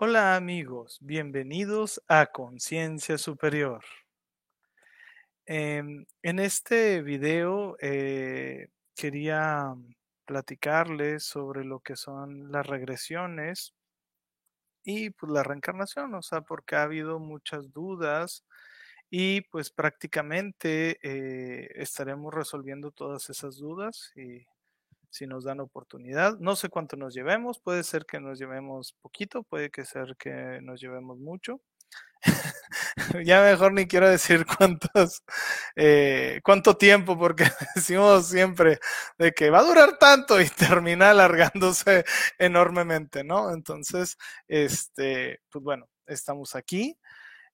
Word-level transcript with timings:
Hola 0.00 0.36
amigos, 0.36 0.98
bienvenidos 1.00 2.00
a 2.06 2.26
Conciencia 2.26 3.18
Superior. 3.18 3.82
Em, 5.44 6.06
en 6.22 6.38
este 6.38 7.02
video 7.02 7.76
eh, 7.80 8.68
quería 8.94 9.74
platicarles 10.24 11.24
sobre 11.24 11.64
lo 11.64 11.80
que 11.80 11.96
son 11.96 12.52
las 12.52 12.64
regresiones 12.64 13.74
y 14.84 15.10
pues 15.10 15.32
la 15.32 15.42
reencarnación, 15.42 16.14
o 16.14 16.22
sea, 16.22 16.42
porque 16.42 16.76
ha 16.76 16.84
habido 16.84 17.18
muchas 17.18 17.72
dudas 17.72 18.44
y 19.10 19.40
pues 19.50 19.70
prácticamente 19.70 21.00
eh, 21.02 21.72
estaremos 21.74 22.32
resolviendo 22.32 22.92
todas 22.92 23.30
esas 23.30 23.56
dudas 23.56 24.12
y 24.14 24.46
si 25.10 25.26
nos 25.26 25.44
dan 25.44 25.60
oportunidad. 25.60 26.38
No 26.38 26.56
sé 26.56 26.68
cuánto 26.68 26.96
nos 26.96 27.14
llevemos, 27.14 27.60
puede 27.60 27.84
ser 27.84 28.06
que 28.06 28.20
nos 28.20 28.38
llevemos 28.38 28.94
poquito, 29.00 29.42
puede 29.42 29.70
que 29.70 29.84
ser 29.84 30.16
que 30.18 30.60
nos 30.62 30.80
llevemos 30.80 31.18
mucho. 31.18 31.60
ya 33.24 33.42
mejor 33.42 33.72
ni 33.72 33.86
quiero 33.86 34.08
decir 34.08 34.44
cuántos, 34.46 35.22
eh, 35.76 36.40
cuánto 36.44 36.76
tiempo, 36.76 37.18
porque 37.18 37.44
decimos 37.74 38.28
siempre 38.28 38.78
de 39.18 39.32
que 39.32 39.50
va 39.50 39.60
a 39.60 39.64
durar 39.64 39.98
tanto 39.98 40.40
y 40.40 40.48
termina 40.48 41.10
alargándose 41.10 42.04
enormemente, 42.38 43.24
¿no? 43.24 43.52
Entonces, 43.52 44.16
este, 44.48 45.40
pues 45.50 45.64
bueno, 45.64 45.88
estamos 46.06 46.54
aquí. 46.54 46.98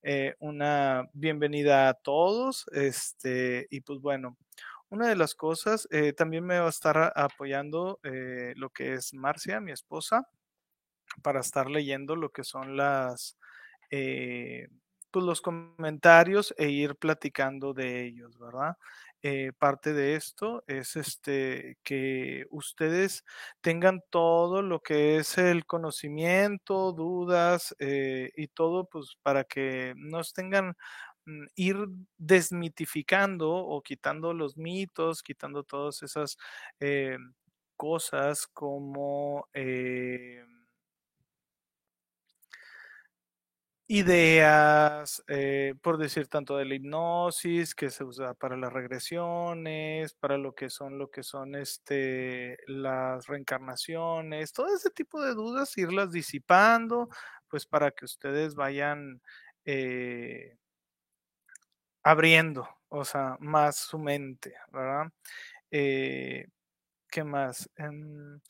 Eh, 0.02 0.34
una 0.38 1.08
bienvenida 1.14 1.88
a 1.88 1.94
todos, 1.94 2.66
este, 2.72 3.66
y 3.70 3.80
pues 3.80 4.00
bueno, 4.00 4.36
una 4.90 5.08
de 5.08 5.16
las 5.16 5.34
cosas, 5.34 5.88
eh, 5.90 6.12
también 6.12 6.44
me 6.44 6.58
va 6.58 6.66
a 6.66 6.70
estar 6.70 7.12
apoyando 7.16 8.00
eh, 8.04 8.52
lo 8.56 8.70
que 8.70 8.94
es 8.94 9.14
Marcia, 9.14 9.60
mi 9.60 9.72
esposa, 9.72 10.28
para 11.22 11.40
estar 11.40 11.70
leyendo 11.70 12.16
lo 12.16 12.30
que 12.32 12.44
son 12.44 12.76
las, 12.76 13.38
eh, 13.90 14.68
pues 15.10 15.24
los 15.24 15.40
comentarios 15.42 16.54
e 16.58 16.70
ir 16.70 16.96
platicando 16.96 17.74
de 17.74 18.04
ellos, 18.06 18.38
¿verdad? 18.38 18.76
parte 19.58 19.94
de 19.94 20.16
esto 20.16 20.62
es 20.66 20.96
este 20.96 21.78
que 21.82 22.44
ustedes 22.50 23.24
tengan 23.62 24.02
todo 24.10 24.60
lo 24.60 24.80
que 24.82 25.16
es 25.16 25.38
el 25.38 25.64
conocimiento, 25.64 26.92
dudas 26.92 27.74
y 27.80 28.48
todo, 28.48 28.84
pues 28.86 29.16
para 29.22 29.44
que 29.44 29.94
nos 29.96 30.34
tengan 30.34 30.76
ir 31.56 31.76
desmitificando 32.18 33.50
o 33.50 33.82
quitando 33.82 34.34
los 34.34 34.56
mitos, 34.56 35.22
quitando 35.22 35.64
todas 35.64 36.02
esas 36.02 36.36
eh, 36.80 37.18
cosas 37.76 38.46
como 38.48 39.48
eh, 39.54 40.44
ideas, 43.88 45.22
eh, 45.28 45.74
por 45.82 45.98
decir 45.98 46.28
tanto 46.28 46.56
de 46.56 46.64
la 46.64 46.74
hipnosis, 46.74 47.74
que 47.74 47.90
se 47.90 48.02
usa 48.04 48.32
para 48.34 48.56
las 48.56 48.72
regresiones, 48.72 50.14
para 50.14 50.38
lo 50.38 50.54
que 50.54 50.70
son 50.70 50.98
lo 50.98 51.10
que 51.10 51.22
son 51.22 51.54
este 51.54 52.56
las 52.66 53.26
reencarnaciones, 53.26 54.52
todo 54.52 54.74
ese 54.74 54.90
tipo 54.90 55.22
de 55.22 55.34
dudas, 55.34 55.76
irlas 55.76 56.12
disipando, 56.12 57.08
pues 57.48 57.66
para 57.66 57.90
que 57.90 58.06
ustedes 58.06 58.54
vayan 58.54 59.20
abriendo, 62.04 62.68
o 62.88 63.04
sea, 63.04 63.36
más 63.40 63.76
su 63.76 63.98
mente, 63.98 64.54
¿verdad? 64.72 65.06
Eh, 65.70 66.46
¿Qué 67.10 67.24
más? 67.24 67.70
Em, 67.76 68.40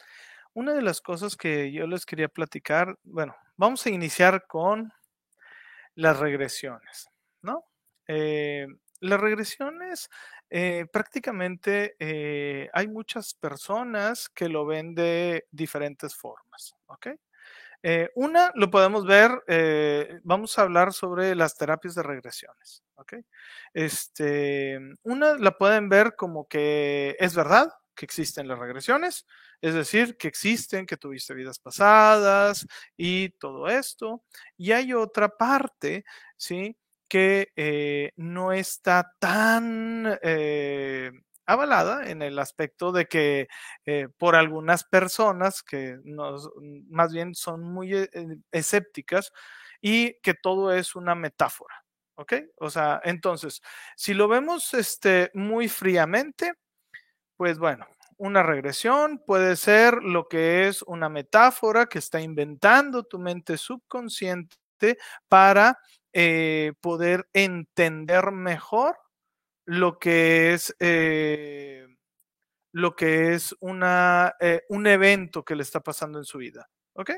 una 0.55 0.75
de 0.75 0.83
las 0.83 1.01
cosas 1.03 1.37
que 1.37 1.73
yo 1.73 1.87
les 1.87 2.07
quería 2.07 2.29
platicar, 2.29 2.99
bueno, 3.05 3.37
vamos 3.57 3.87
a 3.87 3.91
iniciar 3.91 4.47
con 4.49 4.93
las 5.95 6.19
regresiones, 6.19 7.09
¿no? 7.43 7.65
Eh, 8.09 8.67
las 9.01 9.21
regresiones, 9.21 10.09
eh, 10.51 10.87
prácticamente 10.93 11.97
hay 12.73 12.89
muchas 12.89 13.35
personas 13.35 14.29
que 14.29 14.49
lo 14.49 14.67
ven 14.67 14.95
de 14.95 15.47
diferentes 15.51 16.15
formas, 16.15 16.75
¿ok? 16.87 17.09
Eh, 17.87 18.09
una, 18.15 18.51
lo 18.55 18.71
podemos 18.71 19.05
ver, 19.05 19.31
eh, 19.47 20.19
vamos 20.23 20.59
a 20.59 20.63
hablar 20.63 20.95
sobre 20.95 21.35
las 21.35 21.55
terapias 21.55 21.95
de 21.95 22.03
regresiones. 22.03 22.83
Este, 23.75 24.81
una 25.03 25.35
la 25.35 25.59
pueden 25.59 25.91
ver 25.91 26.17
como 26.17 26.49
que 26.49 27.15
es 27.21 27.35
verdad 27.35 27.71
que 27.95 28.07
existen 28.07 28.49
las 28.49 28.59
regresiones, 28.59 29.27
es 29.61 29.75
decir, 29.75 30.17
que 30.17 30.29
existen, 30.29 30.87
que 30.87 30.97
tuviste 30.97 31.35
vidas 31.35 31.59
pasadas 31.59 32.67
y 32.97 33.29
todo 33.39 33.69
esto. 33.69 34.25
Y 34.57 34.73
hay 34.73 34.95
otra 34.95 35.29
parte, 35.29 36.07
¿sí? 36.39 36.79
Que 37.07 37.53
eh, 37.55 38.13
no 38.17 38.53
está 38.53 39.13
tan 39.19 40.19
avalada 41.47 42.09
en 42.11 42.23
el 42.23 42.39
aspecto 42.39 42.93
de 42.93 43.07
que 43.07 43.49
eh, 43.87 44.09
por 44.19 44.37
algunas 44.37 44.85
personas 44.85 45.63
que 45.63 45.99
más 46.05 47.13
bien 47.13 47.35
son 47.35 47.63
muy 47.63 47.95
eh, 47.95 48.09
escépticas 48.53 49.33
y 49.81 50.21
que 50.21 50.35
todo 50.35 50.73
es 50.73 50.95
una 50.95 51.15
metáfora. 51.15 51.85
¿Ok? 52.17 52.35
O 52.59 52.71
sea, 52.71 53.01
entonces, 53.05 53.61
si 53.97 54.15
lo 54.15 54.29
vemos 54.29 54.73
este, 54.75 55.31
muy 55.35 55.69
fríamente, 55.69 56.55
pues 57.37 57.59
bueno, 57.59 57.87
una 58.17 58.43
regresión 58.43 59.19
puede 59.27 59.57
ser 59.57 60.03
lo 60.03 60.29
que 60.29 60.69
es 60.69 60.83
una 60.83 61.09
metáfora 61.09 61.87
que 61.87 61.99
está 61.99 62.21
inventando 62.21 63.03
tu 63.05 63.19
mente 63.19 63.57
subconsciente 63.57 64.57
para 65.29 65.79
eh, 66.13 66.73
poder 66.81 67.29
entender 67.33 68.31
mejor 68.31 68.97
lo 69.67 69.99
que 69.99 70.53
es, 70.53 70.75
eh, 70.81 71.87
lo 72.73 72.95
que 72.95 73.35
es 73.35 73.55
una, 73.61 74.35
eh, 74.41 74.63
un 74.69 74.87
evento 74.87 75.45
que 75.45 75.57
le 75.57 75.63
está 75.63 75.81
pasando 75.81 76.19
en 76.19 76.25
su 76.25 76.39
vida. 76.39 76.69
¿Ok? 76.95 77.11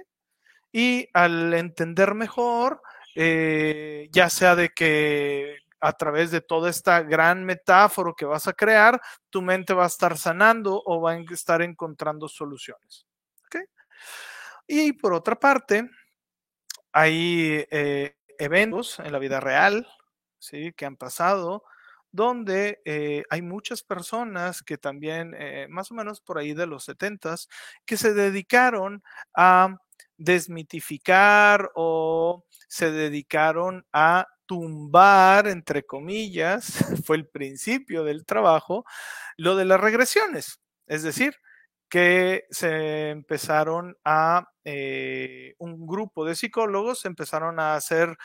Y 0.73 1.09
al 1.12 1.53
entender 1.55 2.15
mejor, 2.15 2.83
eh, 3.15 4.09
ya 4.12 4.29
sea 4.31 4.55
de 4.56 4.71
que 4.71 5.59
a 5.81 5.93
través 5.93 6.31
de 6.31 6.41
toda 6.41 6.71
esta 6.71 7.03
gran 7.03 7.45
metáfora 7.45 8.12
que 8.17 8.25
vas 8.25 8.47
a 8.49 8.53
crear, 8.53 9.01
tu 9.31 9.43
mente 9.43 9.75
va 9.75 9.85
a 9.85 9.89
estar 9.89 10.17
sanando 10.19 10.83
o 10.85 11.01
va 11.01 11.12
a 11.12 11.25
estar 11.31 11.62
encontrando 11.62 12.29
soluciones. 12.29 13.06
¿Ok? 13.47 13.56
Y 14.67 14.93
por 14.95 15.12
otra 15.12 15.37
parte, 15.37 15.89
hay 16.93 17.67
eventos 18.39 18.99
en 18.99 19.12
la 19.12 19.19
vida 19.19 19.39
real, 19.41 19.87
¿sí? 20.39 20.73
Que 20.73 20.87
han 20.87 20.97
pasado 20.97 21.62
donde 22.16 22.81
eh, 22.84 23.22
hay 23.31 23.43
muchas 23.43 23.82
personas 23.82 24.62
que 24.62 24.78
también, 24.78 25.34
eh, 25.38 25.66
más 25.69 25.93
o 25.93 25.94
menos 25.94 26.21
por 26.21 26.38
ahí 26.38 26.54
de 26.54 26.66
los 26.66 26.84
70 26.84 27.37
que 27.84 27.97
se 27.97 28.15
dedicaron 28.15 29.03
a 29.34 29.77
desmitificar 30.16 31.71
o 31.75 32.44
se 32.69 32.91
dedicaron 32.91 33.87
a 33.93 34.26
tumbar, 34.47 35.47
entre 35.49 35.84
comillas, 35.84 36.66
fue 37.05 37.16
el 37.16 37.28
principio 37.28 38.05
del 38.05 38.25
trabajo, 38.25 38.84
lo 39.37 39.56
de 39.56 39.66
las 39.66 39.81
regresiones. 39.81 40.60
Es 40.87 41.03
decir, 41.03 41.34
que 41.88 42.44
se 42.50 43.10
empezaron 43.10 43.97
a, 44.05 44.49
eh, 44.65 45.55
un 45.58 45.87
grupo 45.87 46.25
de 46.25 46.35
psicólogos 46.35 47.05
empezaron 47.05 47.61
a 47.61 47.76
hacer 47.76 48.17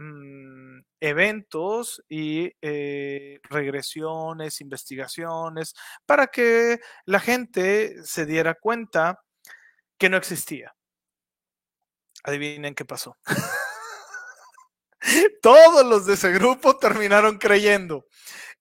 Mm, 0.00 0.82
eventos 1.00 2.04
y 2.08 2.52
eh, 2.62 3.40
regresiones, 3.50 4.60
investigaciones, 4.60 5.74
para 6.06 6.28
que 6.28 6.78
la 7.04 7.18
gente 7.18 7.96
se 8.04 8.24
diera 8.24 8.54
cuenta 8.54 9.18
que 9.98 10.08
no 10.08 10.16
existía. 10.16 10.72
Adivinen 12.22 12.76
qué 12.76 12.84
pasó. 12.84 13.16
Todos 15.42 15.84
los 15.84 16.06
de 16.06 16.14
ese 16.14 16.30
grupo 16.30 16.78
terminaron 16.78 17.36
creyendo. 17.36 18.06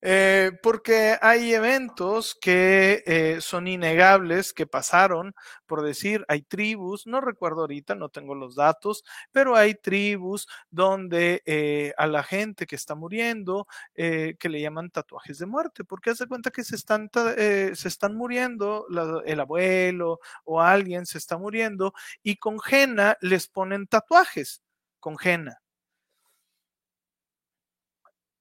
Eh, 0.01 0.51
porque 0.61 1.17
hay 1.21 1.53
eventos 1.55 2.35
que 2.39 3.03
eh, 3.07 3.41
son 3.41 3.67
innegables, 3.67 4.53
que 4.53 4.67
pasaron, 4.67 5.33
por 5.65 5.81
decir, 5.81 6.23
hay 6.27 6.43
tribus, 6.43 7.07
no 7.07 7.19
recuerdo 7.19 7.61
ahorita, 7.61 7.95
no 7.95 8.09
tengo 8.09 8.35
los 8.35 8.55
datos, 8.55 9.03
pero 9.31 9.55
hay 9.55 9.73
tribus 9.73 10.47
donde 10.69 11.41
eh, 11.47 11.93
a 11.97 12.05
la 12.05 12.21
gente 12.21 12.67
que 12.67 12.75
está 12.75 12.93
muriendo, 12.93 13.67
que 13.95 14.37
le 14.49 14.61
llaman 14.61 14.91
tatuajes 14.91 15.39
de 15.39 15.45
muerte, 15.47 15.83
porque 15.83 16.11
hace 16.11 16.27
cuenta 16.27 16.51
que 16.51 16.63
se 16.63 16.75
están, 16.75 17.09
se 17.13 17.87
están 17.87 18.15
muriendo, 18.15 18.85
el 19.25 19.39
abuelo 19.39 20.19
o 20.43 20.61
alguien 20.61 21.05
se 21.05 21.17
está 21.17 21.37
muriendo 21.37 21.93
y 22.23 22.37
con 22.37 22.57
henna 22.69 23.17
les 23.21 23.47
ponen 23.47 23.87
tatuajes, 23.87 24.61
con 24.99 25.17
henna. 25.21 25.59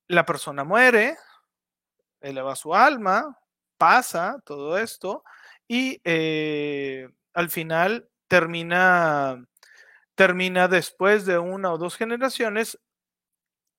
La 0.09 0.25
persona 0.25 0.63
muere, 0.63 1.17
eleva 2.21 2.57
su 2.57 2.75
alma, 2.75 3.39
pasa 3.79 4.41
todo 4.45 4.79
esto 4.79 5.25
y 5.69 6.01
eh, 6.05 7.09
al 7.35 7.51
final 7.51 8.09
termina 8.29 9.47
termina 10.17 10.67
después 10.67 11.27
de 11.27 11.39
una 11.39 11.73
o 11.73 11.79
dos 11.79 11.97
generaciones, 11.97 12.81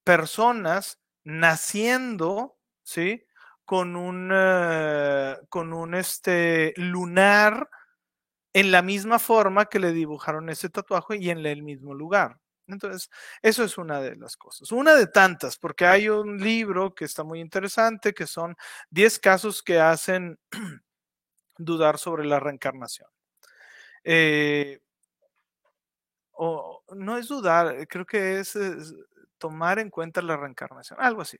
personas 0.06 1.00
naciendo, 1.26 2.58
¿sí? 2.84 3.26
Con 3.66 3.98
un, 3.98 4.32
eh, 4.34 5.36
con 5.50 5.74
un 5.74 5.96
este, 5.96 6.74
lunar 6.78 7.70
en 8.54 8.72
la 8.72 8.82
misma 8.82 9.20
forma 9.20 9.66
que 9.66 9.80
le 9.80 9.92
dibujaron 9.92 10.50
ese 10.50 10.70
tatuaje 10.70 11.18
y 11.18 11.32
en 11.32 11.46
el 11.46 11.64
mismo 11.64 11.94
lugar. 11.94 12.40
Entonces, 12.68 13.10
eso 13.42 13.64
es 13.64 13.78
una 13.78 14.02
de 14.02 14.16
las 14.16 14.36
cosas. 14.36 14.72
Una 14.72 14.96
de 14.96 15.08
tantas, 15.08 15.58
porque 15.58 15.86
hay 15.86 16.10
un 16.10 16.38
libro 16.38 16.94
que 16.94 17.06
está 17.06 17.24
muy 17.24 17.40
interesante, 17.40 18.14
que 18.14 18.28
son 18.28 18.56
10 18.90 19.20
casos 19.20 19.64
que 19.64 19.80
hacen 19.80 20.40
dudar 21.58 21.98
sobre 21.98 22.26
la 22.26 22.40
reencarnación. 22.40 23.10
Eh, 24.04 24.80
o 26.34 26.84
no 26.96 27.18
es 27.18 27.28
dudar, 27.28 27.88
creo 27.88 28.06
que 28.06 28.40
es, 28.40 28.56
es 28.56 28.94
tomar 29.38 29.80
en 29.80 29.90
cuenta 29.90 30.22
la 30.22 30.38
reencarnación, 30.38 31.00
algo 31.02 31.22
así. 31.22 31.38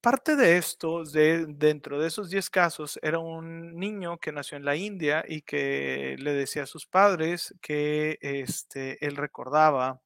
Parte 0.00 0.36
de 0.36 0.58
esto, 0.58 1.02
de, 1.02 1.46
dentro 1.48 1.98
de 2.00 2.06
esos 2.06 2.30
10 2.30 2.50
casos, 2.50 3.00
era 3.02 3.18
un 3.18 3.74
niño 3.76 4.18
que 4.18 4.30
nació 4.30 4.56
en 4.56 4.64
la 4.64 4.76
India 4.76 5.24
y 5.26 5.42
que 5.42 6.14
le 6.20 6.34
decía 6.34 6.62
a 6.62 6.66
sus 6.66 6.86
padres 6.86 7.52
que 7.60 8.16
este, 8.20 9.04
él 9.04 9.16
recordaba, 9.16 10.00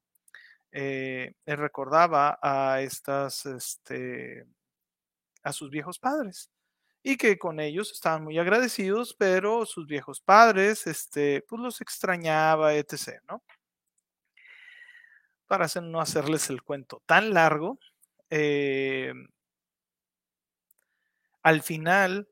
eh, 0.71 1.35
él 1.45 1.57
recordaba 1.57 2.39
a 2.41 2.81
estas, 2.81 3.45
este, 3.47 4.45
a 5.43 5.53
sus 5.53 5.69
viejos 5.71 5.99
padres 5.99 6.49
y 7.03 7.17
que 7.17 7.37
con 7.39 7.59
ellos 7.59 7.91
estaban 7.91 8.23
muy 8.23 8.39
agradecidos, 8.39 9.15
pero 9.17 9.65
sus 9.65 9.87
viejos 9.87 10.21
padres, 10.21 10.87
este, 10.87 11.43
pues 11.47 11.61
los 11.61 11.81
extrañaba, 11.81 12.75
etc., 12.75 13.21
¿no? 13.29 13.43
Para 15.47 15.67
no 15.81 16.01
hacerles 16.01 16.49
el 16.49 16.63
cuento 16.63 17.01
tan 17.05 17.33
largo, 17.33 17.79
eh, 18.29 19.13
al 21.43 21.61
final 21.61 22.29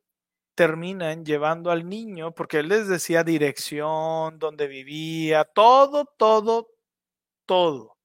terminan 0.55 1.25
llevando 1.25 1.71
al 1.71 1.87
niño, 1.89 2.33
porque 2.33 2.59
él 2.59 2.69
les 2.69 2.87
decía 2.87 3.23
dirección, 3.23 4.39
dónde 4.39 4.67
vivía, 4.67 5.45
todo, 5.45 6.05
todo, 6.17 6.69
todo. 7.45 7.97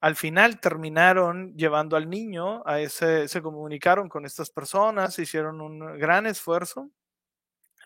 Al 0.00 0.16
final 0.16 0.60
terminaron 0.60 1.54
llevando 1.56 1.96
al 1.96 2.08
niño, 2.10 2.62
a 2.66 2.80
ese, 2.80 3.28
se 3.28 3.42
comunicaron 3.42 4.08
con 4.08 4.26
estas 4.26 4.50
personas, 4.50 5.18
hicieron 5.18 5.60
un 5.60 5.98
gran 5.98 6.26
esfuerzo, 6.26 6.90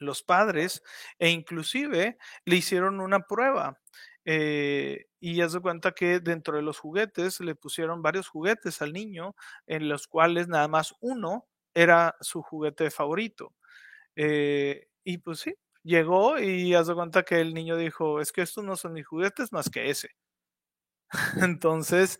los 0.00 0.23
padres, 0.23 0.82
e 1.19 1.31
inclusive 1.31 2.19
le 2.44 2.56
hicieron 2.56 3.00
una 3.00 3.20
prueba. 3.20 3.81
Eh, 4.25 5.06
y 5.20 5.37
ya 5.37 5.49
se 5.49 5.61
cuenta 5.61 5.93
que 5.93 6.20
dentro 6.20 6.56
de 6.56 6.62
los 6.62 6.79
juguetes 6.79 7.40
le 7.40 7.55
pusieron 7.55 8.02
varios 8.02 8.29
juguetes 8.29 8.82
al 8.82 8.93
niño, 8.93 9.37
en 9.67 9.88
los 9.88 10.06
cuales 10.06 10.49
nada 10.49 10.69
más 10.69 10.94
uno 11.00 11.47
era 11.75 12.17
su 12.21 12.43
juguete 12.43 12.91
favorito. 12.91 13.55
Eh, 14.17 14.88
y 15.05 15.19
pues 15.19 15.41
sí, 15.41 15.55
llegó 15.85 16.38
y 16.41 16.75
haz 16.75 16.88
de 16.88 16.94
cuenta 16.94 17.25
que 17.25 17.41
el 17.41 17.55
niño 17.55 17.76
dijo, 17.76 18.21
es 18.21 18.32
que 18.32 18.43
estos 18.43 18.65
no 18.65 18.76
son 18.76 18.94
mis 18.94 19.06
juguetes 19.06 19.53
más 19.53 19.71
que 19.71 19.91
ese. 19.91 20.11
Entonces, 21.43 22.19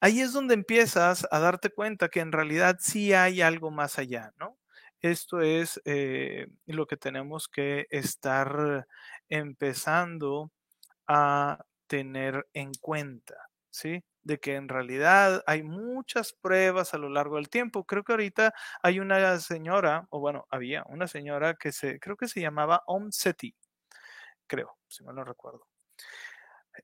ahí 0.00 0.20
es 0.20 0.32
donde 0.32 0.54
empiezas 0.54 1.26
a 1.30 1.40
darte 1.40 1.70
cuenta 1.70 2.08
que 2.08 2.20
en 2.20 2.32
realidad 2.32 2.76
sí 2.80 3.12
hay 3.12 3.40
algo 3.42 3.70
más 3.70 3.98
allá, 3.98 4.32
¿no? 4.38 4.58
Esto 5.00 5.40
es 5.40 5.80
eh, 5.86 6.48
lo 6.66 6.86
que 6.86 6.96
tenemos 6.96 7.48
que 7.48 7.86
estar 7.90 8.86
empezando 9.28 10.52
a 11.08 11.64
tener 11.88 12.48
en 12.54 12.72
cuenta, 12.80 13.36
¿sí? 13.70 14.04
De 14.22 14.38
que 14.38 14.56
en 14.56 14.68
realidad 14.68 15.42
hay 15.46 15.62
muchas 15.62 16.32
pruebas 16.32 16.94
a 16.94 16.98
lo 16.98 17.08
largo 17.08 17.36
del 17.36 17.48
tiempo. 17.48 17.84
Creo 17.84 18.04
que 18.04 18.12
ahorita 18.12 18.54
hay 18.82 19.00
una 19.00 19.38
señora, 19.40 20.06
o 20.10 20.20
bueno, 20.20 20.46
había 20.50 20.84
una 20.86 21.08
señora 21.08 21.54
que 21.54 21.72
se, 21.72 21.98
creo 22.00 22.16
que 22.16 22.28
se 22.28 22.40
llamaba 22.40 22.82
Om 22.86 23.10
Seti, 23.10 23.54
creo, 24.46 24.78
si 24.88 25.04
mal 25.04 25.16
no 25.16 25.24
recuerdo. 25.24 25.66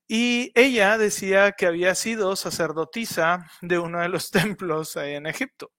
Y 0.07 0.51
ella 0.55 0.97
decía 0.97 1.53
que 1.53 1.65
había 1.65 1.95
sido 1.95 2.35
sacerdotisa 2.35 3.49
de 3.61 3.79
uno 3.79 4.01
de 4.01 4.09
los 4.09 4.31
templos 4.31 4.95
en 4.95 5.27
Egipto. 5.27 5.71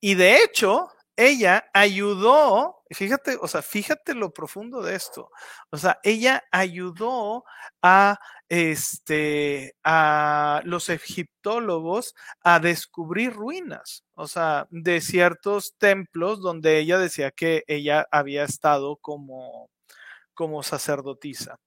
Y 0.00 0.14
de 0.14 0.42
hecho, 0.42 0.88
ella 1.16 1.70
ayudó, 1.72 2.77
fíjate, 2.90 3.36
o 3.40 3.48
sea, 3.48 3.62
fíjate 3.62 4.14
lo 4.14 4.30
profundo 4.32 4.82
de 4.82 4.94
esto. 4.94 5.30
O 5.70 5.76
sea, 5.76 5.98
ella 6.02 6.44
ayudó 6.50 7.44
a 7.82 8.18
este 8.48 9.74
a 9.84 10.62
los 10.64 10.88
egiptólogos 10.88 12.14
a 12.42 12.60
descubrir 12.60 13.32
ruinas, 13.34 14.04
o 14.14 14.26
sea, 14.28 14.66
de 14.70 15.00
ciertos 15.00 15.74
templos 15.78 16.40
donde 16.40 16.78
ella 16.78 16.98
decía 16.98 17.30
que 17.30 17.64
ella 17.66 18.06
había 18.10 18.44
estado 18.44 18.96
como 18.96 19.70
como 20.34 20.62
sacerdotisa. 20.62 21.58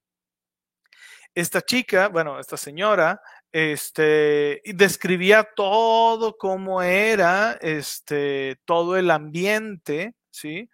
Esta 1.35 1.61
chica, 1.61 2.09
bueno, 2.09 2.39
esta 2.39 2.57
señora 2.57 3.21
este, 3.51 4.61
describía 4.65 5.47
todo 5.55 6.37
cómo 6.37 6.81
era, 6.81 7.53
este, 7.61 8.57
todo 8.65 8.97
el 8.97 9.11
ambiente, 9.11 10.15
¿sí? 10.29 10.69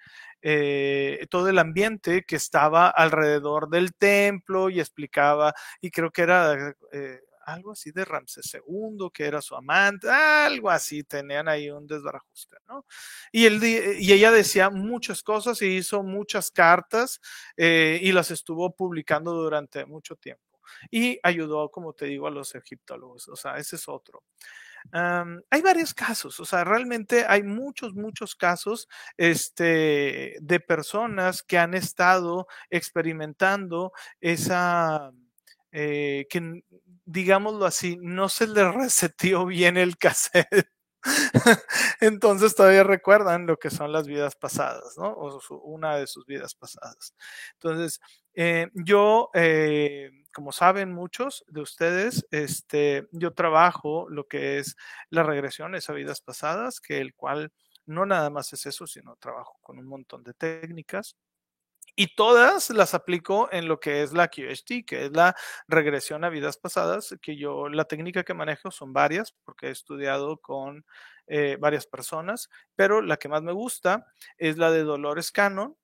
Eh, 0.49 1.27
todo 1.29 1.49
el 1.49 1.59
ambiente 1.59 2.23
que 2.23 2.37
estaba 2.37 2.87
alrededor 2.89 3.69
del 3.69 3.93
templo 3.93 4.69
y 4.69 4.79
explicaba, 4.79 5.53
y 5.81 5.91
creo 5.91 6.09
que 6.09 6.21
era 6.21 6.73
eh, 6.93 7.19
algo 7.45 7.73
así 7.73 7.91
de 7.91 8.05
Ramsés 8.05 8.53
II, 8.53 9.09
que 9.13 9.25
era 9.25 9.41
su 9.41 9.55
amante, 9.55 10.09
algo 10.09 10.69
así, 10.69 11.03
tenían 11.03 11.49
ahí 11.49 11.69
un 11.69 11.85
desbarajuste, 11.85 12.55
¿no? 12.65 12.85
Y, 13.29 13.45
él, 13.45 13.61
y 13.61 14.13
ella 14.13 14.31
decía 14.31 14.69
muchas 14.69 15.21
cosas 15.21 15.61
y 15.61 15.75
hizo 15.75 16.01
muchas 16.01 16.49
cartas 16.49 17.19
eh, 17.57 17.99
y 18.01 18.13
las 18.13 18.31
estuvo 18.31 18.73
publicando 18.73 19.33
durante 19.33 19.85
mucho 19.85 20.15
tiempo 20.15 20.61
y 20.91 21.19
ayudó, 21.23 21.69
como 21.71 21.91
te 21.93 22.05
digo, 22.05 22.27
a 22.27 22.31
los 22.31 22.55
egiptólogos. 22.55 23.27
O 23.27 23.35
sea, 23.35 23.57
ese 23.57 23.75
es 23.75 23.87
otro. 23.89 24.23
Hay 24.91 25.61
varios 25.61 25.93
casos, 25.93 26.39
o 26.39 26.45
sea, 26.45 26.63
realmente 26.63 27.25
hay 27.27 27.43
muchos, 27.43 27.93
muchos 27.93 28.35
casos 28.35 28.87
este, 29.17 30.37
de 30.41 30.59
personas 30.59 31.43
que 31.43 31.57
han 31.57 31.73
estado 31.73 32.47
experimentando 32.69 33.91
esa, 34.21 35.11
eh, 35.71 36.25
que 36.29 36.63
digámoslo 37.05 37.65
así, 37.65 37.97
no 38.01 38.29
se 38.29 38.47
le 38.47 38.71
reseteó 38.71 39.45
bien 39.45 39.77
el 39.77 39.97
cassette 39.97 40.69
Entonces 42.01 42.55
todavía 42.55 42.83
recuerdan 42.83 43.45
lo 43.47 43.57
que 43.57 43.69
son 43.69 43.91
las 43.91 44.07
vidas 44.07 44.35
pasadas, 44.35 44.95
¿no? 44.97 45.07
O 45.13 45.39
una 45.63 45.95
de 45.97 46.07
sus 46.07 46.25
vidas 46.25 46.55
pasadas. 46.55 47.13
Entonces, 47.53 47.99
eh, 48.33 48.67
yo, 48.73 49.29
eh, 49.33 50.11
como 50.33 50.51
saben 50.51 50.91
muchos 50.93 51.43
de 51.47 51.61
ustedes, 51.61 52.25
este, 52.31 53.07
yo 53.11 53.33
trabajo 53.33 54.07
lo 54.09 54.27
que 54.27 54.59
es 54.59 54.75
la 55.09 55.23
regresión 55.23 55.75
a 55.75 55.93
vidas 55.93 56.21
pasadas, 56.21 56.79
que 56.79 56.99
el 56.99 57.13
cual 57.15 57.51
no 57.85 58.05
nada 58.05 58.29
más 58.29 58.51
es 58.53 58.65
eso, 58.65 58.85
sino 58.87 59.15
trabajo 59.17 59.57
con 59.61 59.79
un 59.79 59.87
montón 59.87 60.23
de 60.23 60.33
técnicas 60.33 61.15
y 61.95 62.15
todas 62.15 62.69
las 62.69 62.93
aplico 62.93 63.49
en 63.51 63.67
lo 63.67 63.79
que 63.79 64.03
es 64.03 64.13
la 64.13 64.27
QHT, 64.27 64.85
que 64.85 65.05
es 65.05 65.11
la 65.11 65.35
regresión 65.67 66.23
a 66.23 66.29
vidas 66.29 66.57
pasadas, 66.57 67.15
que 67.21 67.37
yo, 67.37 67.69
la 67.69 67.85
técnica 67.85 68.23
que 68.23 68.33
manejo 68.33 68.71
son 68.71 68.93
varias, 68.93 69.33
porque 69.45 69.67
he 69.67 69.71
estudiado 69.71 70.37
con 70.37 70.85
eh, 71.27 71.57
varias 71.59 71.87
personas, 71.87 72.49
pero 72.75 73.01
la 73.01 73.17
que 73.17 73.29
más 73.29 73.41
me 73.43 73.51
gusta 73.51 74.05
es 74.37 74.57
la 74.57 74.71
de 74.71 74.83
Dolores 74.83 75.31
Cannon, 75.31 75.75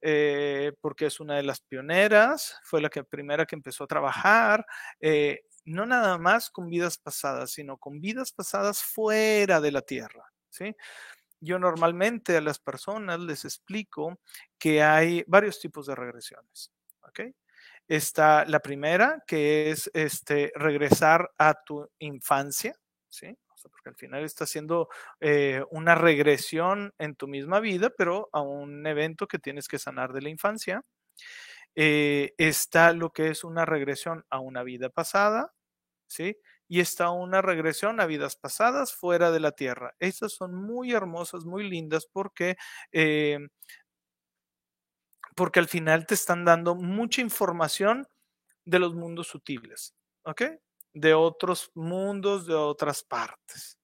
eh, 0.00 0.72
porque 0.80 1.06
es 1.06 1.20
una 1.20 1.36
de 1.36 1.42
las 1.44 1.60
pioneras, 1.60 2.58
fue 2.64 2.80
la 2.82 2.90
que 2.90 3.04
primera 3.04 3.46
que 3.46 3.54
empezó 3.56 3.84
a 3.84 3.86
trabajar, 3.86 4.66
eh, 5.00 5.42
no 5.64 5.86
nada 5.86 6.18
más 6.18 6.50
con 6.50 6.68
vidas 6.68 6.98
pasadas, 6.98 7.52
sino 7.52 7.78
con 7.78 8.00
vidas 8.00 8.32
pasadas 8.32 8.82
fuera 8.82 9.60
de 9.60 9.72
la 9.72 9.82
Tierra, 9.82 10.24
¿sí? 10.50 10.74
Yo 11.42 11.58
normalmente 11.58 12.36
a 12.36 12.40
las 12.40 12.58
personas 12.58 13.20
les 13.20 13.44
explico 13.44 14.20
que 14.58 14.82
hay 14.82 15.24
varios 15.26 15.58
tipos 15.60 15.86
de 15.86 15.96
regresiones. 15.96 16.72
¿ok? 17.02 17.20
Está 17.88 18.44
la 18.44 18.60
primera, 18.60 19.22
que 19.26 19.70
es 19.70 19.90
este, 19.92 20.52
regresar 20.54 21.32
a 21.36 21.54
tu 21.64 21.90
infancia, 21.98 22.74
¿sí? 23.08 23.36
porque 23.70 23.90
al 23.90 23.96
final 23.96 24.24
está 24.24 24.44
haciendo 24.44 24.88
eh, 25.20 25.62
una 25.70 25.94
regresión 25.94 26.94
en 26.98 27.14
tu 27.14 27.28
misma 27.28 27.60
vida, 27.60 27.90
pero 27.96 28.28
a 28.32 28.40
un 28.40 28.86
evento 28.86 29.26
que 29.26 29.38
tienes 29.38 29.68
que 29.68 29.78
sanar 29.78 30.12
de 30.12 30.22
la 30.22 30.30
infancia. 30.30 30.82
Eh, 31.74 32.34
está 32.38 32.92
lo 32.92 33.10
que 33.10 33.28
es 33.28 33.44
una 33.44 33.64
regresión 33.64 34.24
a 34.30 34.40
una 34.40 34.62
vida 34.62 34.90
pasada, 34.90 35.52
¿sí? 36.06 36.36
Y 36.72 36.80
está 36.80 37.10
una 37.10 37.42
regresión 37.42 38.00
a 38.00 38.06
vidas 38.06 38.34
pasadas 38.34 38.94
fuera 38.94 39.30
de 39.30 39.40
la 39.40 39.52
Tierra. 39.52 39.94
Estas 39.98 40.32
son 40.32 40.54
muy 40.54 40.92
hermosas, 40.92 41.44
muy 41.44 41.68
lindas 41.68 42.08
porque... 42.10 42.56
Eh, 42.92 43.40
porque 45.36 45.60
al 45.60 45.68
final 45.68 46.06
te 46.06 46.14
están 46.14 46.46
dando 46.46 46.74
mucha 46.74 47.20
información 47.20 48.08
de 48.64 48.78
los 48.78 48.94
mundos 48.94 49.26
sutiles, 49.26 49.94
¿ok? 50.24 50.44
De 50.94 51.12
otros 51.12 51.70
mundos, 51.74 52.46
de 52.46 52.54
otras 52.54 53.02
partes. 53.02 53.78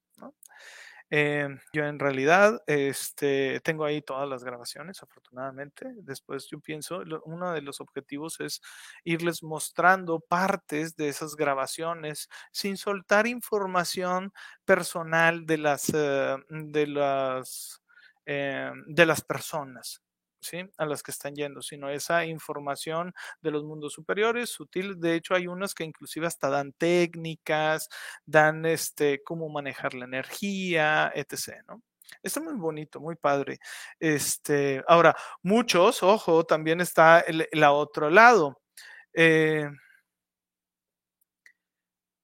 Eh, 1.10 1.48
yo 1.72 1.84
en 1.86 1.98
realidad 1.98 2.62
este, 2.66 3.60
tengo 3.60 3.84
ahí 3.84 4.02
todas 4.02 4.28
las 4.28 4.44
grabaciones, 4.44 5.02
afortunadamente. 5.02 5.92
Después 6.02 6.46
yo 6.50 6.60
pienso, 6.60 7.02
uno 7.24 7.52
de 7.52 7.62
los 7.62 7.80
objetivos 7.80 8.40
es 8.40 8.60
irles 9.04 9.42
mostrando 9.42 10.20
partes 10.20 10.96
de 10.96 11.08
esas 11.08 11.34
grabaciones 11.36 12.28
sin 12.52 12.76
soltar 12.76 13.26
información 13.26 14.32
personal 14.64 15.46
de 15.46 15.58
las, 15.58 15.90
eh, 15.94 16.36
de 16.50 16.86
las, 16.86 17.82
eh, 18.26 18.70
de 18.86 19.06
las 19.06 19.22
personas. 19.22 20.02
¿Sí? 20.40 20.64
a 20.76 20.86
las 20.86 21.02
que 21.02 21.10
están 21.10 21.34
yendo, 21.34 21.62
sino 21.62 21.90
esa 21.90 22.24
información 22.24 23.12
de 23.40 23.50
los 23.50 23.64
mundos 23.64 23.92
superiores, 23.92 24.50
sutiles. 24.50 25.00
De 25.00 25.14
hecho, 25.14 25.34
hay 25.34 25.46
unas 25.46 25.74
que 25.74 25.84
inclusive 25.84 26.26
hasta 26.26 26.48
dan 26.48 26.72
técnicas, 26.72 27.88
dan 28.26 28.66
este, 28.66 29.22
cómo 29.24 29.48
manejar 29.48 29.94
la 29.94 30.04
energía, 30.04 31.12
etc. 31.14 31.62
¿no? 31.68 31.82
Está 32.22 32.40
muy 32.40 32.54
bonito, 32.54 33.00
muy 33.00 33.16
padre. 33.16 33.58
Este, 34.00 34.82
ahora, 34.88 35.14
muchos, 35.42 36.02
ojo, 36.02 36.44
también 36.44 36.80
está 36.80 37.20
el, 37.20 37.46
el 37.50 37.64
otro 37.64 38.10
lado. 38.10 38.60
Eh, 39.14 39.68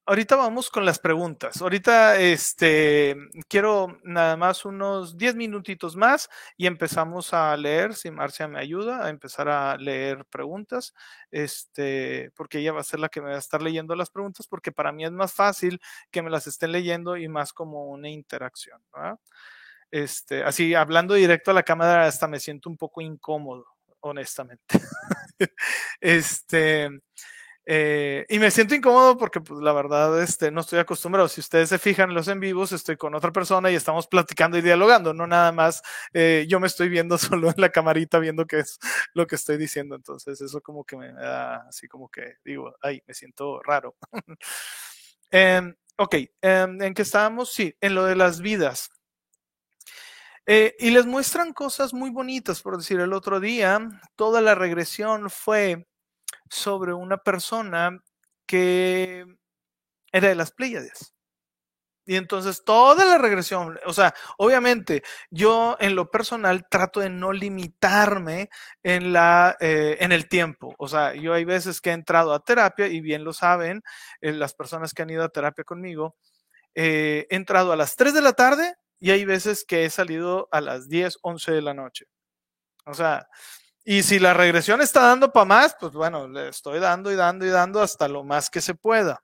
Ahorita 0.06 0.36
vamos 0.36 0.68
con 0.68 0.84
las 0.84 0.98
preguntas. 0.98 1.62
Ahorita 1.62 2.20
este, 2.20 3.16
quiero 3.48 3.98
nada 4.02 4.36
más 4.36 4.66
unos 4.66 5.16
10 5.16 5.34
minutitos 5.34 5.96
más 5.96 6.28
y 6.58 6.66
empezamos 6.66 7.32
a 7.32 7.56
leer, 7.56 7.94
si 7.94 8.10
Marcia 8.10 8.46
me 8.46 8.60
ayuda, 8.60 9.06
a 9.06 9.08
empezar 9.08 9.48
a 9.48 9.78
leer 9.78 10.26
preguntas, 10.26 10.92
este, 11.30 12.30
porque 12.36 12.58
ella 12.58 12.72
va 12.72 12.80
a 12.80 12.84
ser 12.84 13.00
la 13.00 13.08
que 13.08 13.22
me 13.22 13.30
va 13.30 13.36
a 13.36 13.38
estar 13.38 13.62
leyendo 13.62 13.96
las 13.96 14.10
preguntas, 14.10 14.46
porque 14.46 14.72
para 14.72 14.92
mí 14.92 15.06
es 15.06 15.12
más 15.12 15.32
fácil 15.32 15.80
que 16.10 16.20
me 16.20 16.28
las 16.28 16.46
estén 16.46 16.72
leyendo 16.72 17.16
y 17.16 17.26
más 17.28 17.54
como 17.54 17.86
una 17.86 18.10
interacción. 18.10 18.82
Este, 19.90 20.42
así, 20.44 20.74
hablando 20.74 21.14
directo 21.14 21.50
a 21.50 21.54
la 21.54 21.62
cámara, 21.62 22.06
hasta 22.06 22.28
me 22.28 22.40
siento 22.40 22.68
un 22.68 22.76
poco 22.76 23.00
incómodo, 23.00 23.64
honestamente. 24.00 24.66
este. 26.00 26.90
Eh, 27.66 28.26
y 28.28 28.38
me 28.38 28.50
siento 28.50 28.74
incómodo 28.74 29.16
porque, 29.16 29.40
pues, 29.40 29.60
la 29.60 29.72
verdad, 29.72 30.22
este, 30.22 30.50
no 30.50 30.60
estoy 30.60 30.78
acostumbrado. 30.78 31.28
Si 31.28 31.40
ustedes 31.40 31.70
se 31.70 31.78
fijan 31.78 32.10
en 32.10 32.14
los 32.14 32.28
en 32.28 32.40
vivos, 32.40 32.72
estoy 32.72 32.96
con 32.96 33.14
otra 33.14 33.32
persona 33.32 33.70
y 33.70 33.74
estamos 33.74 34.06
platicando 34.06 34.58
y 34.58 34.62
dialogando, 34.62 35.14
no 35.14 35.26
nada 35.26 35.50
más 35.52 35.82
eh, 36.12 36.44
yo 36.48 36.60
me 36.60 36.66
estoy 36.66 36.88
viendo 36.88 37.16
solo 37.18 37.48
en 37.48 37.54
la 37.56 37.70
camarita 37.70 38.18
viendo 38.18 38.46
qué 38.46 38.60
es 38.60 38.78
lo 39.14 39.26
que 39.26 39.36
estoy 39.36 39.56
diciendo. 39.56 39.94
Entonces, 39.96 40.40
eso 40.40 40.60
como 40.60 40.84
que 40.84 40.96
me 40.96 41.12
da 41.12 41.66
así 41.68 41.88
como 41.88 42.10
que 42.10 42.34
digo, 42.44 42.74
ay, 42.82 43.02
me 43.06 43.14
siento 43.14 43.62
raro. 43.62 43.96
eh, 45.32 45.62
ok, 45.96 46.14
em, 46.42 46.82
¿en 46.82 46.94
qué 46.94 47.02
estábamos? 47.02 47.52
Sí, 47.52 47.74
en 47.80 47.94
lo 47.94 48.04
de 48.04 48.16
las 48.16 48.40
vidas. 48.40 48.90
Eh, 50.46 50.74
y 50.78 50.90
les 50.90 51.06
muestran 51.06 51.54
cosas 51.54 51.94
muy 51.94 52.10
bonitas, 52.10 52.60
por 52.60 52.76
decir, 52.76 53.00
el 53.00 53.14
otro 53.14 53.40
día, 53.40 53.88
toda 54.14 54.42
la 54.42 54.54
regresión 54.54 55.30
fue 55.30 55.86
sobre 56.50 56.92
una 56.94 57.18
persona 57.18 58.00
que 58.46 59.24
era 60.12 60.28
de 60.28 60.34
las 60.34 60.52
Pléyades. 60.52 61.14
Y 62.06 62.16
entonces 62.16 62.64
toda 62.64 63.04
la 63.06 63.16
regresión, 63.18 63.78
o 63.86 63.94
sea, 63.94 64.14
obviamente 64.36 65.02
yo 65.30 65.76
en 65.80 65.94
lo 65.96 66.10
personal 66.10 66.66
trato 66.68 67.00
de 67.00 67.08
no 67.08 67.32
limitarme 67.32 68.50
en, 68.82 69.12
la, 69.14 69.56
eh, 69.60 69.96
en 70.00 70.12
el 70.12 70.28
tiempo. 70.28 70.74
O 70.78 70.86
sea, 70.86 71.14
yo 71.14 71.32
hay 71.32 71.46
veces 71.46 71.80
que 71.80 71.90
he 71.90 71.92
entrado 71.94 72.34
a 72.34 72.44
terapia 72.44 72.88
y 72.88 73.00
bien 73.00 73.24
lo 73.24 73.32
saben 73.32 73.82
eh, 74.20 74.32
las 74.32 74.54
personas 74.54 74.92
que 74.92 75.02
han 75.02 75.10
ido 75.10 75.24
a 75.24 75.30
terapia 75.30 75.64
conmigo, 75.64 76.16
eh, 76.74 77.26
he 77.30 77.36
entrado 77.36 77.72
a 77.72 77.76
las 77.76 77.96
3 77.96 78.12
de 78.14 78.22
la 78.22 78.34
tarde 78.34 78.74
y 79.00 79.10
hay 79.10 79.24
veces 79.24 79.64
que 79.64 79.84
he 79.84 79.90
salido 79.90 80.48
a 80.52 80.60
las 80.60 80.88
10, 80.88 81.18
11 81.22 81.52
de 81.52 81.62
la 81.62 81.74
noche. 81.74 82.06
O 82.86 82.94
sea, 82.94 83.28
y 83.84 84.02
si 84.02 84.18
la 84.18 84.32
regresión 84.32 84.80
está 84.80 85.02
dando 85.02 85.30
para 85.30 85.44
más, 85.44 85.76
pues 85.78 85.92
bueno, 85.92 86.26
le 86.26 86.48
estoy 86.48 86.80
dando 86.80 87.12
y 87.12 87.16
dando 87.16 87.44
y 87.44 87.50
dando 87.50 87.82
hasta 87.82 88.08
lo 88.08 88.24
más 88.24 88.48
que 88.48 88.62
se 88.62 88.74
pueda. 88.74 89.22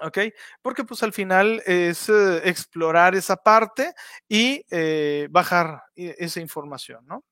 ¿Ok? 0.00 0.18
Porque 0.60 0.84
pues 0.84 1.02
al 1.02 1.12
final 1.12 1.62
es 1.64 2.08
eh, 2.08 2.42
explorar 2.44 3.14
esa 3.14 3.36
parte 3.36 3.94
y 4.28 4.64
eh, 4.70 5.28
bajar 5.30 5.84
e, 5.94 6.14
esa 6.18 6.40
información, 6.40 7.06
¿no? 7.06 7.24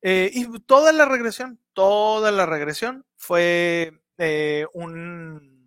Eh, 0.00 0.30
y 0.32 0.60
toda 0.60 0.92
la 0.92 1.04
regresión, 1.04 1.60
toda 1.72 2.30
la 2.32 2.46
regresión 2.46 3.04
fue 3.16 3.92
un 4.72 5.57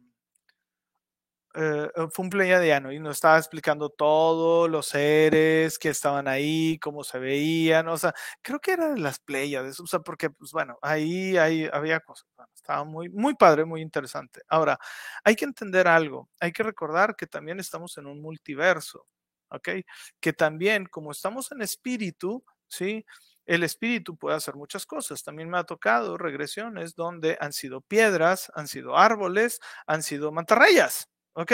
eh, 1.55 1.89
eh, 1.95 2.07
fue 2.11 2.23
un 2.25 2.29
pleiadiano 2.29 2.91
y 2.91 2.99
nos 2.99 3.17
estaba 3.17 3.37
explicando 3.37 3.89
todos 3.89 4.69
los 4.69 4.87
seres 4.87 5.77
que 5.79 5.89
estaban 5.89 6.27
ahí, 6.27 6.77
cómo 6.79 7.03
se 7.03 7.19
veían, 7.19 7.87
o 7.89 7.97
sea, 7.97 8.13
creo 8.41 8.59
que 8.59 8.71
eran 8.73 9.01
las 9.03 9.19
Pleiades, 9.19 9.79
o 9.79 9.87
sea, 9.87 9.99
porque, 9.99 10.29
pues 10.29 10.51
bueno, 10.51 10.77
ahí, 10.81 11.37
ahí 11.37 11.67
había 11.71 11.99
cosas, 12.01 12.27
estaba 12.55 12.83
muy, 12.85 13.09
muy 13.09 13.35
padre, 13.35 13.65
muy 13.65 13.81
interesante. 13.81 14.41
Ahora, 14.47 14.79
hay 15.23 15.35
que 15.35 15.45
entender 15.45 15.87
algo, 15.87 16.29
hay 16.39 16.51
que 16.51 16.63
recordar 16.63 17.15
que 17.15 17.27
también 17.27 17.59
estamos 17.59 17.97
en 17.97 18.07
un 18.07 18.21
multiverso, 18.21 19.05
¿ok? 19.49 19.69
Que 20.19 20.33
también, 20.33 20.85
como 20.87 21.11
estamos 21.11 21.51
en 21.51 21.61
espíritu, 21.61 22.43
¿sí? 22.67 23.05
El 23.45 23.63
espíritu 23.63 24.17
puede 24.17 24.35
hacer 24.37 24.55
muchas 24.55 24.85
cosas. 24.85 25.23
También 25.23 25.49
me 25.49 25.57
ha 25.57 25.63
tocado 25.65 26.17
regresiones 26.17 26.95
donde 26.95 27.37
han 27.41 27.53
sido 27.53 27.81
piedras, 27.81 28.51
han 28.55 28.67
sido 28.67 28.97
árboles, 28.97 29.59
han 29.87 30.03
sido 30.03 30.31
mantarrayas. 30.31 31.10
¿Ok? 31.33 31.53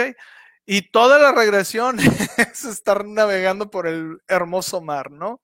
Y 0.70 0.82
toda 0.90 1.18
la 1.18 1.32
regresión 1.32 1.98
es 2.36 2.64
estar 2.66 3.06
navegando 3.06 3.70
por 3.70 3.86
el 3.86 4.18
hermoso 4.28 4.82
mar, 4.82 5.10
¿no? 5.10 5.40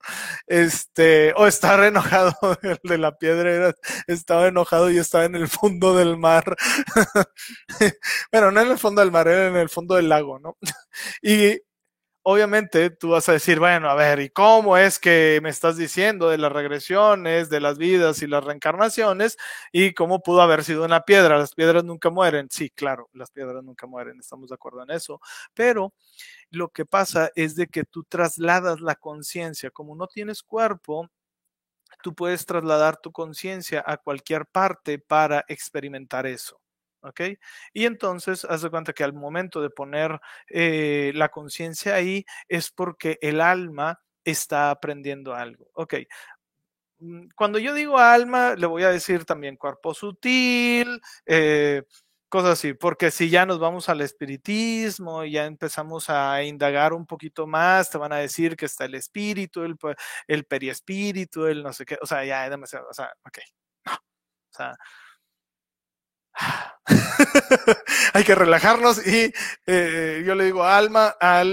Este, 0.47 1.33
o 1.39 1.47
estar 1.47 1.83
enojado, 1.83 2.35
el 2.63 2.79
de 2.83 2.99
la 2.99 3.17
piedra 3.17 3.75
estaba 4.07 4.49
enojado 4.49 4.91
y 4.91 4.99
estaba 4.99 5.25
en 5.25 5.35
el 5.37 5.49
fondo 5.49 5.97
del 5.97 6.19
mar. 6.19 6.57
bueno, 8.33 8.51
no 8.51 8.61
en 8.61 8.71
el 8.73 8.79
fondo 8.79 9.01
del 9.01 9.13
mar, 9.13 9.27
era 9.27 9.49
en 9.49 9.57
el 9.57 9.71
fondo 9.71 9.95
del 9.95 10.11
lago, 10.11 10.39
¿no? 10.39 10.59
Y 11.23 11.59
obviamente 12.25 12.91
tú 12.91 13.11
vas 13.11 13.29
a 13.29 13.33
decir, 13.35 13.61
bueno, 13.61 13.89
a 13.91 13.95
ver, 13.95 14.21
¿y 14.21 14.31
cómo 14.31 14.77
es 14.79 14.99
que 14.99 15.41
me 15.43 15.51
estás 15.51 15.77
diciendo 15.77 16.29
de 16.31 16.39
las 16.39 16.53
regresiones, 16.53 17.51
de 17.51 17.61
las 17.61 17.79
vidas 17.79 18.23
y 18.23 18.27
las 18.27 18.45
reencarnaciones? 18.45 19.37
¿Y 19.73 19.95
cómo 19.95 20.23
pudo 20.23 20.43
haber 20.43 20.65
sido 20.65 20.85
una 20.85 21.03
piedra? 21.03 21.39
Las 21.39 21.55
piedras 21.55 21.85
nunca 21.85 22.11
mueren. 22.11 22.49
Sí, 22.51 22.71
claro, 22.71 23.11
las 23.15 23.31
piedras 23.31 23.63
nunca 23.65 23.87
mueren, 23.87 24.19
estamos 24.21 24.49
de 24.51 24.57
acuerdo 24.57 24.83
en 24.83 24.91
eso. 24.91 25.21
Pero 25.55 25.95
lo 26.51 26.69
que 26.71 26.87
pasa 26.87 27.31
es 27.37 27.57
de 27.57 27.69
que 27.69 27.85
tú 27.85 28.05
trasladas 28.05 28.81
la 28.81 28.97
conciencia, 28.97 29.71
como 29.71 29.97
no 29.97 30.07
tienes 30.09 30.43
cuerpo, 30.43 31.11
tú 32.03 32.15
puedes 32.15 32.47
trasladar 32.47 32.99
tu 32.99 33.13
conciencia 33.13 33.83
a 33.87 33.97
cualquier 33.99 34.47
parte 34.47 34.99
para 35.01 35.45
experimentar 35.49 36.27
eso. 36.27 36.61
¿Ok? 37.05 37.21
Y 37.73 37.87
entonces, 37.87 38.45
haz 38.45 38.63
de 38.63 38.71
cuenta 38.71 38.93
que 38.93 39.05
al 39.05 39.13
momento 39.13 39.61
de 39.63 39.71
poner 39.71 40.21
eh, 40.49 41.13
la 41.15 41.29
conciencia 41.31 41.95
ahí 41.95 42.25
es 42.49 42.71
porque 42.71 43.19
el 43.23 43.41
alma 43.41 44.01
está 44.25 44.71
aprendiendo 44.71 45.35
algo, 45.35 45.67
¿ok? 45.75 45.95
Mm, 47.01 47.29
cuando 47.35 47.59
yo 47.59 47.75
digo 47.75 47.99
alma, 47.99 48.55
le 48.57 48.67
voy 48.67 48.85
a 48.85 48.91
decir 48.91 49.25
también 49.25 49.57
cuerpo 49.57 49.95
sutil, 49.95 51.01
eh, 51.27 51.83
cosas 52.29 52.53
así, 52.53 52.75
porque 52.75 53.11
si 53.11 53.31
ya 53.31 53.47
nos 53.47 53.59
vamos 53.61 53.89
al 53.89 54.01
espiritismo 54.01 55.25
y 55.25 55.33
ya 55.33 55.47
empezamos 55.47 56.11
a 56.11 56.43
indagar 56.43 56.93
un 56.93 57.07
poquito 57.07 57.47
más, 57.47 57.91
te 57.91 57.99
van 57.99 58.13
a 58.13 58.17
decir 58.19 58.57
que 58.57 58.67
está 58.67 58.87
el 58.87 58.95
espíritu, 58.97 59.63
el, 59.63 59.77
el 60.27 60.45
periespíritu, 60.45 61.47
el 61.47 61.63
no 61.63 61.73
sé 61.73 61.85
qué, 61.85 61.97
o 62.03 62.07
sea, 62.07 62.25
ya 62.25 62.45
es 62.45 62.51
demasiado, 62.51 62.89
o 62.91 62.95
sea, 62.95 63.13
ok, 63.25 63.39
no, 63.87 63.93
o 63.95 63.99
sea, 64.51 64.77
hay 68.15 68.25
que 68.25 68.35
relajarnos 68.35 69.07
y 69.07 69.33
eh, 69.67 70.23
yo 70.27 70.35
le 70.35 70.45
digo 70.45 70.65
alma 70.65 71.17
a 71.21 71.45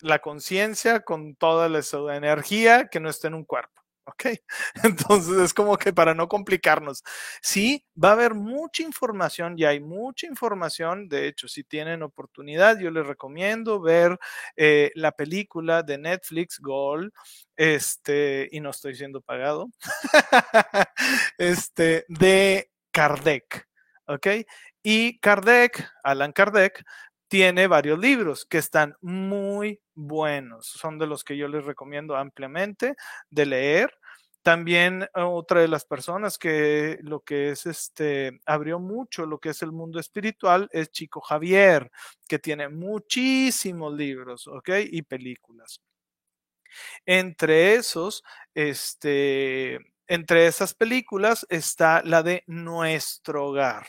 la 0.00 0.18
conciencia 0.20 1.00
con 1.00 1.34
toda 1.34 1.68
la 1.68 1.82
energía 2.16 2.88
que 2.88 3.00
no 3.00 3.10
esté 3.10 3.28
en 3.28 3.34
un 3.34 3.44
cuerpo. 3.44 3.72
¿Ok? 4.04 4.24
Entonces 4.84 5.36
es 5.36 5.52
como 5.52 5.76
que 5.76 5.92
para 5.92 6.14
no 6.14 6.28
complicarnos. 6.28 7.04
Sí, 7.42 7.84
va 8.02 8.10
a 8.10 8.12
haber 8.12 8.34
mucha 8.34 8.82
información 8.82 9.54
y 9.58 9.64
hay 9.66 9.80
mucha 9.80 10.26
información. 10.26 11.08
De 11.08 11.28
hecho, 11.28 11.46
si 11.46 11.62
tienen 11.62 12.02
oportunidad, 12.02 12.78
yo 12.78 12.90
les 12.90 13.06
recomiendo 13.06 13.80
ver 13.82 14.18
eh, 14.56 14.92
la 14.94 15.12
película 15.12 15.82
de 15.82 15.98
Netflix, 15.98 16.58
Gold, 16.58 17.12
este, 17.54 18.48
y 18.50 18.60
no 18.60 18.70
estoy 18.70 18.94
siendo 18.94 19.20
pagado, 19.20 19.68
este, 21.38 22.06
de 22.08 22.70
Kardec. 22.90 23.67
¿Ok? 24.08 24.26
Y 24.82 25.18
Kardec, 25.20 25.88
Alan 26.02 26.32
Kardec, 26.32 26.84
tiene 27.28 27.66
varios 27.66 27.98
libros 27.98 28.46
que 28.46 28.58
están 28.58 28.96
muy 29.02 29.80
buenos. 29.94 30.66
Son 30.66 30.98
de 30.98 31.06
los 31.06 31.24
que 31.24 31.36
yo 31.36 31.48
les 31.48 31.64
recomiendo 31.64 32.16
ampliamente 32.16 32.96
de 33.30 33.46
leer. 33.46 33.94
también 34.42 35.06
otra 35.14 35.60
de 35.60 35.68
las 35.68 35.84
personas 35.84 36.38
que 36.38 36.98
lo 37.02 37.20
que 37.20 37.50
es 37.50 37.66
este 37.66 38.40
abrió 38.46 38.78
mucho 38.80 39.26
lo 39.26 39.38
que 39.40 39.50
es 39.50 39.62
el 39.62 39.72
mundo 39.72 40.00
espiritual 40.00 40.68
es 40.72 40.90
Chico 40.90 41.20
Javier, 41.20 41.90
que 42.28 42.38
tiene 42.38 42.68
muchísimos 42.70 43.92
libros, 43.94 44.46
¿ok? 44.48 44.70
Y 44.90 45.02
películas. 45.02 45.80
Entre 47.06 47.74
esos, 47.74 48.22
este, 48.54 49.78
entre 50.06 50.46
esas 50.46 50.74
películas 50.74 51.46
está 51.50 52.02
la 52.04 52.22
de 52.22 52.44
Nuestro 52.46 53.46
Hogar, 53.46 53.86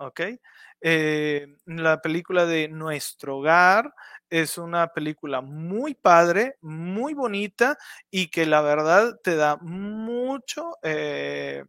¿ok? 0.00 0.20
Eh, 0.80 1.46
la 1.66 2.00
película 2.00 2.46
de 2.46 2.68
Nuestro 2.68 3.38
Hogar 3.38 3.94
es 4.30 4.58
una 4.58 4.88
película 4.94 5.40
muy 5.42 5.94
padre, 5.94 6.56
muy 6.62 7.14
bonita 7.14 7.78
y 8.10 8.28
que 8.28 8.46
la 8.46 8.62
verdad 8.62 9.20
te 9.22 9.36
da 9.36 9.56
mucho, 9.58 10.76
eh, 10.82 11.64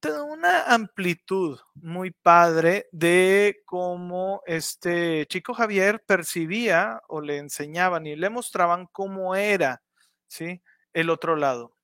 te 0.00 0.10
da 0.10 0.24
una 0.24 0.64
amplitud 0.74 1.58
muy 1.74 2.10
padre 2.10 2.88
de 2.92 3.62
cómo 3.64 4.42
este 4.46 5.26
chico 5.28 5.54
Javier 5.54 6.02
percibía 6.04 7.00
o 7.08 7.20
le 7.20 7.38
enseñaban 7.38 8.06
y 8.06 8.16
le 8.16 8.28
mostraban 8.30 8.86
cómo 8.92 9.36
era, 9.36 9.82
¿sí? 10.26 10.60
El 10.92 11.08
otro 11.10 11.36
lado. 11.36 11.76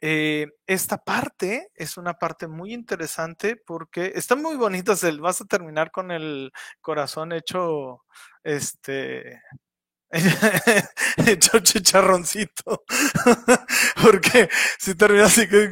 Eh, 0.00 0.46
esta 0.66 0.98
parte 0.98 1.70
es 1.74 1.96
una 1.96 2.14
parte 2.14 2.46
muy 2.46 2.72
interesante 2.72 3.56
porque 3.56 4.12
está 4.14 4.36
muy 4.36 4.56
bonito. 4.56 4.94
Vas 5.20 5.40
a 5.40 5.44
terminar 5.46 5.90
con 5.90 6.10
el 6.12 6.52
corazón 6.80 7.32
hecho, 7.32 8.04
este, 8.44 9.42
hecho 11.26 11.60
chicharroncito. 11.60 12.84
porque 14.02 14.48
si 14.78 14.94
terminas 14.94 15.32
así 15.38 15.48
que, 15.48 15.70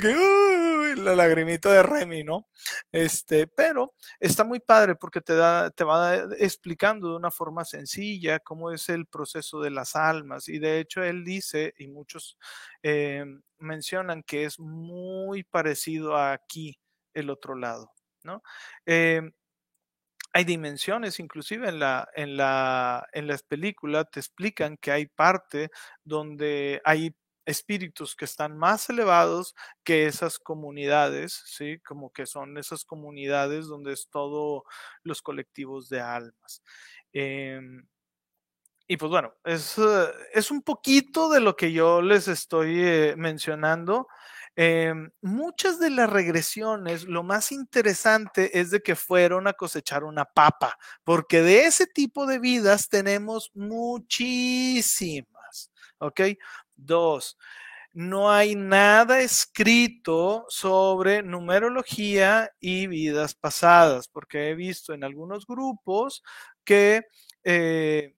la 0.96 1.14
lagrimita 1.14 1.72
de 1.72 1.82
Remy, 1.82 2.24
¿no? 2.24 2.48
Este, 2.92 3.46
pero 3.46 3.94
está 4.20 4.44
muy 4.44 4.60
padre 4.60 4.96
porque 4.96 5.20
te 5.20 5.34
da, 5.34 5.70
te 5.70 5.84
va 5.84 6.16
explicando 6.38 7.10
de 7.10 7.16
una 7.16 7.30
forma 7.30 7.64
sencilla 7.64 8.40
cómo 8.40 8.70
es 8.72 8.88
el 8.88 9.06
proceso 9.06 9.60
de 9.60 9.70
las 9.70 9.96
almas. 9.96 10.48
Y 10.48 10.58
de 10.58 10.80
hecho 10.80 11.02
él 11.02 11.24
dice, 11.24 11.74
y 11.78 11.88
muchos 11.88 12.38
eh, 12.82 13.24
mencionan 13.58 14.22
que 14.22 14.44
es 14.44 14.58
muy 14.58 15.44
parecido 15.44 16.16
a 16.16 16.32
aquí, 16.32 16.78
el 17.14 17.30
otro 17.30 17.54
lado, 17.54 17.92
¿no? 18.24 18.42
Eh, 18.84 19.22
hay 20.36 20.44
dimensiones, 20.44 21.18
inclusive 21.18 21.66
en 21.66 21.78
la, 21.78 22.10
en 22.14 22.36
la, 22.36 23.08
en 23.12 23.26
las 23.26 23.42
películas 23.42 24.10
te 24.10 24.20
explican 24.20 24.76
que 24.76 24.92
hay 24.92 25.06
parte 25.06 25.70
donde 26.04 26.82
hay 26.84 27.16
espíritus 27.46 28.14
que 28.14 28.26
están 28.26 28.58
más 28.58 28.90
elevados 28.90 29.54
que 29.84 30.06
esas 30.06 30.38
comunidades, 30.38 31.42
¿sí? 31.46 31.78
Como 31.80 32.12
que 32.12 32.26
son 32.26 32.58
esas 32.58 32.84
comunidades 32.84 33.66
donde 33.66 33.92
es 33.92 34.08
todo 34.10 34.64
los 35.02 35.22
colectivos 35.22 35.88
de 35.88 36.00
almas. 36.00 36.62
Em, 37.12 37.86
y 38.88 38.96
pues 38.96 39.10
bueno, 39.10 39.34
es, 39.44 39.78
eh, 39.78 40.06
es, 40.32 40.50
un 40.50 40.62
poquito 40.62 41.28
de 41.28 41.40
lo 41.40 41.56
que 41.56 41.72
yo 41.72 42.02
les 42.02 42.28
estoy 42.28 42.82
eh, 42.82 43.14
mencionando. 43.16 44.06
Em, 44.54 45.10
muchas 45.20 45.78
de 45.80 45.90
las 45.90 46.08
regresiones, 46.08 47.04
lo 47.04 47.22
más 47.22 47.52
interesante 47.52 48.58
es 48.58 48.70
de 48.70 48.80
que 48.80 48.96
fueron 48.96 49.48
a 49.48 49.52
cosechar 49.52 50.04
una 50.04 50.24
papa, 50.24 50.78
porque 51.04 51.42
de 51.42 51.66
ese 51.66 51.86
tipo 51.86 52.26
de 52.26 52.38
vidas 52.38 52.88
tenemos 52.88 53.50
muchísimas, 53.54 55.26
¿ok? 55.98 56.20
Dos, 56.76 57.38
no 57.92 58.30
hay 58.30 58.54
nada 58.56 59.20
escrito 59.20 60.44
sobre 60.48 61.22
numerología 61.22 62.50
y 62.60 62.86
vidas 62.88 63.34
pasadas, 63.34 64.08
porque 64.08 64.50
he 64.50 64.54
visto 64.54 64.92
en 64.94 65.04
algunos 65.04 65.46
grupos 65.46 66.22
que, 66.64 67.04
eh, 67.44 68.14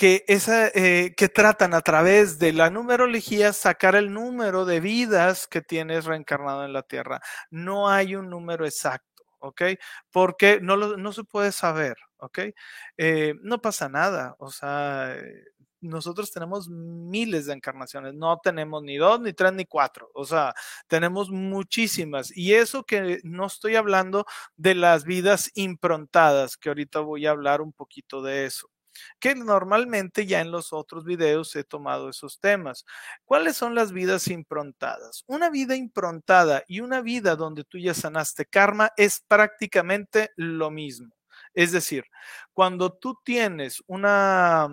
eh, 0.00 1.14
que 1.16 1.28
tratan 1.28 1.74
a 1.74 1.80
través 1.80 2.38
de 2.38 2.52
la 2.52 2.70
numerología 2.70 3.52
sacar 3.52 3.96
el 3.96 4.12
número 4.12 4.64
de 4.64 4.80
vidas 4.80 5.46
que 5.46 5.62
tienes 5.62 6.04
reencarnado 6.04 6.64
en 6.64 6.72
la 6.72 6.82
Tierra. 6.82 7.20
No 7.50 7.88
hay 7.88 8.14
un 8.14 8.28
número 8.30 8.66
exacto. 8.66 9.24
¿ok? 9.44 9.62
Porque 10.10 10.58
no, 10.62 10.76
no 10.76 11.12
se 11.12 11.22
puede 11.24 11.52
saber, 11.52 11.96
¿ok? 12.16 12.38
Eh, 12.96 13.34
no 13.42 13.60
pasa 13.60 13.88
nada, 13.90 14.34
o 14.38 14.50
sea, 14.50 15.16
nosotros 15.84 16.30
tenemos 16.32 16.68
miles 16.68 17.46
de 17.46 17.54
encarnaciones, 17.54 18.14
no 18.14 18.38
tenemos 18.42 18.82
ni 18.82 18.96
dos, 18.96 19.20
ni 19.20 19.32
tres, 19.32 19.52
ni 19.52 19.64
cuatro, 19.64 20.10
o 20.14 20.24
sea, 20.24 20.54
tenemos 20.88 21.30
muchísimas. 21.30 22.36
Y 22.36 22.54
eso 22.54 22.84
que 22.84 23.20
no 23.24 23.46
estoy 23.46 23.76
hablando 23.76 24.26
de 24.56 24.74
las 24.74 25.04
vidas 25.04 25.50
improntadas, 25.54 26.56
que 26.56 26.70
ahorita 26.70 27.00
voy 27.00 27.26
a 27.26 27.30
hablar 27.30 27.60
un 27.60 27.72
poquito 27.72 28.22
de 28.22 28.46
eso 28.46 28.68
que 29.18 29.34
normalmente 29.34 30.26
ya 30.26 30.40
en 30.40 30.50
los 30.50 30.72
otros 30.72 31.04
videos 31.04 31.54
he 31.56 31.64
tomado 31.64 32.08
esos 32.08 32.38
temas. 32.40 32.84
¿Cuáles 33.24 33.56
son 33.56 33.74
las 33.74 33.92
vidas 33.92 34.28
improntadas? 34.28 35.24
Una 35.26 35.50
vida 35.50 35.76
improntada 35.76 36.62
y 36.66 36.80
una 36.80 37.00
vida 37.00 37.36
donde 37.36 37.64
tú 37.64 37.78
ya 37.78 37.94
sanaste 37.94 38.46
karma 38.46 38.92
es 38.96 39.20
prácticamente 39.26 40.30
lo 40.36 40.70
mismo. 40.70 41.14
Es 41.54 41.72
decir, 41.72 42.04
cuando 42.52 42.92
tú 42.92 43.18
tienes 43.24 43.82
una, 43.86 44.68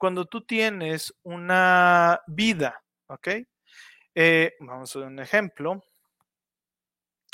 cuando 0.00 0.24
tú 0.24 0.40
tienes 0.46 1.14
una 1.22 2.22
vida, 2.26 2.82
¿ok? 3.06 3.28
Eh, 4.14 4.54
vamos 4.60 4.96
a 4.96 4.98
ver 5.00 5.08
un 5.08 5.18
ejemplo. 5.20 5.84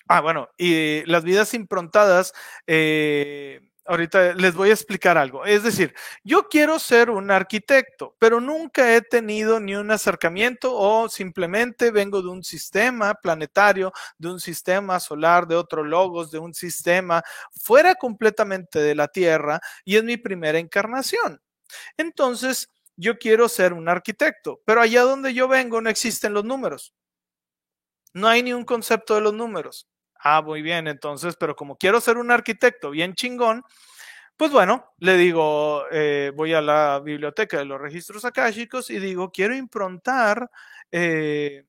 Ah, 0.09 0.21
bueno, 0.21 0.49
y 0.59 1.05
las 1.07 1.23
vidas 1.23 1.55
improntadas, 1.55 2.33
eh, 2.67 3.61
ahorita 3.85 4.35
les 4.35 4.55
voy 4.57 4.71
a 4.71 4.73
explicar 4.73 5.17
algo. 5.17 5.45
Es 5.45 5.63
decir, 5.63 5.95
yo 6.25 6.49
quiero 6.49 6.81
ser 6.81 7.09
un 7.11 7.31
arquitecto, 7.31 8.17
pero 8.19 8.41
nunca 8.41 8.97
he 8.97 9.01
tenido 9.01 9.61
ni 9.61 9.77
un 9.77 9.93
acercamiento 9.93 10.75
o 10.77 11.09
simplemente 11.09 11.93
vengo 11.93 12.21
de 12.21 12.31
un 12.31 12.43
sistema 12.43 13.15
planetario, 13.15 13.93
de 14.19 14.29
un 14.31 14.41
sistema 14.41 14.99
solar, 14.99 15.47
de 15.47 15.55
otro 15.55 15.85
logos, 15.85 16.33
de 16.33 16.41
un 16.41 16.53
sistema 16.53 17.23
fuera 17.53 17.95
completamente 17.95 18.81
de 18.81 18.97
la 18.97 19.07
Tierra 19.07 19.61
y 19.85 19.97
es 19.97 20.03
mi 20.03 20.17
primera 20.17 20.59
encarnación. 20.59 21.41
Entonces, 21.97 22.71
yo 22.97 23.19
quiero 23.19 23.49
ser 23.49 23.73
un 23.73 23.89
arquitecto, 23.89 24.61
pero 24.65 24.81
allá 24.81 25.03
donde 25.03 25.35
yo 25.35 25.49
vengo 25.49 25.81
no 25.81 25.91
existen 25.91 26.33
los 26.35 26.45
números. 26.45 26.95
No 28.15 28.29
hay 28.29 28.43
ni 28.43 28.53
un 28.53 28.65
concepto 28.65 29.15
de 29.15 29.21
los 29.21 29.35
números. 29.35 29.89
Ah, 30.19 30.43
muy 30.43 30.63
bien, 30.63 30.89
entonces, 30.89 31.37
pero 31.39 31.55
como 31.55 31.77
quiero 31.77 32.01
ser 32.01 32.17
un 32.17 32.31
arquitecto 32.31 32.91
bien 32.91 33.15
chingón, 33.15 33.63
pues 34.37 34.53
bueno, 34.53 34.93
le 34.99 35.17
digo, 35.17 35.85
eh, 35.93 36.33
voy 36.35 36.55
a 36.55 36.61
la 36.63 37.01
biblioteca 37.05 37.59
de 37.59 37.65
los 37.67 37.81
registros 37.81 38.25
akáshicos 38.25 38.91
y 38.91 38.99
digo, 38.99 39.31
quiero 39.31 39.55
improntar, 39.55 40.51
eh, 40.93 41.65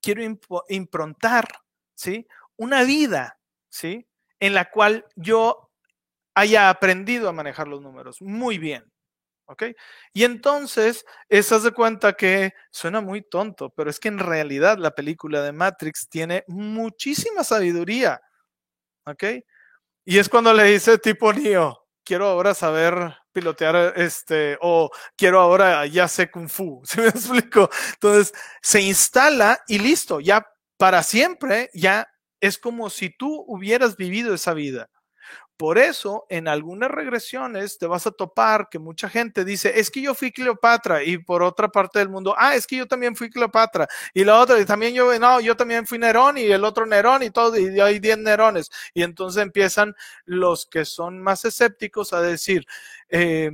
quiero 0.00 0.22
improntar, 0.68 1.46
¿sí? 1.94 2.26
Una 2.56 2.82
vida, 2.84 3.38
¿sí? 3.68 4.06
En 4.40 4.54
la 4.54 4.70
cual 4.70 5.06
yo 5.16 5.67
haya 6.38 6.70
aprendido 6.70 7.28
a 7.28 7.32
manejar 7.32 7.68
los 7.68 7.80
números. 7.82 8.22
Muy 8.22 8.58
bien. 8.58 8.84
¿Ok? 9.46 9.64
Y 10.12 10.24
entonces, 10.24 11.04
estás 11.28 11.62
de 11.62 11.72
cuenta 11.72 12.12
que 12.12 12.52
suena 12.70 13.00
muy 13.00 13.22
tonto, 13.22 13.70
pero 13.70 13.88
es 13.88 13.98
que 13.98 14.08
en 14.08 14.18
realidad 14.18 14.76
la 14.78 14.90
película 14.90 15.42
de 15.42 15.52
Matrix 15.52 16.08
tiene 16.08 16.44
muchísima 16.46 17.42
sabiduría. 17.44 18.20
¿Ok? 19.06 19.24
Y 20.04 20.18
es 20.18 20.28
cuando 20.28 20.52
le 20.52 20.64
dice 20.64 20.98
tipo 20.98 21.32
Neo, 21.32 21.86
quiero 22.04 22.26
ahora 22.26 22.54
saber 22.54 23.16
pilotear 23.32 23.94
este, 23.96 24.58
o 24.60 24.90
quiero 25.16 25.40
ahora 25.40 25.86
ya 25.86 26.08
sé 26.08 26.30
Kung 26.30 26.48
Fu. 26.48 26.82
¿Se 26.84 27.00
me 27.00 27.08
explico? 27.08 27.70
Entonces, 27.94 28.32
se 28.62 28.80
instala 28.82 29.60
y 29.66 29.78
listo, 29.78 30.20
ya 30.20 30.46
para 30.76 31.02
siempre, 31.02 31.70
ya 31.74 32.06
es 32.40 32.58
como 32.58 32.90
si 32.90 33.10
tú 33.10 33.44
hubieras 33.48 33.96
vivido 33.96 34.34
esa 34.34 34.54
vida. 34.54 34.88
Por 35.58 35.76
eso, 35.76 36.24
en 36.28 36.46
algunas 36.46 36.88
regresiones 36.88 37.78
te 37.78 37.88
vas 37.88 38.06
a 38.06 38.12
topar 38.12 38.68
que 38.70 38.78
mucha 38.78 39.08
gente 39.08 39.44
dice, 39.44 39.80
es 39.80 39.90
que 39.90 40.00
yo 40.00 40.14
fui 40.14 40.30
Cleopatra 40.30 41.02
y 41.02 41.18
por 41.18 41.42
otra 41.42 41.66
parte 41.68 41.98
del 41.98 42.08
mundo, 42.08 42.32
ah, 42.38 42.54
es 42.54 42.64
que 42.64 42.76
yo 42.76 42.86
también 42.86 43.16
fui 43.16 43.28
Cleopatra 43.28 43.88
y 44.14 44.24
la 44.24 44.38
otra, 44.38 44.60
y 44.60 44.64
también 44.64 44.94
yo, 44.94 45.18
no, 45.18 45.40
yo 45.40 45.56
también 45.56 45.84
fui 45.84 45.98
Nerón 45.98 46.38
y 46.38 46.44
el 46.44 46.62
otro 46.62 46.86
Nerón 46.86 47.24
y 47.24 47.30
todo, 47.30 47.58
y 47.58 47.80
hay 47.80 47.98
10 47.98 48.18
Nerones. 48.18 48.70
Y 48.94 49.02
entonces 49.02 49.42
empiezan 49.42 49.96
los 50.26 50.64
que 50.64 50.84
son 50.84 51.18
más 51.20 51.44
escépticos 51.44 52.12
a 52.12 52.22
decir, 52.22 52.64
eh, 53.08 53.50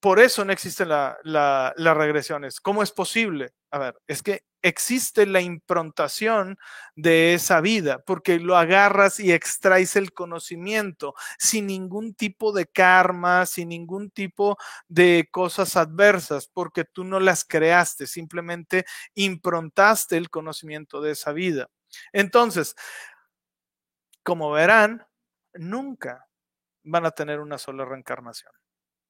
por 0.00 0.20
eso 0.20 0.44
no 0.44 0.52
existen 0.52 0.88
la, 0.88 1.18
las 1.24 1.96
regresiones. 1.96 2.60
¿Cómo 2.60 2.82
es 2.82 2.92
posible? 2.92 3.52
A 3.70 3.78
ver, 3.78 3.96
es 4.06 4.22
que 4.22 4.44
existe 4.62 5.26
la 5.26 5.40
improntación 5.40 6.58
de 6.96 7.34
esa 7.34 7.60
vida, 7.60 8.00
porque 8.04 8.38
lo 8.38 8.56
agarras 8.56 9.20
y 9.20 9.32
extraes 9.32 9.96
el 9.96 10.12
conocimiento 10.12 11.14
sin 11.38 11.66
ningún 11.66 12.14
tipo 12.14 12.52
de 12.52 12.66
karma, 12.66 13.46
sin 13.46 13.70
ningún 13.70 14.10
tipo 14.10 14.56
de 14.88 15.28
cosas 15.30 15.76
adversas, 15.76 16.48
porque 16.48 16.84
tú 16.84 17.04
no 17.04 17.20
las 17.20 17.44
creaste, 17.44 18.06
simplemente 18.06 18.84
improntaste 19.14 20.16
el 20.16 20.30
conocimiento 20.30 21.00
de 21.00 21.12
esa 21.12 21.32
vida. 21.32 21.68
Entonces, 22.12 22.76
como 24.22 24.50
verán, 24.52 25.06
nunca 25.54 26.26
van 26.84 27.06
a 27.06 27.10
tener 27.12 27.40
una 27.40 27.58
sola 27.58 27.84
reencarnación. 27.84 28.52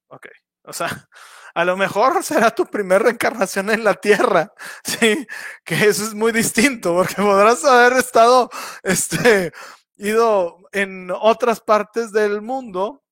Ok. 0.09 0.29
O 0.65 0.73
sea, 0.73 0.89
a 1.55 1.65
lo 1.65 1.77
mejor 1.77 2.23
será 2.23 2.51
tu 2.51 2.67
primera 2.67 3.05
reencarnación 3.05 3.71
en 3.71 3.85
la 3.85 3.95
tierra, 3.95 4.53
sí, 4.85 5.27
que 5.65 5.75
eso 5.75 6.05
es 6.05 6.15
muy 6.15 6.33
distinto, 6.33 6.95
porque 6.95 7.17
podrás 7.17 7.65
haber 7.65 7.95
estado, 7.95 8.51
este, 8.83 9.53
ido 9.97 10.59
en 10.73 11.11
otras 11.11 11.61
partes 11.61 12.13
del 12.13 12.43
mundo, 12.43 13.03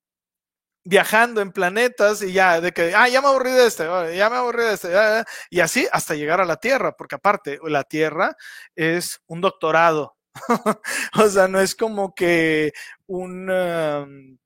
viajando 0.84 1.42
en 1.42 1.52
planetas 1.52 2.22
y 2.22 2.32
ya, 2.32 2.60
de 2.62 2.72
que, 2.72 2.94
ah, 2.94 3.08
ya 3.08 3.20
me 3.20 3.28
aburrí 3.28 3.50
de 3.50 3.66
este, 3.66 3.84
ya 4.16 4.30
me 4.30 4.36
aburrí 4.36 4.62
de 4.62 4.72
este, 4.72 4.88
y 5.50 5.60
así 5.60 5.86
hasta 5.92 6.14
llegar 6.14 6.40
a 6.40 6.46
la 6.46 6.56
tierra, 6.56 6.96
porque 6.96 7.16
aparte, 7.16 7.58
la 7.64 7.84
tierra 7.84 8.34
es 8.74 9.20
un 9.26 9.42
doctorado, 9.42 10.16
o 11.14 11.28
sea, 11.28 11.48
no 11.48 11.60
es 11.60 11.74
como 11.74 12.14
que 12.14 12.72
un, 13.06 13.50
um, 13.50 14.38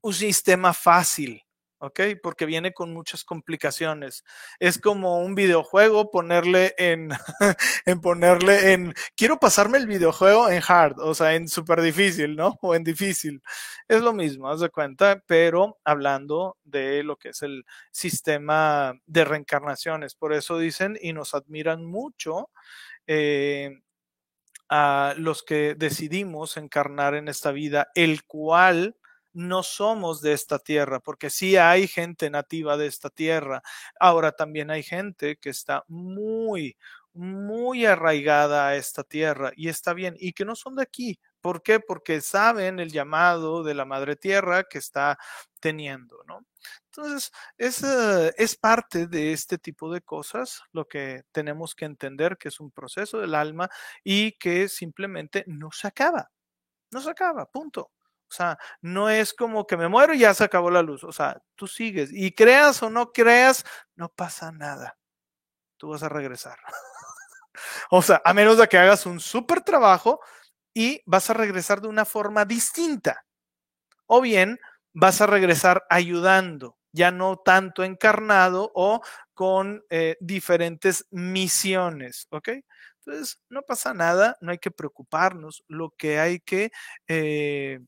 un 0.00 0.14
sistema 0.14 0.72
fácil. 0.72 1.42
¿Ok? 1.82 2.00
Porque 2.22 2.46
viene 2.46 2.72
con 2.72 2.92
muchas 2.92 3.24
complicaciones. 3.24 4.24
Es 4.60 4.78
como 4.78 5.18
un 5.18 5.34
videojuego 5.34 6.10
ponerle 6.10 6.74
en, 6.78 7.10
en 7.86 8.00
ponerle 8.00 8.72
en, 8.72 8.94
quiero 9.16 9.38
pasarme 9.38 9.78
el 9.78 9.88
videojuego 9.88 10.48
en 10.48 10.62
hard, 10.66 11.00
o 11.00 11.12
sea, 11.14 11.34
en 11.34 11.48
súper 11.48 11.82
difícil, 11.82 12.36
¿no? 12.36 12.56
O 12.62 12.76
en 12.76 12.84
difícil. 12.84 13.42
Es 13.88 14.00
lo 14.00 14.12
mismo, 14.12 14.48
haz 14.48 14.60
de 14.60 14.70
cuenta, 14.70 15.22
pero 15.26 15.80
hablando 15.84 16.56
de 16.62 17.02
lo 17.02 17.16
que 17.16 17.30
es 17.30 17.42
el 17.42 17.64
sistema 17.90 18.94
de 19.06 19.24
reencarnaciones. 19.24 20.14
Por 20.14 20.32
eso 20.32 20.58
dicen 20.58 20.96
y 21.00 21.12
nos 21.12 21.34
admiran 21.34 21.84
mucho. 21.84 22.50
Eh, 23.08 23.82
a 24.74 25.14
los 25.18 25.42
que 25.42 25.74
decidimos 25.74 26.56
encarnar 26.56 27.14
en 27.14 27.28
esta 27.28 27.50
vida, 27.50 27.88
el 27.94 28.24
cual 28.24 28.96
no 29.32 29.62
somos 29.62 30.20
de 30.20 30.32
esta 30.32 30.58
tierra, 30.58 31.00
porque 31.00 31.30
sí 31.30 31.56
hay 31.56 31.88
gente 31.88 32.30
nativa 32.30 32.76
de 32.76 32.86
esta 32.86 33.10
tierra. 33.10 33.62
Ahora 34.00 34.32
también 34.32 34.70
hay 34.70 34.82
gente 34.82 35.36
que 35.36 35.50
está 35.50 35.84
muy, 35.88 36.76
muy 37.14 37.84
arraigada 37.86 38.68
a 38.68 38.76
esta 38.76 39.04
tierra 39.04 39.52
y 39.56 39.68
está 39.68 39.94
bien, 39.94 40.16
y 40.18 40.32
que 40.32 40.44
no 40.44 40.56
son 40.56 40.76
de 40.76 40.82
aquí. 40.82 41.18
¿Por 41.40 41.62
qué? 41.62 41.80
Porque 41.80 42.20
saben 42.20 42.78
el 42.78 42.92
llamado 42.92 43.62
de 43.64 43.74
la 43.74 43.84
madre 43.84 44.16
tierra 44.16 44.64
que 44.64 44.78
está 44.78 45.18
teniendo, 45.60 46.22
¿no? 46.26 46.46
Entonces, 46.86 47.32
es, 47.58 47.82
eh, 47.82 48.32
es 48.36 48.56
parte 48.56 49.06
de 49.08 49.32
este 49.32 49.58
tipo 49.58 49.92
de 49.92 50.02
cosas 50.02 50.62
lo 50.72 50.86
que 50.86 51.24
tenemos 51.32 51.74
que 51.74 51.84
entender 51.86 52.36
que 52.38 52.48
es 52.48 52.60
un 52.60 52.70
proceso 52.70 53.18
del 53.18 53.34
alma 53.34 53.68
y 54.04 54.32
que 54.32 54.68
simplemente 54.68 55.44
no 55.46 55.70
se 55.72 55.88
acaba, 55.88 56.30
no 56.92 57.00
se 57.00 57.10
acaba, 57.10 57.46
punto. 57.50 57.92
O 58.32 58.34
sea, 58.34 58.58
no 58.80 59.10
es 59.10 59.34
como 59.34 59.66
que 59.66 59.76
me 59.76 59.88
muero 59.88 60.14
y 60.14 60.20
ya 60.20 60.32
se 60.32 60.44
acabó 60.44 60.70
la 60.70 60.80
luz. 60.80 61.04
O 61.04 61.12
sea, 61.12 61.42
tú 61.54 61.66
sigues 61.66 62.08
y 62.10 62.32
creas 62.32 62.82
o 62.82 62.88
no 62.88 63.12
creas, 63.12 63.62
no 63.94 64.08
pasa 64.08 64.50
nada. 64.50 64.96
Tú 65.76 65.90
vas 65.90 66.02
a 66.02 66.08
regresar. 66.08 66.58
o 67.90 68.00
sea, 68.00 68.22
a 68.24 68.32
menos 68.32 68.56
de 68.56 68.66
que 68.68 68.78
hagas 68.78 69.04
un 69.04 69.20
súper 69.20 69.60
trabajo 69.60 70.20
y 70.72 71.02
vas 71.04 71.28
a 71.28 71.34
regresar 71.34 71.82
de 71.82 71.88
una 71.88 72.06
forma 72.06 72.46
distinta. 72.46 73.26
O 74.06 74.22
bien 74.22 74.58
vas 74.94 75.20
a 75.20 75.26
regresar 75.26 75.84
ayudando, 75.90 76.78
ya 76.90 77.10
no 77.10 77.36
tanto 77.36 77.84
encarnado 77.84 78.72
o 78.74 79.02
con 79.34 79.84
eh, 79.90 80.16
diferentes 80.20 81.06
misiones, 81.10 82.28
¿ok? 82.30 82.48
Entonces, 83.04 83.42
no 83.50 83.62
pasa 83.62 83.92
nada, 83.92 84.38
no 84.40 84.52
hay 84.52 84.58
que 84.58 84.70
preocuparnos, 84.70 85.64
lo 85.68 85.90
que 85.90 86.18
hay 86.18 86.40
que 86.40 86.70
eh, 87.08 87.80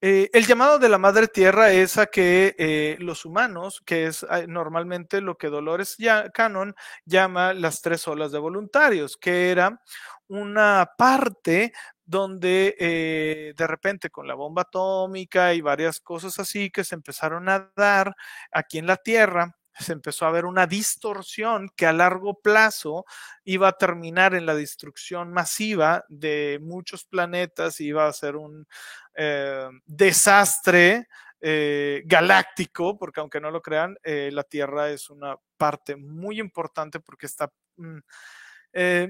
eh, 0.00 0.30
el 0.32 0.46
llamado 0.46 0.78
de 0.78 0.88
la 0.88 0.98
Madre 0.98 1.28
Tierra 1.28 1.72
es 1.72 1.98
a 1.98 2.06
que 2.06 2.54
eh, 2.58 2.96
los 3.00 3.24
humanos, 3.24 3.82
que 3.84 4.06
es 4.06 4.26
normalmente 4.48 5.20
lo 5.20 5.36
que 5.36 5.48
Dolores 5.48 5.96
ya, 5.98 6.30
Cannon 6.30 6.74
llama 7.04 7.52
las 7.54 7.82
tres 7.82 8.08
olas 8.08 8.32
de 8.32 8.38
voluntarios, 8.38 9.16
que 9.16 9.50
era 9.50 9.80
una 10.28 10.90
parte 10.96 11.72
donde 12.04 12.76
eh, 12.78 13.52
de 13.56 13.66
repente 13.66 14.10
con 14.10 14.26
la 14.26 14.34
bomba 14.34 14.62
atómica 14.62 15.54
y 15.54 15.60
varias 15.60 16.00
cosas 16.00 16.38
así 16.38 16.70
que 16.70 16.84
se 16.84 16.94
empezaron 16.94 17.48
a 17.48 17.70
dar 17.76 18.14
aquí 18.50 18.78
en 18.78 18.86
la 18.86 18.96
Tierra, 18.96 19.56
se 19.82 19.92
empezó 19.92 20.26
a 20.26 20.30
ver 20.30 20.44
una 20.44 20.66
distorsión 20.66 21.70
que 21.76 21.86
a 21.86 21.92
largo 21.92 22.40
plazo 22.40 23.04
iba 23.44 23.68
a 23.68 23.78
terminar 23.78 24.34
en 24.34 24.46
la 24.46 24.54
destrucción 24.54 25.32
masiva 25.32 26.04
de 26.08 26.58
muchos 26.62 27.04
planetas, 27.04 27.80
iba 27.80 28.06
a 28.06 28.12
ser 28.12 28.36
un 28.36 28.66
eh, 29.14 29.68
desastre 29.84 31.08
eh, 31.40 32.02
galáctico, 32.06 32.96
porque 32.98 33.20
aunque 33.20 33.40
no 33.40 33.50
lo 33.50 33.60
crean, 33.60 33.96
eh, 34.02 34.30
la 34.32 34.44
Tierra 34.44 34.90
es 34.90 35.10
una 35.10 35.36
parte 35.56 35.96
muy 35.96 36.40
importante 36.40 37.00
porque 37.00 37.26
está... 37.26 37.52
Mm, 37.76 37.98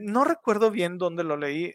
no 0.00 0.24
recuerdo 0.24 0.70
bien 0.70 0.96
dónde 0.96 1.22
lo 1.22 1.36
leí, 1.36 1.74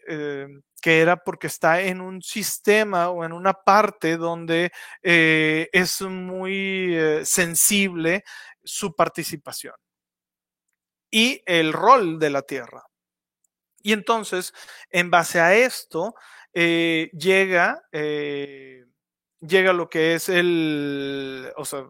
que 0.81 1.01
era 1.01 1.17
porque 1.17 1.45
está 1.45 1.81
en 1.81 2.01
un 2.01 2.19
sistema 2.23 3.09
o 3.09 3.23
en 3.23 3.31
una 3.31 3.53
parte 3.53 4.17
donde 4.17 4.71
es 5.03 6.01
muy 6.01 6.97
sensible 7.23 8.23
su 8.65 8.95
participación 8.95 9.75
y 11.09 11.41
el 11.45 11.71
rol 11.71 12.19
de 12.19 12.29
la 12.29 12.41
tierra. 12.41 12.83
Y 13.81 13.93
entonces, 13.93 14.53
en 14.89 15.11
base 15.11 15.39
a 15.39 15.55
esto, 15.55 16.15
eh, 16.53 17.09
llega, 17.13 17.87
eh, 17.91 18.85
llega 19.39 19.73
lo 19.73 19.89
que 19.89 20.15
es 20.15 20.27
el, 20.27 21.51
o 21.55 21.65
sea, 21.65 21.87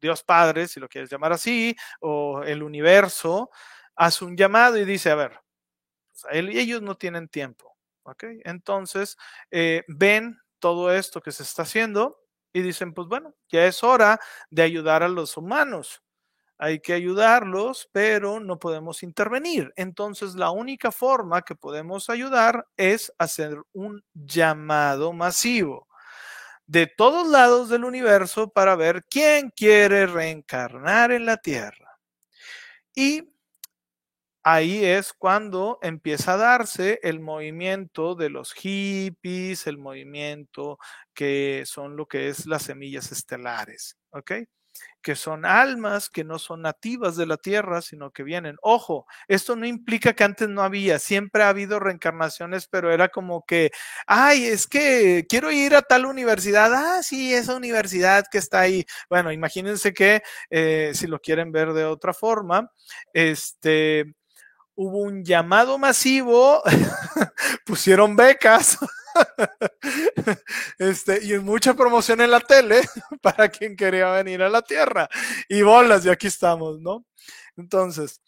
Dios 0.00 0.22
Padre, 0.22 0.68
si 0.68 0.78
lo 0.80 0.88
quieres 0.88 1.10
llamar 1.10 1.32
así, 1.32 1.76
o 2.00 2.42
el 2.44 2.62
universo, 2.62 3.50
hace 3.96 4.24
un 4.24 4.36
llamado 4.36 4.76
y 4.76 4.84
dice, 4.84 5.10
a 5.10 5.16
ver, 5.16 5.40
ellos 6.30 6.82
no 6.82 6.96
tienen 6.96 7.28
tiempo. 7.28 7.76
Entonces, 8.44 9.16
eh, 9.50 9.84
ven 9.88 10.38
todo 10.60 10.92
esto 10.92 11.20
que 11.20 11.32
se 11.32 11.42
está 11.42 11.62
haciendo 11.62 12.25
y 12.56 12.62
dicen, 12.62 12.94
pues 12.94 13.06
bueno, 13.06 13.34
ya 13.50 13.66
es 13.66 13.84
hora 13.84 14.18
de 14.48 14.62
ayudar 14.62 15.02
a 15.02 15.08
los 15.08 15.36
humanos. 15.36 16.02
Hay 16.56 16.80
que 16.80 16.94
ayudarlos, 16.94 17.90
pero 17.92 18.40
no 18.40 18.58
podemos 18.58 19.02
intervenir. 19.02 19.74
Entonces, 19.76 20.34
la 20.36 20.50
única 20.50 20.90
forma 20.90 21.42
que 21.42 21.54
podemos 21.54 22.08
ayudar 22.08 22.66
es 22.78 23.12
hacer 23.18 23.58
un 23.74 24.02
llamado 24.14 25.12
masivo 25.12 25.86
de 26.66 26.86
todos 26.86 27.28
lados 27.28 27.68
del 27.68 27.84
universo 27.84 28.48
para 28.48 28.74
ver 28.74 29.04
quién 29.04 29.50
quiere 29.50 30.06
reencarnar 30.06 31.12
en 31.12 31.26
la 31.26 31.36
Tierra. 31.36 31.98
Y 32.94 33.35
ahí 34.48 34.84
es 34.84 35.12
cuando 35.12 35.80
empieza 35.82 36.34
a 36.34 36.36
darse 36.36 37.00
el 37.02 37.18
movimiento 37.18 38.14
de 38.14 38.30
los 38.30 38.52
hippies, 38.52 39.66
el 39.66 39.76
movimiento 39.76 40.78
que 41.14 41.64
son 41.66 41.96
lo 41.96 42.06
que 42.06 42.28
es 42.28 42.46
las 42.46 42.62
semillas 42.62 43.10
estelares, 43.10 43.96
¿ok? 44.10 44.32
Que 45.02 45.16
son 45.16 45.44
almas 45.46 46.08
que 46.08 46.22
no 46.22 46.38
son 46.38 46.62
nativas 46.62 47.16
de 47.16 47.26
la 47.26 47.38
tierra, 47.38 47.82
sino 47.82 48.12
que 48.12 48.22
vienen. 48.22 48.56
Ojo, 48.62 49.06
esto 49.26 49.56
no 49.56 49.66
implica 49.66 50.12
que 50.12 50.22
antes 50.22 50.48
no 50.48 50.62
había, 50.62 51.00
siempre 51.00 51.42
ha 51.42 51.48
habido 51.48 51.80
reencarnaciones, 51.80 52.68
pero 52.68 52.92
era 52.92 53.08
como 53.08 53.44
que, 53.46 53.72
ay, 54.06 54.44
es 54.46 54.68
que 54.68 55.26
quiero 55.28 55.50
ir 55.50 55.74
a 55.74 55.82
tal 55.82 56.06
universidad, 56.06 56.72
ah, 56.72 57.02
sí, 57.02 57.34
esa 57.34 57.56
universidad 57.56 58.24
que 58.30 58.38
está 58.38 58.60
ahí. 58.60 58.84
Bueno, 59.10 59.32
imagínense 59.32 59.92
que 59.92 60.22
eh, 60.50 60.92
si 60.94 61.08
lo 61.08 61.18
quieren 61.20 61.50
ver 61.50 61.72
de 61.72 61.84
otra 61.84 62.14
forma, 62.14 62.70
este 63.12 64.14
hubo 64.76 65.00
un 65.00 65.24
llamado 65.24 65.78
masivo, 65.78 66.62
pusieron 67.66 68.14
becas 68.14 68.78
este, 70.78 71.24
y 71.24 71.38
mucha 71.38 71.74
promoción 71.74 72.20
en 72.20 72.30
la 72.30 72.40
tele 72.40 72.82
para 73.22 73.48
quien 73.48 73.76
quería 73.76 74.10
venir 74.10 74.42
a 74.42 74.48
la 74.48 74.62
Tierra. 74.62 75.08
Y 75.48 75.62
bolas, 75.62 76.04
y 76.04 76.10
aquí 76.10 76.26
estamos, 76.26 76.80
¿no? 76.80 77.04
Entonces, 77.56 78.20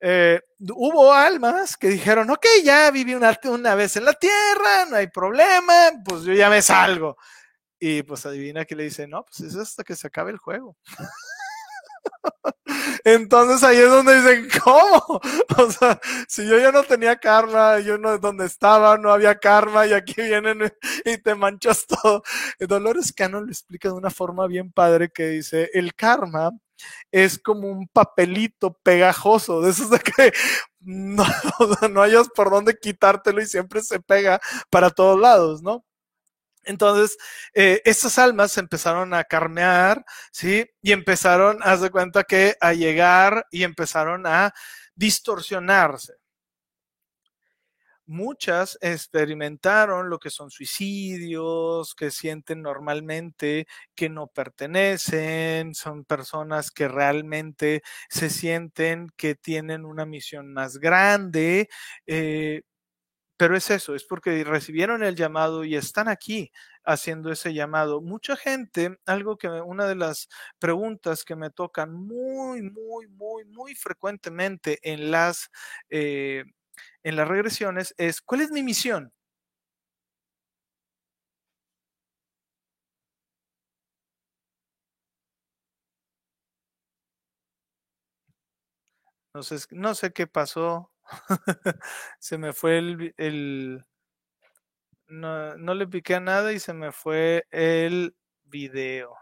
eh, 0.00 0.40
hubo 0.58 1.12
almas 1.12 1.76
que 1.76 1.88
dijeron, 1.88 2.30
ok, 2.30 2.46
ya 2.64 2.90
viví 2.90 3.14
una, 3.14 3.38
una 3.44 3.74
vez 3.74 3.96
en 3.96 4.04
la 4.04 4.14
Tierra, 4.14 4.86
no 4.90 4.96
hay 4.96 5.08
problema, 5.08 5.92
pues 6.04 6.22
yo 6.22 6.32
ya 6.32 6.50
me 6.50 6.62
salgo. 6.62 7.16
Y 7.78 8.02
pues 8.04 8.24
adivina 8.26 8.64
que 8.64 8.76
le 8.76 8.84
dice, 8.84 9.08
no, 9.08 9.24
pues 9.24 9.40
es 9.40 9.56
hasta 9.56 9.82
que 9.82 9.96
se 9.96 10.06
acabe 10.06 10.30
el 10.30 10.38
juego. 10.38 10.76
Entonces 13.04 13.62
ahí 13.62 13.78
es 13.78 13.90
donde 13.90 14.16
dicen, 14.16 14.48
¿cómo? 14.62 15.20
O 15.58 15.70
sea, 15.70 16.00
si 16.28 16.46
yo 16.46 16.58
ya 16.58 16.72
no 16.72 16.82
tenía 16.82 17.16
karma, 17.16 17.78
yo 17.80 17.98
no 17.98 18.18
donde 18.18 18.46
estaba, 18.46 18.96
no 18.98 19.12
había 19.12 19.38
karma 19.38 19.86
y 19.86 19.92
aquí 19.92 20.14
vienen 20.16 20.72
y 21.04 21.18
te 21.18 21.34
manchas 21.34 21.86
todo. 21.86 22.22
Dolores 22.58 23.12
Cannon 23.12 23.46
lo 23.46 23.50
explica 23.52 23.88
de 23.88 23.94
una 23.94 24.10
forma 24.10 24.46
bien 24.46 24.72
padre 24.72 25.10
que 25.10 25.28
dice, 25.28 25.70
el 25.74 25.94
karma 25.94 26.50
es 27.12 27.38
como 27.38 27.68
un 27.68 27.86
papelito 27.88 28.74
pegajoso, 28.82 29.60
de 29.60 29.70
esos 29.70 29.90
de 29.90 30.00
que 30.00 30.32
no, 30.80 31.24
no 31.90 32.02
hayas 32.02 32.28
por 32.30 32.50
dónde 32.50 32.76
quitártelo 32.78 33.40
y 33.40 33.46
siempre 33.46 33.82
se 33.82 34.00
pega 34.00 34.40
para 34.70 34.90
todos 34.90 35.20
lados, 35.20 35.62
¿no? 35.62 35.84
Entonces, 36.64 37.16
eh, 37.54 37.82
estas 37.84 38.18
almas 38.18 38.56
empezaron 38.58 39.14
a 39.14 39.24
carnear, 39.24 40.04
¿sí? 40.32 40.66
Y 40.82 40.92
empezaron, 40.92 41.58
haz 41.62 41.80
de 41.80 41.90
cuenta 41.90 42.24
que 42.24 42.56
a 42.60 42.72
llegar 42.74 43.46
y 43.50 43.64
empezaron 43.64 44.26
a 44.26 44.52
distorsionarse. 44.94 46.14
Muchas 48.06 48.76
experimentaron 48.80 50.10
lo 50.10 50.18
que 50.18 50.28
son 50.28 50.50
suicidios, 50.50 51.94
que 51.94 52.10
sienten 52.10 52.60
normalmente 52.60 53.68
que 53.94 54.08
no 54.08 54.26
pertenecen, 54.26 55.72
son 55.74 56.04
personas 56.04 56.72
que 56.72 56.88
realmente 56.88 57.82
se 58.10 58.28
sienten 58.28 59.08
que 59.16 59.36
tienen 59.36 59.84
una 59.84 60.04
misión 60.04 60.52
más 60.52 60.78
grande, 60.78 61.68
eh, 62.06 62.62
pero 63.36 63.56
es 63.56 63.70
eso, 63.70 63.94
es 63.94 64.04
porque 64.04 64.44
recibieron 64.44 65.02
el 65.02 65.16
llamado 65.16 65.64
y 65.64 65.74
están 65.76 66.08
aquí 66.08 66.52
haciendo 66.84 67.32
ese 67.32 67.54
llamado. 67.54 68.00
Mucha 68.00 68.36
gente, 68.36 68.98
algo 69.06 69.36
que 69.38 69.48
una 69.48 69.86
de 69.86 69.96
las 69.96 70.28
preguntas 70.58 71.24
que 71.24 71.36
me 71.36 71.50
tocan 71.50 71.92
muy, 71.92 72.62
muy, 72.62 73.08
muy, 73.08 73.44
muy 73.46 73.74
frecuentemente 73.74 74.78
en 74.82 75.10
las, 75.10 75.50
eh, 75.90 76.44
en 77.04 77.16
las 77.16 77.28
regresiones 77.28 77.94
es, 77.98 78.20
¿cuál 78.22 78.42
es 78.42 78.50
mi 78.52 78.62
misión? 78.62 79.12
No 89.34 89.42
sé, 89.42 89.56
no 89.72 89.94
sé 89.94 90.12
qué 90.12 90.26
pasó. 90.26 90.91
se 92.18 92.38
me 92.38 92.52
fue 92.52 92.78
el, 92.78 93.14
el 93.16 93.84
no, 95.08 95.56
no, 95.56 95.74
le 95.74 95.86
piqué 95.86 96.16
a 96.16 96.20
nada 96.20 96.52
y 96.52 96.58
se 96.58 96.72
me 96.72 96.92
fue 96.92 97.46
el 97.50 98.16
video. 98.44 99.14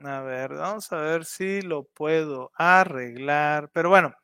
A 0.00 0.20
ver, 0.20 0.54
vamos 0.54 0.92
a 0.92 0.98
ver 0.98 1.24
si 1.24 1.62
lo 1.62 1.84
puedo 1.84 2.50
arreglar. 2.54 3.70
Pero 3.72 3.88
bueno, 3.88 4.14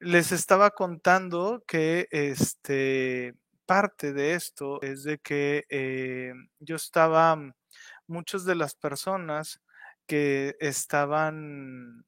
les 0.00 0.32
estaba 0.32 0.70
contando 0.70 1.62
que 1.66 2.06
este 2.10 3.34
parte 3.66 4.12
de 4.14 4.34
esto 4.34 4.80
es 4.82 5.04
de 5.04 5.18
que 5.18 5.64
eh, 5.68 6.32
yo 6.60 6.76
estaba, 6.76 7.36
muchas 8.06 8.44
de 8.46 8.54
las 8.54 8.74
personas 8.74 9.60
que 10.06 10.56
estaban 10.60 12.06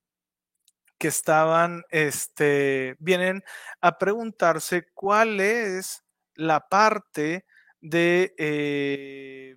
que 1.01 1.09
estaban, 1.09 1.85
este, 1.91 2.97
vienen 3.01 3.45
a 3.83 3.99
preguntarse 3.99 4.89
cuál 4.95 5.41
es 5.41 6.05
la 6.37 6.61
parte 6.69 7.47
de, 7.83 8.35
eh, 8.39 9.57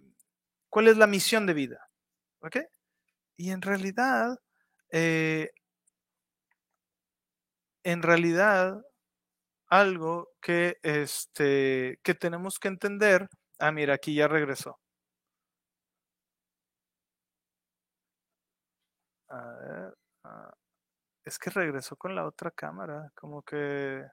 cuál 0.70 0.90
es 0.90 0.98
la 0.98 1.08
misión 1.08 1.46
de 1.48 1.54
vida. 1.56 1.90
¿Ok? 2.42 2.58
Y 3.38 3.52
en 3.52 3.62
realidad, 3.64 4.38
eh, 4.92 5.52
en 7.84 8.02
realidad, 8.02 8.82
algo 9.70 10.30
que, 10.42 10.78
este, 10.84 12.00
que 12.04 12.16
tenemos 12.16 12.60
que 12.60 12.70
entender, 12.70 13.30
ah, 13.60 13.72
mira, 13.72 13.96
aquí 13.96 14.16
ya 14.16 14.28
regresó. 14.28 14.80
A 19.30 19.38
ver, 19.60 19.94
ah, 20.24 20.54
es 21.26 21.40
que 21.40 21.50
regresó 21.50 21.96
con 21.96 22.16
la 22.16 22.26
otra 22.26 22.52
cámara, 22.52 23.12
como 23.16 23.42
que... 23.44 24.06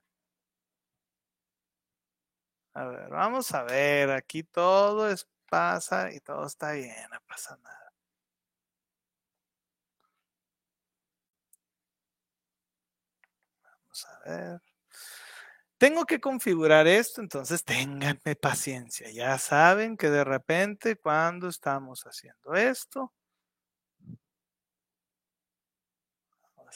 A 2.74 2.84
ver, 2.84 3.08
vamos 3.10 3.52
a 3.52 3.62
ver, 3.64 4.10
aquí 4.10 4.42
todo 4.44 5.08
es 5.10 5.26
pasa 5.48 6.12
y 6.12 6.20
todo 6.20 6.46
está 6.46 6.72
bien, 6.72 6.94
no 7.10 7.18
pasa 7.26 7.56
nada. 7.62 7.92
Vamos 13.64 14.06
a 14.06 14.30
ver. 14.30 14.60
Tengo 15.78 16.04
que 16.04 16.20
configurar 16.20 16.86
esto, 16.86 17.20
entonces 17.22 17.64
ténganme 17.64 18.36
paciencia. 18.40 19.10
Ya 19.10 19.38
saben 19.38 19.96
que 19.96 20.10
de 20.10 20.24
repente 20.24 20.96
cuando 20.96 21.48
estamos 21.48 22.02
haciendo 22.04 22.54
esto, 22.54 23.12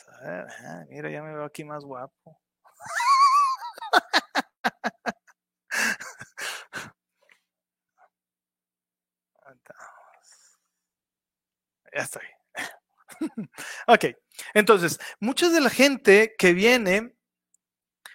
a 0.09 0.20
ver, 0.24 0.46
mira, 0.88 1.11
ya 1.11 1.22
me 1.22 1.33
veo 1.33 1.44
aquí 1.44 1.64
más 1.64 1.85
guapo. 1.85 2.40
Ya 11.92 12.02
estoy. 12.02 12.26
ok, 13.87 14.04
entonces, 14.54 14.98
mucha 15.20 15.48
de 15.48 15.61
la 15.61 15.70
gente 15.70 16.35
que 16.37 16.52
viene, 16.52 17.14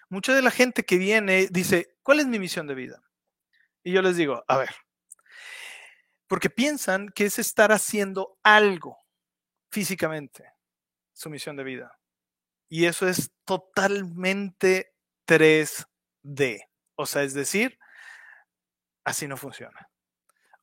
mucha 0.10 0.34
de 0.36 0.42
la 0.42 0.52
gente 0.52 0.84
que 0.84 0.98
viene 0.98 1.48
dice, 1.50 1.96
¿cuál 2.04 2.20
es 2.20 2.28
mi 2.28 2.40
misión 2.40 2.68
de 2.68 2.76
vida? 2.76 3.02
Y 3.84 3.94
yo 3.94 4.02
les 4.02 4.18
digo, 4.18 4.44
a 4.50 4.58
ver, 4.58 4.76
porque 6.28 6.50
piensan 6.50 7.08
que 7.10 7.26
es 7.26 7.40
estar 7.40 7.72
haciendo 7.72 8.38
algo 8.44 8.98
físicamente 9.72 10.59
su 11.20 11.30
misión 11.30 11.58
de 11.58 11.66
vida. 11.66 12.00
Y 12.70 12.86
eso 12.86 13.06
es 13.06 13.32
totalmente 13.44 14.94
3D. 15.28 16.62
O 16.96 17.06
sea, 17.06 17.24
es 17.24 17.34
decir, 17.34 17.78
así 19.04 19.28
no 19.28 19.36
funciona. 19.36 19.90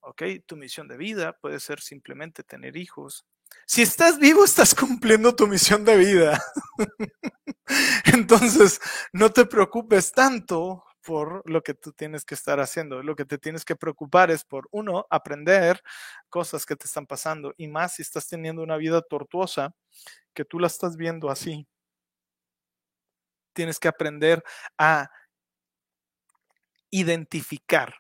¿Ok? 0.01 0.23
Tu 0.47 0.57
misión 0.57 0.89
de 0.89 0.97
vida 0.97 1.35
puede 1.35 1.61
ser 1.61 1.81
simplemente 1.81 2.43
tener 2.43 2.79
hijos. 2.79 3.27
Si 3.67 3.83
estás 3.83 4.19
vivo, 4.19 4.47
estás 4.47 4.75
cumpliendo 4.75 5.37
tu 5.37 5.47
misión 5.47 5.85
de 5.85 5.97
vida. 5.99 6.43
Entonces, 8.07 8.81
no 9.13 9.31
te 9.31 9.45
preocupes 9.45 10.11
tanto 10.13 10.85
por 11.07 11.49
lo 11.49 11.63
que 11.63 11.73
tú 11.73 11.93
tienes 11.93 12.25
que 12.25 12.35
estar 12.35 12.59
haciendo. 12.59 13.01
Lo 13.01 13.15
que 13.15 13.25
te 13.25 13.39
tienes 13.39 13.65
que 13.65 13.77
preocupar 13.77 14.33
es 14.33 14.45
por, 14.45 14.67
uno, 14.73 15.07
aprender 15.09 15.81
cosas 16.29 16.67
que 16.67 16.75
te 16.75 16.87
están 16.87 17.07
pasando 17.07 17.55
y 17.57 17.69
más 17.69 17.95
si 17.95 18.03
estás 18.03 18.27
teniendo 18.27 18.61
una 18.61 18.77
vida 18.77 19.01
tortuosa 19.03 19.73
que 20.35 20.45
tú 20.45 20.59
la 20.59 20.67
estás 20.67 20.97
viendo 20.97 21.31
así. 21.31 21.69
Tienes 23.53 23.79
que 23.79 23.87
aprender 23.87 24.43
a 24.77 25.09
identificar 26.91 27.95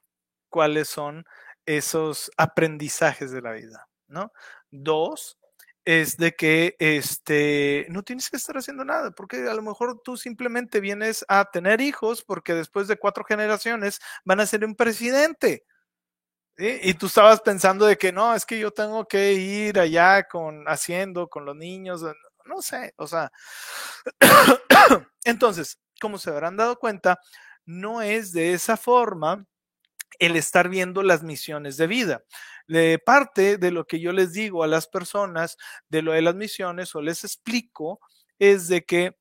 cuáles 0.48 0.88
son 0.88 1.24
esos 1.64 2.32
aprendizajes 2.36 3.30
de 3.30 3.40
la 3.40 3.52
vida, 3.52 3.88
¿no? 4.08 4.32
Dos, 4.72 5.38
es 5.86 6.16
de 6.16 6.34
que 6.34 6.74
este, 6.80 7.86
no 7.90 8.02
tienes 8.02 8.28
que 8.28 8.36
estar 8.36 8.58
haciendo 8.58 8.84
nada, 8.84 9.12
porque 9.12 9.48
a 9.48 9.54
lo 9.54 9.62
mejor 9.62 10.02
tú 10.02 10.16
simplemente 10.16 10.80
vienes 10.80 11.24
a 11.28 11.44
tener 11.50 11.80
hijos 11.80 12.24
porque 12.24 12.54
después 12.54 12.88
de 12.88 12.98
cuatro 12.98 13.24
generaciones 13.24 14.00
van 14.24 14.40
a 14.40 14.46
ser 14.46 14.64
un 14.64 14.74
presidente. 14.74 15.64
Y 16.58 16.94
tú 16.94 17.06
estabas 17.06 17.40
pensando 17.40 17.86
de 17.86 17.96
que 17.98 18.12
no, 18.12 18.34
es 18.34 18.44
que 18.46 18.58
yo 18.58 18.72
tengo 18.72 19.06
que 19.06 19.34
ir 19.34 19.78
allá 19.78 20.24
con 20.24 20.64
haciendo 20.66 21.28
con 21.28 21.44
los 21.44 21.54
niños, 21.54 22.02
no 22.46 22.62
sé, 22.62 22.92
o 22.96 23.06
sea. 23.06 23.30
Entonces, 25.24 25.78
como 26.00 26.18
se 26.18 26.30
habrán 26.30 26.56
dado 26.56 26.78
cuenta, 26.78 27.20
no 27.64 28.02
es 28.02 28.32
de 28.32 28.54
esa 28.54 28.76
forma 28.76 29.46
el 30.18 30.36
estar 30.36 30.68
viendo 30.68 31.02
las 31.02 31.22
misiones 31.22 31.76
de 31.76 31.86
vida. 31.86 32.24
De 32.68 32.98
parte 32.98 33.58
de 33.58 33.70
lo 33.70 33.86
que 33.86 34.00
yo 34.00 34.12
les 34.12 34.32
digo 34.32 34.64
a 34.64 34.66
las 34.66 34.88
personas 34.88 35.56
de 35.88 36.02
lo 36.02 36.12
de 36.12 36.22
las 36.22 36.34
misiones 36.34 36.94
o 36.94 37.02
les 37.02 37.24
explico 37.24 38.00
es 38.38 38.68
de 38.68 38.84
que 38.84 39.16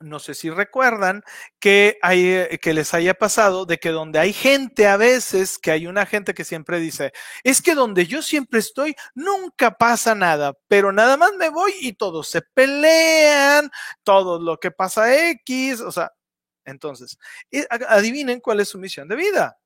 no 0.00 0.18
sé 0.18 0.34
si 0.34 0.48
recuerdan 0.48 1.22
que, 1.60 1.98
hay, 2.00 2.26
eh, 2.26 2.58
que 2.60 2.72
les 2.72 2.94
haya 2.94 3.14
pasado 3.14 3.66
de 3.66 3.78
que 3.78 3.90
donde 3.90 4.18
hay 4.18 4.32
gente 4.32 4.86
a 4.86 4.96
veces, 4.96 5.58
que 5.58 5.70
hay 5.70 5.86
una 5.86 6.06
gente 6.06 6.32
que 6.32 6.44
siempre 6.44 6.80
dice, 6.80 7.12
es 7.44 7.60
que 7.60 7.74
donde 7.74 8.06
yo 8.06 8.22
siempre 8.22 8.60
estoy, 8.60 8.96
nunca 9.14 9.72
pasa 9.72 10.14
nada, 10.14 10.54
pero 10.68 10.90
nada 10.90 11.18
más 11.18 11.32
me 11.38 11.50
voy 11.50 11.72
y 11.80 11.92
todos 11.92 12.28
se 12.28 12.40
pelean, 12.54 13.70
todo 14.02 14.40
lo 14.40 14.58
que 14.58 14.70
pasa 14.70 15.14
X, 15.32 15.80
o 15.82 15.92
sea, 15.92 16.10
entonces, 16.64 17.18
adivinen 17.88 18.40
cuál 18.40 18.60
es 18.60 18.68
su 18.68 18.78
misión 18.78 19.08
de 19.08 19.16
vida. 19.16 19.58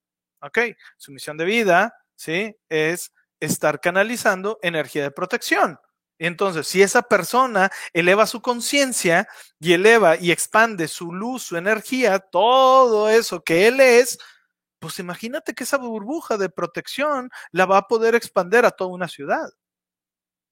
Ok, 0.44 0.59
su 0.98 1.11
misión 1.11 1.38
de 1.38 1.46
vida, 1.46 1.94
¿sí? 2.16 2.54
Es 2.68 3.12
estar 3.40 3.80
canalizando 3.80 4.59
energía 4.62 5.02
de 5.02 5.11
protección. 5.11 5.78
Entonces, 6.18 6.68
si 6.68 6.83
esa 6.83 7.02
persona 7.02 7.70
eleva 7.94 8.26
su 8.26 8.42
conciencia 8.42 9.26
y 9.59 9.72
eleva 9.72 10.16
y 10.16 10.30
expande 10.33 10.87
su 10.87 11.12
luz, 11.12 11.44
su 11.44 11.57
energía, 11.57 12.18
todo 12.18 13.09
eso 13.09 13.42
que 13.42 13.66
él 13.66 13.80
es, 13.80 14.18
pues 14.78 14.98
imagínate 14.98 15.54
que 15.54 15.64
esa 15.64 15.78
burbuja 15.78 16.37
de 16.37 16.50
protección 16.50 17.30
la 17.50 17.66
va 17.66 17.78
a 17.78 17.88
poder 17.88 18.14
expander 18.14 18.66
a 18.66 18.70
toda 18.70 18.90
una 18.90 19.09
ciudad. 19.09 19.48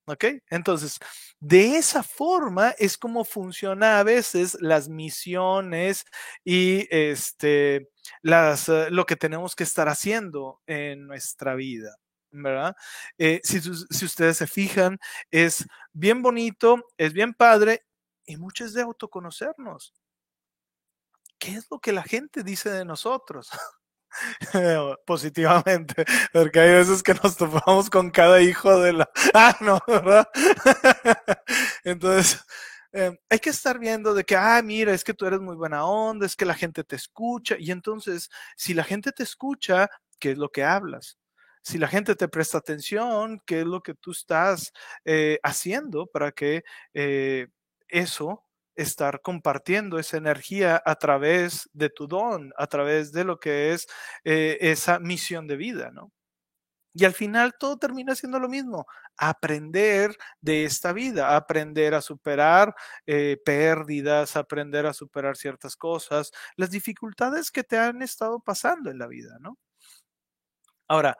¿Ok? 0.07 0.25
Entonces, 0.51 0.99
de 1.38 1.77
esa 1.77 2.03
forma 2.03 2.71
es 2.79 2.99
como 2.99 3.25
funciona 3.25 4.01
a 4.01 4.03
veces 4.03 4.57
las 4.61 4.88
misiones 4.88 6.05
y 6.45 6.88
este, 6.91 7.88
las, 8.23 8.69
eh, 8.69 8.91
lo 8.91 9.07
que 9.07 9.17
tenemos 9.17 9.55
que 9.55 9.62
estar 9.65 9.88
haciendo 9.88 10.61
en 10.67 11.07
nuestra 11.07 11.55
vida. 11.55 11.97
¿verdad? 12.33 12.75
Eh, 13.19 13.41
si, 13.45 13.61
si, 13.61 14.05
ustedes 14.07 14.38
se 14.38 14.47
fijan, 14.47 14.99
es 15.31 15.67
bien 15.93 16.23
bonito, 16.23 16.83
es 16.97 17.12
bien 17.12 17.35
padre 17.35 17.85
y 18.25 18.37
mucho 18.38 18.65
es 18.65 18.73
de 18.73 18.83
autoconocernos. 18.83 19.93
¿Qué 21.38 21.53
es 21.57 21.67
lo 21.71 21.79
que 21.81 21.93
la 21.93 22.03
gente 22.03 22.43
dice 22.43 22.71
de 22.71 22.85
nosotros? 22.85 23.51
positivamente, 25.07 26.05
porque 26.33 26.61
hay 26.61 26.72
veces 26.72 27.03
que 27.03 27.14
nos 27.14 27.37
topamos 27.37 27.90
con 27.90 28.11
cada 28.11 28.40
hijo 28.40 28.79
de 28.81 28.92
la... 28.94 29.11
Ah, 29.35 29.57
no, 29.61 29.81
¿verdad? 29.87 30.29
Entonces, 31.85 32.44
eh, 32.92 33.18
hay 33.31 33.38
que 33.38 33.51
estar 33.51 33.79
viendo 33.79 34.14
de 34.14 34.25
que, 34.25 34.37
ah, 34.37 34.61
mira, 34.62 34.92
es 34.92 35.05
que 35.05 35.14
tú 35.14 35.27
eres 35.27 35.40
muy 35.40 35.57
buena 35.57 35.85
onda, 35.85 36.27
es 36.27 36.37
que 36.37 36.44
la 36.44 36.55
gente 36.55 36.85
te 36.85 36.96
escucha, 36.96 37.57
y 37.59 37.70
entonces, 37.70 38.31
si 38.57 38.75
la 38.75 38.85
gente 38.85 39.12
te 39.12 39.22
escucha, 39.22 39.88
¿qué 40.18 40.33
es 40.33 40.38
lo 40.38 40.51
que 40.51 40.64
hablas? 40.64 41.18
Si 41.62 41.79
la 41.79 41.88
gente 41.88 42.14
te 42.16 42.29
presta 42.29 42.59
atención, 42.59 43.40
¿qué 43.46 43.61
es 43.61 43.66
lo 43.66 43.83
que 43.83 43.94
tú 43.94 44.11
estás 44.12 44.72
eh, 45.05 45.38
haciendo 45.42 46.07
para 46.07 46.33
que 46.33 46.64
eh, 46.94 47.48
eso 47.88 48.44
estar 48.77 49.21
compartiendo 49.23 49.99
esa 49.99 50.17
energía 50.17 50.83
a 50.85 50.97
través 50.97 51.69
de 51.73 51.91
tu 51.91 52.07
don, 52.07 52.53
a 52.57 52.67
través 52.67 53.13
de 53.13 53.25
lo 53.25 53.39
que 53.39 53.73
es 53.73 53.87
eh, 54.25 54.59
esa 54.61 54.99
misión 54.99 55.47
de 55.47 55.57
vida, 55.57 55.91
¿no? 55.93 56.13
Y 56.95 57.05
al 57.07 57.15
final 57.15 57.55
todo 57.59 57.79
termina 57.79 58.15
siendo 58.15 58.39
lo 58.39 58.49
mismo, 58.49 58.87
aprender 59.17 60.15
de 60.41 60.65
esta 60.65 60.93
vida, 60.93 61.37
aprender 61.37 61.95
a 61.95 62.03
superar 62.03 62.75
eh, 63.07 63.39
pérdidas, 63.45 64.37
aprender 64.37 64.85
a 64.87 64.93
superar 64.93 65.37
ciertas 65.37 65.75
cosas, 65.77 66.33
las 66.57 66.71
dificultades 66.71 67.51
que 67.51 67.65
te 67.65 67.79
han 67.79 68.03
estado 68.03 68.41
pasando 68.41 68.91
en 68.91 68.99
la 68.99 69.07
vida, 69.07 69.39
¿no? 69.41 69.59
Ahora, 70.89 71.17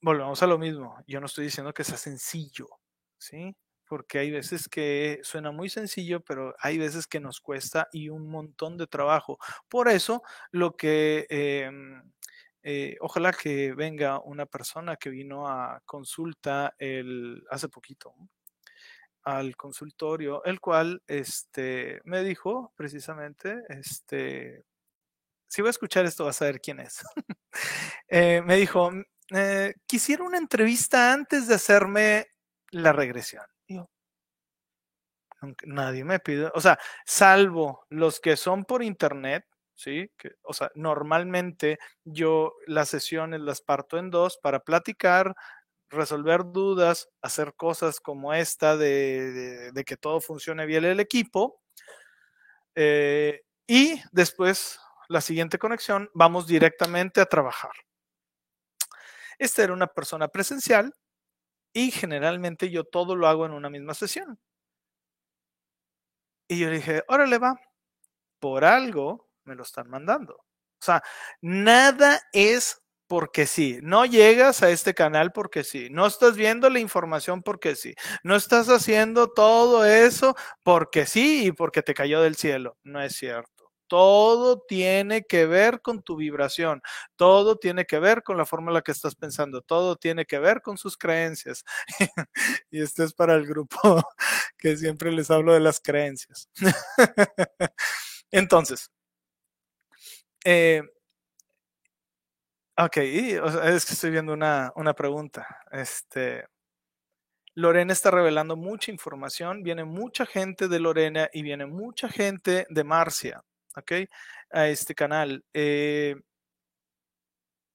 volvemos 0.00 0.42
a 0.42 0.46
lo 0.46 0.58
mismo, 0.58 0.96
yo 1.06 1.20
no 1.20 1.26
estoy 1.26 1.44
diciendo 1.46 1.72
que 1.74 1.84
sea 1.84 1.96
sencillo, 1.96 2.68
¿sí? 3.18 3.54
Porque 3.88 4.18
hay 4.18 4.30
veces 4.30 4.68
que 4.68 5.20
suena 5.22 5.50
muy 5.50 5.68
sencillo, 5.70 6.20
pero 6.20 6.54
hay 6.60 6.78
veces 6.78 7.06
que 7.06 7.20
nos 7.20 7.40
cuesta 7.40 7.88
y 7.92 8.10
un 8.10 8.28
montón 8.28 8.76
de 8.76 8.86
trabajo. 8.86 9.38
Por 9.68 9.88
eso, 9.88 10.22
lo 10.50 10.76
que 10.76 11.26
em, 11.30 12.02
eh, 12.62 12.96
ojalá 13.00 13.32
que 13.32 13.72
venga 13.72 14.20
una 14.20 14.46
persona 14.46 14.96
que 14.96 15.10
vino 15.10 15.48
a 15.48 15.80
consulta 15.86 16.74
el, 16.78 17.44
hace 17.50 17.68
poquito 17.68 18.14
al 19.24 19.56
consultorio, 19.56 20.44
el 20.44 20.60
cual 20.60 21.02
este, 21.06 22.00
me 22.04 22.22
dijo 22.22 22.72
precisamente, 22.76 23.62
este, 23.68 24.64
si 25.48 25.62
voy 25.62 25.68
a 25.68 25.70
escuchar 25.70 26.04
esto 26.06 26.24
vas 26.24 26.36
a 26.36 26.40
saber 26.40 26.60
quién 26.60 26.80
es. 26.80 27.02
Eh, 28.10 28.40
me 28.42 28.56
dijo, 28.56 28.90
eh, 29.34 29.74
quisiera 29.86 30.24
una 30.24 30.38
entrevista 30.38 31.12
antes 31.12 31.48
de 31.48 31.56
hacerme 31.56 32.28
la 32.70 32.92
regresión 32.92 33.44
nadie 35.64 36.04
me 36.04 36.18
pide, 36.20 36.50
o 36.54 36.60
sea, 36.60 36.78
salvo 37.06 37.86
los 37.90 38.20
que 38.20 38.36
son 38.36 38.64
por 38.64 38.82
internet, 38.82 39.44
¿sí? 39.74 40.10
Que, 40.18 40.32
o 40.42 40.52
sea, 40.52 40.70
normalmente 40.74 41.78
yo 42.04 42.54
las 42.66 42.88
sesiones 42.88 43.40
las 43.40 43.60
parto 43.60 43.98
en 43.98 44.10
dos 44.10 44.38
para 44.38 44.60
platicar, 44.60 45.34
resolver 45.90 46.42
dudas, 46.44 47.08
hacer 47.22 47.54
cosas 47.54 48.00
como 48.00 48.34
esta 48.34 48.76
de, 48.76 49.72
que 49.86 49.96
todo 49.96 50.20
funcione 50.20 50.66
bien 50.66 50.84
el 50.84 51.00
equipo. 51.00 51.60
Eh, 52.74 53.42
y 53.66 54.00
después, 54.12 54.80
la 55.08 55.20
siguiente 55.20 55.58
conexión, 55.58 56.10
vamos 56.14 56.46
directamente 56.46 57.20
a 57.20 57.26
trabajar. 57.26 57.72
Esta 59.38 59.62
era 59.62 59.72
una 59.72 59.86
persona 59.86 60.28
presencial 60.28 60.92
y 61.72 61.90
generalmente 61.92 62.70
yo 62.70 62.84
todo 62.84 63.16
lo 63.16 63.28
hago 63.28 63.46
en 63.46 63.52
una 63.52 63.70
misma 63.70 63.94
sesión. 63.94 64.38
Y 66.48 66.58
yo 66.58 66.70
dije, 66.70 67.02
órale 67.08 67.38
va, 67.38 67.60
por 68.40 68.64
algo 68.64 69.28
me 69.44 69.54
lo 69.54 69.62
están 69.64 69.90
mandando. 69.90 70.34
O 70.36 70.84
sea, 70.84 71.02
nada 71.42 72.20
es 72.32 72.82
porque 73.08 73.46
sí. 73.46 73.80
No 73.82 74.06
llegas 74.06 74.62
a 74.62 74.70
este 74.70 74.94
canal 74.94 75.32
porque 75.32 75.64
sí. 75.64 75.88
No 75.90 76.06
estás 76.06 76.36
viendo 76.36 76.70
la 76.70 76.80
información 76.80 77.42
porque 77.42 77.76
sí. 77.76 77.94
No 78.22 78.36
estás 78.36 78.68
haciendo 78.68 79.28
todo 79.32 79.84
eso 79.86 80.36
porque 80.62 81.06
sí 81.06 81.46
y 81.48 81.52
porque 81.52 81.82
te 81.82 81.94
cayó 81.94 82.22
del 82.22 82.36
cielo. 82.36 82.76
No 82.84 83.02
es 83.02 83.16
cierto. 83.16 83.57
Todo 83.88 84.60
tiene 84.68 85.22
que 85.24 85.46
ver 85.46 85.80
con 85.82 86.02
tu 86.02 86.16
vibración, 86.16 86.82
todo 87.16 87.56
tiene 87.56 87.86
que 87.86 87.98
ver 87.98 88.22
con 88.22 88.36
la 88.36 88.46
forma 88.46 88.70
en 88.70 88.74
la 88.74 88.82
que 88.82 88.92
estás 88.92 89.14
pensando, 89.14 89.62
todo 89.62 89.96
tiene 89.96 90.26
que 90.26 90.38
ver 90.38 90.62
con 90.62 90.78
sus 90.78 90.96
creencias. 90.96 91.64
y 92.70 92.82
esto 92.82 93.04
es 93.04 93.14
para 93.14 93.34
el 93.34 93.46
grupo 93.46 93.78
que 94.58 94.76
siempre 94.76 95.12
les 95.12 95.30
hablo 95.30 95.52
de 95.54 95.60
las 95.60 95.80
creencias. 95.80 96.48
Entonces, 98.30 98.90
eh, 100.44 100.82
ok, 102.76 102.96
es 102.98 103.84
que 103.86 103.92
estoy 103.94 104.10
viendo 104.10 104.32
una, 104.32 104.72
una 104.76 104.94
pregunta. 104.94 105.46
Este, 105.70 106.44
Lorena 107.54 107.92
está 107.92 108.10
revelando 108.12 108.56
mucha 108.56 108.92
información, 108.92 109.64
viene 109.64 109.84
mucha 109.84 110.24
gente 110.26 110.68
de 110.68 110.78
Lorena 110.78 111.28
y 111.32 111.42
viene 111.42 111.66
mucha 111.66 112.08
gente 112.08 112.66
de 112.70 112.84
Marcia. 112.84 113.42
¿Ok? 113.78 113.92
A 114.50 114.68
este 114.68 114.94
canal. 114.94 115.44
Eh, 115.52 116.16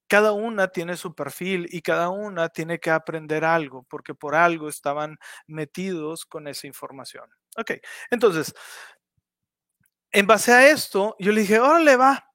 cada 0.08 0.32
una 0.34 0.68
tiene 0.68 0.96
su 0.96 1.16
perfil 1.16 1.68
y 1.72 1.82
cada 1.82 2.10
una 2.10 2.50
tiene 2.50 2.80
que 2.80 2.92
aprender 2.92 3.44
algo, 3.44 3.84
porque 3.90 4.14
por 4.14 4.36
algo 4.36 4.70
estaban 4.70 5.18
metidos 5.48 6.26
con 6.26 6.48
esa 6.48 6.68
información. 6.68 7.30
Ok, 7.58 7.72
entonces, 8.12 8.54
en 10.12 10.28
base 10.28 10.52
a 10.52 10.70
esto, 10.70 11.16
yo 11.20 11.32
le 11.32 11.42
dije, 11.42 11.60
órale, 11.60 11.96
va. 11.96 12.30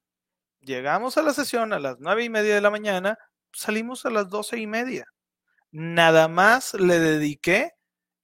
Llegamos 0.61 1.17
a 1.19 1.23
la 1.23 1.33
sesión 1.33 1.73
a 1.73 1.79
las 1.79 1.99
nueve 2.01 2.25
y 2.25 2.31
media 2.31 2.55
de 2.57 2.61
la 2.61 2.71
mañana, 2.71 3.17
salimos 3.53 4.05
a 4.07 4.11
las 4.11 4.29
doce 4.29 4.59
y 4.59 4.67
media. 4.67 5.07
Nada 5.71 6.29
más 6.29 6.75
le 6.75 6.99
dediqué 6.99 7.73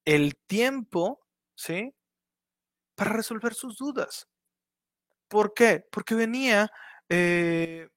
el 0.04 0.36
tiempo, 0.48 1.20
¿sí? 1.54 1.94
Para 2.96 3.12
resolver 3.12 3.54
sus 3.54 3.76
dudas. 3.76 4.28
¿Por 5.34 5.52
qué? 5.52 5.84
Porque 5.90 6.14
venía 6.14 6.70
eh, 7.08 7.88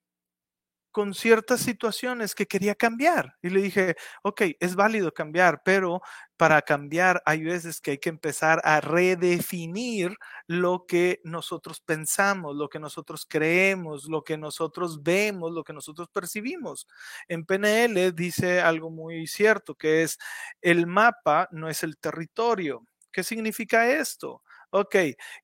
con 0.92 1.14
ciertas 1.14 1.60
situaciones 1.62 2.34
que 2.34 2.48
quería 2.48 2.74
cambiar. 2.74 3.36
Y 3.44 3.50
le 3.52 3.62
dije, 3.62 3.96
ok, 4.24 4.42
es 4.60 4.74
válido 4.76 5.14
cambiar, 5.14 5.62
pero 5.64 6.02
para 6.38 6.64
cambiar 6.64 7.22
hay 7.28 7.44
veces 7.44 7.80
que 7.80 7.92
hay 7.92 7.98
que 8.00 8.10
empezar 8.10 8.60
a 8.64 8.82
redefinir 8.82 10.16
lo 10.48 10.86
que 10.88 11.22
nosotros 11.24 11.82
pensamos, 11.82 12.56
lo 12.56 12.68
que 12.70 12.80
nosotros 12.80 13.28
creemos, 13.30 14.06
lo 14.10 14.24
que 14.24 14.38
nosotros 14.40 15.04
vemos, 15.04 15.52
lo 15.52 15.64
que 15.64 15.74
nosotros 15.74 16.10
percibimos. 16.10 16.88
En 17.28 17.46
PNL 17.46 18.12
dice 18.14 18.60
algo 18.62 18.90
muy 18.90 19.28
cierto, 19.28 19.76
que 19.76 20.02
es 20.02 20.18
el 20.62 20.88
mapa 20.88 21.48
no 21.52 21.70
es 21.70 21.84
el 21.84 21.98
territorio. 21.98 22.88
¿Qué 23.12 23.24
significa 23.24 23.88
esto? 23.92 24.42
Ok, 24.72 24.96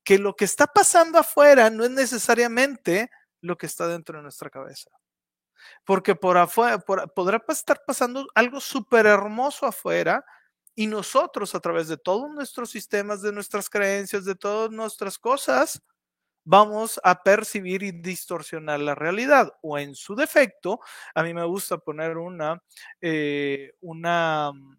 que 0.04 0.20
lo 0.20 0.36
que 0.36 0.46
está 0.46 0.68
pasando 0.68 1.20
afuera 1.20 1.70
no 1.70 1.84
es 1.84 1.92
necesariamente 1.92 3.10
lo 3.42 3.58
que 3.58 3.66
está 3.66 3.88
dentro 3.88 4.18
de 4.18 4.24
nuestra 4.24 4.50
cabeza. 4.50 4.90
Porque 5.86 6.16
por 6.16 6.38
afuera, 6.38 6.80
podrá 6.80 7.44
estar 7.50 7.82
pasando 7.86 8.28
algo 8.36 8.60
súper 8.60 9.06
hermoso 9.06 9.66
afuera 9.66 10.26
y 10.76 10.88
nosotros 10.88 11.56
a 11.56 11.60
través 11.60 11.88
de 11.88 11.98
todos 11.98 12.32
nuestros 12.32 12.70
sistemas, 12.72 13.22
de 13.22 13.32
nuestras 13.32 13.70
creencias, 13.70 14.26
de 14.26 14.36
todas 14.36 14.72
nuestras 14.72 15.18
cosas, 15.20 15.82
vamos 16.46 17.00
a 17.04 17.24
percibir 17.24 17.84
y 17.84 17.92
distorsionar 17.92 18.80
la 18.80 18.96
realidad. 18.96 19.54
O 19.62 19.78
en 19.78 19.96
su 19.96 20.16
defecto, 20.16 20.80
a 21.14 21.24
mí 21.24 21.34
me 21.34 21.46
gusta 21.46 21.78
poner 21.78 22.18
una, 22.18 22.62
eh, 23.02 23.74
una 23.82 24.52
mm, 24.52 24.78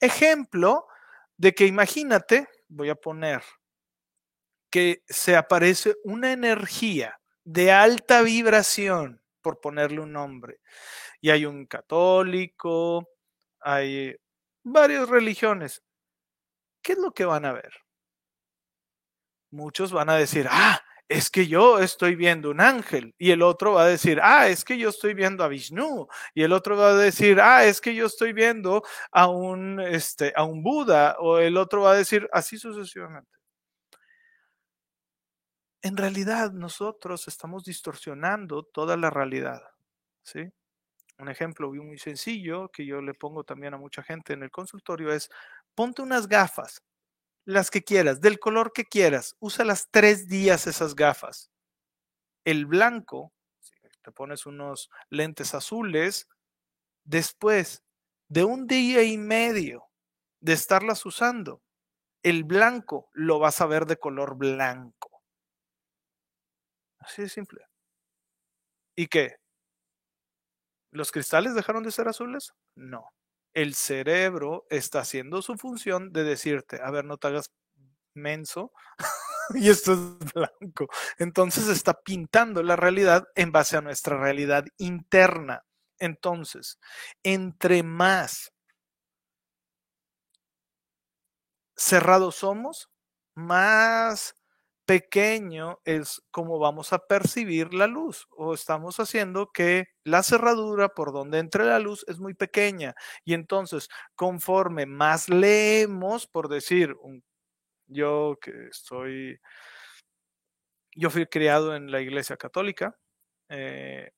ejemplo 0.00 0.86
de 1.36 1.54
que 1.54 1.66
imagínate 1.66 2.48
voy 2.68 2.90
a 2.90 2.94
poner 2.94 3.42
que 4.70 5.02
se 5.06 5.36
aparece 5.36 5.94
una 6.04 6.32
energía 6.32 7.20
de 7.44 7.72
alta 7.72 8.22
vibración 8.22 9.22
por 9.40 9.60
ponerle 9.60 10.00
un 10.00 10.12
nombre. 10.12 10.60
Y 11.20 11.30
hay 11.30 11.46
un 11.46 11.66
católico, 11.66 13.08
hay 13.60 14.16
varias 14.62 15.08
religiones. 15.08 15.82
¿Qué 16.82 16.92
es 16.92 16.98
lo 16.98 17.12
que 17.12 17.24
van 17.24 17.44
a 17.44 17.52
ver? 17.52 17.72
Muchos 19.50 19.92
van 19.92 20.10
a 20.10 20.16
decir, 20.16 20.46
ah, 20.50 20.82
es 21.08 21.30
que 21.30 21.46
yo 21.46 21.78
estoy 21.78 22.16
viendo 22.16 22.50
un 22.50 22.60
ángel 22.60 23.14
y 23.18 23.30
el 23.30 23.42
otro 23.42 23.74
va 23.74 23.84
a 23.84 23.86
decir, 23.88 24.20
ah, 24.22 24.48
es 24.48 24.64
que 24.64 24.76
yo 24.78 24.88
estoy 24.88 25.14
viendo 25.14 25.44
a 25.44 25.48
Vishnu 25.48 26.08
y 26.34 26.42
el 26.42 26.52
otro 26.52 26.76
va 26.76 26.90
a 26.90 26.94
decir, 26.94 27.40
ah, 27.40 27.64
es 27.64 27.80
que 27.80 27.94
yo 27.94 28.06
estoy 28.06 28.32
viendo 28.32 28.82
a 29.12 29.28
un, 29.28 29.80
este, 29.80 30.32
a 30.36 30.44
un 30.44 30.62
Buda 30.62 31.16
o 31.20 31.38
el 31.38 31.56
otro 31.56 31.82
va 31.82 31.92
a 31.92 31.96
decir 31.96 32.28
así 32.32 32.58
sucesivamente. 32.58 33.30
En 35.82 35.96
realidad 35.96 36.52
nosotros 36.52 37.28
estamos 37.28 37.64
distorsionando 37.64 38.64
toda 38.64 38.96
la 38.96 39.08
realidad, 39.10 39.62
¿sí? 40.24 40.50
Un 41.18 41.28
ejemplo 41.28 41.72
muy 41.72 41.98
sencillo 41.98 42.68
que 42.70 42.86
yo 42.86 43.00
le 43.00 43.14
pongo 43.14 43.44
también 43.44 43.74
a 43.74 43.78
mucha 43.78 44.02
gente 44.02 44.32
en 44.34 44.42
el 44.42 44.50
consultorio 44.50 45.12
es, 45.12 45.30
ponte 45.74 46.02
unas 46.02 46.28
gafas 46.28 46.82
las 47.46 47.70
que 47.70 47.82
quieras, 47.82 48.20
del 48.20 48.38
color 48.38 48.72
que 48.72 48.84
quieras. 48.84 49.36
Usa 49.38 49.64
las 49.64 49.88
tres 49.90 50.28
días 50.28 50.66
esas 50.66 50.94
gafas. 50.94 51.50
El 52.44 52.66
blanco, 52.66 53.32
si 53.60 53.72
te 54.02 54.12
pones 54.12 54.46
unos 54.46 54.90
lentes 55.08 55.54
azules, 55.54 56.28
después 57.04 57.84
de 58.28 58.44
un 58.44 58.66
día 58.66 59.04
y 59.04 59.16
medio 59.16 59.88
de 60.40 60.52
estarlas 60.52 61.06
usando, 61.06 61.62
el 62.22 62.42
blanco 62.42 63.08
lo 63.12 63.38
vas 63.38 63.60
a 63.60 63.66
ver 63.66 63.86
de 63.86 63.96
color 63.96 64.36
blanco. 64.36 65.22
Así 66.98 67.22
de 67.22 67.28
simple. 67.28 67.64
¿Y 68.96 69.06
qué? 69.06 69.36
¿Los 70.90 71.12
cristales 71.12 71.54
dejaron 71.54 71.84
de 71.84 71.92
ser 71.92 72.08
azules? 72.08 72.52
No 72.74 73.15
el 73.56 73.74
cerebro 73.74 74.66
está 74.68 75.00
haciendo 75.00 75.40
su 75.40 75.56
función 75.56 76.12
de 76.12 76.24
decirte, 76.24 76.78
a 76.82 76.90
ver, 76.90 77.06
no 77.06 77.16
te 77.16 77.28
hagas 77.28 77.50
menso 78.12 78.70
y 79.54 79.70
esto 79.70 79.94
es 79.94 80.32
blanco. 80.34 80.88
Entonces 81.18 81.66
está 81.68 81.94
pintando 81.94 82.62
la 82.62 82.76
realidad 82.76 83.26
en 83.34 83.52
base 83.52 83.78
a 83.78 83.80
nuestra 83.80 84.18
realidad 84.20 84.66
interna. 84.76 85.64
Entonces, 85.98 86.78
entre 87.22 87.82
más 87.82 88.52
cerrados 91.74 92.36
somos, 92.36 92.90
más 93.34 94.35
pequeño 94.86 95.80
es 95.84 96.22
como 96.30 96.58
vamos 96.58 96.92
a 96.92 97.06
percibir 97.06 97.74
la 97.74 97.86
luz 97.86 98.26
o 98.30 98.54
estamos 98.54 98.98
haciendo 99.00 99.50
que 99.52 99.86
la 100.04 100.22
cerradura 100.22 100.88
por 100.90 101.12
donde 101.12 101.38
entre 101.40 101.64
la 101.64 101.78
luz 101.80 102.04
es 102.08 102.20
muy 102.20 102.34
pequeña 102.34 102.94
y 103.24 103.34
entonces 103.34 103.88
conforme 104.14 104.86
más 104.86 105.28
leemos, 105.28 106.26
por 106.26 106.48
decir, 106.48 106.94
yo 107.88 108.38
que 108.40 108.68
soy, 108.72 109.40
yo 110.94 111.10
fui 111.10 111.26
criado 111.26 111.76
en 111.76 111.90
la 111.90 112.00
iglesia 112.00 112.36
católica, 112.36 112.96
eh, 113.48 114.12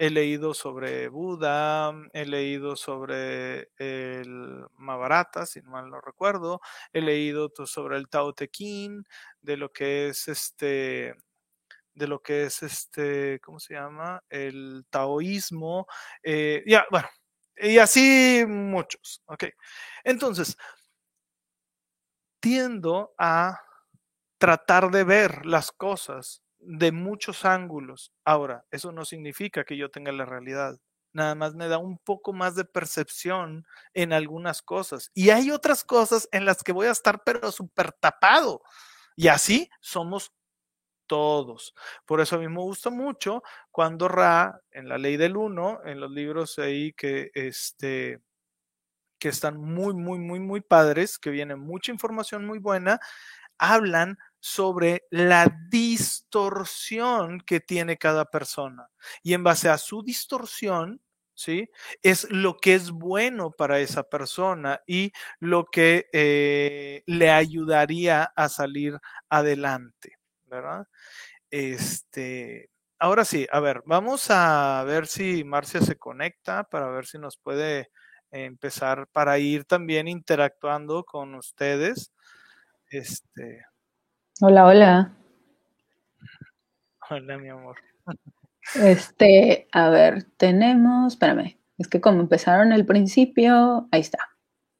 He 0.00 0.10
leído 0.10 0.54
sobre 0.54 1.08
Buda, 1.08 1.92
he 2.12 2.24
leído 2.24 2.76
sobre 2.76 3.70
el 3.78 4.64
Mahabharata, 4.76 5.44
si 5.44 5.60
mal 5.62 5.90
no 5.90 6.00
recuerdo, 6.00 6.60
he 6.92 7.00
leído 7.00 7.50
sobre 7.66 7.96
el 7.96 8.08
Tao 8.08 8.32
Te 8.32 8.48
Ching, 8.48 9.02
de 9.42 9.56
lo 9.56 9.72
que 9.72 10.06
es 10.08 10.28
este, 10.28 11.16
de 11.94 12.08
lo 12.08 12.22
que 12.22 12.44
es 12.44 12.62
este, 12.62 13.40
¿cómo 13.40 13.60
se 13.60 13.74
llama? 13.74 14.22
El 14.30 14.86
taoísmo, 14.90 15.86
eh, 16.22 16.62
ya, 16.66 16.86
bueno, 16.90 17.08
y 17.56 17.78
así 17.78 18.44
muchos, 18.48 19.22
¿ok? 19.26 19.44
Entonces, 20.04 20.56
tiendo 22.40 23.14
a 23.18 23.60
tratar 24.38 24.90
de 24.90 25.04
ver 25.04 25.46
las 25.46 25.72
cosas 25.72 26.42
de 26.60 26.92
muchos 26.92 27.44
ángulos. 27.44 28.12
Ahora, 28.24 28.64
eso 28.70 28.92
no 28.92 29.04
significa 29.04 29.64
que 29.64 29.76
yo 29.76 29.90
tenga 29.90 30.12
la 30.12 30.24
realidad. 30.24 30.78
Nada 31.12 31.34
más 31.34 31.54
me 31.54 31.68
da 31.68 31.78
un 31.78 31.98
poco 31.98 32.32
más 32.32 32.54
de 32.54 32.64
percepción 32.64 33.66
en 33.94 34.12
algunas 34.12 34.62
cosas. 34.62 35.10
Y 35.14 35.30
hay 35.30 35.50
otras 35.50 35.84
cosas 35.84 36.28
en 36.32 36.44
las 36.44 36.62
que 36.62 36.72
voy 36.72 36.86
a 36.86 36.92
estar 36.92 37.22
pero 37.24 37.50
súper 37.52 37.92
tapado. 37.92 38.62
Y 39.16 39.28
así 39.28 39.70
somos 39.80 40.32
todos. 41.06 41.74
Por 42.06 42.20
eso 42.20 42.36
a 42.36 42.38
mí 42.38 42.48
me 42.48 42.60
gusta 42.60 42.90
mucho 42.90 43.42
cuando 43.72 44.08
Ra, 44.08 44.60
en 44.70 44.88
la 44.88 44.98
ley 44.98 45.16
del 45.16 45.36
uno, 45.36 45.80
en 45.84 46.00
los 46.00 46.10
libros 46.10 46.58
ahí 46.58 46.92
que, 46.92 47.30
este, 47.34 48.20
que 49.18 49.28
están 49.30 49.56
muy, 49.60 49.94
muy, 49.94 50.18
muy, 50.18 50.40
muy 50.40 50.60
padres, 50.60 51.18
que 51.18 51.30
viene 51.30 51.56
mucha 51.56 51.90
información 51.90 52.46
muy 52.46 52.58
buena, 52.58 53.00
hablan 53.58 54.18
sobre 54.40 55.04
la 55.10 55.46
distorsión 55.70 57.40
que 57.40 57.60
tiene 57.60 57.96
cada 57.96 58.24
persona. 58.26 58.88
Y 59.22 59.34
en 59.34 59.44
base 59.44 59.68
a 59.68 59.78
su 59.78 60.02
distorsión, 60.02 61.00
¿sí? 61.34 61.70
Es 62.02 62.30
lo 62.30 62.56
que 62.56 62.74
es 62.74 62.90
bueno 62.90 63.50
para 63.52 63.80
esa 63.80 64.02
persona 64.02 64.80
y 64.86 65.12
lo 65.40 65.66
que 65.66 66.08
eh, 66.12 67.02
le 67.06 67.30
ayudaría 67.30 68.24
a 68.24 68.48
salir 68.48 68.98
adelante, 69.28 70.18
¿verdad? 70.46 70.86
Este, 71.50 72.70
ahora 72.98 73.24
sí, 73.24 73.46
a 73.52 73.60
ver, 73.60 73.82
vamos 73.86 74.26
a 74.30 74.84
ver 74.86 75.06
si 75.06 75.44
Marcia 75.44 75.80
se 75.80 75.96
conecta 75.96 76.64
para 76.64 76.90
ver 76.90 77.06
si 77.06 77.18
nos 77.18 77.38
puede 77.38 77.90
empezar 78.30 79.08
para 79.08 79.38
ir 79.38 79.64
también 79.64 80.08
interactuando 80.08 81.04
con 81.04 81.34
ustedes. 81.34 82.12
Este, 82.90 83.64
Hola, 84.40 84.66
hola. 84.66 85.12
Hola, 87.10 87.38
mi 87.38 87.48
amor. 87.48 87.76
Este, 88.76 89.66
a 89.72 89.88
ver, 89.90 90.26
tenemos, 90.36 91.14
espérame, 91.14 91.58
es 91.76 91.88
que 91.88 92.00
como 92.00 92.20
empezaron 92.20 92.70
el 92.72 92.86
principio, 92.86 93.88
ahí 93.90 94.00
está. 94.00 94.18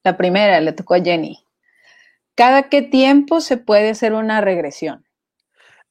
La 0.04 0.16
primera 0.16 0.60
le 0.60 0.72
tocó 0.72 0.94
a 0.94 1.00
Jenny. 1.00 1.44
¿Cada 2.36 2.68
qué 2.68 2.82
tiempo 2.82 3.40
se 3.40 3.56
puede 3.56 3.90
hacer 3.90 4.12
una 4.12 4.40
regresión? 4.40 5.04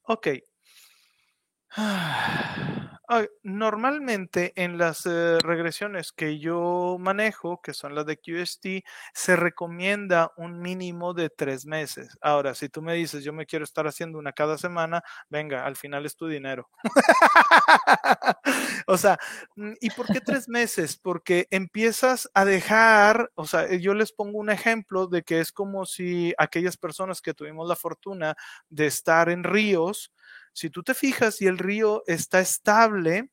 Ok. 0.04 0.28
Normalmente 3.42 4.52
en 4.56 4.76
las 4.76 5.06
eh, 5.06 5.38
regresiones 5.42 6.12
que 6.12 6.38
yo 6.38 6.98
manejo, 7.00 7.62
que 7.62 7.72
son 7.72 7.94
las 7.94 8.04
de 8.04 8.18
QST, 8.18 8.84
se 9.14 9.34
recomienda 9.34 10.30
un 10.36 10.60
mínimo 10.60 11.14
de 11.14 11.30
tres 11.30 11.64
meses. 11.64 12.18
Ahora, 12.20 12.54
si 12.54 12.68
tú 12.68 12.82
me 12.82 12.92
dices, 12.92 13.24
yo 13.24 13.32
me 13.32 13.46
quiero 13.46 13.64
estar 13.64 13.86
haciendo 13.86 14.18
una 14.18 14.32
cada 14.32 14.58
semana, 14.58 15.02
venga, 15.30 15.64
al 15.64 15.76
final 15.76 16.04
es 16.04 16.16
tu 16.16 16.28
dinero. 16.28 16.68
o 18.86 18.98
sea, 18.98 19.18
mm, 19.56 19.72
¿y 19.80 19.88
por 19.90 20.06
qué 20.06 20.20
tres 20.20 20.46
meses? 20.46 20.98
Porque 20.98 21.48
empiezas 21.50 22.28
a 22.34 22.44
dejar, 22.44 23.30
o 23.36 23.46
sea, 23.46 23.74
yo 23.74 23.94
les 23.94 24.12
pongo 24.12 24.38
un 24.38 24.50
ejemplo 24.50 25.06
de 25.06 25.22
que 25.22 25.40
es 25.40 25.50
como 25.50 25.86
si 25.86 26.34
aquellas 26.36 26.76
personas 26.76 27.22
que 27.22 27.32
tuvimos 27.32 27.66
la 27.66 27.76
fortuna 27.76 28.36
de 28.68 28.86
estar 28.86 29.30
en 29.30 29.44
ríos, 29.44 30.12
si 30.58 30.70
tú 30.70 30.82
te 30.82 30.92
fijas 30.92 31.40
y 31.40 31.46
el 31.46 31.56
río 31.56 32.02
está 32.08 32.40
estable, 32.40 33.30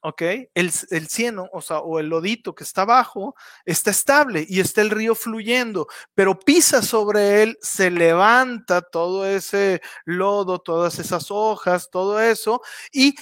¿ok? 0.00 0.22
El, 0.54 0.70
cieno, 0.70 1.48
o 1.52 1.60
sea, 1.60 1.80
o 1.80 1.98
el 1.98 2.08
lodito 2.08 2.54
que 2.54 2.62
está 2.62 2.82
abajo, 2.82 3.34
está 3.64 3.90
estable 3.90 4.46
y 4.48 4.60
está 4.60 4.80
el 4.80 4.90
río 4.90 5.16
fluyendo, 5.16 5.88
pero 6.14 6.38
pisa 6.38 6.82
sobre 6.82 7.42
él, 7.42 7.58
se 7.60 7.90
levanta 7.90 8.80
todo 8.80 9.26
ese 9.26 9.82
lodo, 10.04 10.60
todas 10.60 11.00
esas 11.00 11.32
hojas, 11.32 11.90
todo 11.90 12.20
eso, 12.20 12.62
y 12.92 13.16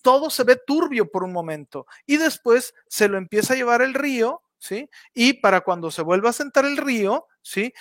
todo 0.00 0.30
se 0.30 0.44
ve 0.44 0.56
turbio 0.66 1.10
por 1.10 1.22
un 1.22 1.34
momento. 1.34 1.86
Y 2.06 2.16
después 2.16 2.72
se 2.88 3.08
lo 3.08 3.18
empieza 3.18 3.52
a 3.52 3.56
llevar 3.58 3.82
el 3.82 3.92
río, 3.92 4.42
¿sí? 4.58 4.88
Y 5.12 5.34
para 5.34 5.60
cuando 5.60 5.90
se 5.90 6.00
vuelva 6.00 6.30
a 6.30 6.32
sentar 6.32 6.64
el 6.64 6.78
río, 6.78 7.26
¿sí? 7.42 7.74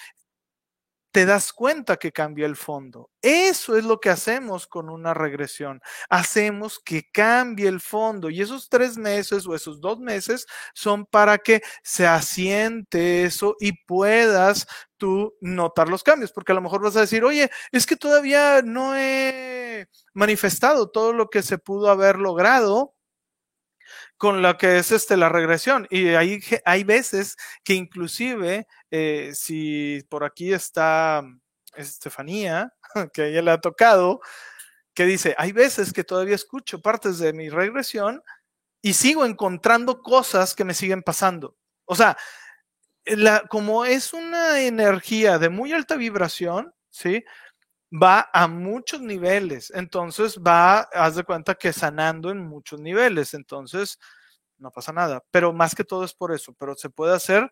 Te 1.12 1.26
das 1.26 1.54
cuenta 1.54 1.98
que 1.98 2.12
cambia 2.12 2.46
el 2.46 2.56
fondo. 2.56 3.10
Eso 3.22 3.78
es 3.78 3.84
lo 3.84 4.00
que 4.00 4.10
hacemos 4.10 4.68
con 4.68 4.90
una 4.90 5.14
regresión. 5.14 5.82
Hacemos 6.10 6.80
que 6.80 7.10
cambie 7.12 7.68
el 7.68 7.82
fondo 7.82 8.30
y 8.30 8.42
esos 8.42 8.70
tres 8.70 8.98
meses 8.98 9.48
o 9.48 9.56
esos 9.56 9.82
dos 9.82 10.00
meses 10.00 10.46
son 10.74 11.06
para 11.06 11.38
que 11.40 11.62
se 11.84 12.08
asiente 12.08 13.24
eso 13.24 13.56
y 13.60 13.74
puedas 13.86 14.68
tú 14.98 15.34
notar 15.42 15.90
los 15.90 16.04
cambios, 16.04 16.32
porque 16.32 16.52
a 16.52 16.56
lo 16.56 16.62
mejor 16.62 16.82
vas 16.82 16.96
a 16.96 17.02
decir, 17.02 17.24
oye, 17.24 17.50
es 17.72 17.86
que 17.86 17.96
todavía 17.96 18.62
no 18.64 18.96
he 18.96 19.88
manifestado 20.14 20.90
todo 20.90 21.14
lo 21.14 21.30
que 21.30 21.42
se 21.42 21.58
pudo 21.58 21.90
haber 21.90 22.18
logrado 22.18 22.94
con 24.18 24.42
lo 24.42 24.58
que 24.58 24.78
es 24.78 24.92
este, 24.92 25.18
la 25.18 25.30
regresión. 25.30 25.88
Y 25.90 26.10
hay, 26.10 26.42
hay 26.66 26.84
veces 26.84 27.36
que 27.64 27.74
inclusive, 27.74 28.68
eh, 28.92 29.32
si 29.34 30.04
por 30.10 30.24
aquí 30.24 30.54
está 30.54 31.24
Estefanía, 31.76 32.74
que 33.14 33.22
a 33.22 33.26
ella 33.28 33.42
le 33.42 33.52
ha 33.52 33.62
tocado, 33.62 34.22
que 34.94 35.06
dice, 35.06 35.36
hay 35.38 35.52
veces 35.52 35.94
que 35.94 36.04
todavía 36.04 36.36
escucho 36.36 36.82
partes 36.82 37.20
de 37.20 37.34
mi 37.34 37.50
regresión 37.50 38.22
y 38.82 38.94
sigo 38.94 39.26
encontrando 39.26 40.02
cosas 40.02 40.56
que 40.56 40.66
me 40.66 40.74
siguen 40.74 41.04
pasando. 41.04 41.56
O 41.86 41.96
sea, 41.96 42.18
la, 43.06 43.42
como 43.50 43.86
es 43.86 44.14
una 44.14 44.62
energía 44.62 45.40
de 45.40 45.50
muy 45.50 45.74
alta 45.74 45.96
vibración, 45.96 46.74
¿sí? 46.90 47.24
Va 47.92 48.30
a 48.34 48.48
muchos 48.48 49.02
niveles, 49.02 49.72
entonces 49.72 50.38
va, 50.40 50.82
haz 50.94 51.16
de 51.16 51.24
cuenta 51.24 51.56
que 51.56 51.74
sanando 51.74 52.30
en 52.30 52.38
muchos 52.38 52.80
niveles, 52.80 53.34
entonces 53.34 53.98
no 54.60 54.72
pasa 54.72 54.94
nada, 54.94 55.24
pero 55.32 55.54
más 55.54 55.74
que 55.74 55.84
todo 55.84 56.04
es 56.04 56.14
por 56.14 56.32
eso, 56.34 56.54
pero 56.54 56.76
se 56.76 56.90
puede 56.90 57.16
hacer 57.16 57.50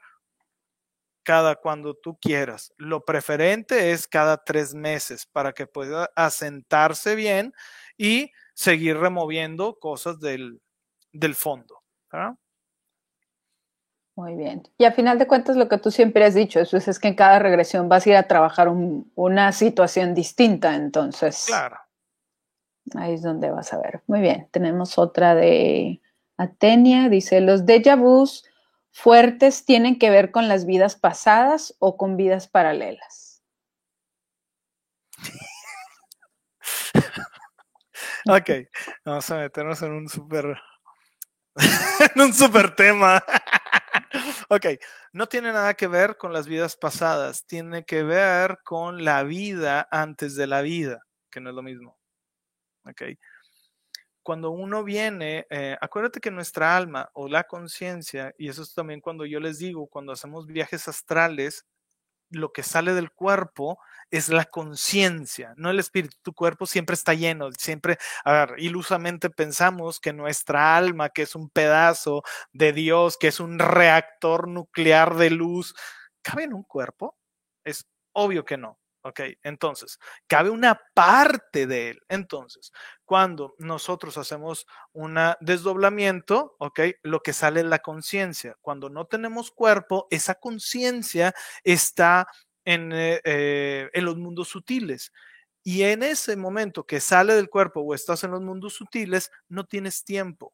cada 1.24 1.56
cuando 1.56 1.94
tú 1.94 2.18
quieras. 2.22 2.74
Lo 2.78 3.04
preferente 3.04 3.92
es 3.92 4.08
cada 4.08 4.44
tres 4.44 4.74
meses 4.74 5.26
para 5.26 5.52
que 5.54 5.68
pueda 5.68 6.10
asentarse 6.16 7.16
bien 7.16 7.54
y 7.98 8.32
seguir 8.54 8.98
removiendo 8.98 9.78
cosas 9.80 10.20
del, 10.20 10.62
del 11.12 11.36
fondo. 11.36 11.84
Muy 14.18 14.36
bien. 14.36 14.68
Y 14.80 14.86
a 14.86 14.92
final 14.92 15.20
de 15.20 15.28
cuentas, 15.28 15.56
lo 15.56 15.70
que 15.70 15.78
tú 15.78 15.92
siempre 15.92 16.26
has 16.26 16.34
dicho, 16.34 16.60
eso 16.60 16.78
es, 16.78 17.00
que 17.00 17.10
en 17.10 17.14
cada 17.14 17.38
regresión 17.38 17.88
vas 17.88 18.04
a 18.04 18.10
ir 18.10 18.16
a 18.16 18.28
trabajar 18.28 18.68
una 18.68 19.52
situación 19.52 20.16
distinta, 20.16 20.74
entonces. 20.74 21.44
Claro. 21.46 21.78
Ahí 22.96 23.14
es 23.14 23.22
donde 23.22 23.52
vas 23.52 23.72
a 23.74 23.78
ver. 23.78 24.02
Muy 24.08 24.22
bien. 24.22 24.48
Tenemos 24.50 24.98
otra 24.98 25.36
de 25.36 26.02
Atenia. 26.36 27.10
Dice: 27.10 27.42
Los 27.42 27.66
déjà 27.66 27.96
vus 27.96 28.44
fuertes 28.92 29.66
tienen 29.66 30.00
que 30.00 30.10
ver 30.10 30.32
con 30.32 30.48
las 30.48 30.66
vidas 30.66 30.96
pasadas 30.96 31.76
o 31.78 31.96
con 31.96 32.18
vidas 32.18 32.48
paralelas. 32.48 33.44
ok, 38.28 38.50
vamos 39.06 39.30
a 39.30 39.38
meternos 39.38 39.80
en 39.84 39.92
un 39.92 40.10
súper 40.10 40.58
en 42.16 42.22
un 42.22 42.34
super 42.34 42.76
tema. 42.76 43.24
Ok, 44.50 44.66
no 45.14 45.28
tiene 45.28 45.52
nada 45.52 45.74
que 45.74 45.88
ver 45.88 46.18
con 46.18 46.34
las 46.34 46.48
vidas 46.48 46.76
pasadas, 46.76 47.46
tiene 47.46 47.86
que 47.86 48.04
ver 48.04 48.60
con 48.64 49.04
la 49.04 49.24
vida 49.24 49.88
antes 49.92 50.36
de 50.36 50.48
la 50.48 50.62
vida, 50.62 51.02
que 51.32 51.40
no 51.42 51.50
es 51.50 51.56
lo 51.56 51.64
mismo. 51.64 51.98
Ok. 52.86 53.04
Cuando 54.24 54.52
uno 54.52 54.84
viene, 54.84 55.48
eh, 55.50 55.78
acuérdate 55.80 56.20
que 56.20 56.32
nuestra 56.32 56.76
alma 56.76 57.10
o 57.14 57.30
la 57.30 57.46
conciencia, 57.46 58.34
y 58.38 58.50
eso 58.50 58.62
es 58.62 58.74
también 58.74 59.00
cuando 59.00 59.26
yo 59.26 59.40
les 59.40 59.58
digo, 59.60 59.88
cuando 59.88 60.12
hacemos 60.12 60.48
viajes 60.48 60.88
astrales, 60.90 61.66
lo 62.30 62.52
que 62.52 62.64
sale 62.64 62.94
del 62.94 63.12
cuerpo 63.12 63.80
es 64.12 64.30
la 64.30 64.46
conciencia, 64.46 65.54
no 65.58 65.70
el 65.70 65.80
espíritu. 65.80 66.18
Tu 66.22 66.34
cuerpo 66.34 66.66
siempre 66.66 66.94
está 66.94 67.14
lleno, 67.14 67.52
siempre, 67.52 67.98
a 68.24 68.32
ver, 68.32 68.56
ilusamente 68.58 69.30
pensamos 69.30 70.00
que 70.00 70.14
nuestra 70.14 70.78
alma, 70.78 71.10
que 71.10 71.24
es 71.24 71.36
un 71.36 71.50
pedazo 71.50 72.24
de 72.54 72.74
Dios, 72.74 73.18
que 73.18 73.28
es 73.28 73.40
un 73.40 73.60
reactor 73.60 74.48
nuclear 74.48 75.16
de 75.16 75.30
luz, 75.30 75.76
¿cabe 76.22 76.44
en 76.44 76.54
un 76.54 76.64
cuerpo? 76.64 77.18
Es 77.66 77.86
obvio 78.14 78.46
que 78.46 78.58
no. 78.58 78.80
Ok, 79.08 79.22
entonces, 79.44 80.00
cabe 80.28 80.50
una 80.50 80.82
parte 80.94 81.66
de 81.66 81.92
él. 81.92 82.02
Entonces, 82.10 82.74
cuando 83.06 83.56
nosotros 83.58 84.18
hacemos 84.18 84.68
un 84.92 85.18
desdoblamiento, 85.40 86.58
ok, 86.60 86.82
lo 87.04 87.22
que 87.22 87.32
sale 87.32 87.62
es 87.62 87.68
la 87.68 87.80
conciencia. 87.80 88.58
Cuando 88.60 88.90
no 88.90 89.06
tenemos 89.06 89.50
cuerpo, 89.52 90.08
esa 90.12 90.36
conciencia 90.36 91.34
está 91.64 92.28
en, 92.66 92.92
eh, 92.92 93.22
eh, 93.24 93.90
en 93.94 94.04
los 94.04 94.18
mundos 94.18 94.50
sutiles. 94.50 95.14
Y 95.64 95.84
en 95.84 96.04
ese 96.04 96.36
momento 96.36 96.86
que 96.86 97.00
sale 97.00 97.34
del 97.34 97.50
cuerpo 97.50 97.80
o 97.82 97.94
estás 97.94 98.26
en 98.26 98.32
los 98.32 98.42
mundos 98.42 98.74
sutiles, 98.74 99.32
no 99.48 99.66
tienes 99.66 100.04
tiempo. 100.04 100.54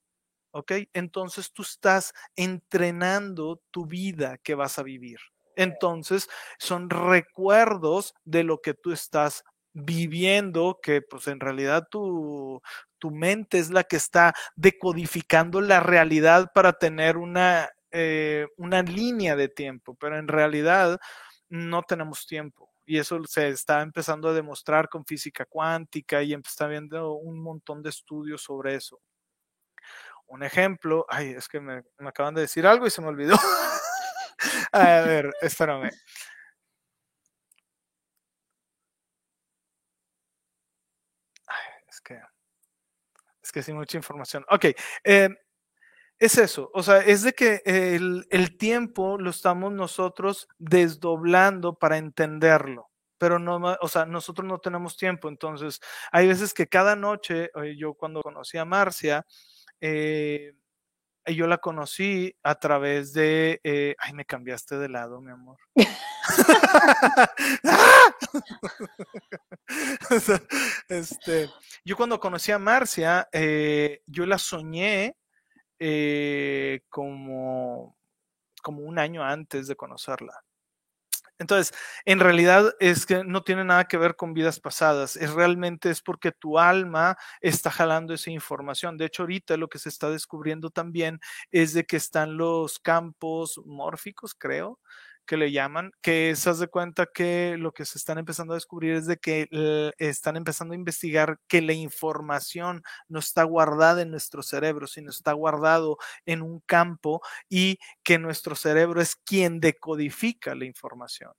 ¿Ok? 0.52 0.74
Entonces 0.94 1.52
tú 1.52 1.64
estás 1.64 2.14
entrenando 2.36 3.64
tu 3.72 3.88
vida 3.88 4.38
que 4.38 4.54
vas 4.54 4.78
a 4.78 4.84
vivir. 4.84 5.18
Entonces, 5.56 6.30
son 6.60 6.90
recuerdos 6.90 8.14
de 8.26 8.44
lo 8.44 8.62
que 8.62 8.74
tú 8.74 8.92
estás 8.92 9.44
viviendo, 9.74 10.80
que 10.82 11.02
pues 11.02 11.28
en 11.28 11.40
realidad 11.40 11.88
tu, 11.90 12.62
tu 13.00 13.12
mente 13.12 13.60
es 13.60 13.72
la 13.72 13.84
que 13.84 13.96
está 13.98 14.34
decodificando 14.56 15.62
la 15.62 15.80
realidad 15.80 16.52
para 16.54 16.74
tener 16.74 17.18
una, 17.18 17.70
eh, 17.92 18.48
una 18.58 18.82
línea 18.84 19.36
de 19.36 19.50
tiempo, 19.50 19.96
pero 20.00 20.18
en 20.18 20.28
realidad 20.28 21.00
no 21.50 21.84
tenemos 21.84 22.28
tiempo. 22.28 22.72
Y 22.86 23.00
eso 23.00 23.20
se 23.26 23.50
está 23.50 23.82
empezando 23.82 24.30
a 24.30 24.34
demostrar 24.34 24.90
con 24.90 25.06
física 25.06 25.46
cuántica 25.46 26.22
y 26.22 26.34
está 26.34 26.68
viendo 26.68 27.14
un 27.14 27.42
montón 27.42 27.82
de 27.82 27.90
estudios 27.90 28.44
sobre 28.44 28.76
eso. 28.76 29.00
Un 30.28 30.44
ejemplo, 30.44 31.06
ay, 31.10 31.32
es 31.32 31.48
que 31.48 31.60
me, 31.60 31.84
me 31.98 32.10
acaban 32.10 32.34
de 32.34 32.42
decir 32.42 32.66
algo 32.66 32.88
y 32.88 32.90
se 32.90 33.02
me 33.02 33.08
olvidó. 33.08 33.36
A 34.72 35.02
ver, 35.02 35.32
espérame. 35.42 35.90
es 41.90 42.02
que 42.02 42.20
es 43.42 43.52
que 43.52 43.62
sin 43.62 43.76
mucha 43.76 43.98
información. 43.98 44.46
Ok, 44.50 44.66
eh, 45.04 45.30
es 46.20 46.38
eso, 46.38 46.72
o 46.74 46.84
sea, 46.84 47.00
es 47.00 47.24
de 47.24 47.34
que 47.34 47.62
el, 47.66 48.26
el, 48.30 48.58
tiempo 48.58 49.18
lo 49.18 49.30
estamos 49.32 49.74
nosotros 49.74 50.48
desdoblando 50.58 51.76
para 51.76 51.98
entenderlo, 51.98 52.90
pero 53.18 53.40
no, 53.40 53.58
o 53.82 53.88
sea, 53.90 54.06
nosotros 54.06 54.48
no 54.48 54.60
tenemos 54.60 54.96
tiempo, 54.96 55.28
entonces 55.28 55.82
hay 56.12 56.28
veces 56.28 56.54
que 56.54 56.68
cada 56.68 56.96
noche, 56.96 57.50
yo 57.78 57.96
cuando 57.96 58.22
conocí 58.22 58.58
a 58.58 58.66
Marcia, 58.66 59.26
eh, 59.82 60.54
yo 61.26 61.48
la 61.48 61.60
conocí 61.60 62.36
a 62.44 62.56
través 62.56 63.14
de, 63.14 63.62
eh, 63.64 63.96
ay, 63.98 64.14
me 64.14 64.26
cambiaste 64.26 64.78
de 64.78 64.90
lado, 64.90 65.22
mi 65.22 65.32
amor. 65.32 65.58
este, 70.90 71.50
yo 71.86 71.96
cuando 71.96 72.20
conocí 72.20 72.52
a 72.52 72.60
Marcia, 72.60 73.30
eh, 73.32 74.02
yo 74.06 74.26
la 74.26 74.38
soñé 74.38 75.16
eh, 75.80 76.82
como, 76.90 77.98
como 78.62 78.84
un 78.84 79.00
año 79.00 79.24
antes 79.24 79.68
de 79.68 79.76
conocerla. 79.76 80.44
Entonces, 81.40 81.74
en 82.06 82.20
realidad 82.20 82.74
es 82.80 83.06
que 83.06 83.24
no 83.24 83.44
tiene 83.44 83.64
nada 83.66 83.86
que 83.86 83.98
ver 83.98 84.16
con 84.16 84.34
vidas 84.34 84.60
pasadas, 84.60 85.16
es 85.16 85.32
realmente 85.34 85.90
es 85.90 86.02
porque 86.02 86.32
tu 86.32 86.60
alma 86.60 87.18
está 87.42 87.72
jalando 87.72 88.14
esa 88.14 88.32
información. 88.32 88.98
De 88.98 89.06
hecho, 89.06 89.24
ahorita 89.24 89.58
lo 89.58 89.68
que 89.68 89.80
se 89.80 89.90
está 89.90 90.10
descubriendo 90.10 90.70
también 90.70 91.20
es 91.52 91.74
de 91.74 91.86
que 91.86 91.98
están 91.98 92.38
los 92.38 92.80
campos 92.80 93.60
mórficos, 93.66 94.36
creo, 94.36 94.80
que 95.26 95.38
le 95.38 95.52
llaman, 95.52 95.92
que 96.02 96.36
se 96.36 96.54
de 96.54 96.68
cuenta 96.68 97.08
que 97.14 97.56
lo 97.58 97.72
que 97.72 97.86
se 97.86 97.98
están 97.98 98.18
empezando 98.18 98.54
a 98.54 98.58
descubrir 98.58 98.94
es 98.96 99.08
de 99.08 99.18
que 99.18 99.48
están 99.98 100.36
empezando 100.38 100.74
a 100.74 100.78
investigar 100.78 101.40
que 101.48 101.62
la 101.62 101.74
información 101.74 102.84
no 103.08 103.20
está 103.20 103.44
guardada 103.44 104.02
en 104.02 104.12
nuestro 104.12 104.44
cerebro, 104.44 104.88
sino 104.88 105.10
está 105.10 105.34
guardado 105.34 105.98
en 106.26 106.42
un 106.42 106.60
campo 106.62 107.22
y 107.50 107.80
que 108.04 108.20
nuestro 108.20 108.56
cerebro 108.56 109.02
es 109.02 109.16
quien 109.16 109.60
decodifica 109.60 110.56
la 110.56 110.66
información. 110.66 111.32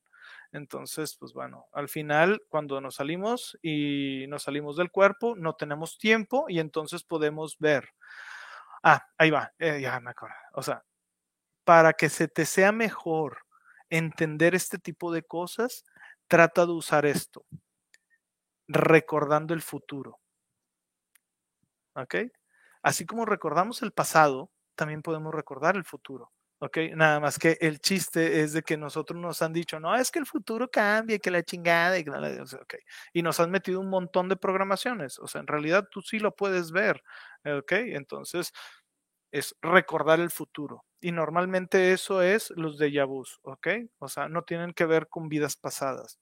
Entonces, 0.53 1.17
pues 1.19 1.33
bueno, 1.33 1.67
al 1.73 1.89
final, 1.89 2.41
cuando 2.49 2.81
nos 2.81 2.97
salimos 2.97 3.59
y 3.61 4.27
nos 4.29 4.45
salimos 4.45 4.77
del 4.77 4.91
cuerpo, 4.91 5.35
no 5.37 5.55
tenemos 5.55 5.99
tiempo 5.99 6.47
y 6.49 6.61
entonces 6.61 7.03
podemos 7.03 7.59
ver. 7.59 7.89
Ah, 8.83 9.03
ahí 9.19 9.31
va, 9.31 9.53
eh, 9.59 9.81
ya 9.81 9.99
me 10.01 10.11
acuerdo. 10.11 10.37
O 10.53 10.63
sea, 10.63 10.85
para 11.65 11.95
que 11.95 12.09
se 12.11 12.29
te 12.29 12.47
sea 12.47 12.73
mejor 12.73 13.39
entender 13.91 14.55
este 14.55 14.79
tipo 14.79 15.13
de 15.13 15.23
cosas, 15.23 15.85
trata 16.29 16.67
de 16.67 16.73
usar 16.73 17.07
esto, 17.07 17.45
recordando 18.69 19.55
el 19.55 19.63
futuro. 19.63 20.21
¿Ok? 21.95 22.17
Así 22.83 23.07
como 23.07 23.25
recordamos 23.25 23.83
el 23.83 23.93
pasado, 23.93 24.51
también 24.75 25.03
podemos 25.03 25.35
recordar 25.35 25.77
el 25.77 25.85
futuro. 25.85 26.33
¿Ok? 26.61 26.79
Nada 26.95 27.21
más 27.21 27.39
que 27.39 27.59
el 27.61 27.81
chiste 27.81 28.41
es 28.41 28.53
de 28.53 28.63
que 28.63 28.77
nosotros 28.77 29.21
nos 29.21 29.43
han 29.43 29.53
dicho, 29.53 29.79
no, 29.81 29.95
es 29.97 30.11
que 30.11 30.19
el 30.19 30.27
futuro 30.27 30.71
cambia, 30.71 31.19
que 31.19 31.31
la 31.31 31.43
chingada, 31.43 31.99
y, 31.99 32.05
okay. 32.09 32.81
y 33.13 33.23
nos 33.23 33.39
han 33.41 33.51
metido 33.51 33.81
un 33.81 33.91
montón 33.91 34.29
de 34.29 34.37
programaciones. 34.37 35.19
O 35.19 35.27
sea, 35.27 35.41
en 35.41 35.47
realidad 35.47 35.89
tú 35.91 36.01
sí 36.01 36.19
lo 36.19 36.35
puedes 36.35 36.73
ver. 36.73 37.03
¿Ok? 37.45 37.73
Entonces, 37.73 38.53
es 39.35 39.57
recordar 39.63 40.21
el 40.21 40.31
futuro. 40.31 40.85
Y 41.01 41.11
normalmente 41.13 41.93
eso 41.93 42.23
es 42.23 42.51
los 42.57 42.79
déjà 42.79 43.05
vus, 43.05 43.41
¿ok? 43.43 43.67
O 43.99 44.09
sea, 44.09 44.29
no 44.29 44.43
tienen 44.45 44.73
que 44.73 44.87
ver 44.87 45.09
con 45.09 45.29
vidas 45.29 45.57
pasadas. 45.57 46.19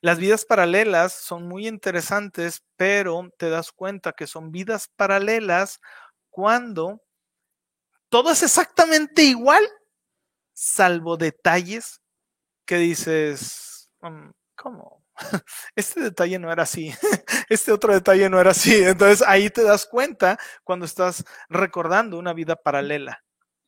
Las 0.00 0.18
vidas 0.18 0.44
paralelas 0.44 1.12
son 1.12 1.48
muy 1.48 1.66
interesantes, 1.66 2.62
pero 2.76 3.30
te 3.38 3.50
das 3.50 3.72
cuenta 3.72 4.12
que 4.12 4.26
son 4.26 4.50
vidas 4.52 4.88
paralelas 4.96 5.80
cuando 6.30 7.02
todo 8.08 8.30
es 8.32 8.42
exactamente 8.42 9.22
igual, 9.22 9.64
salvo 10.52 11.16
detalles 11.16 12.00
que 12.66 12.76
dices, 12.76 13.90
mm, 14.02 14.30
¿cómo? 14.56 14.99
este 15.76 16.00
detalle 16.00 16.38
no 16.38 16.52
era 16.52 16.64
así, 16.64 16.92
este 17.48 17.72
otro 17.72 17.92
detalle 17.92 18.28
no 18.28 18.40
era 18.40 18.50
así. 18.50 18.82
Entonces 18.82 19.26
ahí 19.26 19.50
te 19.50 19.62
das 19.62 19.86
cuenta 19.86 20.38
cuando 20.64 20.86
estás 20.86 21.24
recordando 21.48 22.18
una 22.18 22.32
vida 22.32 22.56
paralela. 22.56 23.22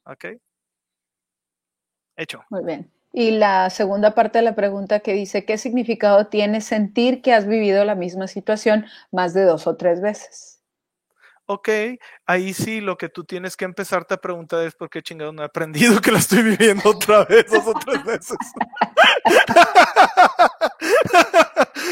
¿Ok? 0.05 0.27
Hecho. 2.17 2.45
Muy 2.51 2.65
bien. 2.65 2.91
Y 3.13 3.33
la 3.33 3.69
segunda 3.71 4.15
parte 4.15 4.39
de 4.39 4.45
la 4.45 4.55
pregunta 4.55 5.01
que 5.01 5.13
dice, 5.13 5.45
¿qué 5.45 5.59
significado 5.59 6.29
tiene 6.29 6.63
sentir 6.63 7.21
que 7.21 7.35
has 7.35 7.47
vivido 7.47 7.85
la 7.85 7.95
misma 7.95 8.27
situación 8.27 8.87
más 9.11 9.35
de 9.35 9.45
dos 9.45 9.67
o 9.67 9.77
tres 9.77 10.01
veces? 10.01 10.63
ok, 11.47 11.69
ahí 12.27 12.55
sí 12.55 12.81
lo 12.81 12.97
que 12.97 13.09
tú 13.09 13.25
tienes 13.25 13.57
que 13.57 13.65
empezarte 13.65 14.15
a 14.15 14.17
preguntar 14.17 14.65
es 14.65 14.75
por 14.75 14.89
qué 14.89 15.03
chingado 15.03 15.33
no 15.33 15.43
he 15.43 15.47
aprendido 15.47 16.01
que 16.01 16.13
la 16.13 16.19
estoy 16.19 16.43
viviendo 16.43 16.91
otra 16.91 17.25
vez, 17.25 17.47
dos 17.51 17.67
o 17.67 17.75
tres 17.75 18.05
veces. 18.05 18.37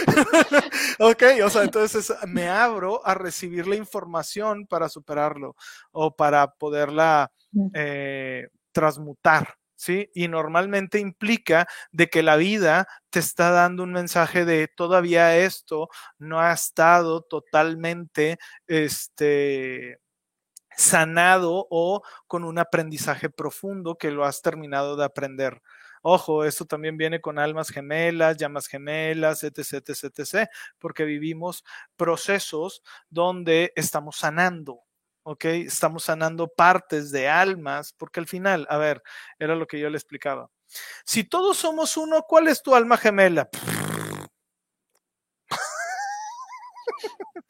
ok, 0.99 1.23
o 1.45 1.51
sea, 1.51 1.63
entonces 1.63 2.13
me 2.27 2.49
abro 2.49 3.07
a 3.07 3.15
recibir 3.15 3.67
la 3.67 3.77
información 3.77 4.67
para 4.67 4.89
superarlo 4.89 5.57
o 5.93 6.15
para 6.15 6.53
poderla 6.53 7.31
eh, 7.75 8.49
transmutar. 8.73 9.57
¿sí? 9.81 10.11
Y 10.15 10.29
normalmente 10.29 10.99
implica 10.99 11.67
de 11.91 12.09
que 12.09 12.23
la 12.23 12.37
vida 12.37 12.87
te 13.09 13.19
está 13.19 13.51
dando 13.51 13.83
un 13.83 13.93
mensaje 13.93 14.45
de 14.45 14.69
todavía 14.69 15.39
esto 15.39 15.89
no 16.19 16.39
ha 16.41 16.53
estado 16.53 17.23
totalmente, 17.23 18.39
este, 18.67 19.99
sanado 20.77 21.67
o 21.71 22.03
con 22.27 22.45
un 22.45 22.59
aprendizaje 22.59 23.31
profundo 23.31 23.97
que 23.97 24.11
lo 24.11 24.25
has 24.25 24.43
terminado 24.43 24.97
de 24.97 25.05
aprender. 25.05 25.63
Ojo, 26.03 26.45
esto 26.45 26.65
también 26.65 26.97
viene 26.97 27.21
con 27.21 27.39
almas 27.39 27.71
gemelas, 27.71 28.37
llamas 28.37 28.67
gemelas, 28.67 29.45
etc, 29.45 29.59
etc, 29.87 30.05
etc, 30.19 30.49
porque 30.79 31.05
vivimos 31.05 31.65
procesos 31.97 32.83
donde 33.11 33.73
estamos 33.77 34.17
sanando, 34.17 34.81
¿ok? 35.23 35.45
Estamos 35.45 36.05
sanando 36.05 36.49
partes 36.49 37.11
de 37.11 37.29
almas, 37.29 37.93
porque 37.93 38.21
al 38.21 38.27
final, 38.27 38.67
a 38.71 38.79
ver, 38.79 39.03
era 39.39 39.55
lo 39.55 39.67
que 39.67 39.79
yo 39.79 39.91
le 39.91 39.99
explicaba. 39.99 40.51
Si 41.05 41.25
todos 41.25 41.59
somos 41.59 41.97
uno, 41.97 42.25
¿cuál 42.29 42.49
es 42.49 42.63
tu 42.63 42.75
alma 42.75 42.97
gemela? 42.97 43.49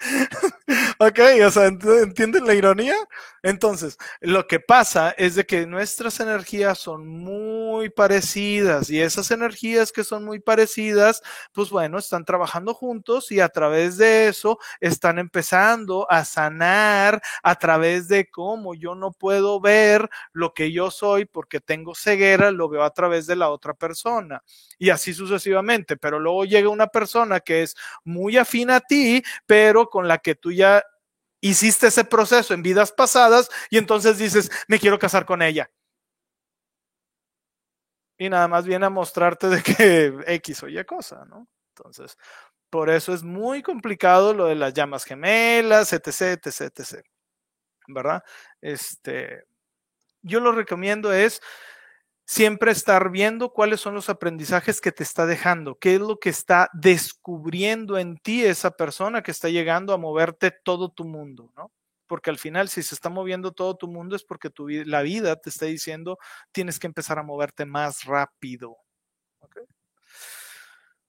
ok, 0.99 1.19
o 1.47 1.51
sea, 1.51 1.67
¿entienden 1.67 2.47
la 2.47 2.55
ironía? 2.55 2.97
Entonces, 3.43 3.97
lo 4.21 4.47
que 4.47 4.61
pasa 4.61 5.15
es 5.17 5.35
de 5.35 5.47
que 5.47 5.67
nuestras 5.67 6.21
energías 6.21 6.79
son 6.79 7.07
muy 7.09 7.89
parecidas 7.89 8.91
y 8.91 9.01
esas 9.01 9.31
energías 9.31 9.93
que 9.93 10.05
son 10.05 10.25
muy 10.25 10.41
parecidas, 10.41 11.23
pues 11.53 11.71
bueno, 11.71 11.99
están 11.99 12.25
trabajando 12.25 12.75
juntos 12.75 13.33
y 13.33 13.41
a 13.41 13.49
través 13.49 13.97
de 13.97 14.29
eso 14.29 14.59
están 14.81 15.19
empezando 15.19 16.07
a 16.11 16.25
sanar 16.25 17.23
a 17.43 17.55
través 17.55 18.09
de 18.09 18.29
cómo 18.29 18.75
yo 18.75 18.95
no 18.95 19.13
puedo 19.13 19.59
ver 19.61 20.11
lo 20.33 20.53
que 20.53 20.71
yo 20.73 20.91
soy 20.91 21.25
porque 21.25 21.61
tengo 21.61 21.95
ceguera, 21.95 22.51
lo 22.51 22.69
veo 22.69 22.85
a 22.85 22.93
través 22.93 23.27
de 23.27 23.37
la 23.37 23.49
otra 23.49 23.73
persona 23.73 24.43
y 24.79 24.91
así 24.91 25.15
sucesivamente, 25.15 25.97
pero 25.97 26.19
luego 26.19 26.45
llega 26.45 26.69
una 26.69 26.89
persona 26.89 27.41
que 27.41 27.63
es 27.63 27.77
muy 28.05 28.37
afín 28.37 28.71
a 28.71 28.81
ti, 28.81 29.23
pero 29.47 29.89
con 29.89 30.09
la 30.09 30.19
que 30.19 30.35
tú 30.35 30.53
ya 30.53 30.60
hiciste 31.41 31.89
ese 31.89 32.05
proceso 32.05 32.55
en 32.55 32.63
vidas 32.63 32.93
pasadas 32.93 33.51
y 33.71 33.79
entonces 33.79 34.19
dices, 34.19 34.51
me 34.69 34.79
quiero 34.79 34.99
casar 34.99 35.25
con 35.27 35.43
ella. 35.43 35.71
Y 38.19 38.29
nada 38.29 38.49
más 38.49 38.67
viene 38.67 38.87
a 38.87 38.91
mostrarte 38.91 39.49
de 39.49 39.63
que 39.63 40.15
X 40.27 40.63
o 40.63 40.69
Y 40.69 40.85
cosa, 40.85 41.25
¿no? 41.25 41.49
Entonces, 41.75 42.19
por 42.69 42.91
eso 42.91 43.15
es 43.15 43.23
muy 43.23 43.63
complicado 43.63 44.35
lo 44.35 44.47
de 44.47 44.55
las 44.55 44.75
llamas 44.75 45.05
gemelas, 45.05 45.93
etc, 45.93 46.39
etc, 46.45 46.61
etc. 46.79 47.05
¿Verdad? 47.89 48.23
Este, 48.61 49.45
yo 50.23 50.41
lo 50.41 50.53
recomiendo 50.53 51.13
es 51.13 51.41
siempre 52.31 52.71
estar 52.71 53.11
viendo 53.11 53.53
cuáles 53.53 53.81
son 53.81 53.93
los 53.93 54.09
aprendizajes 54.09 54.81
que 54.81 54.93
te 54.93 55.03
está 55.03 55.27
dejando, 55.27 55.75
qué 55.81 55.95
es 55.95 56.01
lo 56.01 56.21
que 56.21 56.29
está 56.29 56.71
descubriendo 56.73 57.99
en 57.99 58.19
ti 58.19 58.45
esa 58.45 58.71
persona 58.71 59.21
que 59.21 59.33
está 59.33 59.49
llegando 59.49 59.93
a 59.93 59.99
moverte 59.99 60.53
todo 60.53 60.91
tu 60.91 61.05
mundo, 61.05 61.51
¿no? 61.57 61.73
Porque 62.07 62.31
al 62.31 62.39
final, 62.39 62.69
si 62.69 62.85
se 62.85 62.95
está 62.95 63.09
moviendo 63.09 63.51
todo 63.51 63.77
tu 63.77 63.89
mundo 63.89 64.15
es 64.15 64.23
porque 64.23 64.49
la 64.87 65.03
vida 65.03 65.35
te 65.41 65.51
está 65.51 65.67
diciendo 65.67 66.19
tienes 66.53 66.79
que 66.79 66.87
empezar 66.87 67.19
a 67.19 67.25
moverte 67.25 67.65
más 67.65 68.05
rápido. 68.05 68.77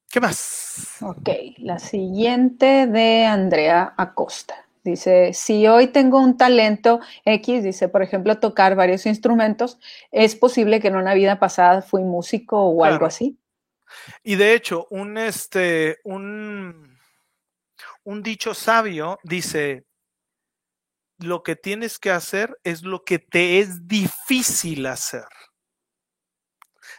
¿Qué 0.09 0.19
más? 0.19 0.97
Ok, 1.01 1.30
la 1.59 1.78
siguiente 1.78 2.88
de 2.88 3.26
Andrea 3.26 3.93
Acosta. 3.95 4.55
Dice, 4.84 5.34
si 5.34 5.68
hoy 5.68 5.88
tengo 5.88 6.20
un 6.20 6.38
talento 6.38 7.02
X, 7.24 7.64
dice, 7.64 7.88
por 7.88 8.02
ejemplo, 8.02 8.40
tocar 8.40 8.76
varios 8.76 9.06
instrumentos, 9.06 9.80
¿es 10.12 10.36
posible 10.36 10.80
que 10.80 10.88
en 10.88 10.96
una 10.96 11.14
vida 11.14 11.40
pasada 11.40 11.84
fui 11.84 12.04
músico 12.04 12.60
o 12.60 12.84
algo 12.84 13.06
así? 13.06 13.38
Y 14.24 14.36
de 14.36 14.56
hecho, 14.56 14.88
un, 14.90 15.18
este, 15.18 16.00
un, 16.04 16.98
un 18.04 18.24
dicho 18.24 18.56
sabio 18.56 19.20
dice, 19.24 19.86
lo 21.20 21.44
que 21.44 21.56
tienes 21.56 22.00
que 22.00 22.10
hacer 22.10 22.58
es 22.64 22.82
lo 22.82 23.04
que 23.04 23.20
te 23.20 23.60
es 23.60 23.88
difícil 23.88 24.88
hacer. 24.88 25.26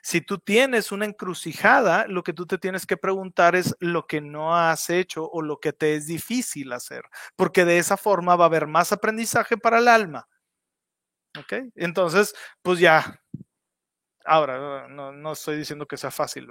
Si 0.02 0.20
tú 0.20 0.38
tienes 0.38 0.90
una 0.90 1.04
encrucijada, 1.04 2.06
lo 2.08 2.24
que 2.24 2.32
tú 2.32 2.44
te 2.44 2.58
tienes 2.58 2.86
que 2.86 2.96
preguntar 2.96 3.54
es 3.54 3.76
lo 3.78 4.06
que 4.06 4.20
no 4.20 4.56
has 4.56 4.90
hecho 4.90 5.28
o 5.30 5.42
lo 5.42 5.60
que 5.60 5.72
te 5.72 5.94
es 5.94 6.06
difícil 6.06 6.72
hacer, 6.72 7.04
porque 7.36 7.64
de 7.64 7.78
esa 7.78 7.96
forma 7.96 8.34
va 8.34 8.44
a 8.44 8.48
haber 8.48 8.66
más 8.66 8.92
aprendizaje 8.92 9.56
para 9.56 9.78
el 9.78 9.86
alma. 9.86 10.28
¿Ok? 11.38 11.52
Entonces, 11.76 12.34
pues 12.62 12.80
ya. 12.80 13.20
Ahora, 14.24 14.86
no, 14.88 15.32
estoy 15.32 15.56
diciendo 15.56 15.86
que 15.86 15.96
sea 15.96 16.12
fácil, 16.12 16.46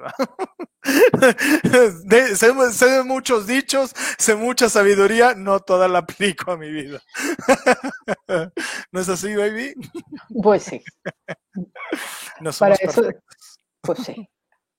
sé, 2.36 2.72
sé, 2.74 3.04
muchos 3.04 3.48
dichos, 3.48 3.94
sé 4.18 4.36
mucha 4.36 4.68
sabiduría, 4.68 5.36
no 5.36 5.62
toda 5.62 5.88
la 5.88 6.00
aplico 6.00 6.52
a 6.52 6.58
mi 6.58 6.70
vida. 6.70 7.02
¿No 8.92 9.00
es 9.00 9.08
así, 9.08 9.34
baby? 9.36 9.74
Pues 10.42 10.64
sí. 10.64 10.84
No 12.42 12.52
somos 12.52 12.80
Para 12.80 12.92
eso, 12.92 13.04
pues 13.82 14.00
sí. 14.04 14.30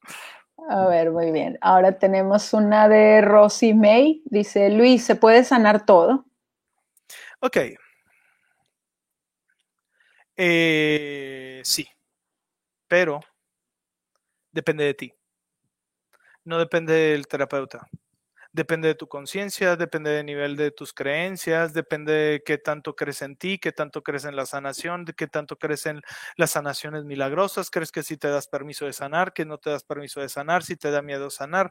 A 0.68 0.86
ver, 0.86 1.10
muy 1.10 1.32
bien. 1.32 1.58
Ahora 1.60 1.98
tenemos 1.98 2.52
una 2.52 2.88
de 2.88 3.20
Rosy 3.20 3.74
May. 3.74 4.22
Dice, 4.26 4.70
Luis, 4.70 5.04
¿se 5.04 5.16
puede 5.16 5.42
sanar 5.44 5.84
todo? 5.84 6.24
Ok. 7.40 7.56
Eh, 10.36 11.60
sí, 11.64 11.88
pero 12.86 13.20
depende 14.52 14.84
de 14.84 14.94
ti. 14.94 15.14
No 16.44 16.58
depende 16.58 16.92
del 16.92 17.26
terapeuta 17.26 17.88
depende 18.52 18.88
de 18.88 18.94
tu 18.94 19.08
conciencia, 19.08 19.76
depende 19.76 20.10
del 20.10 20.26
nivel 20.26 20.56
de 20.56 20.70
tus 20.70 20.92
creencias, 20.92 21.72
depende 21.72 22.12
de 22.12 22.42
qué 22.44 22.58
tanto 22.58 22.94
crees 22.94 23.22
en 23.22 23.36
ti, 23.36 23.58
qué 23.58 23.72
tanto 23.72 24.02
crees 24.02 24.24
en 24.24 24.36
la 24.36 24.46
sanación, 24.46 25.04
de 25.04 25.14
qué 25.14 25.26
tanto 25.26 25.56
crees 25.56 25.86
en 25.86 26.02
las 26.36 26.50
sanaciones 26.52 27.04
milagrosas, 27.04 27.70
crees 27.70 27.90
que 27.90 28.02
si 28.02 28.16
te 28.16 28.28
das 28.28 28.48
permiso 28.48 28.84
de 28.84 28.92
sanar, 28.92 29.32
que 29.32 29.44
no 29.44 29.58
te 29.58 29.70
das 29.70 29.84
permiso 29.84 30.20
de 30.20 30.28
sanar, 30.28 30.62
si 30.62 30.76
te 30.76 30.90
da 30.90 31.02
miedo 31.02 31.30
sanar, 31.30 31.70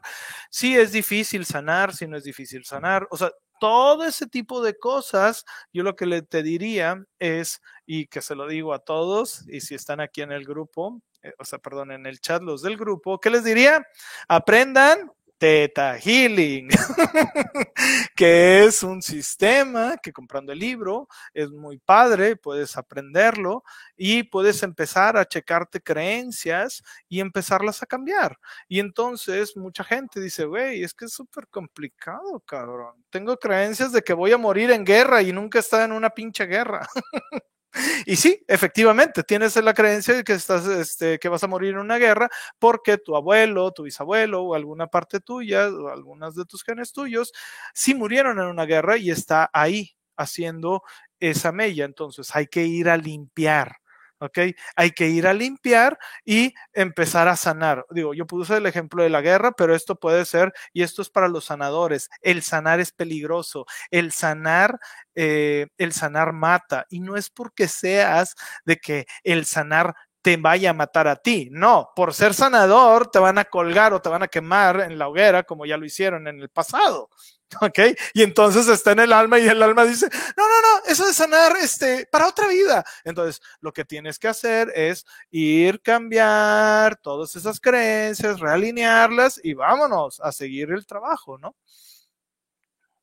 si 0.50 0.76
es 0.76 0.92
difícil 0.92 1.46
sanar, 1.46 1.94
si 1.94 2.06
no 2.06 2.16
es 2.16 2.24
difícil 2.24 2.64
sanar, 2.64 3.06
o 3.10 3.16
sea, 3.16 3.30
todo 3.60 4.04
ese 4.04 4.26
tipo 4.26 4.60
de 4.60 4.76
cosas, 4.76 5.44
yo 5.72 5.84
lo 5.84 5.94
que 5.94 6.06
le 6.06 6.22
te 6.22 6.42
diría 6.42 7.04
es, 7.20 7.60
y 7.86 8.08
que 8.08 8.20
se 8.20 8.34
lo 8.34 8.48
digo 8.48 8.74
a 8.74 8.80
todos, 8.80 9.48
y 9.48 9.60
si 9.60 9.76
están 9.76 10.00
aquí 10.00 10.20
en 10.20 10.32
el 10.32 10.44
grupo, 10.44 11.00
eh, 11.22 11.32
o 11.38 11.44
sea, 11.44 11.60
perdón, 11.60 11.92
en 11.92 12.06
el 12.06 12.20
chat 12.20 12.42
los 12.42 12.62
del 12.62 12.76
grupo, 12.76 13.20
¿qué 13.20 13.30
les 13.30 13.44
diría? 13.44 13.86
Aprendan 14.26 15.12
Teta 15.42 15.98
Healing, 15.98 16.68
que 18.14 18.64
es 18.64 18.84
un 18.84 19.02
sistema 19.02 19.96
que 20.00 20.12
comprando 20.12 20.52
el 20.52 20.60
libro 20.60 21.08
es 21.34 21.50
muy 21.50 21.78
padre, 21.78 22.36
puedes 22.36 22.76
aprenderlo 22.76 23.64
y 23.96 24.22
puedes 24.22 24.62
empezar 24.62 25.16
a 25.16 25.24
checarte 25.24 25.80
creencias 25.80 26.84
y 27.08 27.18
empezarlas 27.18 27.82
a 27.82 27.86
cambiar. 27.86 28.38
Y 28.68 28.78
entonces 28.78 29.56
mucha 29.56 29.82
gente 29.82 30.20
dice, 30.20 30.44
güey, 30.44 30.84
es 30.84 30.94
que 30.94 31.06
es 31.06 31.12
súper 31.12 31.48
complicado, 31.48 32.38
cabrón. 32.46 33.04
Tengo 33.10 33.36
creencias 33.36 33.90
de 33.90 34.02
que 34.02 34.12
voy 34.12 34.30
a 34.30 34.38
morir 34.38 34.70
en 34.70 34.84
guerra 34.84 35.22
y 35.22 35.32
nunca 35.32 35.58
he 35.58 35.62
estado 35.62 35.86
en 35.86 35.90
una 35.90 36.10
pinche 36.10 36.46
guerra. 36.46 36.86
Y 38.06 38.16
sí, 38.16 38.44
efectivamente, 38.48 39.22
tienes 39.22 39.56
la 39.56 39.74
creencia 39.74 40.14
de 40.14 40.24
que, 40.24 40.34
estás, 40.34 40.66
este, 40.66 41.18
que 41.18 41.28
vas 41.28 41.42
a 41.44 41.48
morir 41.48 41.70
en 41.70 41.78
una 41.78 41.98
guerra 41.98 42.28
porque 42.58 42.98
tu 42.98 43.16
abuelo, 43.16 43.72
tu 43.72 43.84
bisabuelo 43.84 44.42
o 44.42 44.54
alguna 44.54 44.86
parte 44.88 45.20
tuya 45.20 45.68
o 45.68 45.88
algunas 45.88 46.34
de 46.34 46.44
tus 46.44 46.62
genes 46.64 46.92
tuyos 46.92 47.32
sí 47.74 47.94
murieron 47.94 48.38
en 48.38 48.46
una 48.46 48.64
guerra 48.66 48.96
y 48.98 49.10
está 49.10 49.50
ahí 49.52 49.92
haciendo 50.16 50.82
esa 51.20 51.52
mella. 51.52 51.84
Entonces 51.84 52.34
hay 52.36 52.46
que 52.46 52.64
ir 52.66 52.88
a 52.88 52.96
limpiar. 52.96 53.76
¿Ok? 54.22 54.38
Hay 54.76 54.92
que 54.92 55.08
ir 55.08 55.26
a 55.26 55.34
limpiar 55.34 55.98
y 56.24 56.54
empezar 56.72 57.28
a 57.28 57.36
sanar. 57.36 57.84
Digo, 57.90 58.14
yo 58.14 58.26
puse 58.26 58.56
el 58.56 58.66
ejemplo 58.66 59.02
de 59.02 59.10
la 59.10 59.20
guerra, 59.20 59.52
pero 59.52 59.74
esto 59.74 59.96
puede 59.96 60.24
ser, 60.24 60.52
y 60.72 60.82
esto 60.82 61.02
es 61.02 61.10
para 61.10 61.28
los 61.28 61.46
sanadores, 61.46 62.08
el 62.20 62.42
sanar 62.42 62.80
es 62.80 62.92
peligroso, 62.92 63.66
el 63.90 64.12
sanar, 64.12 64.78
eh, 65.14 65.66
el 65.76 65.92
sanar 65.92 66.32
mata, 66.32 66.86
y 66.88 67.00
no 67.00 67.16
es 67.16 67.30
porque 67.30 67.68
seas 67.68 68.34
de 68.64 68.76
que 68.76 69.06
el 69.24 69.44
sanar 69.44 69.94
te 70.22 70.36
vaya 70.36 70.70
a 70.70 70.72
matar 70.74 71.08
a 71.08 71.16
ti. 71.16 71.48
No, 71.50 71.90
por 71.96 72.14
ser 72.14 72.32
sanador 72.32 73.10
te 73.10 73.18
van 73.18 73.38
a 73.38 73.44
colgar 73.44 73.92
o 73.92 74.00
te 74.00 74.08
van 74.08 74.22
a 74.22 74.28
quemar 74.28 74.80
en 74.82 74.96
la 74.96 75.08
hoguera 75.08 75.42
como 75.42 75.66
ya 75.66 75.76
lo 75.76 75.84
hicieron 75.84 76.28
en 76.28 76.40
el 76.40 76.48
pasado. 76.48 77.10
¿Ok? 77.60 77.78
Y 78.14 78.22
entonces 78.22 78.68
está 78.68 78.92
en 78.92 79.00
el 79.00 79.12
alma 79.12 79.38
y 79.38 79.46
el 79.46 79.62
alma 79.62 79.84
dice, 79.84 80.08
no, 80.36 80.44
no, 80.48 80.60
no, 80.62 80.84
eso 80.86 81.06
de 81.06 81.12
sanar, 81.12 81.56
este, 81.56 82.06
para 82.06 82.28
otra 82.28 82.48
vida. 82.48 82.84
Entonces, 83.04 83.40
lo 83.60 83.72
que 83.72 83.84
tienes 83.84 84.18
que 84.18 84.28
hacer 84.28 84.72
es 84.74 85.04
ir 85.30 85.80
cambiar 85.82 86.96
todas 86.96 87.34
esas 87.36 87.60
creencias, 87.60 88.40
realinearlas 88.40 89.40
y 89.42 89.54
vámonos 89.54 90.20
a 90.20 90.32
seguir 90.32 90.70
el 90.70 90.86
trabajo, 90.86 91.38
¿no? 91.38 91.54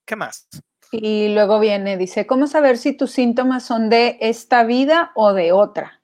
¿Qué 0.06 0.16
más? 0.16 0.48
Y 0.92 1.30
luego 1.30 1.60
viene, 1.60 1.98
dice, 1.98 2.26
¿cómo 2.26 2.48
saber 2.48 2.78
si 2.78 2.94
tus 2.94 3.12
síntomas 3.12 3.64
son 3.64 3.90
de 3.90 4.18
esta 4.22 4.64
vida 4.64 5.12
o 5.14 5.34
de 5.34 5.52
otra? 5.52 6.02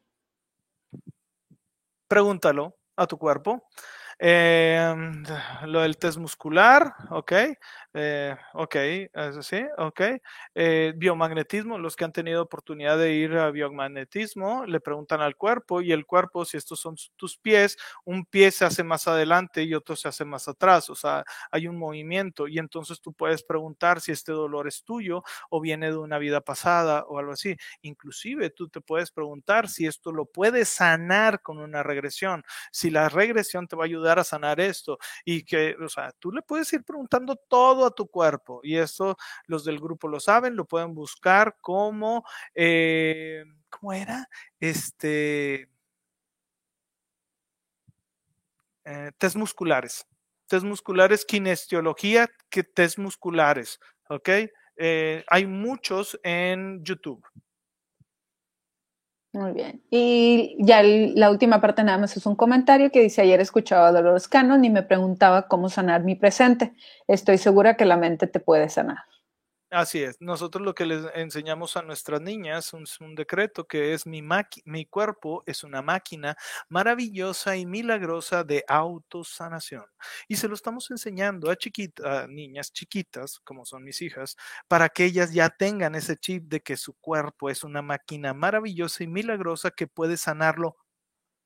Pregúntalo 2.08 2.78
a 2.96 3.08
tu 3.08 3.18
cuerpo. 3.18 3.64
Eh, 4.20 4.96
lo 5.66 5.82
del 5.82 5.98
test 5.98 6.18
muscular, 6.18 6.94
ok. 7.10 7.34
Eh, 7.98 8.36
ok, 8.54 8.76
sí, 9.42 9.64
ok. 9.78 10.02
Eh, 10.54 10.92
biomagnetismo, 10.98 11.78
los 11.78 11.96
que 11.96 12.04
han 12.04 12.12
tenido 12.12 12.42
oportunidad 12.42 12.98
de 12.98 13.14
ir 13.14 13.32
a 13.38 13.52
biomagnetismo, 13.52 14.66
le 14.66 14.82
preguntan 14.82 15.22
al 15.22 15.38
cuerpo 15.38 15.82
y 15.82 15.94
el 15.94 16.06
cuerpo, 16.06 16.44
si 16.44 16.58
estos 16.58 16.82
son 16.82 16.96
tus 17.16 17.38
pies, 17.38 17.78
un 18.04 18.26
pie 18.26 18.52
se 18.52 18.66
hace 18.66 18.84
más 18.84 19.08
adelante 19.08 19.64
y 19.64 19.74
otro 19.74 19.96
se 19.96 20.10
hace 20.10 20.26
más 20.26 20.50
atrás, 20.50 20.90
o 20.90 20.96
sea, 20.96 21.24
hay 21.52 21.68
un 21.70 21.78
movimiento 21.78 22.50
y 22.50 22.58
entonces 22.60 23.00
tú 23.00 23.14
puedes 23.14 23.44
preguntar 23.44 24.02
si 24.02 24.12
este 24.12 24.34
dolor 24.34 24.68
es 24.68 24.84
tuyo 24.84 25.24
o 25.50 25.62
viene 25.62 25.90
de 25.90 25.98
una 25.98 26.18
vida 26.18 26.42
pasada 26.42 27.06
o 27.08 27.18
algo 27.18 27.32
así. 27.32 27.56
Inclusive 27.82 28.50
tú 28.50 28.68
te 28.68 28.82
puedes 28.82 29.10
preguntar 29.12 29.70
si 29.70 29.86
esto 29.88 30.12
lo 30.12 30.26
puedes 30.26 30.68
sanar 30.68 31.42
con 31.42 31.60
una 31.60 31.82
regresión, 31.82 32.44
si 32.74 32.90
la 32.90 33.08
regresión 33.08 33.68
te 33.70 33.78
va 33.78 33.84
a 33.84 33.86
ayudar 33.86 34.20
a 34.20 34.26
sanar 34.26 34.60
esto 34.60 34.98
y 35.24 35.44
que, 35.46 35.78
o 35.82 35.88
sea, 35.88 36.12
tú 36.20 36.34
le 36.34 36.42
puedes 36.42 36.72
ir 36.74 36.84
preguntando 36.84 37.38
todo 37.48 37.85
tu 37.92 38.08
cuerpo. 38.08 38.60
Y 38.64 38.78
eso 38.78 39.18
los 39.48 39.66
del 39.66 39.80
grupo 39.80 40.08
lo 40.08 40.20
saben, 40.20 40.56
lo 40.56 40.66
pueden 40.66 40.94
buscar 40.94 41.58
como, 41.62 42.24
eh, 42.54 43.44
¿cómo 43.70 43.94
era? 43.94 44.28
Este, 44.60 45.70
eh, 48.86 49.12
test 49.18 49.36
musculares. 49.36 50.06
Test 50.48 50.66
musculares, 50.66 51.26
kinesiología, 51.26 52.30
que 52.50 52.64
test 52.64 53.00
musculares, 53.00 53.80
¿ok? 54.10 54.30
Eh, 54.78 55.24
hay 55.28 55.48
muchos 55.48 56.20
en 56.24 56.84
YouTube. 56.84 57.26
Muy 59.36 59.52
bien. 59.52 59.82
Y 59.90 60.56
ya 60.60 60.82
la 60.82 61.30
última 61.30 61.60
parte 61.60 61.84
nada 61.84 61.98
más 61.98 62.16
es 62.16 62.26
un 62.26 62.38
comentario 62.38 62.90
que 62.90 63.02
dice, 63.02 63.22
ayer 63.22 63.42
escuchaba 63.42 63.90
a 63.90 63.92
Dolores 63.92 64.30
Cannon 64.30 64.64
y 64.64 64.70
me 64.70 64.82
preguntaba 64.82 65.50
cómo 65.50 65.68
sanar 65.68 66.06
mi 66.06 66.16
presente. 66.16 66.74
Estoy 67.06 67.38
segura 67.38 67.76
que 67.76 67.84
la 67.84 67.98
mente 67.98 68.28
te 68.28 68.40
puede 68.40 68.70
sanar. 68.70 69.00
Así 69.76 70.02
es. 70.02 70.22
Nosotros 70.22 70.64
lo 70.64 70.74
que 70.74 70.86
les 70.86 71.06
enseñamos 71.16 71.76
a 71.76 71.82
nuestras 71.82 72.22
niñas 72.22 72.74
es 72.74 73.02
un, 73.02 73.14
decreto 73.14 73.68
que 73.68 73.94
es 73.94 74.06
mi, 74.06 74.22
mi 74.64 74.86
cuerpo 74.86 75.44
es 75.46 75.66
una 75.66 75.82
máquina 75.82 76.38
maravillosa 76.70 77.58
y 77.58 77.66
milagrosa 77.66 78.46
de 78.46 78.64
autosanación. 78.70 79.84
Y 80.30 80.38
se 80.38 80.48
lo 80.48 80.54
estamos 80.56 80.90
enseñando 80.92 81.52
a, 81.52 81.58
chiquitas, 81.58 82.30
niñas 82.30 82.72
chiquitas, 82.72 83.42
como 83.44 83.66
son 83.66 83.84
mis 83.84 84.02
hijas, 84.02 84.38
para 84.70 84.88
que 84.88 85.04
ellas 85.04 85.34
ya 85.34 85.50
tengan 85.50 85.96
ese 85.96 86.16
chip 86.16 86.46
de 86.48 86.62
que 86.62 86.78
su 86.78 86.94
cuerpo 86.94 87.50
es 87.50 87.66
una 87.66 87.82
máquina 87.82 88.34
maravillosa 88.34 89.04
y 89.04 89.08
milagrosa 89.08 89.72
que 89.72 89.88
puede 89.88 90.16
sanarlo 90.16 90.78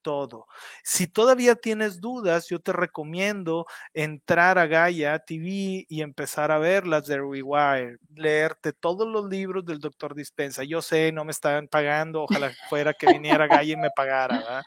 todo. 0.10 0.48
Si 0.84 1.06
todavía 1.06 1.54
tienes 1.54 2.02
dudas, 2.02 2.48
yo 2.48 2.60
te 2.60 2.74
recomiendo 2.74 3.68
entrar 3.94 4.58
a 4.58 4.66
Gaia 4.66 5.20
TV 5.20 5.86
y 5.88 6.02
empezar 6.02 6.52
a 6.52 6.58
ver 6.58 6.88
las 6.88 7.06
de 7.06 7.18
Rewire, 7.18 8.00
leerte 8.16 8.74
todos 8.74 9.08
los 9.08 9.30
libros 9.30 9.64
del 9.66 9.78
doctor 9.78 10.16
Dispensa. 10.16 10.64
Yo 10.64 10.82
sé, 10.82 11.12
no 11.12 11.26
me 11.26 11.32
están 11.32 11.68
pagando, 11.68 12.24
ojalá 12.24 12.52
fuera 12.70 12.92
que 12.96 13.06
viniera 13.06 13.46
Gaia 13.46 13.74
y 13.74 13.78
me 13.78 13.92
pagara. 13.92 14.64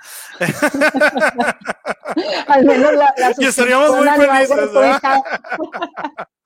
Al 2.47 2.65
menos 2.65 2.93
la, 2.95 3.13
y 3.39 3.45
estaríamos 3.45 3.97
muy 3.97 4.09
felices. 4.11 4.71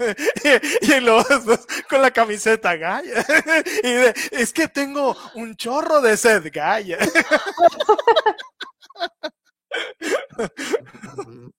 y, 0.82 1.00
luego 1.00 1.24
con 1.88 2.02
la 2.02 2.10
camiseta 2.10 2.76
Gaia. 2.76 3.24
y 3.82 3.88
es 4.32 4.52
que 4.52 4.68
tengo 4.68 5.16
un 5.34 5.56
chorro 5.56 6.00
de 6.00 6.16
sed 6.16 6.50
Gaia. 6.52 6.98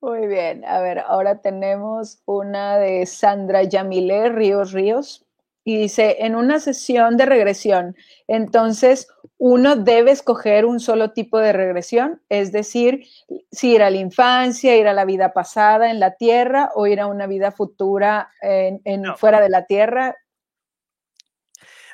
Muy 0.00 0.26
bien, 0.26 0.64
a 0.66 0.80
ver, 0.80 0.98
ahora 0.98 1.40
tenemos 1.40 2.20
una 2.26 2.76
de 2.76 3.06
Sandra 3.06 3.62
Yamile 3.62 4.28
Ríos 4.28 4.72
Ríos 4.72 5.24
y 5.64 5.78
dice, 5.78 6.18
en 6.20 6.36
una 6.36 6.60
sesión 6.60 7.16
de 7.16 7.26
regresión, 7.26 7.96
entonces 8.28 9.08
uno 9.38 9.76
debe 9.76 10.10
escoger 10.10 10.66
un 10.66 10.78
solo 10.78 11.12
tipo 11.12 11.38
de 11.38 11.52
regresión, 11.52 12.22
es 12.28 12.52
decir, 12.52 13.06
si 13.50 13.74
ir 13.74 13.82
a 13.82 13.90
la 13.90 13.96
infancia, 13.96 14.76
ir 14.76 14.86
a 14.86 14.92
la 14.92 15.04
vida 15.04 15.32
pasada 15.32 15.90
en 15.90 16.00
la 16.00 16.16
tierra 16.16 16.70
o 16.74 16.86
ir 16.86 17.00
a 17.00 17.06
una 17.06 17.26
vida 17.26 17.50
futura 17.50 18.30
en, 18.40 19.04
fuera 19.16 19.40
de 19.40 19.48
la 19.48 19.64
tierra. 19.64 20.16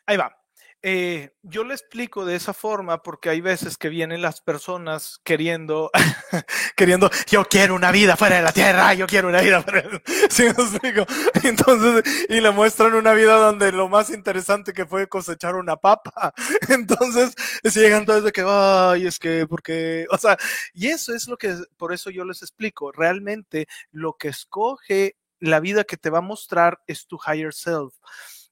Ahí 0.06 0.16
va. 0.16 0.39
Eh, 0.82 1.34
yo 1.42 1.62
le 1.62 1.74
explico 1.74 2.24
de 2.24 2.36
esa 2.36 2.54
forma 2.54 3.02
porque 3.02 3.28
hay 3.28 3.42
veces 3.42 3.76
que 3.76 3.90
vienen 3.90 4.22
las 4.22 4.40
personas 4.40 5.20
queriendo, 5.24 5.90
queriendo, 6.76 7.10
yo 7.30 7.44
quiero 7.44 7.74
una 7.74 7.92
vida 7.92 8.16
fuera 8.16 8.36
de 8.36 8.42
la 8.42 8.52
tierra, 8.52 8.94
yo 8.94 9.06
quiero 9.06 9.28
una 9.28 9.42
vida 9.42 9.62
fuera 9.62 9.82
de 9.82 10.02
¿Sí 10.30 10.44
me 10.44 10.50
explico? 10.50 11.04
Entonces, 11.44 12.26
y 12.30 12.40
le 12.40 12.50
muestran 12.50 12.94
una 12.94 13.12
vida 13.12 13.36
donde 13.36 13.72
lo 13.72 13.90
más 13.90 14.08
interesante 14.08 14.72
que 14.72 14.86
fue 14.86 15.06
cosechar 15.06 15.54
una 15.54 15.76
papa. 15.76 16.32
Entonces, 16.68 17.34
llegan 17.74 18.06
todos 18.06 18.24
de 18.24 18.32
que, 18.32 18.42
ay, 18.46 19.06
es 19.06 19.18
que, 19.18 19.46
porque, 19.46 20.06
o 20.10 20.16
sea, 20.16 20.38
y 20.72 20.88
eso 20.88 21.14
es 21.14 21.28
lo 21.28 21.36
que, 21.36 21.56
por 21.76 21.92
eso 21.92 22.08
yo 22.08 22.24
les 22.24 22.40
explico, 22.40 22.90
realmente 22.90 23.66
lo 23.90 24.14
que 24.14 24.28
escoge 24.28 25.16
la 25.40 25.60
vida 25.60 25.84
que 25.84 25.98
te 25.98 26.10
va 26.10 26.18
a 26.18 26.22
mostrar 26.22 26.80
es 26.86 27.06
tu 27.06 27.18
higher 27.26 27.52
self. 27.52 27.94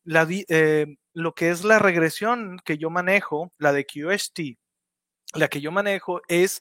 La, 0.04 0.26
eh, 0.30 0.86
lo 1.18 1.34
que 1.34 1.50
es 1.50 1.64
la 1.64 1.78
regresión 1.78 2.60
que 2.64 2.78
yo 2.78 2.90
manejo, 2.90 3.52
la 3.58 3.72
de 3.72 3.84
QST, 3.84 4.40
la 5.34 5.48
que 5.48 5.60
yo 5.60 5.72
manejo 5.72 6.22
es 6.28 6.60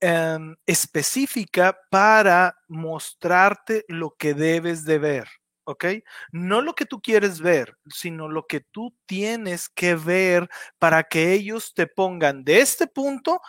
em, 0.00 0.56
específica 0.64 1.76
para 1.90 2.56
mostrarte 2.68 3.84
lo 3.88 4.14
que 4.16 4.34
debes 4.34 4.84
de 4.84 4.98
ver. 4.98 5.28
¿ok? 5.64 5.86
No 6.30 6.60
lo 6.60 6.74
que 6.74 6.86
tú 6.86 7.00
quieres 7.00 7.40
ver, 7.40 7.76
sino 7.86 8.28
lo 8.28 8.46
que 8.46 8.60
tú 8.60 8.94
tienes 9.06 9.68
que 9.68 9.94
ver 9.96 10.48
para 10.78 11.02
que 11.04 11.32
ellos 11.32 11.74
te 11.74 11.86
pongan 11.86 12.44
de 12.44 12.60
este 12.60 12.86
punto 12.86 13.40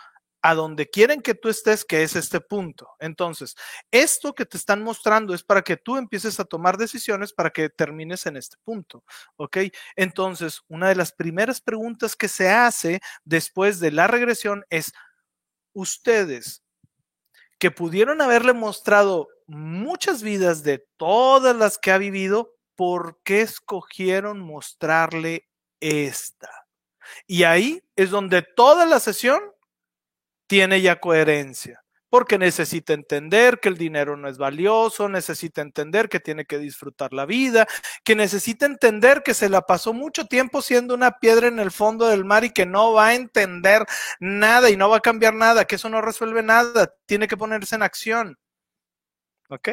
a 0.46 0.54
donde 0.54 0.88
quieren 0.88 1.22
que 1.22 1.34
tú 1.34 1.48
estés, 1.48 1.84
que 1.84 2.04
es 2.04 2.14
este 2.14 2.40
punto. 2.40 2.88
Entonces, 3.00 3.56
esto 3.90 4.32
que 4.32 4.46
te 4.46 4.56
están 4.56 4.80
mostrando 4.80 5.34
es 5.34 5.42
para 5.42 5.62
que 5.62 5.76
tú 5.76 5.96
empieces 5.96 6.38
a 6.38 6.44
tomar 6.44 6.76
decisiones 6.76 7.32
para 7.32 7.50
que 7.50 7.68
termines 7.68 8.26
en 8.26 8.36
este 8.36 8.56
punto, 8.62 9.02
¿ok? 9.34 9.56
Entonces, 9.96 10.62
una 10.68 10.88
de 10.88 10.94
las 10.94 11.10
primeras 11.10 11.60
preguntas 11.60 12.14
que 12.14 12.28
se 12.28 12.48
hace 12.48 13.00
después 13.24 13.80
de 13.80 13.90
la 13.90 14.06
regresión 14.06 14.64
es, 14.70 14.92
ustedes 15.72 16.62
que 17.58 17.72
pudieron 17.72 18.20
haberle 18.20 18.52
mostrado 18.52 19.26
muchas 19.48 20.22
vidas 20.22 20.62
de 20.62 20.86
todas 20.96 21.56
las 21.56 21.76
que 21.76 21.90
ha 21.90 21.98
vivido, 21.98 22.54
¿por 22.76 23.18
qué 23.24 23.40
escogieron 23.40 24.38
mostrarle 24.38 25.48
esta? 25.80 26.68
Y 27.26 27.42
ahí 27.42 27.82
es 27.96 28.10
donde 28.10 28.42
toda 28.42 28.86
la 28.86 29.00
sesión 29.00 29.40
tiene 30.46 30.80
ya 30.80 31.00
coherencia, 31.00 31.82
porque 32.08 32.38
necesita 32.38 32.92
entender 32.92 33.58
que 33.60 33.68
el 33.68 33.76
dinero 33.76 34.16
no 34.16 34.28
es 34.28 34.38
valioso, 34.38 35.08
necesita 35.08 35.60
entender 35.60 36.08
que 36.08 36.20
tiene 36.20 36.44
que 36.44 36.58
disfrutar 36.58 37.12
la 37.12 37.26
vida, 37.26 37.66
que 38.04 38.14
necesita 38.14 38.66
entender 38.66 39.22
que 39.22 39.34
se 39.34 39.48
la 39.48 39.62
pasó 39.62 39.92
mucho 39.92 40.26
tiempo 40.26 40.62
siendo 40.62 40.94
una 40.94 41.18
piedra 41.18 41.48
en 41.48 41.58
el 41.58 41.70
fondo 41.70 42.06
del 42.08 42.24
mar 42.24 42.44
y 42.44 42.50
que 42.50 42.66
no 42.66 42.92
va 42.92 43.08
a 43.08 43.14
entender 43.14 43.84
nada 44.20 44.70
y 44.70 44.76
no 44.76 44.88
va 44.88 44.98
a 44.98 45.00
cambiar 45.00 45.34
nada, 45.34 45.64
que 45.64 45.76
eso 45.76 45.88
no 45.88 46.00
resuelve 46.00 46.42
nada, 46.42 46.92
tiene 47.06 47.28
que 47.28 47.36
ponerse 47.36 47.74
en 47.74 47.82
acción. 47.82 48.38
¿Ok? 49.48 49.70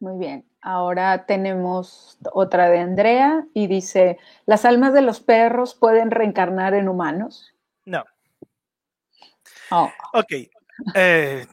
Muy 0.00 0.18
bien. 0.18 0.44
Ahora 0.60 1.26
tenemos 1.26 2.18
otra 2.32 2.68
de 2.68 2.78
Andrea 2.78 3.46
y 3.54 3.68
dice, 3.68 4.18
¿las 4.46 4.64
almas 4.64 4.92
de 4.92 5.02
los 5.02 5.20
perros 5.20 5.74
pueden 5.74 6.10
reencarnar 6.10 6.74
en 6.74 6.88
humanos? 6.88 7.51
No. 7.86 8.04
Oh. 9.70 9.90
Ok. 10.14 10.32
Eh. 10.94 11.46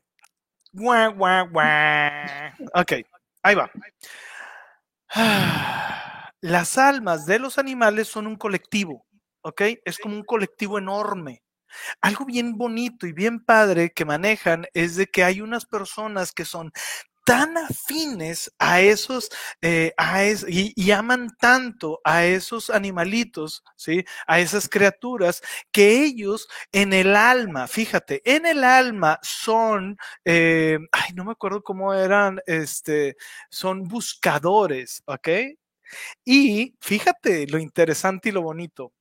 Ok, 2.75 2.93
ahí 3.43 3.55
va. 3.55 3.69
Las 6.41 6.77
almas 6.77 7.25
de 7.25 7.39
los 7.39 7.57
animales 7.57 8.07
son 8.07 8.27
un 8.27 8.35
colectivo, 8.35 9.05
¿ok? 9.41 9.61
Es 9.85 9.97
como 9.97 10.15
un 10.15 10.23
colectivo 10.23 10.77
enorme. 10.77 11.41
Algo 12.01 12.25
bien 12.25 12.57
bonito 12.57 13.07
y 13.07 13.13
bien 13.13 13.41
padre 13.45 13.91
que 13.91 14.05
manejan 14.05 14.65
es 14.73 14.95
de 14.97 15.07
que 15.07 15.23
hay 15.23 15.41
unas 15.41 15.65
personas 15.65 16.31
que 16.33 16.45
son 16.45 16.71
tan 17.29 17.57
afines 17.59 18.51
a 18.57 18.81
esos, 18.81 19.29
eh, 19.61 19.93
a 19.97 20.23
es, 20.23 20.43
y, 20.49 20.91
aman 20.91 21.29
tanto 21.39 22.01
a 22.03 22.25
esos 22.25 22.71
animalitos, 22.71 23.63
¿sí? 23.75 24.03
A 24.25 24.39
esas 24.39 24.67
criaturas, 24.67 25.43
que 25.71 26.03
ellos 26.03 26.47
en 26.71 26.91
el 26.91 27.15
alma, 27.15 27.67
fíjate, 27.67 28.23
en 28.25 28.47
el 28.47 28.63
alma 28.63 29.19
son, 29.21 29.95
eh, 30.25 30.79
ay, 30.91 31.13
no 31.13 31.23
me 31.23 31.33
acuerdo 31.33 31.61
cómo 31.61 31.93
eran, 31.93 32.39
este, 32.47 33.15
son 33.51 33.83
buscadores, 33.83 35.03
¿ok? 35.05 35.29
Y 36.25 36.75
fíjate 36.81 37.45
lo 37.47 37.59
interesante 37.59 38.29
y 38.29 38.31
lo 38.31 38.41
bonito 38.41 38.93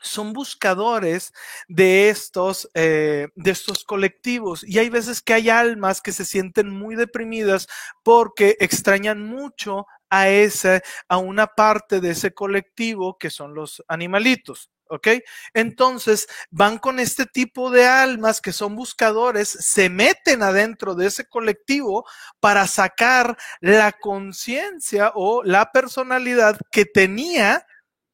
son 0.00 0.32
buscadores 0.32 1.32
de 1.68 2.10
estos, 2.10 2.70
eh, 2.74 3.28
de 3.34 3.50
estos 3.50 3.84
colectivos. 3.84 4.64
Y 4.66 4.78
hay 4.78 4.90
veces 4.90 5.22
que 5.22 5.34
hay 5.34 5.48
almas 5.50 6.00
que 6.00 6.12
se 6.12 6.24
sienten 6.24 6.70
muy 6.70 6.94
deprimidas 6.94 7.68
porque 8.02 8.56
extrañan 8.60 9.26
mucho 9.26 9.86
a 10.10 10.28
ese, 10.28 10.82
a 11.08 11.18
una 11.18 11.46
parte 11.48 12.00
de 12.00 12.10
ese 12.10 12.32
colectivo 12.32 13.18
que 13.18 13.30
son 13.30 13.54
los 13.54 13.82
animalitos. 13.88 14.70
¿Ok? 14.88 15.08
Entonces 15.54 16.28
van 16.50 16.78
con 16.78 17.00
este 17.00 17.24
tipo 17.24 17.70
de 17.70 17.86
almas 17.86 18.42
que 18.42 18.52
son 18.52 18.76
buscadores, 18.76 19.48
se 19.48 19.88
meten 19.88 20.42
adentro 20.42 20.94
de 20.94 21.06
ese 21.06 21.26
colectivo 21.26 22.04
para 22.38 22.66
sacar 22.66 23.36
la 23.60 23.92
conciencia 23.92 25.10
o 25.14 25.42
la 25.42 25.72
personalidad 25.72 26.58
que 26.70 26.84
tenía, 26.84 27.66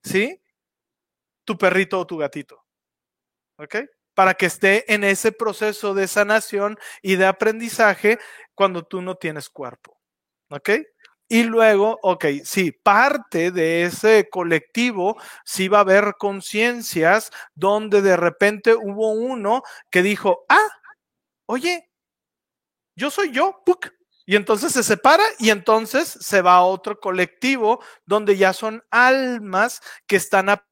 ¿sí? 0.05 0.41
Tu 1.45 1.57
perrito 1.59 2.01
o 2.01 2.07
tu 2.07 2.17
gatito. 2.17 2.65
¿Ok? 3.59 3.77
Para 4.15 4.35
que 4.35 4.47
esté 4.47 4.93
en 4.93 5.05
ese 5.05 5.33
proceso 5.33 5.95
de 5.95 6.09
sanación 6.09 6.79
y 7.03 7.17
de 7.17 7.27
aprendizaje 7.27 8.19
cuando 8.55 8.85
tú 8.85 9.03
no 9.03 9.17
tienes 9.17 9.49
cuerpo. 9.49 10.01
¿Ok? 10.51 10.71
Y 11.33 11.45
luego, 11.45 12.01
ok, 12.03 12.25
sí, 12.43 12.73
parte 12.73 13.53
de 13.53 13.85
ese 13.85 14.29
colectivo, 14.29 15.17
sí 15.45 15.69
va 15.69 15.79
a 15.79 15.83
haber 15.83 16.15
conciencias 16.19 17.31
donde 17.55 18.03
de 18.03 18.17
repente 18.17 18.75
hubo 18.75 19.13
uno 19.13 19.63
que 19.91 20.03
dijo, 20.03 20.45
ah, 20.49 20.69
oye, 21.47 21.89
yo 22.97 23.13
soy 23.13 23.31
yo. 23.31 23.63
Y 24.27 24.35
entonces 24.37 24.73
se 24.73 24.83
separa 24.83 25.23
y 25.39 25.51
entonces 25.51 26.09
se 26.09 26.43
va 26.43 26.55
a 26.55 26.63
otro 26.63 26.99
colectivo 26.99 27.81
donde 28.07 28.37
ya 28.37 28.53
son 28.53 28.83
almas 28.91 29.83
que 30.09 30.17
están 30.17 30.49
aprendiendo 30.49 30.70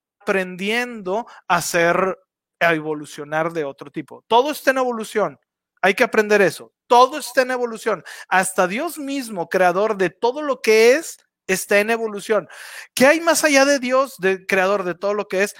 a 1.49 1.63
ser, 1.63 2.19
a 2.61 2.75
evolucionar 2.75 3.53
de 3.53 3.65
otro 3.65 3.91
tipo. 3.91 4.25
Todo 4.27 4.51
está 4.51 4.71
en 4.71 4.79
evolución. 4.79 5.39
Hay 5.81 5.95
que 5.95 6.05
aprender 6.05 6.43
eso. 6.43 6.73
Todo 6.87 7.19
está 7.19 7.43
en 7.43 7.51
evolución. 7.51 8.03
Hasta 8.29 8.67
Dios 8.67 8.99
mismo, 8.99 9.49
creador 9.49 9.97
de 9.97 10.11
todo 10.11 10.43
lo 10.43 10.61
que 10.61 10.93
es, 10.93 11.19
está 11.47 11.79
en 11.79 11.91
evolución. 11.91 12.49
¿Qué 12.95 13.07
hay 13.07 13.21
más 13.21 13.45
allá 13.45 13.65
de 13.65 13.79
Dios, 13.79 14.17
de 14.19 14.47
creador 14.47 14.85
de 14.85 14.95
todo 14.95 15.15
lo 15.15 15.29
que 15.29 15.45
es? 15.45 15.55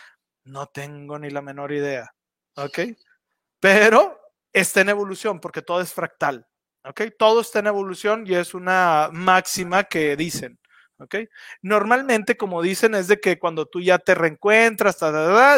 No 0.45 0.67
tengo 0.67 1.19
ni 1.19 1.31
la 1.31 1.43
menor 1.43 1.73
idea. 1.73 2.15
¿Ok? 2.57 2.81
Pero 3.61 4.21
está 4.53 4.81
en 4.81 4.89
evolución 4.89 5.41
porque 5.41 5.63
todo 5.63 5.81
es 5.81 5.93
fractal. 5.93 6.47
¿Ok? 6.85 7.03
Todo 7.19 7.41
está 7.41 7.59
en 7.59 7.67
evolución 7.67 8.25
y 8.27 8.35
es 8.35 8.55
una 8.55 9.11
máxima 9.13 9.85
que 9.85 10.17
dicen. 10.17 10.59
¿Ok? 10.99 11.17
Normalmente, 11.63 12.37
como 12.37 12.63
dicen, 12.63 12.95
es 12.95 13.09
de 13.09 13.21
que 13.21 13.39
cuando 13.39 13.67
tú 13.67 13.81
ya 13.81 13.99
te 13.99 14.15
reencuentras, 14.15 14.97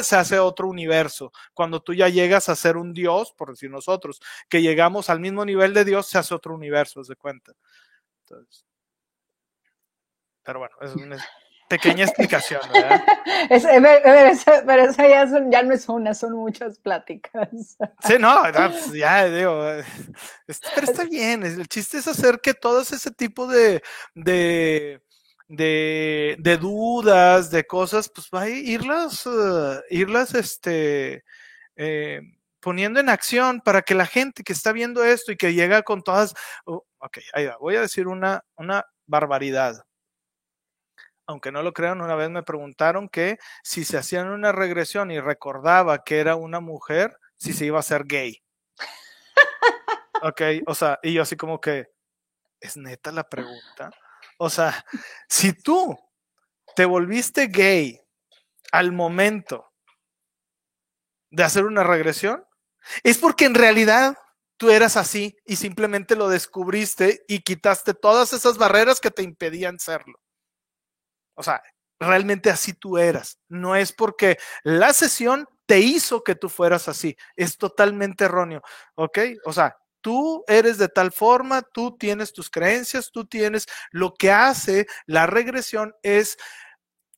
se 0.03 0.17
hace 0.17 0.39
otro 0.39 0.69
universo. 0.69 1.33
Cuando 1.55 1.83
tú 1.83 1.95
ya 1.95 2.09
llegas 2.09 2.49
a 2.49 2.57
ser 2.57 2.77
un 2.77 2.93
Dios, 2.93 3.33
por 3.33 3.51
decir 3.51 3.71
nosotros, 3.71 4.21
que 4.49 4.63
llegamos 4.63 5.11
al 5.11 5.21
mismo 5.21 5.45
nivel 5.45 5.75
de 5.75 5.85
Dios, 5.85 6.07
se 6.07 6.19
hace 6.19 6.35
otro 6.35 6.55
universo, 6.55 7.03
de 7.03 7.17
cuenta. 7.17 7.53
Entonces, 8.25 8.65
pero 10.43 10.61
bueno, 10.61 10.77
es 10.81 10.95
una 10.95 11.17
pequeña 11.69 12.05
explicación, 12.05 12.61
¿verdad? 12.73 13.05
es, 13.51 13.65
pero 14.67 14.83
esa 14.83 15.09
ya, 15.09 15.29
son, 15.29 15.51
ya, 15.51 15.63
no 15.63 15.73
es 15.73 15.89
una, 15.89 16.15
son 16.15 16.33
muchas 16.33 16.79
pláticas. 16.79 17.49
Sí, 18.03 18.15
no, 18.19 18.43
pues 18.53 18.93
ya 18.93 19.27
digo, 19.27 19.63
pero 20.75 20.87
está 20.87 21.05
bien, 21.05 21.45
el 21.45 21.69
chiste 21.69 21.99
es 21.99 22.09
hacer 22.09 22.41
que 22.41 22.55
todo 22.55 22.81
ese 22.81 23.11
tipo 23.13 23.47
de, 23.47 23.83
de 24.15 25.01
de, 25.51 26.37
de, 26.39 26.57
dudas, 26.59 27.51
de 27.51 27.67
cosas, 27.67 28.09
pues 28.09 28.29
va 28.33 28.43
a 28.43 28.49
irlas, 28.49 29.27
uh, 29.27 29.81
irlas, 29.91 30.33
este, 30.35 31.25
eh, 31.75 32.21
poniendo 32.61 33.01
en 33.01 33.09
acción 33.09 33.61
para 33.61 33.83
que 33.83 33.97
la 33.97 34.07
gente 34.07 34.45
que 34.45 34.53
está 34.53 34.71
viendo 34.71 35.03
esto 35.03 35.33
y 35.33 35.37
que 35.37 35.53
llega 35.53 35.83
con 35.83 36.03
todas, 36.03 36.35
oh, 36.67 36.87
ok, 36.99 37.19
ahí 37.33 37.47
va, 37.47 37.57
voy 37.59 37.75
a 37.75 37.81
decir 37.81 38.07
una, 38.07 38.45
una 38.55 38.87
barbaridad. 39.07 39.85
Aunque 41.27 41.51
no 41.51 41.65
lo 41.65 41.73
crean, 41.73 42.01
una 42.01 42.15
vez 42.15 42.31
me 42.31 42.45
preguntaron 42.45 43.09
que 43.09 43.39
si 43.65 43.85
se 43.85 43.99
hacían 43.99 44.29
una 44.29 44.53
regresión 44.53 45.11
y 45.11 45.19
recordaba 45.19 46.05
que 46.05 46.21
era 46.21 46.37
una 46.37 46.61
mujer, 46.61 47.17
si 47.37 47.53
se 47.53 47.67
iba 47.67 47.81
a 47.81 47.83
ser 47.83 48.05
gay. 48.07 48.41
Ok, 50.23 50.43
o 50.67 50.75
sea, 50.75 50.99
y 51.03 51.15
yo 51.15 51.23
así 51.23 51.35
como 51.35 51.63
que, 51.63 51.87
¿es 52.61 52.77
neta 52.77 53.11
la 53.11 53.27
pregunta? 53.27 53.91
O 54.43 54.49
sea, 54.49 54.87
si 55.29 55.53
tú 55.53 55.99
te 56.75 56.87
volviste 56.87 57.49
gay 57.49 58.01
al 58.73 58.91
momento 58.91 59.71
de 61.31 61.45
hacer 61.45 61.67
una 61.67 61.85
regresión, 61.85 62.43
es 63.03 63.19
porque 63.19 63.45
en 63.45 63.55
realidad 63.55 64.17
tú 64.57 64.71
eras 64.71 64.97
así 64.97 65.37
y 65.45 65.57
simplemente 65.57 66.17
lo 66.17 66.31
descubriste 66.31 67.23
y 67.29 67.41
quitaste 67.41 67.93
todas 67.93 68.33
esas 68.33 68.57
barreras 68.57 68.99
que 68.99 69.11
te 69.11 69.23
impedían 69.23 69.79
serlo. 69.79 70.19
O 71.35 71.43
sea, 71.43 71.63
realmente 71.99 72.49
así 72.49 72.73
tú 72.73 72.97
eras. 72.97 73.39
No 73.47 73.77
es 73.77 73.93
porque 73.93 74.39
la 74.63 74.95
sesión 74.95 75.47
te 75.67 75.81
hizo 75.81 76.25
que 76.25 76.35
tú 76.35 76.49
fueras 76.49 76.89
así. 76.89 77.15
Es 77.37 77.59
totalmente 77.59 78.25
erróneo. 78.25 78.63
¿Ok? 78.95 79.19
O 79.45 79.53
sea, 79.53 79.77
Tú 80.01 80.45
eres 80.49 80.79
de 80.79 80.89
tal 80.89 81.13
forma, 81.13 81.63
tú 81.63 81.97
tienes 81.99 82.33
tus 82.33 82.51
creencias, 82.51 83.11
tú 83.13 83.27
tienes 83.27 83.67
lo 83.91 84.15
que 84.15 84.31
hace 84.33 84.87
la 85.07 85.27
regresión 85.27 85.95
es 86.03 86.39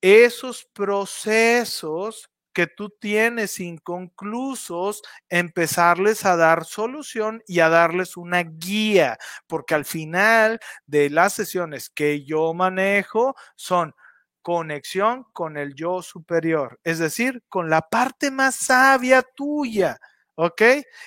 esos 0.01 0.65
procesos 0.73 2.29
que 2.53 2.67
tú 2.67 2.91
tienes 2.91 3.61
inconclusos, 3.61 5.03
empezarles 5.31 6.25
a 6.27 6.37
dar 6.37 6.65
solución 6.65 7.43
y 7.47 7.61
a 7.61 7.69
darles 7.69 8.17
una 8.17 8.43
guía, 8.43 9.19
porque 9.47 9.75
al 9.75 9.85
final 9.85 10.61
de 10.87 11.09
las 11.11 11.33
sesiones 11.35 11.89
que 11.89 12.25
yo 12.25 12.53
manejo 12.55 13.35
son 13.57 13.95
conexión 14.43 15.25
con 15.33 15.57
el 15.57 15.75
yo 15.75 16.03
superior, 16.03 16.79
es 16.85 16.99
decir, 16.99 17.43
con 17.49 17.71
la 17.71 17.81
parte 17.83 18.31
más 18.31 18.57
sabia 18.57 19.23
tuya. 19.23 19.99
¿Ok? 20.37 20.63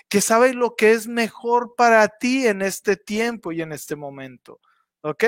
Que 0.10 0.22
sabe 0.22 0.54
lo 0.54 0.76
que 0.76 0.92
es 0.92 1.08
mejor 1.08 1.76
para 1.76 2.08
ti 2.08 2.48
en 2.48 2.62
este 2.62 2.98
tiempo 2.98 3.52
y 3.52 3.62
en 3.62 3.72
este 3.72 3.96
momento, 3.96 4.60
¿ok? 5.02 5.26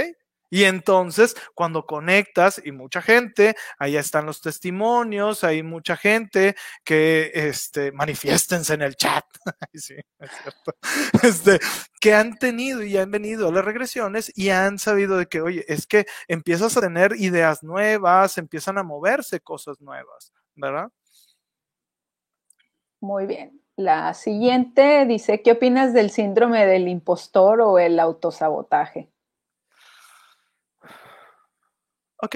Y 0.50 0.64
entonces, 0.64 1.36
cuando 1.54 1.86
conectas, 1.86 2.62
y 2.64 2.72
mucha 2.72 3.02
gente, 3.02 3.56
allá 3.78 4.00
están 4.00 4.26
los 4.26 4.42
testimonios, 4.42 5.44
hay 5.44 5.62
mucha 5.62 5.98
gente 5.98 6.56
que 6.86 7.32
este, 7.34 7.92
manifiéstense 7.92 8.74
en 8.74 8.82
el 8.82 8.96
chat, 8.96 9.26
sí, 9.74 9.96
es 10.20 10.32
cierto. 10.42 10.76
Este, 11.24 11.60
que 12.00 12.14
han 12.14 12.38
tenido 12.38 12.84
y 12.84 12.98
han 12.98 13.12
venido 13.12 13.50
a 13.50 13.52
las 13.52 13.66
regresiones 13.66 14.32
y 14.36 14.50
han 14.50 14.80
sabido 14.80 15.18
de 15.18 15.26
que, 15.26 15.42
oye, 15.42 15.66
es 15.68 15.88
que 15.88 16.06
empiezas 16.28 16.78
a 16.78 16.82
tener 16.82 17.14
ideas 17.18 17.64
nuevas, 17.64 18.38
empiezan 18.38 18.78
a 18.78 18.84
moverse 18.84 19.42
cosas 19.42 19.82
nuevas, 19.82 20.32
¿verdad? 20.56 20.90
Muy 23.02 23.26
bien. 23.26 23.67
La 23.78 24.16
siguiente 24.16 25.06
dice, 25.06 25.44
¿qué 25.44 25.52
opinas 25.52 25.94
del 25.94 26.10
síndrome 26.10 26.66
del 26.66 26.88
impostor 26.88 27.62
o 27.62 27.78
el 27.78 28.00
autosabotaje? 28.00 29.08
Ok. 32.18 32.36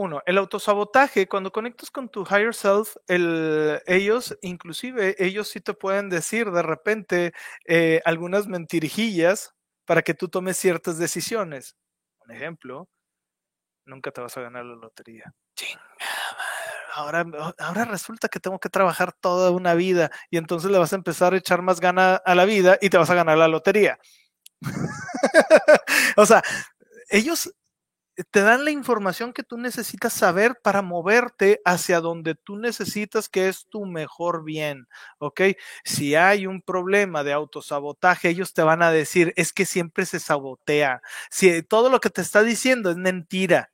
uno, 0.00 0.22
el 0.26 0.38
autosabotaje, 0.38 1.26
cuando 1.26 1.50
conectas 1.50 1.90
con 1.90 2.08
tu 2.08 2.22
higher 2.22 2.54
self, 2.54 2.94
el, 3.08 3.82
ellos, 3.84 4.38
inclusive, 4.42 5.16
ellos 5.18 5.48
sí 5.48 5.60
te 5.60 5.74
pueden 5.74 6.08
decir 6.08 6.52
de 6.52 6.62
repente 6.62 7.32
eh, 7.66 8.00
algunas 8.04 8.46
mentirijillas 8.46 9.56
para 9.84 10.02
que 10.02 10.14
tú 10.14 10.28
tomes 10.28 10.56
ciertas 10.56 10.98
decisiones. 10.98 11.76
Un 12.24 12.30
ejemplo, 12.30 12.88
nunca 13.86 14.12
te 14.12 14.20
vas 14.20 14.36
a 14.36 14.42
ganar 14.42 14.64
la 14.64 14.76
lotería. 14.76 15.34
Ahora, 16.98 17.24
ahora 17.58 17.84
resulta 17.84 18.28
que 18.28 18.40
tengo 18.40 18.58
que 18.58 18.68
trabajar 18.68 19.12
toda 19.12 19.52
una 19.52 19.74
vida 19.74 20.10
y 20.30 20.36
entonces 20.36 20.68
le 20.68 20.78
vas 20.78 20.92
a 20.92 20.96
empezar 20.96 21.32
a 21.32 21.36
echar 21.36 21.62
más 21.62 21.78
gana 21.78 22.16
a 22.16 22.34
la 22.34 22.44
vida 22.44 22.76
y 22.80 22.90
te 22.90 22.98
vas 22.98 23.08
a 23.08 23.14
ganar 23.14 23.38
la 23.38 23.46
lotería. 23.46 24.00
o 26.16 26.26
sea, 26.26 26.42
ellos 27.08 27.54
te 28.32 28.42
dan 28.42 28.64
la 28.64 28.72
información 28.72 29.32
que 29.32 29.44
tú 29.44 29.58
necesitas 29.58 30.12
saber 30.12 30.58
para 30.60 30.82
moverte 30.82 31.60
hacia 31.64 32.00
donde 32.00 32.34
tú 32.34 32.56
necesitas 32.56 33.28
que 33.28 33.48
es 33.48 33.66
tu 33.68 33.86
mejor 33.86 34.42
bien, 34.42 34.88
¿ok? 35.18 35.42
Si 35.84 36.16
hay 36.16 36.48
un 36.48 36.62
problema 36.62 37.22
de 37.22 37.32
autosabotaje, 37.32 38.30
ellos 38.30 38.54
te 38.54 38.62
van 38.62 38.82
a 38.82 38.90
decir, 38.90 39.32
es 39.36 39.52
que 39.52 39.66
siempre 39.66 40.04
se 40.04 40.18
sabotea. 40.18 41.00
Si 41.30 41.62
todo 41.62 41.90
lo 41.90 42.00
que 42.00 42.10
te 42.10 42.22
está 42.22 42.42
diciendo 42.42 42.90
es 42.90 42.96
mentira, 42.96 43.70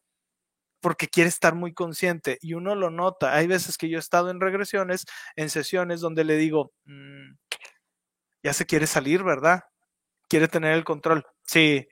porque 0.85 1.09
quiere 1.09 1.31
estar 1.31 1.55
muy 1.55 1.73
consciente 1.73 2.37
y 2.43 2.53
uno 2.53 2.75
lo 2.75 2.91
nota. 2.91 3.35
Hay 3.35 3.47
veces 3.47 3.79
que 3.79 3.89
yo 3.89 3.97
he 3.97 4.01
estado 4.01 4.29
en 4.29 4.39
regresiones, 4.39 5.07
en 5.35 5.49
sesiones 5.49 6.03
donde 6.03 6.25
le 6.25 6.37
digo, 6.37 6.75
mm, 6.85 7.37
ya 8.43 8.53
se 8.53 8.67
quiere 8.67 8.87
salir, 8.87 9.23
¿verdad? 9.23 9.63
Quiere 10.29 10.47
tener 10.47 10.75
el 10.75 10.85
control. 10.85 11.25
Sí, 11.43 11.89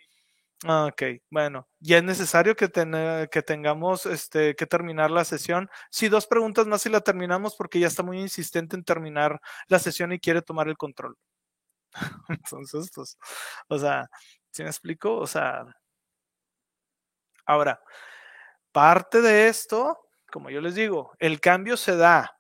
Ah, 0.67 0.87
ok, 0.93 1.03
bueno, 1.31 1.69
ya 1.81 1.97
es 1.99 2.05
necesario 2.05 2.55
que, 2.55 2.69
que 2.71 3.43
tengamos 3.43 4.07
este, 4.07 4.55
que 4.55 4.67
terminar 4.67 5.11
la 5.11 5.25
sesión. 5.25 5.71
Sí, 5.91 6.09
dos 6.09 6.27
preguntas 6.27 6.67
más 6.67 6.85
y 6.87 6.91
la 6.91 7.01
terminamos 7.01 7.57
porque 7.57 7.81
ya 7.81 7.89
está 7.89 8.03
muy 8.03 8.21
insistente 8.21 8.77
en 8.77 8.85
terminar 8.85 9.41
la 9.69 9.79
sesión 9.79 10.13
y 10.13 10.21
quiere 10.21 10.43
tomar 10.43 10.69
el 10.69 10.77
control. 10.77 11.17
Entonces, 12.29 12.91
pues, 12.95 13.19
o 13.69 13.79
sea, 13.79 14.09
¿sí 14.53 14.63
me 14.63 14.69
explico? 14.69 15.17
O 15.17 15.27
sea, 15.27 15.65
ahora, 17.47 17.81
parte 18.73 19.21
de 19.21 19.49
esto, 19.49 19.99
como 20.33 20.51
yo 20.51 20.61
les 20.61 20.75
digo, 20.75 21.13
el 21.19 21.41
cambio 21.41 21.77
se 21.77 21.97
da 21.97 22.37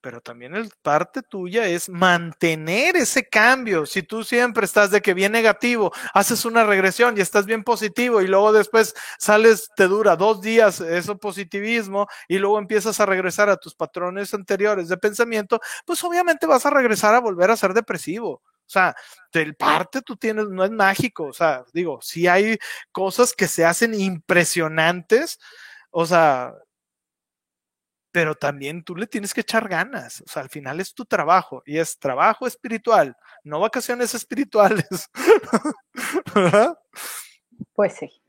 pero 0.00 0.20
también 0.20 0.54
el 0.54 0.70
parte 0.82 1.22
tuya 1.22 1.66
es 1.66 1.88
mantener 1.88 2.96
ese 2.96 3.28
cambio. 3.28 3.86
Si 3.86 4.02
tú 4.02 4.24
siempre 4.24 4.64
estás 4.64 4.90
de 4.90 5.00
que 5.00 5.14
bien 5.14 5.32
negativo, 5.32 5.92
haces 6.14 6.44
una 6.44 6.64
regresión 6.64 7.16
y 7.16 7.20
estás 7.20 7.46
bien 7.46 7.64
positivo 7.64 8.20
y 8.22 8.26
luego 8.26 8.52
después 8.52 8.94
sales, 9.18 9.68
te 9.76 9.88
dura 9.88 10.16
dos 10.16 10.40
días 10.40 10.80
eso 10.80 11.18
positivismo 11.18 12.06
y 12.28 12.38
luego 12.38 12.58
empiezas 12.58 13.00
a 13.00 13.06
regresar 13.06 13.50
a 13.50 13.56
tus 13.56 13.74
patrones 13.74 14.32
anteriores 14.34 14.88
de 14.88 14.96
pensamiento, 14.96 15.60
pues 15.84 16.02
obviamente 16.04 16.46
vas 16.46 16.64
a 16.66 16.70
regresar 16.70 17.14
a 17.14 17.20
volver 17.20 17.50
a 17.50 17.56
ser 17.56 17.74
depresivo. 17.74 18.42
O 18.70 18.72
sea, 18.72 18.94
del 19.32 19.56
parte 19.56 20.00
tú 20.00 20.16
tienes, 20.16 20.46
no 20.48 20.64
es 20.64 20.70
mágico. 20.70 21.24
O 21.24 21.32
sea, 21.32 21.64
digo, 21.74 21.98
si 22.02 22.28
hay 22.28 22.56
cosas 22.92 23.32
que 23.34 23.48
se 23.48 23.64
hacen 23.64 23.94
impresionantes, 23.94 25.40
o 25.90 26.06
sea, 26.06 26.54
pero 28.12 28.36
también 28.36 28.84
tú 28.84 28.94
le 28.94 29.08
tienes 29.08 29.34
que 29.34 29.40
echar 29.40 29.68
ganas. 29.68 30.20
O 30.20 30.28
sea, 30.28 30.42
al 30.42 30.50
final 30.50 30.78
es 30.78 30.94
tu 30.94 31.04
trabajo 31.04 31.64
y 31.66 31.78
es 31.78 31.98
trabajo 31.98 32.46
espiritual, 32.46 33.16
no 33.42 33.58
vacaciones 33.60 34.14
espirituales. 34.14 35.10
Pues 37.74 37.92
sí. 37.92 38.22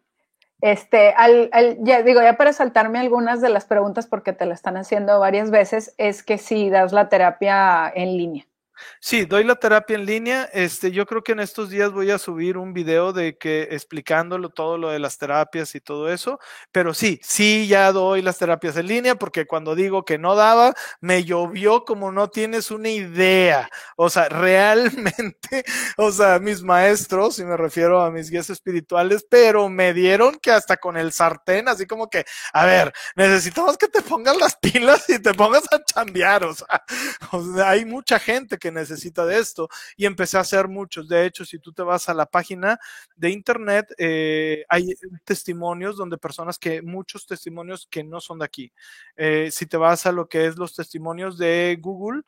Este, 0.60 1.14
al, 1.14 1.50
ya 1.80 2.04
digo, 2.04 2.22
ya 2.22 2.36
para 2.36 2.52
saltarme 2.52 3.00
algunas 3.00 3.39
de 3.39 3.48
las 3.48 3.64
preguntas 3.66 4.08
porque 4.08 4.34
te 4.34 4.46
la 4.46 4.54
están 4.54 4.76
haciendo 4.76 5.20
varias 5.20 5.52
veces, 5.52 5.96
es 5.98 6.22
que 6.22 6.38
si 6.38 6.70
das 6.70 6.92
la 6.92 7.08
terapia 7.08 7.89
en 7.96 8.18
línea. 8.18 8.51
Sí, 9.00 9.26
doy 9.26 9.44
la 9.44 9.56
terapia 9.56 9.96
en 9.96 10.06
línea. 10.06 10.50
Este, 10.54 10.92
yo 10.92 11.06
creo 11.06 11.24
que 11.24 11.34
en 11.34 11.40
estos 11.40 11.70
días 11.70 11.92
voy 11.92 12.12
a 12.12 12.18
subir 12.18 12.58
un 12.58 12.74
video 12.74 13.14
de 13.14 13.38
que 13.38 13.70
explicándolo 13.72 14.50
todo 14.50 14.78
lo 14.78 14.90
de 14.90 15.00
las 15.00 15.18
terapias 15.18 15.76
y 15.76 15.82
todo 15.82 16.12
eso. 16.12 16.40
Pero 16.72 16.94
sí, 16.94 17.20
sí 17.24 17.68
ya 17.68 17.92
doy 17.92 18.22
las 18.22 18.38
terapias 18.38 18.78
en 18.78 18.88
línea 18.88 19.16
porque 19.16 19.46
cuando 19.46 19.76
digo 19.76 20.06
que 20.06 20.18
no 20.18 20.36
daba, 20.36 20.74
me 21.00 21.24
llovió 21.24 21.86
como 21.86 22.12
no 22.12 22.30
tienes 22.30 22.72
una 22.72 22.90
idea. 22.90 23.70
O 23.96 24.10
sea, 24.10 24.30
realmente, 24.30 25.64
o 25.98 26.12
sea, 26.12 26.40
mis 26.40 26.64
maestros, 26.64 27.40
y 27.40 27.46
me 27.46 27.58
refiero 27.58 28.02
a 28.02 28.12
mis 28.12 28.30
guías 28.30 28.50
espirituales, 28.50 29.26
pero 29.30 29.70
me 29.70 29.94
dieron 29.94 30.40
que 30.40 30.52
hasta 30.52 30.78
con 30.78 30.98
el 30.98 31.12
sartén, 31.12 31.68
así 31.68 31.86
como 31.86 32.10
que, 32.10 32.26
a 32.54 32.66
ver, 32.66 32.94
necesitamos 33.16 33.78
que 33.78 33.88
te 33.88 34.02
pongas 34.02 34.38
las 34.38 34.56
pilas 34.58 35.10
y 35.10 35.20
te 35.20 35.34
pongas 35.34 35.64
a 35.72 35.84
chambear. 35.84 36.44
o 36.46 36.54
sea 36.54 36.84
hay 37.66 37.86
mucha 37.86 38.20
gente 38.20 38.58
que 38.58 38.71
necesita 38.72 39.26
de 39.26 39.40
esto 39.40 39.70
y 39.96 40.06
empecé 40.06 40.38
a 40.38 40.42
hacer 40.42 40.68
muchos. 40.68 41.08
De 41.08 41.26
hecho, 41.26 41.46
si 41.46 41.60
tú 41.60 41.74
te 41.74 41.84
vas 41.84 42.10
a 42.10 42.14
la 42.14 42.26
página 42.26 42.80
de 43.16 43.30
internet, 43.30 43.94
eh, 43.98 44.66
hay 44.70 44.94
testimonios 45.24 45.98
donde 45.98 46.18
personas 46.18 46.58
que, 46.58 46.82
muchos 46.82 47.26
testimonios 47.26 47.88
que 47.90 48.04
no 48.04 48.20
son 48.20 48.40
de 48.40 48.46
aquí. 48.46 48.72
Eh, 49.16 49.50
si 49.52 49.66
te 49.66 49.78
vas 49.78 50.06
a 50.06 50.12
lo 50.12 50.28
que 50.28 50.46
es 50.48 50.58
los 50.58 50.76
testimonios 50.76 51.38
de 51.38 51.78
Google, 51.80 52.22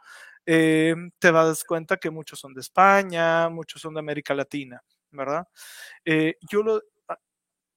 eh, 0.45 0.95
te 1.19 1.31
das 1.31 1.63
cuenta 1.63 1.97
que 1.97 2.09
muchos 2.09 2.39
son 2.39 2.53
de 2.53 2.61
España, 2.61 3.49
muchos 3.49 3.81
son 3.81 3.93
de 3.93 4.01
América 4.01 4.33
Latina, 4.33 4.83
¿verdad? 5.11 5.47
yo 6.49 6.63
lo, 6.63 6.81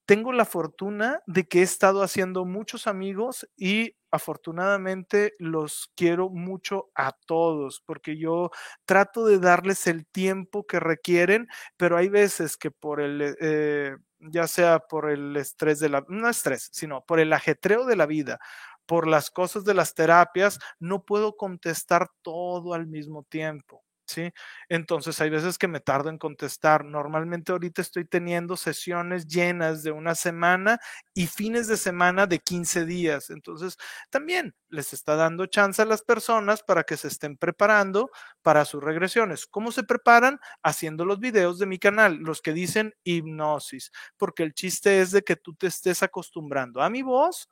tengo 0.07 0.31
la 0.31 0.45
fortuna 0.45 1.21
de 1.27 1.47
que 1.47 1.59
he 1.59 1.63
estado 1.63 2.01
haciendo 2.01 2.45
muchos 2.45 2.87
amigos 2.87 3.47
y 3.57 3.95
afortunadamente 4.09 5.33
los 5.37 5.91
quiero 5.95 6.29
mucho 6.29 6.89
a 6.95 7.11
todos 7.25 7.83
porque 7.85 8.17
yo 8.17 8.49
trato 8.85 9.25
de 9.25 9.37
darles 9.39 9.85
el 9.85 10.07
tiempo 10.07 10.65
que 10.65 10.79
requieren, 10.79 11.47
pero 11.75 11.97
hay 11.97 12.07
veces 12.07 12.55
que 12.57 12.71
por 12.71 13.01
el, 13.01 13.35
eh, 13.41 13.97
ya 14.19 14.47
sea 14.47 14.79
por 14.79 15.11
el 15.11 15.35
estrés 15.35 15.79
de 15.79 15.89
la, 15.89 16.05
no 16.07 16.29
estrés, 16.29 16.69
sino 16.71 17.03
por 17.05 17.19
el 17.19 17.33
ajetreo 17.33 17.85
de 17.85 17.97
la 17.97 18.05
vida, 18.05 18.39
por 18.85 19.07
las 19.07 19.29
cosas 19.29 19.65
de 19.65 19.73
las 19.73 19.93
terapias, 19.93 20.57
no 20.79 21.03
puedo 21.03 21.35
contestar 21.35 22.07
todo 22.23 22.73
al 22.73 22.87
mismo 22.87 23.23
tiempo. 23.23 23.83
¿Sí? 24.07 24.31
Entonces 24.69 25.19
hay 25.21 25.29
veces 25.29 25.57
que 25.57 25.67
me 25.67 25.79
tardo 25.79 26.09
en 26.09 26.17
contestar. 26.17 26.85
Normalmente 26.85 27.51
ahorita 27.51 27.81
estoy 27.81 28.05
teniendo 28.05 28.57
sesiones 28.57 29.27
llenas 29.27 29.83
de 29.83 29.91
una 29.91 30.15
semana 30.15 30.79
y 31.13 31.27
fines 31.27 31.67
de 31.67 31.77
semana 31.77 32.25
de 32.27 32.39
15 32.39 32.85
días. 32.85 33.29
Entonces 33.29 33.77
también 34.09 34.55
les 34.69 34.93
está 34.93 35.15
dando 35.15 35.45
chance 35.45 35.81
a 35.81 35.85
las 35.85 36.01
personas 36.01 36.63
para 36.63 36.83
que 36.83 36.97
se 36.97 37.07
estén 37.09 37.37
preparando 37.37 38.09
para 38.41 38.65
sus 38.65 38.83
regresiones. 38.83 39.45
¿Cómo 39.47 39.71
se 39.71 39.83
preparan? 39.83 40.39
Haciendo 40.63 41.05
los 41.05 41.19
videos 41.19 41.59
de 41.59 41.65
mi 41.65 41.79
canal, 41.79 42.15
los 42.17 42.41
que 42.41 42.53
dicen 42.53 42.93
hipnosis, 43.03 43.91
porque 44.17 44.43
el 44.43 44.53
chiste 44.53 45.01
es 45.01 45.11
de 45.11 45.21
que 45.23 45.35
tú 45.35 45.53
te 45.55 45.67
estés 45.67 46.03
acostumbrando 46.03 46.81
a 46.81 46.89
mi 46.89 47.01
voz 47.01 47.49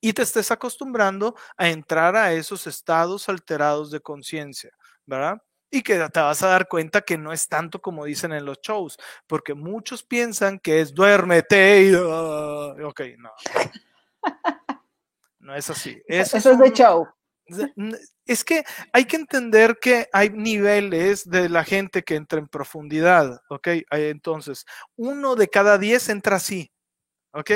y 0.00 0.12
te 0.12 0.22
estés 0.22 0.50
acostumbrando 0.50 1.34
a 1.56 1.68
entrar 1.68 2.16
a 2.16 2.32
esos 2.32 2.66
estados 2.66 3.28
alterados 3.28 3.90
de 3.90 4.00
conciencia, 4.00 4.70
¿verdad? 5.06 5.38
Y 5.74 5.82
que 5.82 5.98
te 6.08 6.20
vas 6.20 6.40
a 6.44 6.48
dar 6.48 6.68
cuenta 6.68 7.00
que 7.00 7.18
no 7.18 7.32
es 7.32 7.48
tanto 7.48 7.80
como 7.80 8.04
dicen 8.04 8.32
en 8.32 8.44
los 8.44 8.60
shows, 8.60 8.96
porque 9.26 9.54
muchos 9.54 10.04
piensan 10.04 10.60
que 10.60 10.80
es 10.80 10.94
duérmete 10.94 11.82
y... 11.82 11.94
Ah, 11.96 12.74
ok, 12.84 13.00
no. 13.18 13.32
No 15.40 15.54
es 15.54 15.68
así. 15.68 16.00
Eso, 16.06 16.38
es, 16.38 16.58
de 16.58 16.72
show. 16.72 17.06
Es 18.24 18.44
que 18.44 18.64
hay 18.92 19.04
que 19.04 19.16
entender 19.16 19.76
que 19.80 20.08
hay 20.12 20.30
niveles 20.30 21.28
de 21.28 21.48
la 21.48 21.64
gente 21.64 22.02
que 22.02 22.14
entra 22.14 22.38
en 22.38 22.46
profundidad, 22.48 23.42
¿ok? 23.50 23.68
Entonces, 23.90 24.64
uno 24.96 25.34
de 25.34 25.48
cada 25.48 25.76
diez 25.76 26.08
entra 26.08 26.36
así, 26.36 26.72
¿ok? 27.32 27.50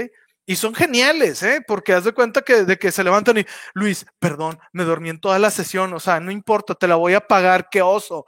Y 0.48 0.56
son 0.56 0.74
geniales, 0.74 1.42
¿eh? 1.42 1.62
Porque 1.68 1.92
haz 1.92 2.04
de 2.04 2.14
cuenta 2.14 2.40
que 2.40 2.64
de 2.64 2.78
que 2.78 2.90
se 2.90 3.04
levantan 3.04 3.36
y, 3.36 3.44
Luis, 3.74 4.06
perdón, 4.18 4.58
me 4.72 4.84
dormí 4.84 5.10
en 5.10 5.20
toda 5.20 5.38
la 5.38 5.50
sesión, 5.50 5.92
o 5.92 6.00
sea, 6.00 6.20
no 6.20 6.30
importa, 6.30 6.74
te 6.74 6.88
la 6.88 6.96
voy 6.96 7.12
a 7.12 7.20
pagar, 7.20 7.68
qué 7.70 7.82
oso. 7.82 8.24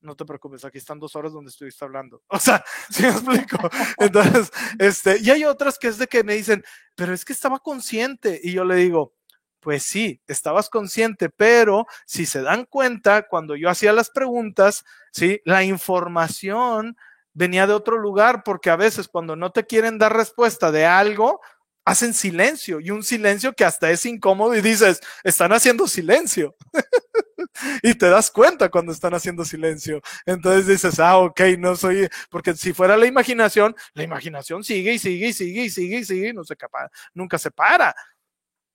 No 0.00 0.16
te 0.16 0.24
preocupes, 0.24 0.64
aquí 0.64 0.78
están 0.78 0.98
dos 0.98 1.14
horas 1.14 1.34
donde 1.34 1.50
estuviste 1.50 1.84
hablando. 1.84 2.22
O 2.28 2.38
sea, 2.38 2.64
¿sí 2.88 3.02
me 3.02 3.10
explico? 3.10 3.58
Entonces, 3.98 4.50
este, 4.78 5.18
y 5.20 5.28
hay 5.28 5.44
otras 5.44 5.78
que 5.78 5.88
es 5.88 5.98
de 5.98 6.06
que 6.06 6.24
me 6.24 6.36
dicen, 6.36 6.64
pero 6.94 7.12
es 7.12 7.22
que 7.22 7.34
estaba 7.34 7.58
consciente. 7.58 8.40
Y 8.42 8.52
yo 8.52 8.64
le 8.64 8.76
digo, 8.76 9.12
pues 9.60 9.82
sí, 9.82 10.22
estabas 10.26 10.70
consciente, 10.70 11.28
pero 11.28 11.86
si 12.06 12.24
se 12.24 12.40
dan 12.40 12.64
cuenta, 12.64 13.28
cuando 13.28 13.56
yo 13.56 13.68
hacía 13.68 13.92
las 13.92 14.08
preguntas, 14.08 14.86
sí, 15.12 15.42
la 15.44 15.64
información 15.64 16.96
venía 17.34 17.66
de 17.66 17.74
otro 17.74 17.98
lugar, 17.98 18.42
porque 18.42 18.70
a 18.70 18.76
veces 18.76 19.06
cuando 19.06 19.36
no 19.36 19.52
te 19.52 19.66
quieren 19.66 19.98
dar 19.98 20.16
respuesta 20.16 20.72
de 20.72 20.86
algo, 20.86 21.40
hacen 21.88 22.12
silencio 22.12 22.80
y 22.80 22.90
un 22.90 23.02
silencio 23.02 23.54
que 23.54 23.64
hasta 23.64 23.90
es 23.90 24.04
incómodo 24.04 24.54
y 24.54 24.60
dices, 24.60 25.00
están 25.24 25.52
haciendo 25.52 25.88
silencio. 25.88 26.54
y 27.82 27.94
te 27.94 28.10
das 28.10 28.30
cuenta 28.30 28.68
cuando 28.68 28.92
están 28.92 29.14
haciendo 29.14 29.42
silencio. 29.42 30.02
Entonces 30.26 30.66
dices, 30.66 31.00
ah, 31.00 31.16
ok, 31.18 31.40
no 31.58 31.76
soy, 31.76 32.06
porque 32.30 32.54
si 32.54 32.74
fuera 32.74 32.98
la 32.98 33.06
imaginación, 33.06 33.74
la 33.94 34.02
imaginación 34.02 34.62
sigue 34.64 34.92
y 34.92 34.98
sigue 34.98 35.28
y 35.28 35.32
sigue 35.32 35.64
y 35.64 35.70
sigue 35.70 35.98
y 35.98 36.04
sigue 36.04 36.28
y 36.28 36.32
no 36.34 36.44
se 36.44 36.56
capaz, 36.56 36.90
nunca 37.14 37.38
se 37.38 37.50
para. 37.50 37.94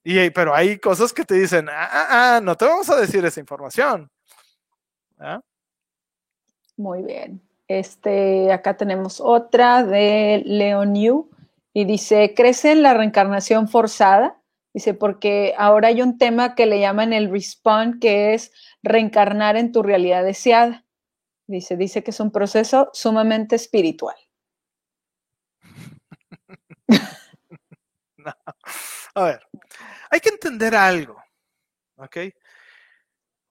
Y, 0.03 0.31
pero 0.31 0.55
hay 0.55 0.79
cosas 0.79 1.13
que 1.13 1.23
te 1.23 1.35
dicen, 1.35 1.69
ah, 1.69 1.89
ah, 1.91 2.07
ah 2.37 2.41
no 2.41 2.57
te 2.57 2.65
vamos 2.65 2.89
a 2.89 2.99
decir 2.99 3.23
esa 3.23 3.39
información. 3.39 4.09
¿Ah? 5.19 5.39
Muy 6.75 7.03
bien. 7.03 7.41
Este, 7.67 8.51
acá 8.51 8.75
tenemos 8.75 9.21
otra 9.21 9.83
de 9.83 10.41
Leon 10.45 10.93
y 11.73 11.85
dice, 11.85 12.33
¿crece 12.35 12.71
en 12.71 12.83
la 12.83 12.93
reencarnación 12.93 13.67
forzada? 13.67 14.39
Dice, 14.73 14.93
porque 14.93 15.53
ahora 15.57 15.89
hay 15.89 16.01
un 16.01 16.17
tema 16.17 16.55
que 16.55 16.65
le 16.65 16.79
llaman 16.79 17.13
el 17.13 17.29
respawn, 17.29 17.99
que 17.99 18.33
es 18.33 18.51
reencarnar 18.81 19.55
en 19.55 19.71
tu 19.71 19.83
realidad 19.83 20.23
deseada. 20.23 20.85
Dice, 21.47 21.77
dice 21.77 22.03
que 22.03 22.11
es 22.11 22.19
un 22.19 22.31
proceso 22.31 22.89
sumamente 22.93 23.55
espiritual. 23.55 24.15
A 29.15 29.23
ver, 29.23 29.45
hay 30.09 30.19
que 30.19 30.29
entender 30.29 30.73
algo, 30.75 31.21
¿ok? 31.97 32.17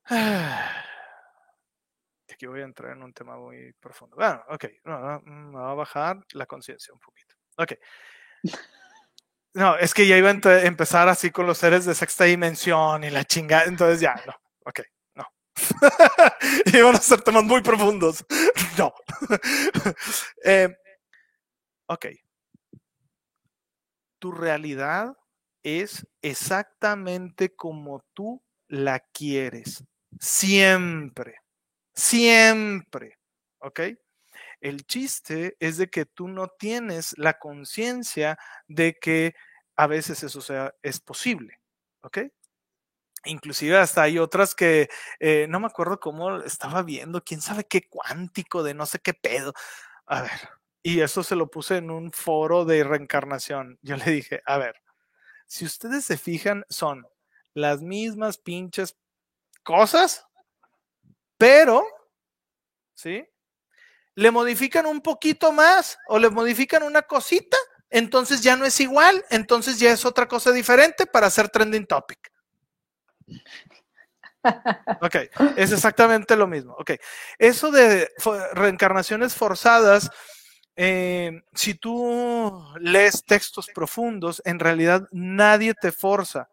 Aquí 2.33 2.47
voy 2.47 2.62
a 2.62 2.64
entrar 2.64 2.97
en 2.97 3.03
un 3.03 3.12
tema 3.12 3.37
muy 3.37 3.73
profundo. 3.75 4.16
Bueno, 4.16 4.43
ok, 4.49 4.64
no, 4.85 4.93
va 5.55 5.70
a 5.70 5.75
bajar 5.75 6.25
la 6.33 6.47
conciencia 6.47 6.93
un 6.93 6.99
poquito. 6.99 7.37
Ok. 7.63 7.75
No, 9.55 9.77
es 9.77 9.93
que 9.93 10.07
ya 10.07 10.17
iba 10.17 10.31
a 10.31 10.63
empezar 10.63 11.09
así 11.09 11.31
con 11.31 11.47
los 11.47 11.59
seres 11.59 11.85
de 11.85 11.95
sexta 11.95 12.25
dimensión 12.25 13.05
y 13.05 13.11
la 13.11 13.25
chingada, 13.25 13.65
entonces 13.65 14.01
ya, 14.01 14.15
no, 14.27 14.35
ok, 14.65 14.81
no. 15.15 15.27
Iban 16.79 16.95
a 16.95 16.99
ser 16.99 17.21
temas 17.21 17.45
muy 17.45 17.61
profundos. 17.61 18.25
no. 18.79 18.95
eh, 20.45 20.75
ok. 21.87 22.07
Tu 24.19 24.33
realidad 24.33 25.15
es 25.63 26.07
exactamente 26.23 27.55
como 27.55 28.05
tú 28.15 28.43
la 28.69 29.01
quieres. 29.01 29.85
Siempre. 30.19 31.37
Siempre. 31.95 33.19
¿Ok? 33.59 33.81
El 34.63 34.87
chiste 34.87 35.57
es 35.59 35.77
de 35.77 35.91
que 35.91 36.07
tú 36.07 36.29
no 36.29 36.47
tienes 36.47 37.19
la 37.19 37.39
conciencia 37.41 38.39
de 38.69 38.95
que 38.95 39.35
a 39.77 39.89
veces 39.89 40.23
eso 40.23 40.41
sea, 40.41 40.73
es 40.83 41.01
posible. 41.01 41.61
¿Ok? 42.03 42.19
Inclusive 43.25 43.77
hasta 43.77 44.03
hay 44.03 44.19
otras 44.21 44.55
que 44.55 44.89
eh, 45.21 45.47
no 45.49 45.59
me 45.61 45.67
acuerdo 45.67 45.99
cómo 45.99 46.39
estaba 46.43 46.83
viendo, 46.83 47.25
quién 47.25 47.41
sabe 47.41 47.65
qué 47.65 47.89
cuántico 47.89 48.63
de 48.63 48.75
no 48.75 48.87
sé 48.87 49.01
qué 49.01 49.15
pedo. 49.15 49.53
A 50.07 50.23
ver, 50.23 50.33
y 50.83 51.01
eso 51.01 51.25
se 51.25 51.37
lo 51.37 51.51
puse 51.51 51.79
en 51.79 51.91
un 51.91 52.13
foro 52.13 52.65
de 52.65 52.85
reencarnación. 52.85 53.79
Yo 53.83 53.97
le 53.97 54.05
dije, 54.07 54.43
a 54.47 54.59
ver, 54.59 54.77
si 55.47 55.65
ustedes 55.65 56.05
se 56.05 56.19
fijan, 56.19 56.65
son 56.69 57.07
las 57.55 57.83
mismas 57.83 58.39
pinches 58.39 58.97
cosas, 59.65 60.25
pero, 61.37 61.85
¿sí? 62.95 63.27
Le 64.15 64.31
modifican 64.31 64.87
un 64.87 65.01
poquito 65.01 65.53
más 65.53 65.99
o 66.09 66.19
le 66.19 66.31
modifican 66.31 66.83
una 66.83 67.03
cosita, 67.03 67.57
entonces 67.91 68.43
ya 68.43 68.57
no 68.57 68.65
es 68.65 68.79
igual, 68.81 69.25
entonces 69.31 69.79
ya 69.79 69.91
es 69.93 70.05
otra 70.05 70.27
cosa 70.27 70.53
diferente 70.53 71.07
para 71.07 71.29
hacer 71.29 71.49
trending 71.49 71.87
topic. 71.87 72.33
Ok, 75.01 75.17
es 75.57 75.73
exactamente 75.73 76.37
lo 76.37 76.47
mismo. 76.47 76.75
Ok, 76.79 76.93
eso 77.39 77.71
de 77.71 78.11
reencarnaciones 78.53 79.35
forzadas, 79.35 80.11
eh, 80.75 81.43
si 81.55 81.75
tú 81.75 82.65
lees 82.81 83.25
textos 83.25 83.69
profundos, 83.75 84.43
en 84.45 84.59
realidad 84.59 85.07
nadie 85.13 85.75
te 85.75 85.93
forza 85.93 86.51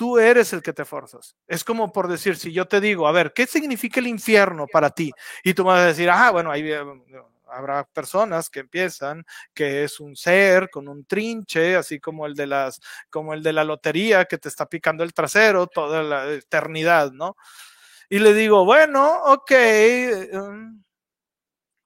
tú 0.00 0.18
eres 0.18 0.54
el 0.54 0.62
que 0.62 0.72
te 0.72 0.86
forzas. 0.86 1.36
Es 1.46 1.62
como 1.62 1.92
por 1.92 2.08
decir, 2.08 2.34
si 2.34 2.54
yo 2.54 2.66
te 2.66 2.80
digo, 2.80 3.06
a 3.06 3.12
ver, 3.12 3.34
¿qué 3.34 3.46
significa 3.46 4.00
el 4.00 4.06
infierno 4.06 4.66
para 4.66 4.88
ti? 4.88 5.12
Y 5.44 5.52
tú 5.52 5.62
vas 5.62 5.80
a 5.80 5.86
decir, 5.88 6.08
ah, 6.08 6.30
bueno, 6.30 6.50
ahí 6.50 6.62
eh, 6.72 6.82
habrá 7.48 7.84
personas 7.84 8.48
que 8.48 8.60
empiezan 8.60 9.26
que 9.52 9.84
es 9.84 10.00
un 10.00 10.16
ser 10.16 10.70
con 10.70 10.88
un 10.88 11.04
trinche, 11.04 11.76
así 11.76 12.00
como 12.00 12.24
el 12.24 12.34
de 12.34 12.46
las, 12.46 12.80
como 13.10 13.34
el 13.34 13.42
de 13.42 13.52
la 13.52 13.62
lotería 13.62 14.24
que 14.24 14.38
te 14.38 14.48
está 14.48 14.64
picando 14.64 15.04
el 15.04 15.12
trasero 15.12 15.66
toda 15.66 16.02
la 16.02 16.32
eternidad, 16.32 17.12
¿no? 17.12 17.36
Y 18.08 18.20
le 18.20 18.32
digo, 18.32 18.64
bueno, 18.64 19.22
ok, 19.24 19.52
um, 20.32 20.82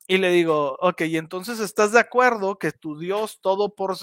y 0.07 0.18
le 0.18 0.30
digo, 0.30 0.76
ok, 0.80 1.02
y 1.02 1.16
entonces 1.16 1.61
estás 1.61 1.92
de 1.92 2.00
acuerdo 2.00 2.59
que 2.59 2.72
tu 2.72 2.98
Dios 2.98 3.38
todo 3.40 3.74
por, 3.74 3.96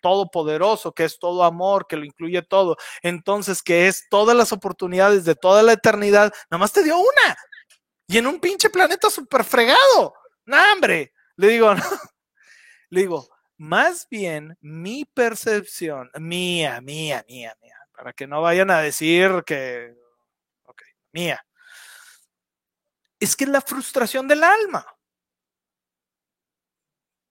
todopoderoso, 0.00 0.92
que 0.92 1.04
es 1.04 1.18
todo 1.18 1.44
amor, 1.44 1.86
que 1.86 1.96
lo 1.96 2.04
incluye 2.04 2.42
todo, 2.42 2.76
entonces 3.02 3.62
que 3.62 3.86
es 3.86 4.08
todas 4.10 4.36
las 4.36 4.52
oportunidades 4.52 5.24
de 5.24 5.36
toda 5.36 5.62
la 5.62 5.74
eternidad, 5.74 6.32
nada 6.50 6.58
más 6.58 6.72
te 6.72 6.82
dio 6.82 6.98
una. 6.98 7.36
Y 8.08 8.18
en 8.18 8.26
un 8.26 8.40
pinche 8.40 8.70
planeta 8.70 9.10
súper 9.10 9.44
fregado. 9.44 10.14
No, 10.46 10.56
hombre. 10.72 11.12
Le 11.36 11.48
digo, 11.48 11.74
no. 11.74 11.84
Le 12.90 13.00
digo, 13.02 13.28
más 13.58 14.08
bien 14.10 14.56
mi 14.60 15.04
percepción, 15.04 16.10
mía, 16.18 16.80
mía, 16.80 17.24
mía, 17.28 17.56
mía, 17.60 17.76
para 17.92 18.12
que 18.12 18.26
no 18.26 18.40
vayan 18.40 18.70
a 18.70 18.80
decir 18.80 19.44
que, 19.44 19.94
ok, 20.64 20.82
mía, 21.12 21.44
es 23.20 23.36
que 23.36 23.44
es 23.44 23.50
la 23.50 23.60
frustración 23.60 24.26
del 24.26 24.42
alma. 24.42 24.86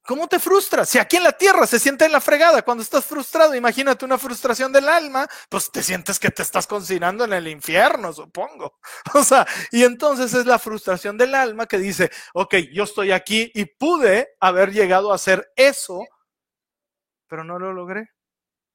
¿Cómo 0.07 0.29
te 0.29 0.39
frustras? 0.39 0.87
Si 0.87 0.97
aquí 0.97 1.17
en 1.17 1.23
la 1.23 1.33
tierra 1.33 1.67
se 1.67 1.79
siente 1.79 2.05
en 2.05 2.13
la 2.13 2.21
fregada 2.21 2.61
cuando 2.61 2.81
estás 2.81 3.03
frustrado, 3.03 3.53
imagínate 3.53 4.05
una 4.05 4.17
frustración 4.17 4.71
del 4.71 4.87
alma, 4.87 5.27
pues 5.49 5.69
te 5.69 5.83
sientes 5.83 6.17
que 6.17 6.31
te 6.31 6.43
estás 6.43 6.65
cocinando 6.65 7.25
en 7.25 7.33
el 7.33 7.45
infierno, 7.49 8.13
supongo. 8.13 8.79
O 9.13 9.23
sea, 9.23 9.45
y 9.69 9.83
entonces 9.83 10.33
es 10.33 10.45
la 10.45 10.59
frustración 10.59 11.17
del 11.17 11.35
alma 11.35 11.65
que 11.65 11.77
dice, 11.77 12.09
ok, 12.33 12.55
yo 12.71 12.85
estoy 12.85 13.11
aquí 13.11 13.51
y 13.53 13.65
pude 13.65 14.29
haber 14.39 14.71
llegado 14.71 15.11
a 15.11 15.15
hacer 15.15 15.51
eso, 15.57 15.99
pero 17.27 17.43
no 17.43 17.59
lo 17.59 17.73
logré. 17.73 18.07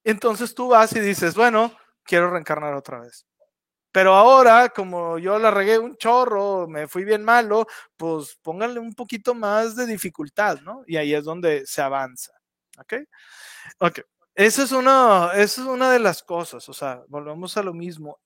Entonces 0.04 0.54
tú 0.54 0.68
vas 0.68 0.94
y 0.94 1.00
dices, 1.00 1.34
bueno, 1.34 1.74
quiero 2.04 2.30
reencarnar 2.30 2.74
otra 2.74 3.00
vez. 3.00 3.24
Pero 3.92 4.14
ahora, 4.14 4.70
como 4.70 5.18
yo 5.18 5.38
la 5.38 5.50
regué 5.50 5.78
un 5.78 5.96
chorro, 5.96 6.66
me 6.66 6.88
fui 6.88 7.04
bien 7.04 7.22
malo, 7.22 7.66
pues 7.96 8.38
pónganle 8.42 8.80
un 8.80 8.94
poquito 8.94 9.34
más 9.34 9.76
de 9.76 9.86
dificultad, 9.86 10.60
¿no? 10.62 10.82
Y 10.86 10.96
ahí 10.96 11.14
es 11.14 11.24
donde 11.24 11.66
se 11.66 11.82
avanza. 11.82 12.32
¿Ok? 12.78 12.94
Ok. 13.78 14.00
Esa 14.34 14.62
es 14.62 14.72
una, 14.72 15.32
esa 15.34 15.60
es 15.62 15.66
una 15.68 15.90
de 15.92 15.98
las 15.98 16.22
cosas, 16.22 16.66
o 16.68 16.72
sea, 16.72 17.02
volvemos 17.08 17.56
a 17.58 17.62
lo 17.62 17.74
mismo. 17.74 18.18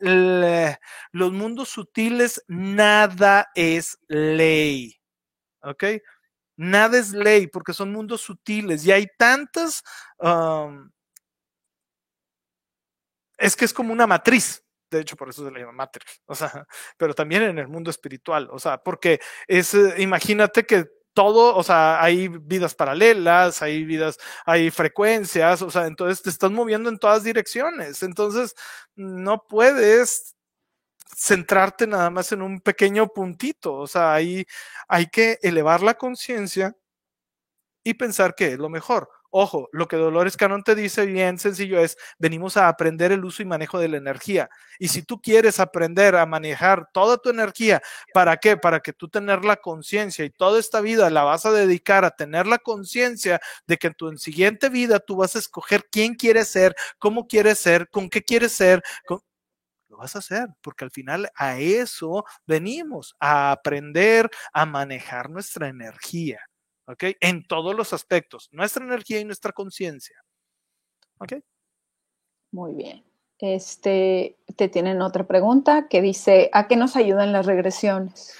los 0.00 1.32
mundos 1.32 1.68
sutiles, 1.68 2.44
nada 2.46 3.50
es 3.54 3.98
ley. 4.08 4.96
¿Ok? 5.62 5.84
Nada 6.56 6.98
es 6.98 7.12
ley 7.12 7.48
porque 7.48 7.72
son 7.72 7.92
mundos 7.92 8.20
sutiles 8.20 8.84
y 8.84 8.92
hay 8.92 9.08
tantas 9.18 9.82
es 13.42 13.56
que 13.56 13.64
es 13.64 13.72
como 13.74 13.92
una 13.92 14.06
matriz. 14.06 14.64
De 14.90 15.00
hecho, 15.00 15.16
por 15.16 15.28
eso 15.28 15.44
se 15.44 15.50
le 15.50 15.60
llama 15.60 15.72
matriz. 15.72 16.04
O 16.26 16.34
sea, 16.34 16.66
pero 16.96 17.14
también 17.14 17.42
en 17.42 17.58
el 17.58 17.68
mundo 17.68 17.90
espiritual. 17.90 18.48
O 18.52 18.58
sea, 18.58 18.78
porque 18.78 19.20
es, 19.48 19.74
eh, 19.74 19.94
imagínate 19.98 20.64
que 20.64 20.86
todo, 21.14 21.56
o 21.56 21.62
sea, 21.62 22.02
hay 22.02 22.28
vidas 22.28 22.74
paralelas, 22.74 23.60
hay 23.62 23.84
vidas, 23.84 24.18
hay 24.46 24.70
frecuencias, 24.70 25.60
o 25.60 25.70
sea, 25.70 25.86
entonces 25.86 26.22
te 26.22 26.30
estás 26.30 26.50
moviendo 26.50 26.88
en 26.88 26.98
todas 26.98 27.24
direcciones. 27.24 28.02
Entonces, 28.02 28.54
no 28.94 29.44
puedes 29.46 30.36
centrarte 31.16 31.86
nada 31.86 32.10
más 32.10 32.32
en 32.32 32.42
un 32.42 32.60
pequeño 32.60 33.08
puntito. 33.08 33.74
O 33.74 33.86
sea, 33.86 34.14
ahí 34.14 34.46
hay 34.88 35.06
que 35.06 35.38
elevar 35.42 35.82
la 35.82 35.94
conciencia 35.94 36.76
y 37.84 37.94
pensar 37.94 38.34
que 38.34 38.52
es 38.52 38.58
lo 38.58 38.68
mejor. 38.68 39.08
Ojo, 39.34 39.70
lo 39.72 39.88
que 39.88 39.96
Dolores 39.96 40.36
Canón 40.36 40.62
te 40.62 40.74
dice 40.74 41.06
bien 41.06 41.38
sencillo 41.38 41.80
es, 41.80 41.96
venimos 42.18 42.58
a 42.58 42.68
aprender 42.68 43.12
el 43.12 43.24
uso 43.24 43.42
y 43.42 43.46
manejo 43.46 43.78
de 43.78 43.88
la 43.88 43.96
energía. 43.96 44.50
Y 44.78 44.88
si 44.88 45.02
tú 45.02 45.22
quieres 45.22 45.58
aprender 45.58 46.16
a 46.16 46.26
manejar 46.26 46.90
toda 46.92 47.16
tu 47.16 47.30
energía, 47.30 47.80
¿para 48.12 48.36
qué? 48.36 48.58
Para 48.58 48.80
que 48.80 48.92
tú 48.92 49.08
tener 49.08 49.42
la 49.42 49.56
conciencia 49.56 50.26
y 50.26 50.30
toda 50.30 50.60
esta 50.60 50.82
vida 50.82 51.08
la 51.08 51.24
vas 51.24 51.46
a 51.46 51.52
dedicar 51.52 52.04
a 52.04 52.10
tener 52.10 52.46
la 52.46 52.58
conciencia 52.58 53.40
de 53.66 53.78
que 53.78 53.86
en 53.86 53.94
tu 53.94 54.14
siguiente 54.18 54.68
vida 54.68 55.00
tú 55.00 55.16
vas 55.16 55.34
a 55.34 55.38
escoger 55.38 55.86
quién 55.90 56.14
quieres 56.14 56.48
ser, 56.48 56.74
cómo 56.98 57.26
quieres 57.26 57.58
ser, 57.58 57.88
con 57.88 58.10
qué 58.10 58.22
quieres 58.22 58.52
ser. 58.52 58.82
Lo 59.88 59.96
vas 59.96 60.14
a 60.14 60.18
hacer, 60.18 60.48
porque 60.60 60.84
al 60.84 60.90
final 60.90 61.30
a 61.34 61.58
eso 61.58 62.24
venimos, 62.46 63.14
a 63.18 63.52
aprender 63.52 64.30
a 64.52 64.66
manejar 64.66 65.30
nuestra 65.30 65.68
energía. 65.68 66.40
¿Ok? 66.86 67.04
En 67.20 67.46
todos 67.46 67.74
los 67.74 67.92
aspectos, 67.92 68.48
nuestra 68.52 68.84
energía 68.84 69.20
y 69.20 69.24
nuestra 69.24 69.52
conciencia. 69.52 70.22
¿Ok? 71.18 71.34
Muy 72.50 72.74
bien. 72.74 73.04
este, 73.38 74.38
te 74.56 74.68
tienen 74.68 75.02
otra 75.02 75.26
pregunta 75.26 75.88
que 75.88 76.00
dice, 76.00 76.48
¿a 76.52 76.68
qué 76.68 76.76
nos 76.76 76.94
ayudan 76.94 77.32
las 77.32 77.46
regresiones? 77.46 78.36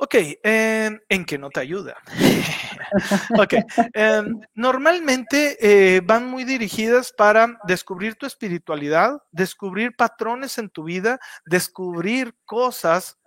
Ok, 0.00 0.14
em, 0.44 1.00
¿en 1.08 1.24
qué 1.24 1.38
no 1.38 1.50
te 1.50 1.58
ayuda? 1.58 1.96
ok, 3.36 3.54
em, 3.94 4.40
normalmente 4.54 5.56
eh, 5.60 6.00
van 6.04 6.28
muy 6.28 6.44
dirigidas 6.44 7.12
para 7.12 7.58
descubrir 7.64 8.14
tu 8.14 8.24
espiritualidad, 8.24 9.20
descubrir 9.32 9.96
patrones 9.96 10.56
en 10.58 10.70
tu 10.70 10.84
vida, 10.84 11.18
descubrir 11.46 12.32
cosas 12.44 13.18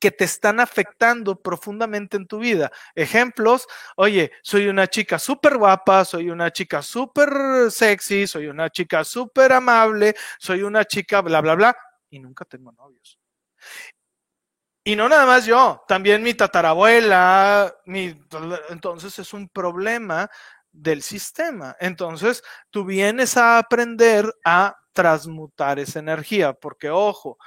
que 0.00 0.10
te 0.10 0.24
están 0.24 0.58
afectando 0.58 1.40
profundamente 1.40 2.16
en 2.16 2.26
tu 2.26 2.38
vida. 2.38 2.72
Ejemplos, 2.94 3.68
oye, 3.96 4.32
soy 4.42 4.66
una 4.66 4.88
chica 4.88 5.18
súper 5.18 5.58
guapa, 5.58 6.04
soy 6.04 6.30
una 6.30 6.50
chica 6.50 6.82
súper 6.82 7.70
sexy, 7.70 8.26
soy 8.26 8.46
una 8.46 8.70
chica 8.70 9.04
súper 9.04 9.52
amable, 9.52 10.16
soy 10.38 10.62
una 10.62 10.84
chica 10.84 11.20
bla, 11.20 11.40
bla, 11.40 11.54
bla, 11.54 11.76
y 12.08 12.18
nunca 12.18 12.44
tengo 12.46 12.72
novios. 12.72 13.18
Y 14.82 14.96
no 14.96 15.08
nada 15.08 15.26
más 15.26 15.44
yo, 15.44 15.84
también 15.86 16.22
mi 16.22 16.32
tatarabuela, 16.32 17.72
mi, 17.84 18.18
entonces 18.70 19.18
es 19.18 19.34
un 19.34 19.48
problema 19.50 20.30
del 20.72 21.02
sistema. 21.02 21.76
Entonces, 21.78 22.42
tú 22.70 22.84
vienes 22.84 23.36
a 23.36 23.58
aprender 23.58 24.32
a 24.44 24.76
transmutar 24.92 25.78
esa 25.78 25.98
energía, 25.98 26.54
porque 26.54 26.90
ojo, 26.90 27.38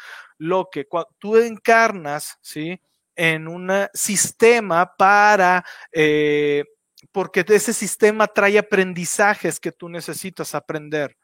lo 0.43 0.69
que 0.69 0.85
tú 1.19 1.37
encarnas, 1.37 2.37
¿sí? 2.41 2.79
En 3.15 3.47
un 3.47 3.71
sistema 3.93 4.93
para, 4.97 5.63
eh, 5.91 6.65
porque 7.13 7.45
ese 7.47 7.71
sistema 7.71 8.27
trae 8.27 8.57
aprendizajes 8.57 9.59
que 9.59 9.71
tú 9.71 9.87
necesitas 9.87 10.53
aprender 10.53 11.15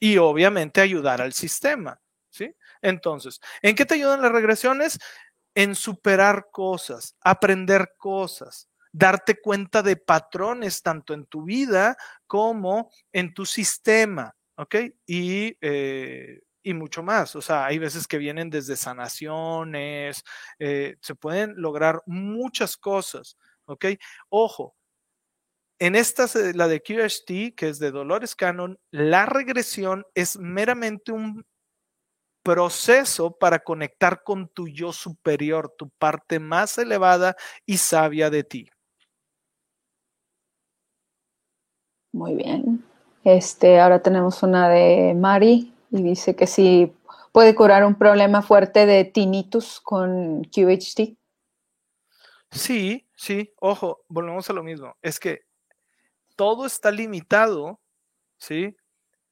y 0.00 0.16
obviamente 0.16 0.80
ayudar 0.80 1.20
al 1.20 1.34
sistema, 1.34 2.00
¿sí? 2.30 2.54
Entonces, 2.80 3.40
¿en 3.60 3.74
qué 3.74 3.84
te 3.84 3.94
ayudan 3.94 4.22
las 4.22 4.32
regresiones? 4.32 4.98
En 5.54 5.74
superar 5.74 6.48
cosas, 6.50 7.14
aprender 7.20 7.92
cosas, 7.98 8.70
darte 8.90 9.38
cuenta 9.38 9.82
de 9.82 9.96
patrones 9.96 10.80
tanto 10.80 11.12
en 11.12 11.26
tu 11.26 11.44
vida 11.44 11.94
como 12.26 12.90
en 13.12 13.34
tu 13.34 13.44
sistema, 13.44 14.34
¿ok? 14.56 14.76
Y 15.06 15.58
eh, 15.60 16.40
y 16.62 16.74
mucho 16.74 17.02
más. 17.02 17.36
O 17.36 17.42
sea, 17.42 17.66
hay 17.66 17.78
veces 17.78 18.06
que 18.06 18.18
vienen 18.18 18.50
desde 18.50 18.76
sanaciones, 18.76 20.24
eh, 20.58 20.96
se 21.00 21.14
pueden 21.14 21.54
lograr 21.56 22.02
muchas 22.06 22.76
cosas, 22.76 23.36
¿ok? 23.66 23.86
Ojo, 24.28 24.74
en 25.78 25.96
esta, 25.96 26.26
la 26.54 26.68
de 26.68 26.80
QHT, 26.80 27.56
que 27.56 27.68
es 27.68 27.78
de 27.78 27.90
Dolores 27.90 28.36
Cannon, 28.36 28.78
la 28.92 29.26
regresión 29.26 30.04
es 30.14 30.38
meramente 30.38 31.10
un 31.10 31.44
proceso 32.44 33.36
para 33.36 33.60
conectar 33.60 34.22
con 34.22 34.48
tu 34.48 34.68
yo 34.68 34.92
superior, 34.92 35.74
tu 35.76 35.90
parte 35.90 36.38
más 36.38 36.78
elevada 36.78 37.36
y 37.66 37.78
sabia 37.78 38.30
de 38.30 38.44
ti. 38.44 38.70
Muy 42.12 42.34
bien. 42.34 42.84
Este, 43.24 43.80
ahora 43.80 44.02
tenemos 44.02 44.42
una 44.42 44.68
de 44.68 45.14
Mari 45.14 45.71
y 45.92 46.02
dice 46.02 46.34
que 46.34 46.46
sí 46.46 46.92
puede 47.32 47.54
curar 47.54 47.84
un 47.84 47.94
problema 47.94 48.42
fuerte 48.42 48.86
de 48.86 49.04
tinnitus 49.04 49.80
con 49.80 50.42
QHT. 50.44 51.16
Sí, 52.50 53.08
sí, 53.14 53.54
ojo, 53.60 54.04
volvemos 54.08 54.48
a 54.50 54.52
lo 54.52 54.62
mismo. 54.62 54.96
Es 55.02 55.20
que 55.20 55.42
todo 56.36 56.66
está 56.66 56.90
limitado, 56.90 57.80
¿sí? 58.38 58.76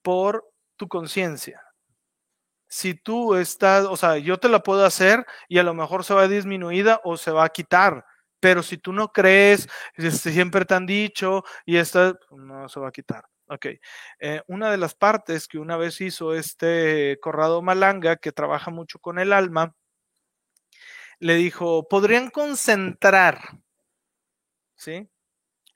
Por 0.02 0.50
tu 0.76 0.86
conciencia. 0.88 1.62
Si 2.68 2.94
tú 2.94 3.34
estás, 3.34 3.84
o 3.86 3.96
sea, 3.96 4.16
yo 4.18 4.38
te 4.38 4.48
la 4.48 4.62
puedo 4.62 4.84
hacer 4.84 5.26
y 5.48 5.58
a 5.58 5.62
lo 5.62 5.74
mejor 5.74 6.04
se 6.04 6.14
va 6.14 6.28
disminuida 6.28 7.00
o 7.04 7.16
se 7.16 7.30
va 7.30 7.44
a 7.44 7.48
quitar, 7.48 8.04
pero 8.38 8.62
si 8.62 8.78
tú 8.78 8.92
no 8.92 9.08
crees, 9.08 9.68
este, 9.96 10.30
siempre 10.32 10.64
te 10.64 10.74
han 10.74 10.86
dicho 10.86 11.42
y 11.66 11.76
esta, 11.76 12.14
no 12.30 12.68
se 12.68 12.80
va 12.80 12.88
a 12.88 12.92
quitar. 12.92 13.24
Ok. 13.50 13.66
Eh, 14.20 14.42
una 14.46 14.70
de 14.70 14.76
las 14.76 14.94
partes 14.94 15.48
que 15.48 15.58
una 15.58 15.76
vez 15.76 16.00
hizo 16.00 16.34
este 16.34 17.18
Corrado 17.20 17.62
Malanga, 17.62 18.14
que 18.16 18.30
trabaja 18.30 18.70
mucho 18.70 19.00
con 19.00 19.18
el 19.18 19.32
alma, 19.32 19.74
le 21.18 21.34
dijo, 21.36 21.88
podrían 21.88 22.30
concentrar, 22.30 23.60
¿sí? 24.76 25.08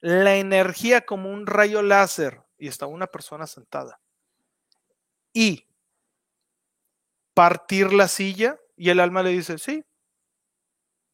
La 0.00 0.36
energía 0.36 1.02
como 1.06 1.30
un 1.30 1.46
rayo 1.46 1.82
láser, 1.82 2.42
y 2.58 2.68
está 2.68 2.86
una 2.86 3.08
persona 3.08 3.46
sentada, 3.46 4.00
y 5.34 5.66
partir 7.34 7.92
la 7.92 8.06
silla, 8.08 8.58
y 8.76 8.90
el 8.90 9.00
alma 9.00 9.22
le 9.22 9.30
dice, 9.30 9.58
sí, 9.58 9.84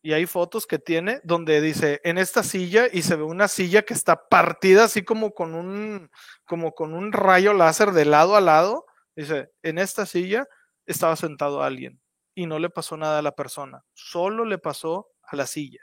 y 0.02 0.12
hay 0.14 0.26
fotos 0.26 0.66
que 0.66 0.78
tiene 0.78 1.20
donde 1.24 1.60
dice 1.60 2.00
en 2.04 2.18
esta 2.18 2.42
silla 2.42 2.86
y 2.90 3.02
se 3.02 3.16
ve 3.16 3.22
una 3.22 3.48
silla 3.48 3.82
que 3.82 3.94
está 3.94 4.28
partida 4.28 4.84
así 4.84 5.04
como 5.04 5.32
con 5.32 5.54
un 5.54 6.10
como 6.44 6.72
con 6.74 6.94
un 6.94 7.12
rayo 7.12 7.52
láser 7.52 7.92
de 7.92 8.04
lado 8.06 8.36
a 8.36 8.40
lado. 8.40 8.86
Dice, 9.14 9.50
en 9.62 9.78
esta 9.78 10.06
silla 10.06 10.46
estaba 10.86 11.16
sentado 11.16 11.62
alguien 11.62 12.00
y 12.34 12.46
no 12.46 12.58
le 12.58 12.70
pasó 12.70 12.96
nada 12.96 13.18
a 13.18 13.22
la 13.22 13.32
persona, 13.32 13.84
solo 13.92 14.44
le 14.44 14.58
pasó 14.58 15.08
a 15.22 15.36
la 15.36 15.46
silla. 15.46 15.80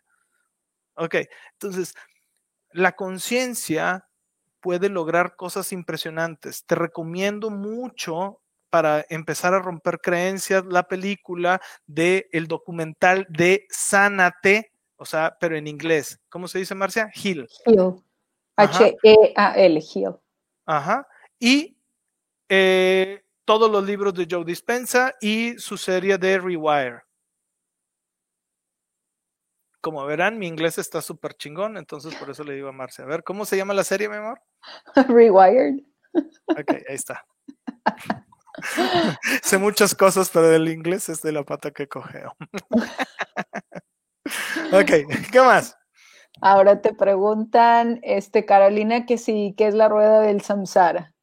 Ok, 0.95 1.15
entonces 1.53 1.93
la 2.71 2.93
conciencia 2.93 4.07
puede 4.59 4.89
lograr 4.89 5.35
cosas 5.35 5.71
impresionantes. 5.71 6.65
Te 6.65 6.75
recomiendo 6.75 7.49
mucho 7.51 8.41
para 8.77 9.07
empezar 9.09 9.55
a 9.55 9.59
romper 9.59 9.99
creencias 9.99 10.63
la 10.67 10.87
película 10.87 11.59
de 11.87 12.29
el 12.31 12.47
documental 12.47 13.25
de 13.27 13.65
Sánate, 13.71 14.71
o 14.97 15.03
sea, 15.03 15.35
pero 15.39 15.57
en 15.57 15.65
inglés. 15.65 16.19
¿Cómo 16.29 16.47
se 16.47 16.59
dice, 16.59 16.75
Marcia? 16.75 17.09
Hill. 17.15 17.47
Hill. 17.65 17.95
H-E-A-L, 18.55 19.81
Hill. 19.81 20.15
Ajá. 20.67 21.07
Y 21.39 21.75
eh, 22.49 23.23
todos 23.45 23.71
los 23.71 23.83
libros 23.83 24.13
de 24.13 24.27
Joe 24.29 24.45
Dispensa 24.45 25.15
y 25.21 25.57
su 25.57 25.75
serie 25.75 26.19
de 26.19 26.37
Rewire. 26.37 27.01
Como 29.81 30.05
verán, 30.05 30.37
mi 30.37 30.45
inglés 30.45 30.77
está 30.77 31.01
súper 31.01 31.33
chingón, 31.33 31.77
entonces 31.77 32.13
por 32.13 32.29
eso 32.29 32.43
le 32.43 32.53
digo 32.53 32.67
a 32.67 32.73
Marcia. 32.73 33.05
A 33.05 33.07
ver, 33.07 33.23
¿cómo 33.23 33.43
se 33.43 33.57
llama 33.57 33.73
la 33.73 33.83
serie, 33.83 34.07
mi 34.07 34.17
amor? 34.17 34.39
Rewired. 35.07 35.79
Ok, 36.13 36.73
ahí 36.87 36.93
está. 36.93 37.25
sé 39.43 39.57
muchas 39.57 39.95
cosas, 39.95 40.29
pero 40.29 40.53
el 40.53 40.69
inglés 40.69 41.09
es 41.09 41.21
de 41.21 41.31
la 41.31 41.43
pata 41.43 41.71
que 41.71 41.87
cogeo. 41.87 42.35
ok, 44.73 44.91
¿qué 45.31 45.41
más? 45.41 45.77
Ahora 46.41 46.81
te 46.81 46.93
preguntan, 46.93 47.99
este, 48.03 48.45
Carolina, 48.45 49.05
que 49.05 49.17
sí, 49.17 49.55
¿qué 49.57 49.67
es 49.67 49.73
la 49.73 49.89
rueda 49.89 50.21
del 50.21 50.41
samsara? 50.41 51.13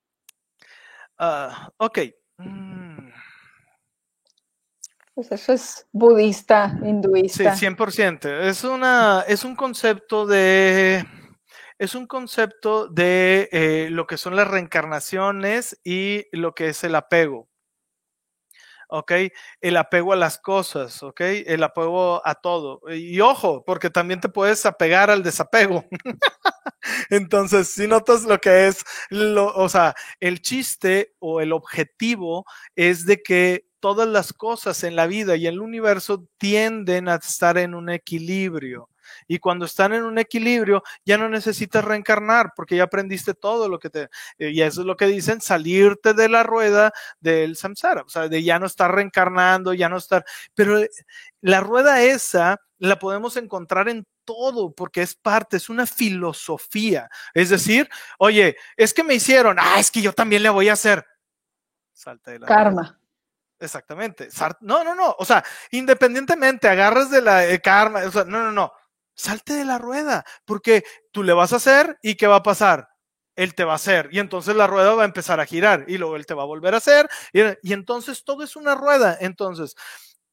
Ah, 1.19 1.71
ok. 1.77 1.99
Mm. 2.39 3.11
Pues 5.15 5.31
eso 5.31 5.53
es 5.53 5.87
budista, 5.93 6.77
hinduista. 6.83 7.55
Sí, 7.55 7.67
100%. 7.67 8.49
Es, 8.49 8.65
una, 8.65 9.25
es 9.29 9.45
un 9.45 9.55
concepto 9.55 10.27
de 10.27 11.07
es 11.79 11.95
un 11.95 12.07
concepto 12.07 12.89
de 12.89 13.49
eh, 13.53 13.89
lo 13.91 14.07
que 14.07 14.17
son 14.17 14.37
las 14.37 14.49
reencarnaciones 14.49 15.79
y 15.85 16.27
lo 16.33 16.55
que 16.55 16.69
es 16.69 16.85
el 16.85 16.95
apego. 16.95 17.49
¿ok? 18.89 19.13
El 19.61 19.77
apego 19.77 20.13
a 20.13 20.17
las 20.17 20.39
cosas, 20.39 21.03
¿ok? 21.03 21.21
El 21.21 21.63
apego 21.63 22.23
a 22.27 22.35
todo. 22.37 22.81
Y 22.93 23.21
ojo, 23.21 23.65
porque 23.65 23.91
también 23.91 24.21
te 24.21 24.29
puedes 24.29 24.65
apegar 24.67 25.11
al 25.11 25.23
desapego. 25.23 25.85
Entonces, 27.11 27.69
si 27.69 27.87
notas 27.87 28.25
lo 28.25 28.39
que 28.41 28.69
es, 28.69 28.85
lo, 29.11 29.49
o 29.55 29.69
sea, 29.69 29.95
el 30.21 30.41
chiste 30.43 31.15
o 31.19 31.41
el 31.41 31.53
objetivo 31.53 32.45
es 32.77 33.07
de 33.07 33.23
que 33.23 33.67
todas 33.81 34.09
las 34.09 34.33
cosas 34.33 34.85
en 34.85 34.97
la 34.97 35.07
vida 35.07 35.37
y 35.37 35.47
en 35.47 35.55
el 35.55 35.61
universo 35.61 36.27
tienden 36.39 37.09
a 37.09 37.17
estar 37.17 37.59
en 37.59 37.75
un 37.75 37.91
equilibrio. 37.91 38.89
Y 39.27 39.39
cuando 39.39 39.67
están 39.67 39.93
en 39.93 40.05
un 40.05 40.19
equilibrio, 40.19 40.83
ya 41.05 41.19
no 41.19 41.29
necesitas 41.29 41.85
reencarnar 41.85 42.53
porque 42.57 42.77
ya 42.77 42.85
aprendiste 42.85 43.35
todo 43.35 43.69
lo 43.69 43.79
que 43.79 43.91
te... 43.91 44.09
Eh, 44.39 44.51
y 44.51 44.63
eso 44.63 44.81
es 44.83 44.87
lo 44.87 44.97
que 44.97 45.07
dicen, 45.07 45.41
salirte 45.41 46.15
de 46.15 46.29
la 46.29 46.43
rueda 46.43 46.93
del 47.21 47.57
samsara, 47.57 48.03
o 48.03 48.09
sea, 48.09 48.29
de 48.29 48.43
ya 48.43 48.59
no 48.59 48.67
estar 48.67 48.95
reencarnando, 48.95 49.75
ya 49.75 49.89
no 49.89 49.97
estar... 49.97 50.25
Pero 50.55 50.79
eh, 50.79 50.91
la 51.41 51.61
rueda 51.61 52.03
esa 52.03 52.61
la 52.79 52.99
podemos 52.99 53.37
encontrar 53.37 53.89
en 53.89 54.07
todo 54.25 54.73
porque 54.73 55.03
es 55.03 55.15
parte, 55.15 55.57
es 55.57 55.69
una 55.69 55.87
filosofía. 55.87 57.09
Es 57.33 57.51
decir, 57.51 57.89
oye, 58.19 58.57
es 58.77 58.95
que 58.95 59.05
me 59.05 59.15
hicieron, 59.15 59.57
ah, 59.59 59.79
es 59.79 59.91
que 59.91 60.03
yo 60.03 60.13
también 60.13 60.43
le 60.43 60.51
voy 60.51 60.69
a 60.69 60.75
hacer. 60.75 61.07
Salta 61.93 62.33
de 62.33 62.41
la 62.41 62.47
Karma. 62.47 62.99
Exactamente. 63.59 64.29
No, 64.61 64.85
no, 64.85 64.95
no. 64.95 65.15
O 65.19 65.25
sea, 65.25 65.45
independientemente, 65.71 66.69
agarras 66.69 67.11
de 67.11 67.23
la 67.23 67.47
eh, 67.47 67.61
karma. 67.61 68.01
O 68.01 68.11
sea, 68.11 68.25
no, 68.25 68.43
no, 68.43 68.53
no 68.53 68.73
salte 69.15 69.55
de 69.55 69.65
la 69.65 69.79
rueda, 69.79 70.25
porque 70.45 70.85
tú 71.11 71.23
le 71.23 71.33
vas 71.33 71.53
a 71.53 71.57
hacer 71.57 71.99
y 72.03 72.17
¿qué 72.17 72.27
va 72.27 72.37
a 72.37 72.43
pasar? 72.43 72.89
él 73.37 73.55
te 73.55 73.65
va 73.65 73.73
a 73.73 73.77
hacer 73.77 74.09
y 74.13 74.19
entonces 74.19 74.55
la 74.55 74.67
rueda 74.67 74.95
va 74.95 75.03
a 75.03 75.07
empezar 75.07 75.41
a 75.41 75.47
girar 75.47 75.85
y 75.89 75.99
luego 75.99 76.17
él 76.17 76.27
te 76.27 76.35
va 76.35 76.43
a 76.43 76.47
volver 76.47 76.75
a 76.75 76.79
hacer 76.79 77.09
y, 77.33 77.73
entonces 77.73 78.25
todo 78.25 78.43
es 78.45 78.57
una 78.57 78.75
rueda. 78.75 79.17
Entonces, 79.21 79.75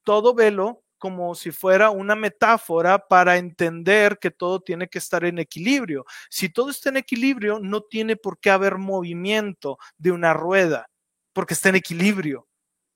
todo 0.04 0.34
velo 0.34 0.84
como 0.98 1.34
si 1.34 1.50
fuera 1.50 1.90
una 1.90 2.14
metáfora 2.14 3.08
para 3.08 3.36
entender 3.36 4.18
que 4.20 4.30
todo 4.30 4.60
tiene 4.60 4.88
que 4.88 4.98
estar 4.98 5.24
en 5.24 5.40
equilibrio. 5.40 6.04
Si 6.30 6.48
todo 6.48 6.70
está 6.70 6.90
en 6.90 6.98
equilibrio, 6.98 7.58
no 7.58 7.82
tiene 7.82 8.16
por 8.16 8.38
qué 8.38 8.50
haber 8.50 8.78
movimiento 8.78 9.78
de 9.98 10.12
una 10.12 10.32
rueda, 10.32 10.88
porque 11.32 11.54
está 11.54 11.70
en 11.70 11.76
equilibrio. 11.76 12.46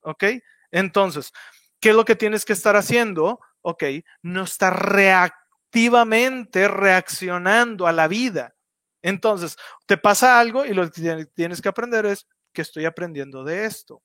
¿Ok? 0.02 0.24
Entonces, 0.70 1.32
¿qué 1.80 1.90
es 1.90 1.96
lo 1.96 2.04
que 2.04 2.14
tienes 2.14 2.44
que 2.44 2.52
estar 2.52 2.76
haciendo? 2.76 3.40
Ok, 3.60 3.82
no 4.22 4.44
estar 4.44 4.88
reactivamente 5.76 6.68
reaccionando 6.68 7.86
a 7.86 7.92
la 7.92 8.08
vida. 8.08 8.54
Entonces, 9.02 9.56
te 9.86 9.98
pasa 9.98 10.40
algo 10.40 10.64
y 10.64 10.72
lo 10.72 10.90
que 10.90 11.26
tienes 11.34 11.60
que 11.60 11.68
aprender 11.68 12.06
es 12.06 12.26
que 12.52 12.62
estoy 12.62 12.86
aprendiendo 12.86 13.44
de 13.44 13.66
esto 13.66 14.02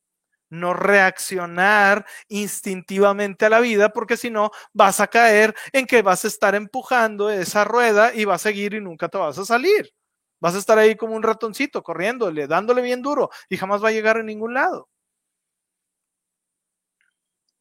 no 0.49 0.73
reaccionar 0.73 2.06
instintivamente 2.27 3.45
a 3.45 3.49
la 3.49 3.61
vida, 3.61 3.88
porque 3.88 4.18
si 4.18 4.30
no 4.30 4.52
vas 4.73 4.99
a 4.99 5.07
caer 5.07 5.56
en 5.72 5.85
que 5.85 6.02
vas 6.02 6.26
a 6.26 6.27
estar 6.27 6.56
empujando 6.56 7.30
esa 7.30 7.64
rueda 7.64 8.14
y 8.14 8.26
va 8.26 8.35
a 8.35 8.38
seguir 8.38 8.73
y 8.73 8.81
nunca 8.81 9.07
te 9.07 9.18
vas 9.18 9.38
a 9.38 9.45
salir. 9.45 9.93
Vas 10.41 10.56
a 10.56 10.57
estar 10.57 10.77
ahí 10.77 10.98
como 10.98 11.15
un 11.15 11.23
ratoncito 11.23 11.81
corriéndole, 11.81 12.48
dándole 12.48 12.81
bien 12.81 13.02
duro 13.02 13.30
y 13.48 13.56
jamás 13.56 13.81
va 13.81 13.88
a 13.88 13.93
llegar 13.93 14.18
a 14.18 14.23
ningún 14.23 14.53
lado. 14.53 14.89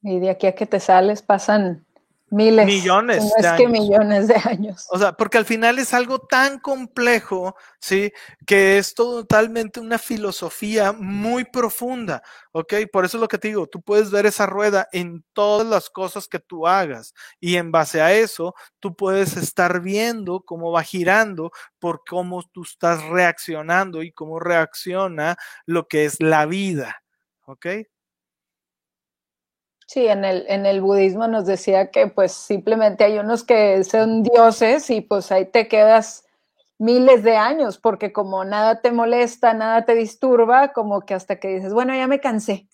Y 0.03 0.19
de 0.19 0.31
aquí 0.31 0.49
a 0.49 0.57
que 0.57 0.67
te 0.67 0.81
sales 0.81 1.23
pasan 1.23 1.87
Miles. 2.31 2.65
Millones. 2.65 3.25
No 3.25 3.51
es 3.51 3.57
que 3.57 3.67
millones 3.67 4.29
de 4.29 4.37
años. 4.37 4.87
O 4.91 4.99
sea, 4.99 5.13
porque 5.13 5.37
al 5.37 5.45
final 5.45 5.79
es 5.81 5.93
algo 5.93 6.21
tan 6.21 6.61
complejo, 6.61 7.57
¿sí? 7.81 8.13
Que 8.47 8.79
es 8.79 8.95
totalmente 8.95 9.81
una 9.81 9.99
filosofía 9.99 10.93
muy 10.93 11.45
profunda, 11.45 12.23
¿ok? 12.53 12.75
Por 12.93 13.05
eso 13.05 13.17
es 13.17 13.21
lo 13.21 13.29
que 13.29 13.39
te 13.39 13.49
digo, 13.49 13.67
tú 13.67 13.83
puedes 13.83 14.13
ver 14.13 14.27
esa 14.27 14.47
rueda 14.47 14.89
en 14.93 15.25
todas 15.33 15.67
las 15.67 15.91
cosas 15.91 16.29
que 16.29 16.39
tú 16.39 16.69
hagas 16.69 17.15
y 17.41 17.57
en 17.57 17.73
base 17.73 18.01
a 18.01 18.13
eso, 18.13 18.55
tú 18.79 18.95
puedes 18.95 19.37
estar 19.37 19.81
viendo 19.81 20.43
cómo 20.43 20.71
va 20.71 20.85
girando 20.85 21.51
por 21.81 22.03
cómo 22.09 22.45
tú 22.53 22.63
estás 22.63 23.03
reaccionando 23.05 24.03
y 24.03 24.13
cómo 24.13 24.39
reacciona 24.39 25.37
lo 25.67 25.89
que 25.89 26.05
es 26.05 26.21
la 26.21 26.47
vida, 26.47 27.03
¿ok? 27.45 27.67
Sí, 29.93 30.07
en 30.07 30.25
el, 30.25 30.45
en 30.47 30.67
el 30.67 30.81
budismo 30.81 31.27
nos 31.27 31.47
decía 31.47 31.91
que 31.91 32.07
pues 32.07 32.31
simplemente 32.31 33.03
hay 33.03 33.19
unos 33.19 33.43
que 33.43 33.83
son 33.83 34.23
dioses 34.23 34.89
y 34.89 35.01
pues 35.01 35.33
ahí 35.33 35.47
te 35.47 35.67
quedas 35.67 36.25
miles 36.79 37.25
de 37.25 37.37
años 37.37 37.79
porque 37.79 38.13
como 38.13 38.45
nada 38.45 38.83
te 38.83 38.93
molesta, 38.93 39.53
nada 39.53 39.85
te 39.85 39.97
disturba, 39.97 40.73
como 40.73 41.01
que 41.01 41.15
hasta 41.15 41.41
que 41.41 41.49
dices, 41.49 41.73
bueno, 41.73 41.93
ya 41.93 42.07
me 42.07 42.21
cansé 42.21 42.69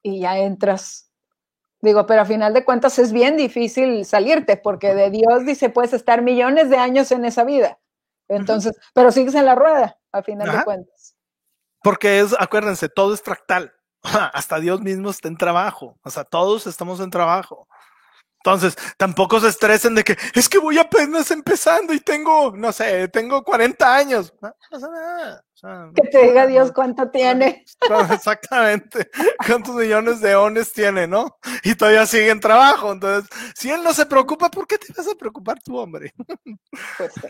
y 0.00 0.20
ya 0.20 0.38
entras. 0.38 1.10
Digo, 1.80 2.06
pero 2.06 2.22
a 2.22 2.24
final 2.24 2.54
de 2.54 2.64
cuentas 2.64 3.00
es 3.00 3.12
bien 3.12 3.36
difícil 3.36 4.04
salirte 4.04 4.56
porque 4.56 4.94
de 4.94 5.10
Dios 5.10 5.44
dice, 5.44 5.70
puedes 5.70 5.92
estar 5.92 6.22
millones 6.22 6.70
de 6.70 6.76
años 6.76 7.10
en 7.10 7.24
esa 7.24 7.42
vida. 7.42 7.80
Entonces, 8.28 8.78
pero 8.94 9.10
sigues 9.10 9.34
en 9.34 9.44
la 9.44 9.56
rueda 9.56 9.98
a 10.12 10.22
final 10.22 10.56
de 10.56 10.62
cuentas. 10.62 11.16
Porque 11.82 12.20
es, 12.20 12.32
acuérdense, 12.38 12.88
todo 12.88 13.12
es 13.12 13.22
fractal. 13.22 13.72
hasta 14.32 14.60
Dios 14.60 14.80
mismo 14.80 15.10
está 15.10 15.28
en 15.28 15.36
trabajo, 15.36 15.98
o 16.02 16.10
sea, 16.10 16.24
todos 16.24 16.66
estamos 16.66 17.00
en 17.00 17.10
trabajo. 17.10 17.68
Entonces, 18.44 18.76
tampoco 18.96 19.40
se 19.40 19.48
estresen 19.48 19.96
de 19.96 20.04
que 20.04 20.16
es 20.34 20.48
que 20.48 20.58
voy 20.58 20.78
apenas 20.78 21.30
empezando 21.30 21.92
y 21.92 22.00
tengo, 22.00 22.52
no 22.56 22.72
sé, 22.72 23.08
tengo 23.08 23.42
40 23.42 23.94
años. 23.94 24.32
No, 24.40 24.54
pasa 24.70 24.88
nada. 24.88 25.92
que 25.94 26.08
te 26.08 26.22
diga 26.22 26.46
Dios 26.46 26.70
cuánto 26.72 27.10
tiene. 27.10 27.64
Exactamente. 28.12 29.10
¿Cuántos 29.44 29.74
millones 29.74 30.20
de 30.20 30.36
ones 30.36 30.72
tiene, 30.72 31.08
no? 31.08 31.36
Y 31.64 31.74
todavía 31.74 32.06
sigue 32.06 32.30
en 32.30 32.40
trabajo. 32.40 32.92
Entonces, 32.92 33.28
si 33.56 33.70
él 33.70 33.82
no 33.82 33.92
se 33.92 34.06
preocupa, 34.06 34.48
¿por 34.50 34.68
qué 34.68 34.78
te 34.78 34.92
vas 34.96 35.08
a 35.08 35.16
preocupar 35.16 35.60
tú, 35.60 35.76
hombre? 35.76 36.14
Pues 36.96 37.12
sí. 37.14 37.28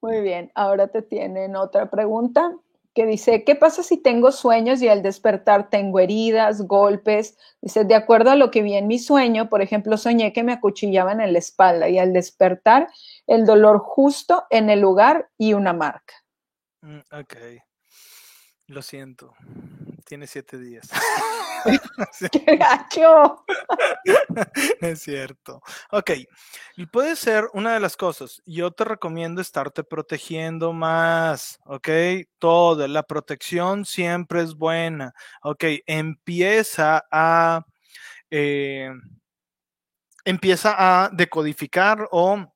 Muy 0.00 0.20
bien. 0.20 0.52
Ahora 0.54 0.86
te 0.86 1.02
tienen 1.02 1.56
otra 1.56 1.90
pregunta 1.90 2.54
que 2.94 3.06
dice, 3.06 3.44
¿qué 3.44 3.54
pasa 3.54 3.82
si 3.82 3.96
tengo 3.96 4.32
sueños 4.32 4.82
y 4.82 4.88
al 4.88 5.02
despertar 5.02 5.70
tengo 5.70 6.00
heridas, 6.00 6.62
golpes? 6.62 7.36
Dice, 7.60 7.84
de 7.84 7.94
acuerdo 7.94 8.30
a 8.30 8.36
lo 8.36 8.50
que 8.50 8.62
vi 8.62 8.74
en 8.74 8.88
mi 8.88 8.98
sueño, 8.98 9.48
por 9.48 9.62
ejemplo, 9.62 9.96
soñé 9.96 10.32
que 10.32 10.42
me 10.42 10.52
acuchillaban 10.52 11.20
en 11.20 11.32
la 11.32 11.38
espalda 11.38 11.88
y 11.88 11.98
al 11.98 12.12
despertar 12.12 12.88
el 13.26 13.46
dolor 13.46 13.78
justo 13.78 14.44
en 14.50 14.70
el 14.70 14.80
lugar 14.80 15.30
y 15.38 15.52
una 15.52 15.72
marca. 15.72 16.14
Mm, 16.82 17.00
ok. 17.12 17.36
Lo 18.66 18.82
siento. 18.82 19.34
Tiene 20.10 20.26
siete 20.26 20.58
días. 20.58 20.90
¡Qué 22.32 22.56
gacho! 22.56 23.44
es 24.80 25.02
cierto. 25.02 25.62
Ok. 25.92 26.10
Y 26.76 26.86
puede 26.86 27.14
ser 27.14 27.44
una 27.52 27.74
de 27.74 27.78
las 27.78 27.96
cosas. 27.96 28.42
Yo 28.44 28.72
te 28.72 28.82
recomiendo 28.82 29.40
estarte 29.40 29.84
protegiendo 29.84 30.72
más. 30.72 31.60
Ok. 31.64 31.88
Todo. 32.40 32.88
La 32.88 33.04
protección 33.04 33.84
siempre 33.84 34.42
es 34.42 34.56
buena. 34.56 35.14
Ok. 35.44 35.62
Empieza 35.86 37.06
a. 37.12 37.64
Eh, 38.32 38.90
empieza 40.24 40.74
a 40.76 41.08
decodificar 41.10 42.08
o 42.10 42.52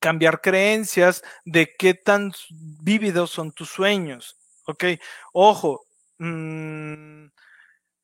cambiar 0.00 0.40
creencias 0.40 1.22
de 1.44 1.68
qué 1.78 1.92
tan 1.92 2.32
vívidos 2.80 3.30
son 3.30 3.52
tus 3.52 3.68
sueños. 3.68 4.38
Ok, 4.68 4.84
ojo, 5.32 5.87
mmm, 6.18 7.26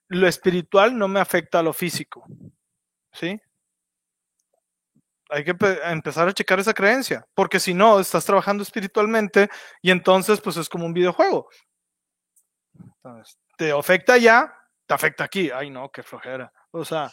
lo 0.08 0.28
espiritual 0.28 0.96
no 0.96 1.08
me 1.08 1.20
afecta 1.20 1.58
a 1.58 1.62
lo 1.62 1.72
físico. 1.72 2.24
¿Sí? 3.12 3.40
Hay 5.30 5.44
que 5.44 5.56
empezar 5.84 6.28
a 6.28 6.32
checar 6.32 6.60
esa 6.60 6.74
creencia, 6.74 7.26
porque 7.34 7.58
si 7.58 7.74
no, 7.74 7.98
estás 7.98 8.24
trabajando 8.24 8.62
espiritualmente 8.62 9.48
y 9.82 9.90
entonces 9.90 10.40
pues 10.40 10.56
es 10.56 10.68
como 10.68 10.86
un 10.86 10.92
videojuego. 10.92 11.48
Entonces, 12.74 13.38
te 13.56 13.72
afecta 13.72 14.16
ya, 14.18 14.54
te 14.86 14.94
afecta 14.94 15.24
aquí. 15.24 15.50
Ay, 15.50 15.70
no, 15.70 15.90
qué 15.90 16.02
flojera. 16.02 16.52
O 16.70 16.84
sea, 16.84 17.10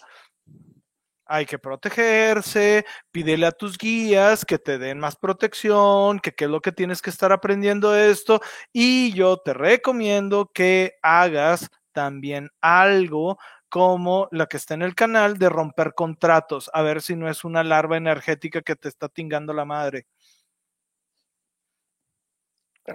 hay 1.31 1.45
que 1.45 1.57
protegerse, 1.57 2.85
pídele 3.11 3.45
a 3.45 3.51
tus 3.53 3.77
guías 3.77 4.43
que 4.43 4.59
te 4.59 4.77
den 4.77 4.99
más 4.99 5.15
protección, 5.15 6.19
que 6.19 6.33
qué 6.33 6.45
es 6.45 6.51
lo 6.51 6.59
que 6.59 6.73
tienes 6.73 7.01
que 7.01 7.09
estar 7.09 7.31
aprendiendo 7.31 7.95
esto. 7.95 8.41
Y 8.73 9.13
yo 9.13 9.37
te 9.37 9.53
recomiendo 9.53 10.51
que 10.53 10.95
hagas 11.01 11.69
también 11.93 12.49
algo 12.59 13.39
como 13.69 14.27
la 14.31 14.47
que 14.47 14.57
está 14.57 14.73
en 14.73 14.81
el 14.81 14.93
canal 14.93 15.37
de 15.37 15.47
romper 15.47 15.93
contratos, 15.93 16.69
a 16.73 16.81
ver 16.81 17.01
si 17.01 17.15
no 17.15 17.29
es 17.29 17.45
una 17.45 17.63
larva 17.63 17.95
energética 17.95 18.61
que 18.61 18.75
te 18.75 18.89
está 18.89 19.07
tingando 19.07 19.53
la 19.53 19.63
madre. 19.63 20.07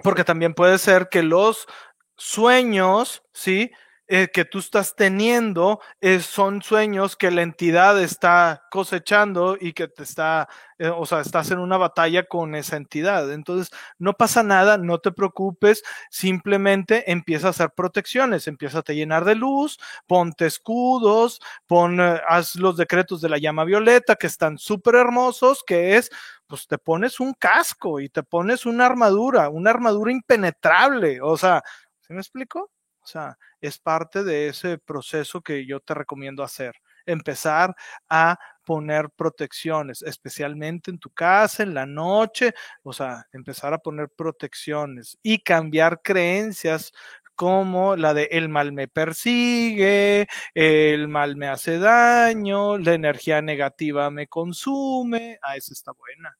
Porque 0.03 0.23
también 0.23 0.53
puede 0.53 0.77
ser 0.77 1.09
que 1.09 1.23
los 1.23 1.67
sueños, 2.15 3.23
¿sí? 3.33 3.71
Eh, 4.09 4.29
que 4.33 4.45
tú 4.45 4.59
estás 4.59 4.95
teniendo 4.95 5.81
son 6.21 6.61
sueños 6.61 7.17
que 7.17 7.29
la 7.29 7.41
entidad 7.41 8.01
está 8.01 8.63
cosechando 8.71 9.57
y 9.59 9.73
que 9.73 9.89
te 9.89 10.03
está, 10.03 10.47
eh, 10.77 10.87
o 10.87 11.05
sea, 11.05 11.19
estás 11.19 11.51
en 11.51 11.59
una 11.59 11.77
batalla 11.77 12.23
con 12.23 12.55
esa 12.55 12.77
entidad. 12.77 13.31
Entonces, 13.33 13.69
no 13.99 14.13
pasa 14.13 14.43
nada, 14.43 14.77
no 14.77 14.99
te 14.99 15.11
preocupes, 15.11 15.83
simplemente 16.09 17.11
empieza 17.11 17.47
a 17.47 17.49
hacer 17.49 17.71
protecciones, 17.75 18.47
empieza 18.47 18.79
a 18.79 18.93
llenar 18.93 19.25
de 19.25 19.35
luz, 19.35 19.77
ponte 20.07 20.45
escudos, 20.45 21.41
pon, 21.67 21.99
eh, 21.99 22.21
haz 22.29 22.55
los 22.55 22.77
decretos 22.77 23.19
de 23.21 23.29
la 23.29 23.37
llama 23.39 23.65
violeta 23.65 24.15
que 24.15 24.27
están 24.27 24.57
súper 24.57 24.95
hermosos, 24.95 25.63
que 25.65 25.97
es 25.97 26.09
pues 26.47 26.65
te 26.67 26.77
pones 26.77 27.19
un 27.19 27.33
casco 27.33 27.99
y 27.99 28.07
te 28.09 28.23
pones 28.23 28.65
una 28.65 28.85
armadura, 28.85 29.49
una 29.49 29.69
armadura 29.71 30.11
impenetrable. 30.13 31.19
O 31.21 31.35
sea, 31.37 31.61
¿se 32.01 32.13
me 32.13 32.21
explico? 32.21 32.71
O 33.07 33.09
sea, 33.09 33.37
es 33.61 33.79
parte 33.79 34.25
de 34.25 34.49
ese 34.49 34.77
proceso 34.79 35.39
que 35.39 35.65
yo 35.65 35.79
te 35.79 35.93
recomiendo 35.93 36.43
hacer. 36.43 36.75
Empezar 37.05 37.73
a 38.09 38.37
poner 38.65 39.09
protecciones, 39.11 40.01
especialmente 40.01 40.91
en 40.91 40.99
tu 40.99 41.09
casa, 41.11 41.63
en 41.63 41.73
la 41.73 41.85
noche, 41.85 42.53
o 42.83 42.91
sea, 42.91 43.25
empezar 43.31 43.73
a 43.73 43.77
poner 43.77 44.09
protecciones 44.09 45.17
y 45.23 45.39
cambiar 45.39 46.01
creencias 46.01 46.91
como 47.33 47.95
la 47.95 48.13
de 48.13 48.25
el 48.31 48.49
mal 48.49 48.73
me 48.73 48.89
persigue, 48.89 50.27
el 50.53 51.07
mal 51.07 51.37
me 51.37 51.47
hace 51.47 51.79
daño, 51.79 52.77
la 52.77 52.93
energía 52.93 53.41
negativa 53.41 54.09
me 54.09 54.27
consume. 54.27 55.39
Ah, 55.41 55.55
esa 55.55 55.71
está 55.71 55.93
buena. 55.93 56.37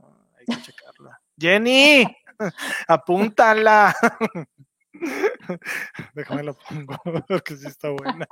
Ah, 0.00 0.28
hay 0.38 0.44
que 0.46 0.62
checarla. 0.72 1.20
Jenny, 1.36 2.06
apúntala. 2.86 3.96
Déjame 6.14 6.42
lo 6.42 6.54
pongo, 6.54 6.94
porque 7.28 7.56
sí 7.56 7.66
está 7.66 7.90
buena. 7.90 8.26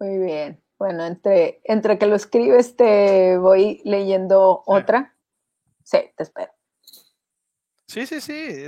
Muy 0.00 0.18
bien. 0.18 0.62
Bueno, 0.78 1.04
entre, 1.04 1.60
entre 1.64 1.98
que 1.98 2.06
lo 2.06 2.14
escribes 2.14 2.76
te 2.76 3.36
voy 3.38 3.80
leyendo 3.84 4.62
otra. 4.64 5.16
Sí, 5.82 5.98
te 6.16 6.22
espero. 6.22 6.52
Sí, 7.88 8.06
sí, 8.06 8.20
sí. 8.20 8.64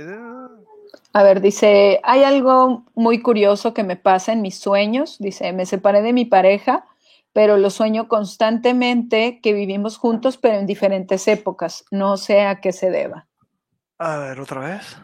A 1.13 1.23
ver, 1.23 1.39
dice, 1.39 2.01
hay 2.03 2.23
algo 2.23 2.85
muy 2.95 3.21
curioso 3.21 3.73
que 3.73 3.83
me 3.83 3.95
pasa 3.95 4.33
en 4.33 4.41
mis 4.41 4.59
sueños. 4.59 5.17
Dice, 5.19 5.53
me 5.53 5.65
separé 5.65 6.01
de 6.01 6.11
mi 6.11 6.25
pareja, 6.25 6.85
pero 7.31 7.55
lo 7.57 7.69
sueño 7.69 8.09
constantemente 8.09 9.39
que 9.41 9.53
vivimos 9.53 9.97
juntos, 9.97 10.37
pero 10.37 10.57
en 10.57 10.65
diferentes 10.65 11.27
épocas. 11.29 11.85
No 11.91 12.17
sé 12.17 12.41
a 12.41 12.59
qué 12.59 12.73
se 12.73 12.89
deba. 12.89 13.29
A 14.03 14.17
ver, 14.17 14.39
otra 14.39 14.61
vez. 14.61 14.97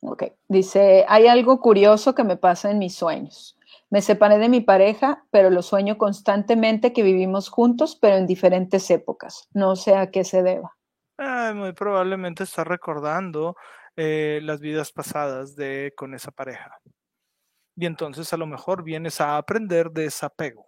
Ok, 0.00 0.24
dice, 0.48 1.04
hay 1.08 1.28
algo 1.28 1.60
curioso 1.60 2.12
que 2.16 2.24
me 2.24 2.36
pasa 2.36 2.72
en 2.72 2.78
mis 2.78 2.96
sueños. 2.96 3.56
Me 3.88 4.02
separé 4.02 4.38
de 4.38 4.48
mi 4.48 4.60
pareja, 4.60 5.24
pero 5.30 5.48
lo 5.48 5.62
sueño 5.62 5.96
constantemente 5.96 6.92
que 6.92 7.04
vivimos 7.04 7.48
juntos, 7.48 7.94
pero 7.94 8.16
en 8.16 8.26
diferentes 8.26 8.90
épocas. 8.90 9.48
No 9.52 9.76
sé 9.76 9.94
a 9.94 10.10
qué 10.10 10.24
se 10.24 10.42
deba. 10.42 10.76
muy 11.54 11.72
probablemente 11.72 12.42
está 12.42 12.64
recordando 12.64 13.54
eh, 13.94 14.40
las 14.42 14.58
vidas 14.58 14.90
pasadas 14.90 15.54
de 15.54 15.92
con 15.96 16.12
esa 16.12 16.32
pareja. 16.32 16.76
Y 17.76 17.86
entonces 17.86 18.32
a 18.32 18.36
lo 18.36 18.48
mejor 18.48 18.82
vienes 18.82 19.20
a 19.20 19.36
aprender 19.36 19.92
desapego. 19.92 20.66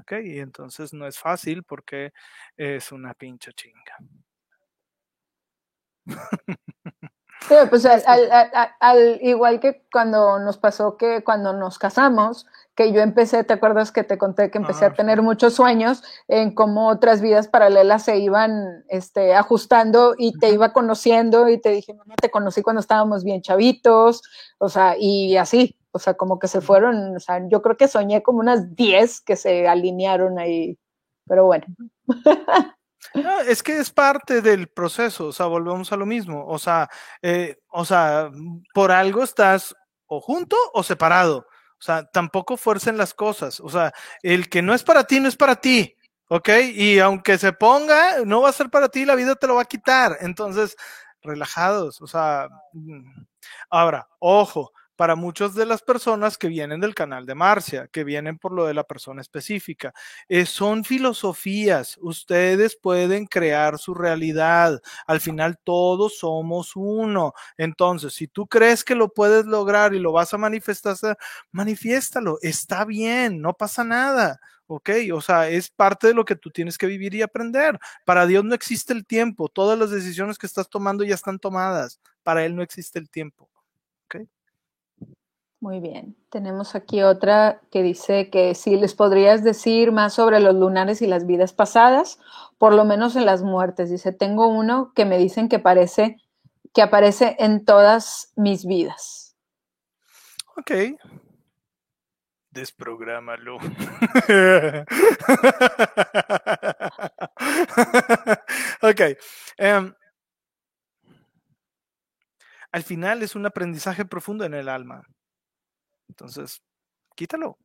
¿Ok? 0.00 0.14
Y 0.24 0.40
entonces 0.40 0.92
no 0.92 1.06
es 1.06 1.16
fácil 1.16 1.62
porque 1.62 2.10
es 2.56 2.90
una 2.90 3.14
pincha 3.14 3.52
chinga. 3.52 3.98
Sí, 7.48 7.54
pues 7.70 7.86
al, 7.86 9.18
igual 9.22 9.58
que 9.60 9.82
cuando 9.90 10.38
nos 10.38 10.58
pasó 10.58 10.96
que 10.96 11.24
cuando 11.24 11.54
nos 11.54 11.78
casamos, 11.78 12.46
que 12.74 12.92
yo 12.92 13.00
empecé, 13.00 13.42
¿te 13.42 13.54
acuerdas 13.54 13.90
que 13.90 14.04
te 14.04 14.18
conté 14.18 14.50
que 14.50 14.58
empecé 14.58 14.84
a 14.84 14.92
tener 14.92 15.22
muchos 15.22 15.54
sueños 15.54 16.02
en 16.28 16.54
cómo 16.54 16.88
otras 16.88 17.22
vidas 17.22 17.48
paralelas 17.48 18.04
se 18.04 18.18
iban 18.18 18.84
este, 18.88 19.34
ajustando 19.34 20.14
y 20.18 20.38
te 20.38 20.50
iba 20.50 20.72
conociendo 20.72 21.48
y 21.48 21.58
te 21.58 21.70
dije, 21.70 21.94
no, 21.94 22.02
te 22.20 22.30
conocí 22.30 22.60
cuando 22.62 22.80
estábamos 22.80 23.24
bien 23.24 23.40
chavitos, 23.40 24.22
o 24.58 24.68
sea, 24.68 24.96
y 24.98 25.36
así, 25.38 25.76
o 25.92 25.98
sea, 25.98 26.14
como 26.14 26.38
que 26.38 26.48
se 26.48 26.60
fueron, 26.60 27.16
o 27.16 27.20
sea, 27.20 27.40
yo 27.48 27.62
creo 27.62 27.76
que 27.76 27.88
soñé 27.88 28.22
como 28.22 28.40
unas 28.40 28.76
10 28.76 29.22
que 29.22 29.36
se 29.36 29.66
alinearon 29.66 30.38
ahí, 30.38 30.78
pero 31.26 31.46
bueno. 31.46 31.66
es 33.46 33.62
que 33.62 33.78
es 33.78 33.90
parte 33.90 34.40
del 34.42 34.68
proceso, 34.68 35.26
o 35.26 35.32
sea, 35.32 35.46
volvemos 35.46 35.92
a 35.92 35.96
lo 35.96 36.06
mismo, 36.06 36.46
o 36.46 36.58
sea, 36.58 36.88
eh, 37.22 37.58
o 37.68 37.84
sea, 37.84 38.30
por 38.74 38.92
algo 38.92 39.22
estás 39.22 39.74
o 40.06 40.20
junto 40.20 40.56
o 40.74 40.82
separado, 40.82 41.46
o 41.78 41.82
sea, 41.82 42.04
tampoco 42.04 42.56
fuercen 42.56 42.96
las 42.96 43.14
cosas, 43.14 43.60
o 43.60 43.68
sea, 43.68 43.92
el 44.22 44.48
que 44.48 44.62
no 44.62 44.74
es 44.74 44.82
para 44.82 45.04
ti, 45.04 45.20
no 45.20 45.28
es 45.28 45.36
para 45.36 45.56
ti, 45.56 45.96
¿ok? 46.28 46.48
Y 46.74 46.98
aunque 46.98 47.38
se 47.38 47.52
ponga, 47.52 48.24
no 48.24 48.42
va 48.42 48.50
a 48.50 48.52
ser 48.52 48.70
para 48.70 48.88
ti, 48.88 49.04
la 49.04 49.14
vida 49.14 49.34
te 49.36 49.46
lo 49.46 49.56
va 49.56 49.62
a 49.62 49.66
quitar, 49.66 50.18
entonces, 50.20 50.76
relajados, 51.22 52.00
o 52.00 52.06
sea, 52.06 52.48
mm, 52.72 53.22
ahora, 53.70 54.08
ojo, 54.18 54.72
para 54.98 55.14
muchas 55.14 55.54
de 55.54 55.64
las 55.64 55.80
personas 55.80 56.36
que 56.36 56.48
vienen 56.48 56.80
del 56.80 56.92
canal 56.92 57.24
de 57.24 57.36
Marcia, 57.36 57.86
que 57.86 58.02
vienen 58.02 58.36
por 58.36 58.50
lo 58.50 58.66
de 58.66 58.74
la 58.74 58.82
persona 58.82 59.20
específica. 59.22 59.94
Eh, 60.28 60.44
son 60.44 60.82
filosofías, 60.82 61.96
ustedes 62.00 62.76
pueden 62.76 63.26
crear 63.26 63.78
su 63.78 63.94
realidad. 63.94 64.82
Al 65.06 65.20
final 65.20 65.56
todos 65.62 66.18
somos 66.18 66.72
uno. 66.74 67.32
Entonces, 67.56 68.12
si 68.12 68.26
tú 68.26 68.48
crees 68.48 68.82
que 68.82 68.96
lo 68.96 69.12
puedes 69.12 69.46
lograr 69.46 69.94
y 69.94 70.00
lo 70.00 70.10
vas 70.10 70.34
a 70.34 70.38
manifestar, 70.38 70.96
manifiéstalo. 71.52 72.38
Está 72.42 72.84
bien, 72.84 73.40
no 73.40 73.54
pasa 73.54 73.84
nada. 73.84 74.40
¿ok? 74.66 74.90
O 75.14 75.20
sea, 75.20 75.48
es 75.48 75.70
parte 75.70 76.08
de 76.08 76.14
lo 76.14 76.24
que 76.24 76.34
tú 76.34 76.50
tienes 76.50 76.76
que 76.76 76.88
vivir 76.88 77.14
y 77.14 77.22
aprender. 77.22 77.78
Para 78.04 78.26
Dios 78.26 78.44
no 78.44 78.52
existe 78.56 78.92
el 78.94 79.06
tiempo, 79.06 79.48
todas 79.48 79.78
las 79.78 79.90
decisiones 79.90 80.38
que 80.38 80.46
estás 80.46 80.68
tomando 80.68 81.04
ya 81.04 81.14
están 81.14 81.38
tomadas, 81.38 82.00
para 82.24 82.44
Él 82.44 82.56
no 82.56 82.62
existe 82.62 82.98
el 82.98 83.08
tiempo. 83.08 83.48
Muy 85.60 85.80
bien. 85.80 86.16
Tenemos 86.30 86.76
aquí 86.76 87.02
otra 87.02 87.60
que 87.72 87.82
dice 87.82 88.30
que 88.30 88.54
si 88.54 88.76
les 88.76 88.94
podrías 88.94 89.42
decir 89.42 89.90
más 89.90 90.14
sobre 90.14 90.38
los 90.38 90.54
lunares 90.54 91.02
y 91.02 91.08
las 91.08 91.26
vidas 91.26 91.52
pasadas, 91.52 92.20
por 92.58 92.74
lo 92.74 92.84
menos 92.84 93.16
en 93.16 93.26
las 93.26 93.42
muertes. 93.42 93.90
Dice, 93.90 94.12
tengo 94.12 94.46
uno 94.46 94.92
que 94.94 95.04
me 95.04 95.18
dicen 95.18 95.48
que 95.48 95.58
parece 95.58 96.16
que 96.72 96.82
aparece 96.82 97.34
en 97.40 97.64
todas 97.64 98.32
mis 98.36 98.64
vidas. 98.66 99.36
Ok. 100.56 100.70
Desprográmalo. 102.50 103.56
ok. 108.82 109.00
Em, 109.56 109.94
al 112.70 112.82
final 112.82 113.22
es 113.22 113.34
un 113.34 113.46
aprendizaje 113.46 114.04
profundo 114.04 114.44
en 114.44 114.54
el 114.54 114.68
alma. 114.68 115.02
Entonces, 116.08 116.62
quítalo. 117.16 117.58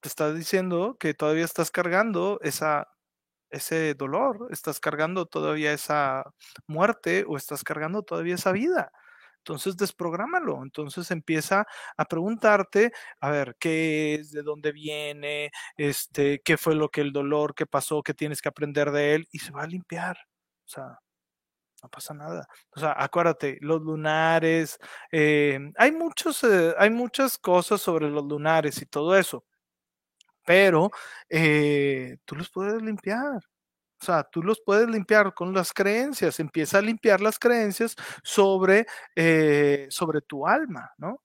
Te 0.00 0.08
está 0.08 0.32
diciendo 0.34 0.96
que 1.00 1.14
todavía 1.14 1.44
estás 1.44 1.70
cargando 1.70 2.40
esa, 2.42 2.88
ese 3.50 3.94
dolor, 3.94 4.48
estás 4.50 4.80
cargando 4.80 5.26
todavía 5.26 5.72
esa 5.72 6.24
muerte 6.68 7.24
o 7.28 7.36
estás 7.36 7.64
cargando 7.64 8.02
todavía 8.02 8.36
esa 8.36 8.52
vida. 8.52 8.92
Entonces 9.38 9.76
desprográmalo. 9.76 10.62
Entonces 10.64 11.10
empieza 11.10 11.66
a 11.96 12.04
preguntarte, 12.06 12.92
a 13.20 13.30
ver, 13.30 13.56
¿qué 13.60 14.14
es? 14.16 14.32
¿De 14.32 14.42
dónde 14.42 14.72
viene? 14.72 15.50
Este, 15.76 16.40
¿qué 16.44 16.56
fue 16.58 16.74
lo 16.76 16.90
que 16.90 17.00
el 17.02 17.12
dolor, 17.12 17.54
qué 17.54 17.66
pasó, 17.66 18.02
qué 18.02 18.14
tienes 18.14 18.42
que 18.42 18.48
aprender 18.50 18.90
de 18.92 19.14
él? 19.16 19.28
Y 19.32 19.40
se 19.40 19.52
va 19.52 19.62
a 19.64 19.66
limpiar. 19.66 20.18
O 20.66 20.68
sea, 20.68 21.00
no 21.82 21.88
pasa 21.88 22.14
nada. 22.14 22.46
O 22.70 22.80
sea, 22.80 22.94
acuérdate, 22.96 23.58
los 23.60 23.80
lunares, 23.82 24.78
eh, 25.12 25.58
hay, 25.76 25.92
muchos, 25.92 26.42
eh, 26.44 26.74
hay 26.78 26.90
muchas 26.90 27.38
cosas 27.38 27.80
sobre 27.80 28.08
los 28.10 28.24
lunares 28.24 28.80
y 28.82 28.86
todo 28.86 29.16
eso, 29.16 29.44
pero 30.44 30.90
eh, 31.28 32.18
tú 32.24 32.36
los 32.36 32.50
puedes 32.50 32.82
limpiar. 32.82 33.36
O 34.02 34.04
sea, 34.06 34.24
tú 34.24 34.42
los 34.42 34.60
puedes 34.64 34.88
limpiar 34.88 35.34
con 35.34 35.52
las 35.54 35.72
creencias. 35.72 36.40
Empieza 36.40 36.78
a 36.78 36.82
limpiar 36.82 37.20
las 37.20 37.38
creencias 37.38 37.96
sobre, 38.22 38.86
sobre 39.90 40.22
tu 40.22 40.46
alma, 40.46 40.90
¿no? 40.98 41.22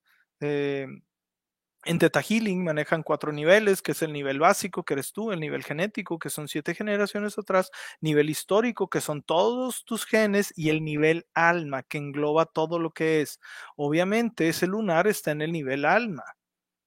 En 1.87 1.99
Theta 1.99 2.21
Healing 2.21 2.63
manejan 2.63 3.03
cuatro 3.03 3.31
niveles, 3.31 3.81
que 3.83 3.91
es 3.91 4.01
el 4.01 4.11
nivel 4.11 4.39
básico, 4.39 4.83
que 4.83 4.95
eres 4.95 5.13
tú, 5.13 5.31
el 5.31 5.39
nivel 5.39 5.63
genético, 5.63 6.17
que 6.17 6.31
son 6.31 6.47
siete 6.47 6.73
generaciones 6.73 7.37
atrás, 7.37 7.69
nivel 8.01 8.29
histórico, 8.31 8.89
que 8.89 9.01
son 9.01 9.21
todos 9.21 9.85
tus 9.85 10.05
genes, 10.05 10.51
y 10.55 10.69
el 10.69 10.83
nivel 10.83 11.27
alma, 11.35 11.83
que 11.83 11.99
engloba 11.99 12.45
todo 12.47 12.79
lo 12.79 12.89
que 12.91 13.21
es. 13.21 13.39
Obviamente 13.75 14.49
ese 14.49 14.65
lunar 14.67 15.05
está 15.07 15.31
en 15.31 15.41
el 15.43 15.51
nivel 15.51 15.85
alma. 15.85 16.23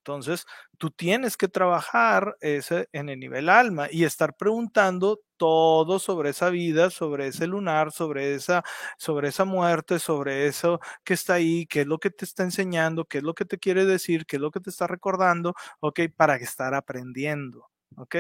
Entonces, 0.09 0.47
tú 0.79 0.91
tienes 0.91 1.37
que 1.37 1.49
trabajar 1.49 2.35
ese, 2.41 2.89
en 2.93 3.11
el 3.11 3.21
nivel 3.21 3.51
alma 3.51 3.89
y 3.91 4.05
estar 4.05 4.35
preguntando 4.37 5.21
todo 5.37 5.99
sobre 5.99 6.31
esa 6.31 6.49
vida, 6.49 6.89
sobre 6.89 7.27
ese 7.27 7.47
lunar, 7.47 7.93
sobre 7.93 8.35
esa, 8.35 8.65
sobre 8.97 9.29
esa 9.29 9.45
muerte, 9.45 9.99
sobre 9.99 10.47
eso 10.47 10.81
que 11.05 11.13
está 11.13 11.35
ahí, 11.35 11.67
qué 11.67 11.83
es 11.83 11.87
lo 11.87 11.99
que 11.99 12.09
te 12.09 12.25
está 12.25 12.43
enseñando, 12.43 13.05
qué 13.05 13.19
es 13.19 13.25
lo 13.25 13.35
que 13.35 13.45
te 13.45 13.59
quiere 13.59 13.85
decir, 13.85 14.25
qué 14.25 14.37
es 14.37 14.43
lo 14.43 14.51
que 14.51 14.61
te 14.61 14.71
está 14.71 14.87
recordando, 14.87 15.55
¿ok? 15.81 16.01
Para 16.17 16.37
estar 16.37 16.73
aprendiendo, 16.73 17.69
¿ok? 17.99 18.17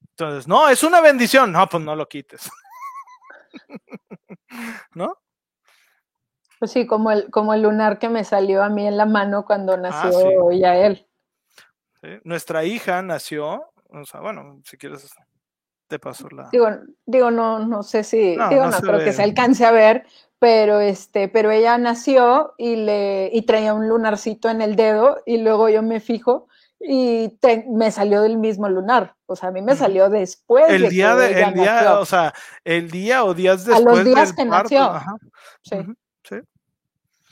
Entonces, 0.00 0.48
no, 0.48 0.68
es 0.68 0.82
una 0.82 1.00
bendición, 1.00 1.52
no, 1.52 1.68
pues 1.68 1.84
no 1.84 1.94
lo 1.94 2.08
quites. 2.08 2.50
¿No? 4.94 5.23
Pues 6.58 6.70
sí, 6.70 6.86
como 6.86 7.10
el, 7.10 7.30
como 7.30 7.54
el 7.54 7.62
lunar 7.62 7.98
que 7.98 8.08
me 8.08 8.24
salió 8.24 8.62
a 8.62 8.68
mí 8.68 8.86
en 8.86 8.96
la 8.96 9.06
mano 9.06 9.44
cuando 9.44 9.74
ah, 9.74 9.76
nació 9.76 10.52
ya 10.52 10.76
él. 10.76 11.06
Nuestra 12.22 12.64
hija 12.64 13.02
nació, 13.02 13.64
o 13.88 14.04
sea, 14.04 14.20
bueno, 14.20 14.60
si 14.64 14.76
quieres 14.76 15.10
te 15.88 15.98
paso 15.98 16.28
la. 16.30 16.48
Digo, 16.50 16.68
digo 17.06 17.30
no, 17.30 17.58
no 17.60 17.82
sé 17.82 18.04
si, 18.04 18.30
digo, 18.30 18.66
no, 18.66 18.78
creo 18.78 18.98
que 18.98 19.12
se 19.12 19.22
alcance 19.22 19.64
a 19.64 19.70
ver, 19.70 20.06
pero 20.38 20.80
este, 20.80 21.28
pero 21.28 21.50
ella 21.50 21.78
nació 21.78 22.54
y 22.58 22.76
le, 22.76 23.30
y 23.32 23.42
traía 23.42 23.74
un 23.74 23.88
lunarcito 23.88 24.48
en 24.48 24.60
el 24.60 24.76
dedo, 24.76 25.22
y 25.26 25.38
luego 25.38 25.68
yo 25.68 25.82
me 25.82 26.00
fijo 26.00 26.48
y 26.80 27.38
me 27.68 27.90
salió 27.90 28.22
del 28.22 28.36
mismo 28.36 28.68
lunar. 28.68 29.16
O 29.26 29.36
sea, 29.36 29.48
a 29.48 29.52
mí 29.52 29.62
me 29.62 29.74
salió 29.74 30.10
después. 30.10 30.68
El 30.68 30.88
día 30.90 31.16
de, 31.16 31.42
el 31.42 31.54
día, 31.54 31.98
o 31.98 32.04
sea, 32.04 32.34
el 32.62 32.90
día 32.90 33.24
o 33.24 33.32
días 33.32 33.64
después. 33.64 33.86
A 33.86 33.90
los 33.90 34.04
días 34.04 34.32
que 34.32 34.44
nació. 34.44 34.92
Sí. 35.62 35.76
Sí. 36.24 36.36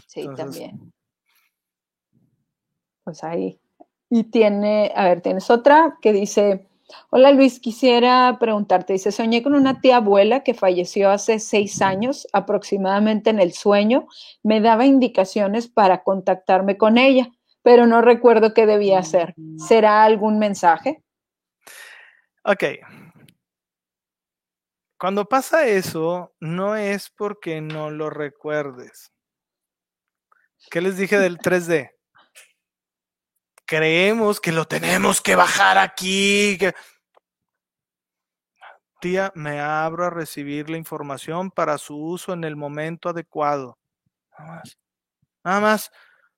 Sí, 0.07 0.29
también. 0.37 0.93
Pues 3.05 3.25
ahí. 3.25 3.59
Y 4.11 4.25
tiene, 4.25 4.93
a 4.95 5.05
ver, 5.05 5.23
tienes 5.23 5.51
otra 5.51 5.99
que 6.03 6.13
dice, 6.13 6.67
hola 7.11 7.33
Luis, 7.33 7.59
quisiera 7.61 8.37
preguntarte, 8.39 8.93
dice, 8.93 9.11
soñé 9.11 9.43
con 9.43 9.55
una 9.55 9.81
tía 9.81 9.97
abuela 9.97 10.45
que 10.45 10.55
falleció 10.55 11.11
hace 11.11 11.39
seis 11.39 11.81
años 11.81 12.29
aproximadamente 12.33 13.31
en 13.31 13.41
el 13.41 13.55
sueño, 13.55 14.07
me 14.43 14.61
daba 14.61 14.85
indicaciones 14.85 15.67
para 15.69 16.03
contactarme 16.03 16.77
con 16.77 16.99
ella, 16.99 17.31
pero 17.63 17.87
no 17.87 18.03
recuerdo 18.03 18.53
qué 18.53 18.67
debía 18.67 18.99
hacer. 18.99 19.35
Mm. 19.37 19.59
¿Será 19.59 20.05
algún 20.05 20.39
mensaje? 20.39 21.03
Ok. 22.45 22.65
Cuando 25.03 25.25
pasa 25.25 25.67
eso, 25.67 26.33
no 26.39 26.77
es 26.77 27.11
porque 27.11 27.61
no 27.61 27.91
lo 27.91 28.09
recuerdes. 28.09 29.13
¿Qué 30.71 30.81
les 30.81 30.97
dije 30.97 31.19
del 31.19 31.39
3D? 31.39 31.91
Creemos 33.67 34.41
que 34.41 34.53
lo 34.53 34.65
tenemos 34.65 35.21
que 35.21 35.35
bajar 35.35 35.77
aquí. 35.77 36.57
Tía, 39.01 39.33
me 39.35 39.59
abro 39.59 40.07
a 40.07 40.11
recibir 40.11 40.71
la 40.71 40.77
información 40.77 41.51
para 41.51 41.79
su 41.79 41.97
uso 41.97 42.33
en 42.33 42.45
el 42.45 42.55
momento 42.55 43.09
adecuado. 43.09 43.81
Nada 44.39 44.53
más. 44.53 44.79
Nada 45.43 45.61
más. 45.61 45.91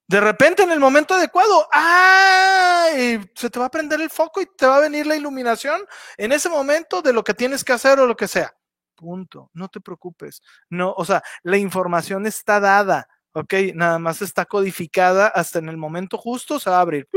De 0.07 0.21
repente, 0.21 0.63
en 0.63 0.71
el 0.71 0.81
momento 0.81 1.15
adecuado, 1.15 1.67
¡ay! 1.73 3.21
Se 3.35 3.49
te 3.49 3.59
va 3.59 3.67
a 3.67 3.71
prender 3.71 4.01
el 4.03 4.11
foco 4.11 4.43
y 4.43 4.47
te 4.47 4.67
va 4.67 4.77
a 4.77 4.81
venir 4.81 5.07
la 5.07 5.17
iluminación 5.17 5.81
en 6.19 6.33
ese 6.33 6.51
momento 6.51 7.01
de 7.01 7.13
lo 7.15 7.25
que 7.25 7.33
tienes 7.35 7.65
que 7.65 7.73
hacer 7.73 7.99
o 7.99 8.07
lo 8.07 8.17
que 8.17 8.29
sea. 8.29 8.55
Punto. 8.95 9.51
No 9.55 9.69
te 9.69 9.81
preocupes. 9.81 10.43
No, 10.69 10.93
o 10.93 11.05
sea, 11.05 11.23
la 11.43 11.57
información 11.57 12.27
está 12.27 12.61
dada, 12.61 13.09
¿ok? 13.33 13.55
Nada 13.75 13.99
más 13.99 14.21
está 14.23 14.45
codificada 14.45 15.29
hasta 15.29 15.59
en 15.59 15.69
el 15.71 15.77
momento 15.79 16.19
justo 16.19 16.61
se 16.61 16.71
va 16.71 16.79
a 16.79 16.81
abrir. 16.83 17.09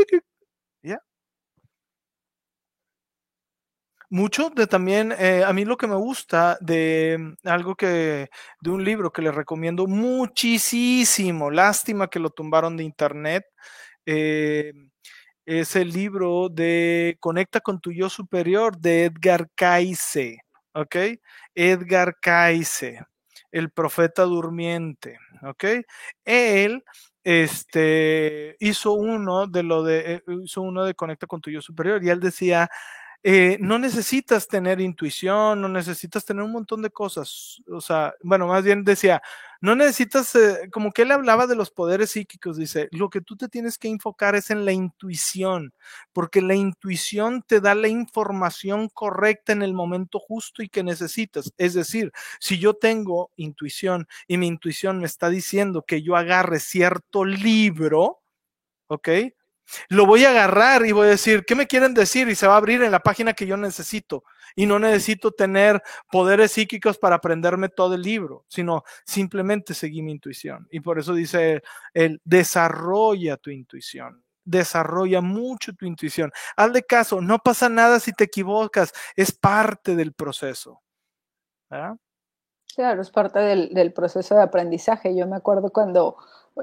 ¿Ya? 0.83 0.99
Mucho 4.09 4.49
de 4.49 4.67
también, 4.67 5.13
eh, 5.17 5.43
a 5.45 5.53
mí 5.53 5.65
lo 5.65 5.77
que 5.77 5.87
me 5.87 5.95
gusta 5.95 6.57
de 6.61 7.17
mm, 7.19 7.47
algo 7.47 7.75
que, 7.75 8.29
de 8.61 8.69
un 8.69 8.83
libro 8.83 9.11
que 9.11 9.21
les 9.21 9.35
recomiendo 9.35 9.87
muchísimo, 9.87 11.51
lástima 11.51 12.09
que 12.09 12.19
lo 12.19 12.29
tumbaron 12.29 12.77
de 12.77 12.83
internet, 12.83 13.45
eh, 14.05 14.73
es 15.45 15.75
el 15.75 15.91
libro 15.91 16.49
de 16.49 17.17
Conecta 17.19 17.61
con 17.61 17.79
tu 17.79 17.91
yo 17.91 18.09
superior 18.09 18.77
de 18.77 19.05
Edgar 19.05 19.49
Cayce, 19.55 20.39
¿ok? 20.73 20.95
Edgar 21.55 22.15
Cayce, 22.21 23.01
el 23.51 23.71
profeta 23.71 24.23
durmiente, 24.23 25.19
¿ok? 25.43 25.65
Él 26.25 26.83
este, 27.23 28.55
hizo 28.59 28.93
uno 28.93 29.47
de 29.47 29.63
lo 29.63 29.83
de, 29.83 30.13
eh, 30.15 30.23
hizo 30.43 30.61
uno 30.61 30.83
de 30.85 30.95
Conecta 30.95 31.27
con 31.27 31.41
tu 31.41 31.49
yo 31.51 31.61
superior 31.61 32.03
y 32.03 32.09
él 32.09 32.19
decía, 32.19 32.69
eh, 33.29 33.57
no 33.59 33.77
necesitas 33.77 34.47
tener 34.47 34.79
intuición, 34.79 35.59
no 35.61 35.67
necesitas 35.67 36.23
tener 36.23 36.43
un 36.43 36.51
montón 36.53 36.81
de 36.81 36.89
cosas. 36.91 37.61
O 37.69 37.81
sea, 37.81 38.13
bueno, 38.23 38.47
más 38.47 38.63
bien 38.63 38.85
decía, 38.85 39.21
no 39.59 39.75
necesitas, 39.75 40.33
eh, 40.35 40.69
como 40.71 40.93
que 40.93 41.01
él 41.01 41.11
hablaba 41.11 41.45
de 41.45 41.57
los 41.57 41.69
poderes 41.69 42.11
psíquicos, 42.11 42.55
dice, 42.55 42.87
lo 42.91 43.09
que 43.09 43.19
tú 43.19 43.35
te 43.35 43.49
tienes 43.49 43.77
que 43.77 43.89
enfocar 43.89 44.35
es 44.35 44.49
en 44.49 44.63
la 44.63 44.71
intuición, 44.71 45.73
porque 46.13 46.41
la 46.41 46.55
intuición 46.55 47.43
te 47.45 47.59
da 47.59 47.75
la 47.75 47.89
información 47.89 48.87
correcta 48.93 49.51
en 49.51 49.61
el 49.61 49.73
momento 49.73 50.19
justo 50.19 50.63
y 50.63 50.69
que 50.69 50.83
necesitas. 50.83 51.51
Es 51.57 51.73
decir, 51.73 52.13
si 52.39 52.59
yo 52.59 52.75
tengo 52.75 53.31
intuición 53.35 54.07
y 54.27 54.37
mi 54.37 54.47
intuición 54.47 54.99
me 54.99 55.05
está 55.05 55.27
diciendo 55.29 55.83
que 55.85 56.01
yo 56.01 56.15
agarre 56.15 56.61
cierto 56.61 57.25
libro, 57.25 58.21
¿ok? 58.87 59.09
Lo 59.89 60.05
voy 60.05 60.25
a 60.25 60.29
agarrar 60.29 60.85
y 60.85 60.91
voy 60.91 61.07
a 61.07 61.11
decir, 61.11 61.45
¿qué 61.45 61.55
me 61.55 61.67
quieren 61.67 61.93
decir? 61.93 62.27
Y 62.29 62.35
se 62.35 62.47
va 62.47 62.53
a 62.53 62.57
abrir 62.57 62.81
en 62.83 62.91
la 62.91 62.99
página 62.99 63.33
que 63.33 63.47
yo 63.47 63.57
necesito. 63.57 64.23
Y 64.55 64.65
no 64.65 64.79
necesito 64.79 65.31
tener 65.31 65.81
poderes 66.11 66.51
psíquicos 66.51 66.97
para 66.97 67.17
aprenderme 67.17 67.69
todo 67.69 67.95
el 67.95 68.01
libro, 68.01 68.45
sino 68.47 68.83
simplemente 69.05 69.73
seguir 69.73 70.03
mi 70.03 70.11
intuición. 70.11 70.67
Y 70.71 70.79
por 70.79 70.99
eso 70.99 71.13
dice 71.13 71.61
él, 71.93 72.21
desarrolla 72.23 73.37
tu 73.37 73.51
intuición. 73.51 74.23
Desarrolla 74.43 75.21
mucho 75.21 75.73
tu 75.73 75.85
intuición. 75.85 76.31
Hazle 76.55 76.83
caso, 76.83 77.21
no 77.21 77.39
pasa 77.39 77.67
nada 77.67 77.99
si 77.99 78.13
te 78.13 78.23
equivocas, 78.23 78.93
es 79.15 79.31
parte 79.31 79.95
del 79.95 80.13
proceso. 80.13 80.81
Claro, 82.75 83.01
es 83.01 83.11
parte 83.11 83.39
del, 83.39 83.73
del 83.73 83.91
proceso 83.91 84.35
de 84.35 84.43
aprendizaje. 84.43 85.15
Yo 85.15 85.27
me 85.27 85.35
acuerdo 85.35 85.71
cuando 85.71 86.15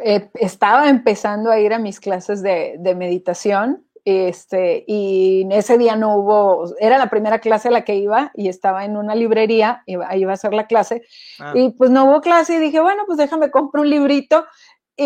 eh, 0.03 0.31
estaba 0.35 0.89
empezando 0.89 1.51
a 1.51 1.59
ir 1.59 1.73
a 1.73 1.79
mis 1.79 2.01
clases 2.01 2.43
de, 2.43 2.79
meditación 2.97 3.85
este, 4.05 4.85
y 4.87 5.47
ese 5.51 5.79
día 5.79 5.97
no 5.97 6.17
hubo, 6.17 6.75
era 6.79 6.99
la 6.99 7.09
primera 7.09 7.39
clase 7.39 7.69
a 7.69 7.71
la 7.71 7.85
que 7.85 7.97
iba 7.97 8.31
y 8.35 8.49
estaba 8.49 8.85
en 8.85 8.97
una 8.97 9.15
librería, 9.15 9.83
iba, 9.87 10.15
iba 10.17 10.33
a 10.33 10.35
hacer 10.35 10.53
la 10.53 10.67
clase 10.67 11.03
ah. 11.41 11.53
y 11.55 11.71
pues 11.71 11.91
no 11.91 12.05
hubo 12.05 12.21
clase 12.21 12.57
y 12.57 12.59
dije, 12.59 12.81
bueno, 12.81 13.05
pues 13.07 13.19
déjame 13.19 13.51
comprar 13.51 13.83
un 13.83 13.91
librito 13.91 14.45
y 14.97 15.05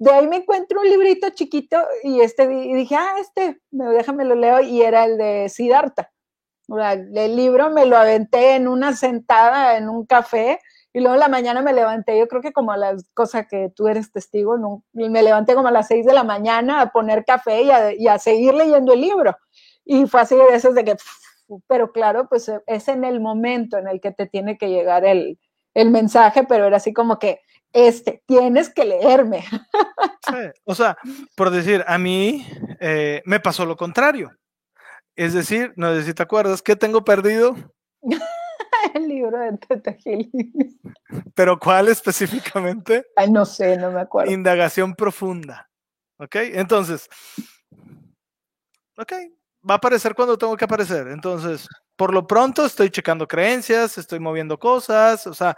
de 0.00 0.10
ahí 0.10 0.26
me 0.26 0.36
encuentro 0.36 0.80
un 0.80 0.88
librito 0.88 1.28
chiquito 1.30 1.78
y, 2.02 2.20
este, 2.20 2.44
y 2.44 2.74
dije, 2.74 2.96
ah, 2.96 3.14
este, 3.20 3.60
déjame 3.70 4.24
lo 4.24 4.34
leo 4.34 4.60
y 4.60 4.82
era 4.82 5.04
el 5.04 5.18
de 5.18 5.48
Siddhartha. 5.48 6.10
El 7.14 7.36
libro 7.36 7.70
me 7.70 7.84
lo 7.84 7.96
aventé 7.96 8.54
en 8.54 8.68
una 8.68 8.94
sentada 8.94 9.76
en 9.76 9.88
un 9.88 10.06
café 10.06 10.60
y 10.92 11.00
luego 11.00 11.14
en 11.14 11.20
la 11.20 11.28
mañana 11.28 11.62
me 11.62 11.72
levanté, 11.72 12.18
yo 12.18 12.26
creo 12.26 12.42
que 12.42 12.52
como 12.52 12.72
a 12.72 12.76
las 12.76 13.08
cosas 13.14 13.46
que 13.48 13.70
tú 13.74 13.86
eres 13.86 14.10
testigo, 14.10 14.58
¿no? 14.58 14.82
y 14.92 15.08
me 15.08 15.22
levanté 15.22 15.54
como 15.54 15.68
a 15.68 15.72
las 15.72 15.86
seis 15.86 16.04
de 16.04 16.12
la 16.12 16.24
mañana 16.24 16.80
a 16.80 16.90
poner 16.90 17.24
café 17.24 17.62
y 17.96 18.08
a, 18.08 18.18
seguir 18.18 18.54
leyendo 18.54 18.92
el 18.92 19.00
libro. 19.00 19.36
Y 19.84 20.06
fue 20.06 20.20
así 20.20 20.34
de 20.34 20.44
veces 20.44 20.74
de 20.74 20.84
que, 20.84 20.96
pero 21.68 21.92
claro, 21.92 22.28
pues 22.28 22.48
e, 22.48 22.60
es 22.66 22.88
en 22.88 23.04
el 23.04 23.20
momento 23.20 23.78
en 23.78 23.86
el 23.86 24.00
que 24.00 24.10
te 24.10 24.26
tiene 24.26 24.58
que 24.58 24.68
llegar 24.68 25.04
el, 25.04 25.38
el 25.74 25.90
mensaje, 25.90 26.44
pero 26.44 26.66
era 26.66 26.78
así 26.78 26.92
como 26.92 27.18
que, 27.18 27.40
este, 27.72 28.22
tienes 28.26 28.68
que 28.68 28.84
leerme. 28.84 29.44
o 30.64 30.74
sea, 30.74 30.98
por 31.36 31.50
decir, 31.50 31.84
a 31.86 31.98
mí 31.98 32.44
eh, 32.80 33.22
me 33.24 33.38
pasó 33.38 33.64
lo 33.64 33.76
contrario. 33.76 34.32
Es 35.14 35.34
decir, 35.34 35.72
no 35.76 35.94
sé 35.94 36.02
si 36.02 36.14
te 36.14 36.22
acuerdas, 36.22 36.62
¿qué 36.62 36.74
tengo 36.74 37.04
perdido? 37.04 37.54
el 38.94 39.08
libro 39.08 39.38
de 39.38 39.58
Teta 39.58 39.96
¿Pero 41.34 41.58
cuál 41.58 41.88
específicamente? 41.88 43.06
Ay, 43.16 43.30
no 43.30 43.44
sé, 43.44 43.76
no 43.76 43.90
me 43.90 44.00
acuerdo. 44.00 44.32
Indagación 44.32 44.94
profunda. 44.94 45.70
¿Ok? 46.18 46.36
Entonces, 46.36 47.08
ok, 48.96 49.12
va 49.68 49.74
a 49.74 49.76
aparecer 49.78 50.14
cuando 50.14 50.36
tengo 50.36 50.56
que 50.56 50.64
aparecer. 50.64 51.08
Entonces, 51.08 51.66
por 51.96 52.12
lo 52.12 52.26
pronto 52.26 52.64
estoy 52.64 52.90
checando 52.90 53.26
creencias, 53.26 53.98
estoy 53.98 54.20
moviendo 54.20 54.58
cosas, 54.58 55.26
o 55.26 55.34
sea, 55.34 55.56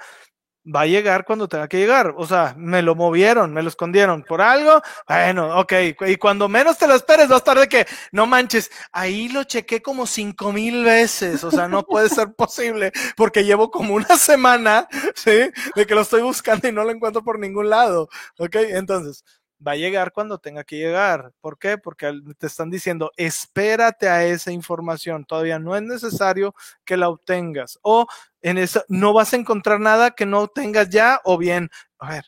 va 0.65 0.83
a 0.83 0.87
llegar 0.87 1.25
cuando 1.25 1.49
tenga 1.49 1.69
que 1.69 1.79
llegar. 1.79 2.15
O 2.17 2.27
sea, 2.27 2.55
me 2.57 2.83
lo 2.83 2.95
movieron, 2.95 3.53
me 3.53 3.63
lo 3.63 3.69
escondieron 3.69 4.23
por 4.23 4.41
algo. 4.41 4.83
Bueno, 5.09 5.59
ok. 5.59 5.73
Y 6.07 6.17
cuando 6.17 6.49
menos 6.49 6.79
te 6.79 6.87
lo 6.87 6.95
esperes, 6.95 7.31
va 7.31 7.35
a 7.35 7.39
estar 7.39 7.59
de 7.59 7.69
que, 7.69 7.87
no 8.13 8.27
manches, 8.27 8.71
ahí 8.93 9.29
lo 9.29 9.45
chequé 9.45 9.83
como 9.83 10.07
cinco 10.07 10.53
mil 10.53 10.85
veces. 10.85 11.45
O 11.45 11.51
sea, 11.51 11.69
no 11.69 11.83
puede 11.85 12.09
ser 12.09 12.33
posible 12.37 12.93
porque 13.17 13.45
llevo 13.45 13.71
como 13.71 13.95
una 13.95 14.17
semana, 14.17 14.89
¿sí? 15.15 15.51
De 15.75 15.87
que 15.87 15.95
lo 15.95 16.03
estoy 16.03 16.23
buscando 16.23 16.69
y 16.69 16.73
no 16.73 16.85
lo 16.85 16.91
encuentro 16.91 17.23
por 17.23 17.39
ningún 17.39 17.71
lado. 17.71 18.09
Ok, 18.39 18.57
entonces, 18.57 19.25
va 19.67 19.73
a 19.73 19.77
llegar 19.77 20.13
cuando 20.13 20.39
tenga 20.39 20.65
que 20.65 20.77
llegar. 20.77 21.33
¿Por 21.41 21.59
qué? 21.59 21.79
Porque 21.79 22.13
te 22.39 22.47
están 22.47 22.71
diciendo, 22.71 23.13
espérate 23.17 24.09
a 24.09 24.25
esa 24.25 24.51
información, 24.53 25.25
todavía 25.25 25.59
no 25.59 25.77
es 25.77 25.83
necesario 25.83 26.55
que 26.85 26.97
la 26.97 27.09
obtengas. 27.09 27.79
O 27.83 28.07
en 28.41 28.59
esa, 28.59 28.85
no 28.89 29.13
vas 29.13 29.33
a 29.33 29.37
encontrar 29.37 29.81
nada 29.81 30.11
que 30.11 30.27
no 30.27 30.41
obtengas 30.41 30.89
ya, 30.89 31.21
o 31.25 31.39
bien, 31.39 31.71
a 31.99 32.11
ver, 32.11 32.25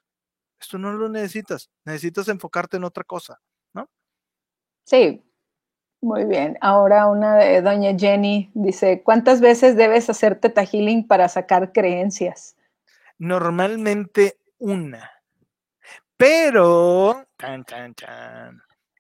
esto 0.61 0.79
no 0.79 0.93
lo 0.93 1.09
necesitas, 1.09 1.71
necesitas 1.85 2.29
enfocarte 2.29 2.77
en 2.77 2.85
otra 2.85 3.05
cosa, 3.05 3.41
¿no? 3.73 3.89
Sí, 4.85 5.23
muy 6.01 6.25
bien. 6.25 6.59
Ahora 6.61 7.07
una 7.07 7.37
de 7.37 7.63
doña 7.63 7.97
Jenny 7.99 8.51
dice, 8.55 9.03
¿cuántas 9.03 9.41
veces 9.41 9.77
debes 9.77 10.09
hacer 10.11 10.39
teta 10.39 10.65
healing 10.65 11.07
para 11.07 11.29
sacar 11.29 11.73
creencias? 11.73 12.57
Normalmente 13.19 14.39
una 14.59 15.14
pero, 16.17 17.25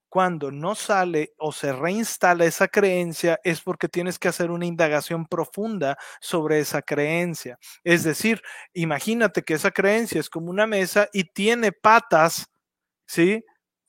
cuando 0.09 0.51
no 0.53 0.74
sale 0.77 1.32
o 1.39 1.53
se 1.53 1.73
reinstala 1.73 2.45
esa 2.45 2.69
creencia 2.69 3.41
es 3.45 3.61
porque 3.61 3.89
tienes 3.89 4.19
que 4.19 4.28
hacer 4.28 4.51
una 4.51 4.66
indagación 4.66 5.27
profunda 5.27 5.97
sobre 6.20 6.61
esa 6.61 6.82
creencia. 6.82 7.59
Es 7.82 8.05
decir, 8.05 8.41
imagínate 8.74 9.43
que 9.43 9.55
esa 9.55 9.73
creencia 9.73 10.20
es 10.20 10.31
como 10.31 10.51
una 10.51 10.66
mesa 10.66 11.09
y 11.12 11.24
tiene 11.24 11.73
patas, 11.73 12.47
¿sí? 13.07 13.45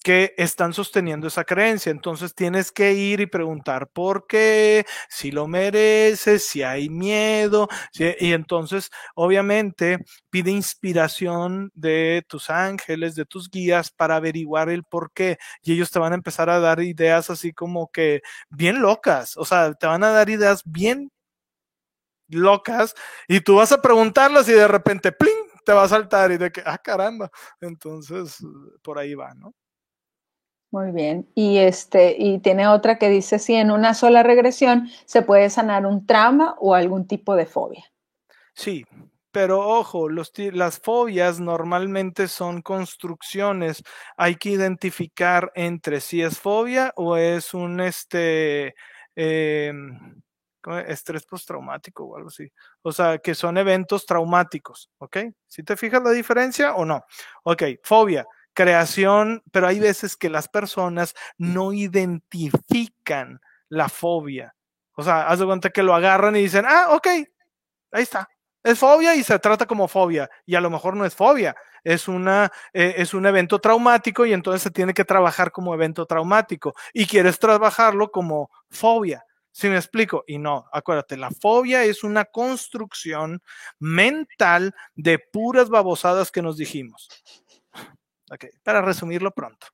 Que 0.06 0.36
están 0.38 0.72
sosteniendo 0.72 1.27
esa 1.27 1.45
creencia. 1.45 1.90
Entonces 1.91 2.36
tienes 2.36 2.72
que 2.72 2.94
ir 2.94 3.22
y 3.22 3.26
preguntar 3.26 3.88
por 3.88 4.27
qué, 4.27 4.86
si 5.10 5.32
lo 5.32 5.48
mereces, 5.48 6.45
si 6.45 6.61
hay 6.61 6.90
miedo. 6.90 7.68
y 7.98 8.34
entonces, 8.34 8.91
obviamente, 9.15 9.98
pide 10.30 10.52
inspiración 10.52 11.72
de 11.73 12.23
tus 12.27 12.52
ángeles, 12.52 13.15
de 13.15 13.26
tus 13.26 13.49
guías 13.49 13.90
para 13.90 14.18
averiguar 14.18 14.69
el 14.69 14.84
por 14.84 15.11
qué. 15.11 15.40
Y 15.64 15.73
ellos 15.73 15.90
te 15.90 15.98
van 15.98 16.11
a 16.14 16.15
empezar 16.15 16.52
a 16.52 16.60
dar 16.60 16.82
ideas 16.82 17.32
así 17.32 17.52
como 17.52 17.88
que 17.91 18.22
bien 18.49 18.82
locas. 18.84 19.36
O 19.38 19.45
sea, 19.45 19.73
te 19.73 19.88
van 19.88 20.03
a 20.03 20.11
dar 20.11 20.30
ideas 20.30 20.61
bien 20.65 21.11
locas 22.27 22.94
y 23.27 23.40
tú 23.41 23.56
vas 23.56 23.72
a 23.72 23.82
preguntarlas 23.82 24.48
y 24.49 24.53
de 24.53 24.68
repente, 24.68 25.11
¡pling! 25.11 25.34
te 25.65 25.73
va 25.73 25.84
a 25.84 25.90
saltar 25.90 26.32
y 26.32 26.38
de 26.38 26.52
que, 26.52 26.61
ah, 26.65 26.77
caramba. 26.77 27.32
Entonces, 27.60 28.38
por 28.84 28.99
ahí 28.99 29.15
va, 29.15 29.34
¿no? 29.34 29.53
Muy 30.76 30.91
bien. 30.91 31.26
Y 31.35 31.60
este, 31.60 32.18
y 32.19 32.39
tiene 32.39 32.68
otra 32.68 32.97
que 32.97 33.07
dice 33.07 33.39
si 33.39 33.53
en 33.56 33.72
una 33.72 33.93
sola 33.93 34.23
regresión 34.23 34.89
se 35.06 35.22
puede 35.22 35.49
sanar 35.49 35.85
un 35.85 36.06
trauma 36.06 36.57
o 36.60 36.76
algún 36.76 37.07
tipo 37.07 37.38
de 37.38 37.45
fobia. 37.45 37.85
Sí, 38.53 38.84
pero 39.31 39.61
ojo, 39.61 40.10
los, 40.10 40.34
las 40.52 40.81
fobias 40.81 41.39
normalmente 41.39 42.27
son 42.27 42.61
construcciones. 42.61 43.84
Hay 44.18 44.35
que 44.35 44.49
identificar 44.49 45.49
entre 45.56 46.02
si 46.02 46.22
es 46.22 46.41
fobia 46.41 46.91
o 46.97 47.15
es 47.15 47.53
un 47.53 47.80
este 47.80 48.76
em, 49.15 50.22
estrés 50.88 51.26
postraumático 51.26 52.03
o 52.03 52.18
algo 52.18 52.27
así. 52.27 52.52
O 52.81 52.91
sea, 52.91 53.19
que 53.19 53.34
son 53.34 53.57
eventos 53.57 54.06
traumáticos, 54.06 54.89
¿ok? 54.97 55.19
¿Si 55.47 55.64
te 55.64 55.77
fijas 55.77 56.03
la 56.03 56.11
diferencia 56.11 56.76
o 56.76 56.84
no? 56.84 57.06
Ok, 57.43 57.64
fobia, 57.81 58.26
creación, 58.56 59.44
pero 59.52 59.68
hay 59.68 59.80
veces 59.80 60.18
que 60.18 60.30
las 60.32 60.48
personas 60.48 61.14
no 61.38 61.73
identifican 61.73 63.40
la 63.69 63.90
fobia. 63.90 64.56
O 64.95 65.03
sea, 65.03 65.27
haz 65.27 65.40
de 65.40 65.45
cuenta 65.45 65.69
que 65.69 65.84
lo 65.84 65.94
agarran 65.94 66.36
y 66.36 66.41
dicen, 66.41 66.65
ah, 66.68 66.88
ok, 66.91 67.07
ahí 67.91 68.03
está, 68.03 68.27
es 68.65 68.80
fobia 68.80 69.14
y 69.14 69.23
se 69.23 69.38
trata 69.38 69.68
como 69.68 69.88
fobia. 69.88 70.27
Y 70.45 70.56
a 70.56 70.61
lo 70.61 70.72
mejor 70.72 70.95
no 70.95 71.06
es 71.06 71.14
fobia, 71.14 71.56
es, 71.84 72.07
una, 72.07 72.52
eh, 72.73 72.95
es 72.98 73.14
un 73.14 73.27
evento 73.27 73.60
traumático 73.60 74.26
y 74.26 74.34
entonces 74.34 74.64
se 74.64 74.72
tiene 74.72 74.94
que 74.94 75.06
trabajar 75.06 75.52
como 75.52 75.73
evento 75.76 76.07
traumático. 76.07 76.73
Y 76.91 77.06
quieres 77.06 77.38
trabajarlo 77.38 78.10
como 78.10 78.49
fobia. 78.72 79.23
¿Sí 79.52 79.69
me 79.69 79.77
explico? 79.77 80.23
Y 80.27 80.40
no, 80.40 80.65
acuérdate, 80.73 81.15
la 81.15 81.30
fobia 81.30 81.84
es 81.84 82.03
una 82.03 82.26
construcción 82.26 83.41
mental 83.80 84.73
de 84.95 85.19
puras 85.19 85.69
babosadas 85.69 86.32
que 86.32 86.41
nos 86.41 86.57
dijimos. 86.57 87.07
Ok, 88.31 88.45
para 88.64 88.81
resumirlo 88.81 89.31
pronto. 89.31 89.68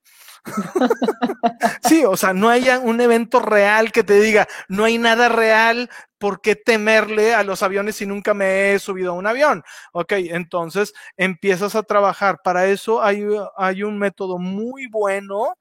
sí, 1.88 2.04
o 2.04 2.18
sea, 2.18 2.34
no 2.34 2.50
hay 2.50 2.68
un 2.84 3.00
evento 3.00 3.40
real 3.40 3.92
que 3.92 4.04
te 4.04 4.20
diga, 4.20 4.48
no 4.68 4.84
hay 4.84 4.98
nada 4.98 5.30
real, 5.30 5.90
¿por 6.18 6.42
qué 6.42 6.56
temerle 6.56 7.34
a 7.34 7.44
los 7.44 7.64
aviones 7.64 7.96
si 7.96 8.06
nunca 8.06 8.34
me 8.34 8.74
he 8.74 8.80
subido 8.80 9.12
a 9.12 9.16
un 9.16 9.28
avión? 9.28 9.64
Ok, 9.94 10.14
entonces 10.14 10.94
empiezas 11.16 11.76
a 11.76 11.84
trabajar. 11.84 12.40
Para 12.44 12.66
eso 12.66 13.02
hay, 13.02 13.26
hay 13.58 13.84
un 13.84 13.98
método 13.98 14.38
muy 14.38 14.88
bueno 14.88 15.56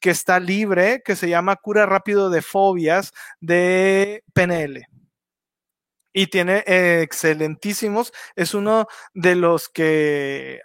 que 0.00 0.10
está 0.10 0.40
libre, 0.40 1.02
que 1.04 1.16
se 1.16 1.28
llama 1.28 1.56
cura 1.56 1.84
rápido 1.84 2.30
de 2.30 2.40
fobias 2.40 3.12
de 3.40 4.24
PNL 4.32 4.86
y 6.12 6.26
tiene 6.28 6.64
excelentísimos. 6.66 8.12
Es 8.36 8.54
uno 8.54 8.86
de 9.14 9.36
los 9.36 9.68
que, 9.68 10.60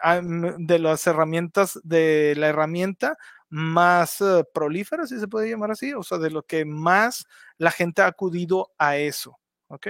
de 0.58 0.80
las 0.80 1.08
herramientas, 1.08 1.80
de 1.84 2.34
la 2.38 2.48
herramienta 2.48 3.18
más 3.50 4.22
eh, 4.22 4.44
prolífera, 4.54 5.06
si 5.08 5.20
se 5.20 5.28
puede 5.28 5.50
llamar 5.50 5.72
así, 5.72 5.94
o 5.94 6.04
sea, 6.04 6.18
de 6.18 6.32
lo 6.32 6.44
que 6.44 6.66
más 6.66 7.26
la 7.58 7.72
gente 7.72 8.02
ha 8.02 8.08
acudido 8.08 8.74
a 8.78 8.98
eso. 8.98 9.40
¿Ok? 9.68 9.88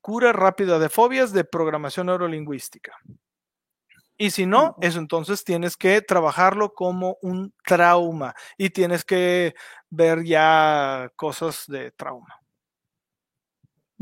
Cura 0.00 0.32
rápida 0.32 0.78
de 0.78 0.88
fobias 0.88 1.32
de 1.32 1.44
programación 1.44 2.06
neurolingüística. 2.06 2.92
Y 4.16 4.30
si 4.30 4.46
no, 4.46 4.76
eso 4.80 4.98
entonces 4.98 5.42
tienes 5.44 5.76
que 5.76 6.00
trabajarlo 6.00 6.72
como 6.72 7.16
un 7.20 7.52
trauma 7.64 8.34
y 8.56 8.70
tienes 8.70 9.04
que 9.04 9.54
ver 9.90 10.24
ya 10.24 11.10
cosas 11.16 11.64
de 11.66 11.90
trauma. 11.90 12.43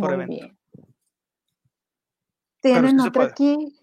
Por 0.02 0.16
Muy 0.16 0.26
Bien. 0.26 0.58
Tienen 2.60 3.00
otro 3.00 3.22
aquí 3.22 3.78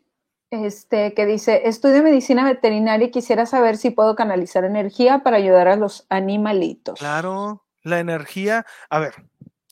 este, 0.52 1.14
que 1.14 1.26
dice, 1.26 1.68
estudio 1.68 2.02
medicina 2.02 2.46
veterinaria 2.46 3.08
y 3.08 3.12
quisiera 3.12 3.46
saber 3.46 3.78
si 3.78 3.92
puedo 3.92 4.16
canalizar 4.16 4.64
energía 4.64 5.20
para 5.24 5.38
ayudar 5.38 5.68
a 5.68 5.76
los 5.76 6.06
animalitos. 6.10 6.98
Claro, 7.00 7.66
la 7.84 8.00
energía, 8.00 8.66
a 8.90 9.00
ver, 9.00 9.14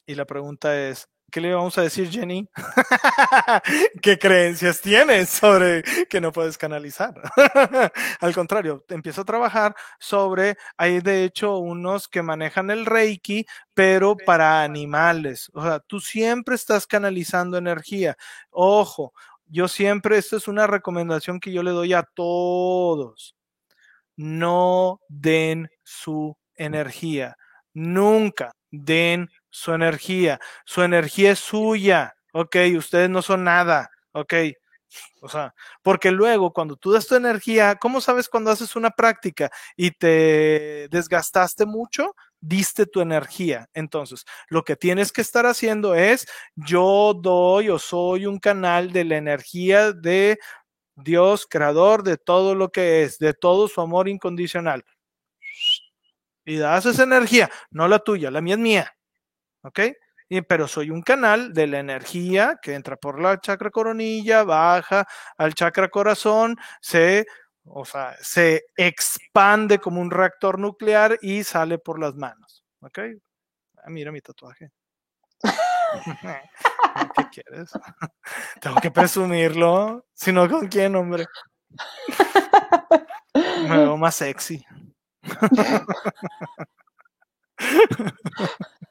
y 0.06 0.16
la 0.16 0.26
pregunta 0.26 0.78
es, 0.78 1.10
¿qué 1.32 1.42
le 1.42 1.54
vamos 1.54 1.78
a 1.78 1.82
decir, 1.82 2.10
Jenny? 2.10 2.48
¿Qué 4.02 4.18
creencias 4.18 4.82
tienes 4.82 5.30
sobre 5.30 5.84
que 6.10 6.22
no 6.22 6.32
puedes 6.32 6.58
canalizar? 6.58 7.14
Al 8.22 8.34
contrario, 8.34 8.86
empiezo 8.90 9.22
a 9.22 9.26
trabajar 9.26 9.76
sobre, 10.00 10.58
hay 10.78 11.02
de 11.02 11.24
hecho 11.24 11.58
unos 11.58 12.08
que 12.08 12.22
manejan 12.22 12.70
el 12.70 12.86
Reiki, 12.86 13.46
pero 13.74 14.16
para 14.16 14.64
animales. 14.64 15.50
O 15.54 15.62
sea, 15.64 15.80
tú 15.80 16.00
siempre 16.00 16.56
estás 16.56 16.88
canalizando 16.88 17.58
energía. 17.58 18.18
Ojo, 18.50 19.14
yo 19.46 19.68
siempre, 19.68 20.18
esta 20.18 20.38
es 20.38 20.48
una 20.48 20.68
recomendación 20.68 21.40
que 21.40 21.52
yo 21.52 21.64
le 21.64 21.72
doy 21.72 21.94
a 21.94 22.04
todos. 22.04 23.36
No 24.16 25.00
den 25.10 25.70
su 25.84 26.38
energía. 26.56 27.38
Nunca 27.74 28.52
den 28.72 29.30
su 29.58 29.74
energía. 29.74 30.40
Su 30.66 30.84
energía 30.84 31.32
es 31.32 31.40
suya. 31.40 32.16
Ok, 32.34 32.56
ustedes 32.78 33.10
no 33.10 33.22
son 33.22 33.44
nada. 33.44 33.90
Ok. 34.12 34.34
O 35.22 35.30
sea, 35.30 35.54
porque 35.82 36.12
luego 36.12 36.54
cuando 36.54 36.78
tú 36.78 36.92
das 36.92 37.08
tu 37.08 37.16
energía, 37.16 37.76
¿cómo 37.76 38.00
sabes 38.00 38.30
cuando 38.30 38.52
haces 38.52 38.76
una 38.76 38.92
práctica 38.92 39.50
y 39.76 39.92
te 39.92 40.88
desgastaste 40.90 41.66
mucho? 41.66 42.16
diste 42.40 42.86
tu 42.86 43.02
energía. 43.02 43.68
Entonces, 43.74 44.24
lo 44.50 44.64
que 44.64 44.76
tienes 44.76 45.12
que 45.12 45.22
estar 45.22 45.48
haciendo 45.48 45.96
es, 45.96 46.28
yo 46.56 47.14
doy 47.20 47.70
o 47.70 47.80
soy 47.80 48.28
un 48.28 48.40
canal 48.40 48.92
de 48.92 49.06
la 49.06 49.18
energía 49.18 49.92
de 49.92 50.38
Dios, 50.96 51.48
creador 51.50 52.04
de 52.04 52.18
todo 52.18 52.56
lo 52.56 52.70
que 52.70 53.04
es, 53.04 53.18
de 53.18 53.34
todo 53.34 53.68
su 53.68 53.82
amor 53.82 54.08
incondicional. 54.08 54.86
Y 56.46 56.58
das 56.58 56.86
esa 56.86 57.04
energía, 57.04 57.50
no 57.72 57.88
la 57.88 58.00
tuya, 58.00 58.32
la 58.32 58.42
mía 58.42 58.54
es 58.56 58.60
mía. 58.60 58.97
¿Ok? 59.68 59.80
pero 60.48 60.68
soy 60.68 60.90
un 60.90 61.02
canal 61.02 61.54
de 61.54 61.68
la 61.68 61.80
energía 61.80 62.60
que 62.62 62.74
entra 62.74 62.98
por 62.98 63.22
la 63.22 63.40
chakra 63.40 63.70
coronilla, 63.70 64.44
baja 64.44 65.08
al 65.38 65.54
chakra 65.54 65.88
corazón, 65.88 66.58
se 66.82 67.26
o 67.70 67.86
sea, 67.86 68.16
se 68.22 68.66
expande 68.76 69.80
como 69.80 70.02
un 70.02 70.12
reactor 70.12 70.60
nuclear 70.60 71.18
y 71.22 71.44
sale 71.44 71.78
por 71.78 72.00
las 72.00 72.16
manos. 72.16 72.64
¿Ok? 72.80 73.00
Ah, 73.84 73.90
mira 73.90 74.12
mi 74.12 74.22
tatuaje. 74.22 74.72
¿Qué 77.16 77.28
quieres? 77.32 77.72
Tengo 78.62 78.80
que 78.82 78.92
presumirlo. 78.92 80.06
Si 80.14 80.32
no, 80.32 80.50
¿con 80.50 80.68
quién, 80.68 80.96
hombre? 80.96 81.26
Me 83.34 83.78
veo 83.78 83.98
más 83.98 84.16
sexy. 84.16 84.66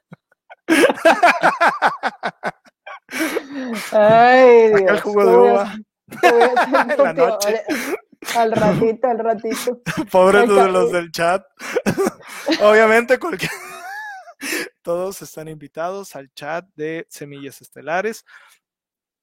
Ay, 3.91 4.69
Dios. 4.69 4.91
El 4.91 5.01
jugo 5.01 5.25
de 5.25 5.37
uva. 5.37 5.75
La 6.97 7.13
noche. 7.13 7.63
Al 8.35 8.51
ratito, 8.53 9.07
al 9.07 9.19
ratito. 9.19 9.81
Pobres 10.11 10.49
de 10.49 10.67
los 10.67 10.91
del 10.91 11.11
chat. 11.11 11.45
Obviamente, 12.61 13.19
cualquier... 13.19 13.51
todos 14.81 15.21
están 15.21 15.47
invitados 15.47 16.15
al 16.15 16.31
chat 16.33 16.65
de 16.75 17.05
Semillas 17.09 17.61
Estelares. 17.61 18.25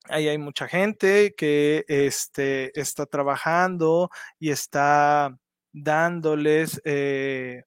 Ahí 0.08 0.28
hay 0.28 0.38
mucha 0.38 0.68
gente 0.68 1.34
que 1.34 1.84
este, 1.88 2.78
está 2.78 3.06
trabajando 3.06 4.10
y 4.38 4.50
está 4.50 5.34
dándoles 5.72 6.80
eh, 6.84 7.64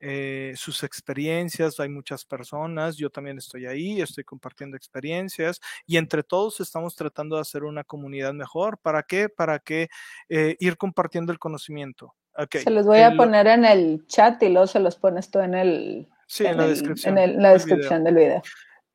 eh, 0.00 0.52
sus 0.56 0.82
experiencias, 0.82 1.80
hay 1.80 1.88
muchas 1.88 2.24
personas, 2.24 2.96
yo 2.96 3.10
también 3.10 3.38
estoy 3.38 3.66
ahí, 3.66 4.00
estoy 4.00 4.24
compartiendo 4.24 4.76
experiencias 4.76 5.60
y 5.86 5.96
entre 5.96 6.22
todos 6.22 6.60
estamos 6.60 6.94
tratando 6.94 7.36
de 7.36 7.42
hacer 7.42 7.64
una 7.64 7.84
comunidad 7.84 8.32
mejor. 8.32 8.78
¿Para 8.78 9.02
qué? 9.02 9.28
Para 9.28 9.58
que 9.58 9.88
eh, 10.28 10.56
ir 10.60 10.76
compartiendo 10.76 11.32
el 11.32 11.38
conocimiento. 11.38 12.14
Se 12.50 12.70
los 12.70 12.86
voy 12.86 13.00
a 13.00 13.16
poner 13.16 13.48
en 13.48 13.64
el 13.64 14.06
chat 14.06 14.40
y 14.44 14.48
luego 14.48 14.68
se 14.68 14.78
los 14.78 14.96
pones 14.96 15.28
tú 15.30 15.40
en 15.40 15.54
el... 15.54 16.08
en, 16.38 16.56
la 16.56 16.68
descripción, 16.68 17.16
la 17.16 17.52
descripción 17.52 18.04
del 18.04 18.14
video 18.14 18.42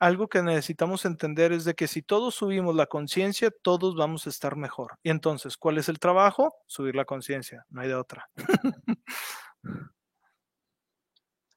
algo 0.04 0.28
que 0.28 0.44
necesitamos 0.44 1.06
entender 1.06 1.54
es 1.54 1.64
de 1.64 1.76
que 1.76 1.88
si 1.88 2.02
todos 2.02 2.36
subimos 2.36 2.76
la 2.76 2.88
conciencia, 2.88 3.52
todos 3.62 3.96
vamos 3.96 4.28
a 4.28 4.30
estar 4.30 4.58
mejor. 4.58 4.98
Y 5.02 5.10
entonces, 5.10 5.56
¿cuál 5.56 5.78
es 5.78 5.88
el 5.88 5.98
trabajo? 5.98 6.54
Subir 6.68 6.94
la 6.94 7.06
conciencia, 7.06 7.66
no 7.70 7.80
hay 7.80 7.88
de 7.88 7.96
otra. 7.96 8.30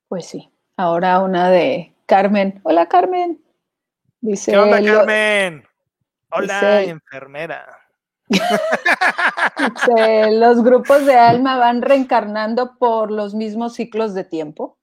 Pues 0.08 0.26
sí. 0.26 0.50
Ahora 0.76 1.20
una 1.20 1.50
de 1.50 1.94
Carmen. 2.06 2.60
Hola, 2.62 2.86
Carmen. 2.86 3.42
Dice, 4.20 4.52
¿Qué 4.52 4.58
onda, 4.58 4.82
Carmen? 4.82 5.66
Hola, 6.30 6.82
enfermera. 6.82 7.66
dice, 8.28 10.30
¿Los 10.32 10.62
grupos 10.62 11.06
de 11.06 11.16
alma 11.16 11.56
van 11.56 11.82
reencarnando 11.82 12.76
por 12.78 13.10
los 13.10 13.34
mismos 13.34 13.74
ciclos 13.74 14.14
de 14.14 14.24
tiempo? 14.24 14.78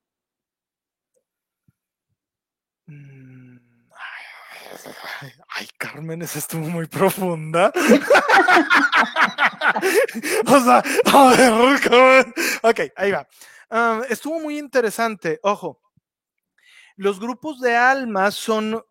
Mm, 2.87 3.57
ay, 5.55 5.67
Carmen, 5.77 6.21
esa 6.21 6.39
estuvo 6.39 6.67
muy 6.67 6.87
profunda. 6.87 7.71
o 10.47 10.59
sea, 10.59 10.83
a 11.13 11.29
ver, 11.29 11.53
ok, 12.63 12.79
ahí 12.95 13.11
va 13.11 13.27
estuvo 14.09 14.39
muy 14.39 14.57
interesante. 14.57 15.39
Ojo, 15.43 15.79
los 16.95 17.19
grupos 17.19 17.59
de 17.59 17.75
almas 17.75 18.35
son 18.35 18.83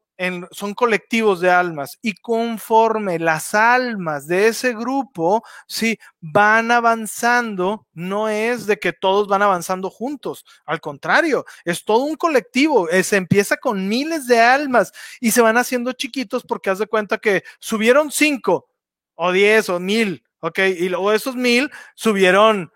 son 0.53 0.75
colectivos 0.75 1.41
de 1.41 1.51
almas 1.51 1.99
y 2.01 2.15
conforme 2.15 3.19
las 3.19 3.55
almas 3.55 4.27
de 4.27 4.49
ese 4.49 4.73
grupo, 4.73 5.43
sí, 5.67 5.99
van 6.21 6.71
avanzando, 6.71 7.87
no 7.93 8.29
es 8.29 8.67
de 8.67 8.79
que 8.79 8.93
todos 8.93 9.27
van 9.27 9.43
avanzando 9.43 9.91
juntos, 9.91 10.45
al 10.65 10.81
contrario, 10.81 11.45
es 11.65 11.85
todo 11.85 12.05
un 12.05 12.17
colectivo, 12.17 12.89
eh, 12.89 13.03
se 13.03 13.17
empieza 13.17 13.57
con 13.57 13.89
miles 13.89 14.27
de 14.27 14.41
almas 14.41 14.93
y 15.21 15.33
se 15.33 15.41
van 15.41 15.57
haciendo 15.57 15.93
chiquitos 15.93 16.45
porque 16.45 16.71
haz 16.71 16.79
de 16.79 16.87
cuenta 16.87 17.19
que 17.19 17.43
subieron 17.59 18.13
cinco 18.13 18.69
o 19.15 19.33
diez 19.33 19.69
o 19.69 19.81
mil, 19.81 20.23
ok, 20.41 20.59
y 20.79 20.89
luego 20.89 21.13
esos 21.13 21.35
mil 21.35 21.71
subieron 21.95 22.71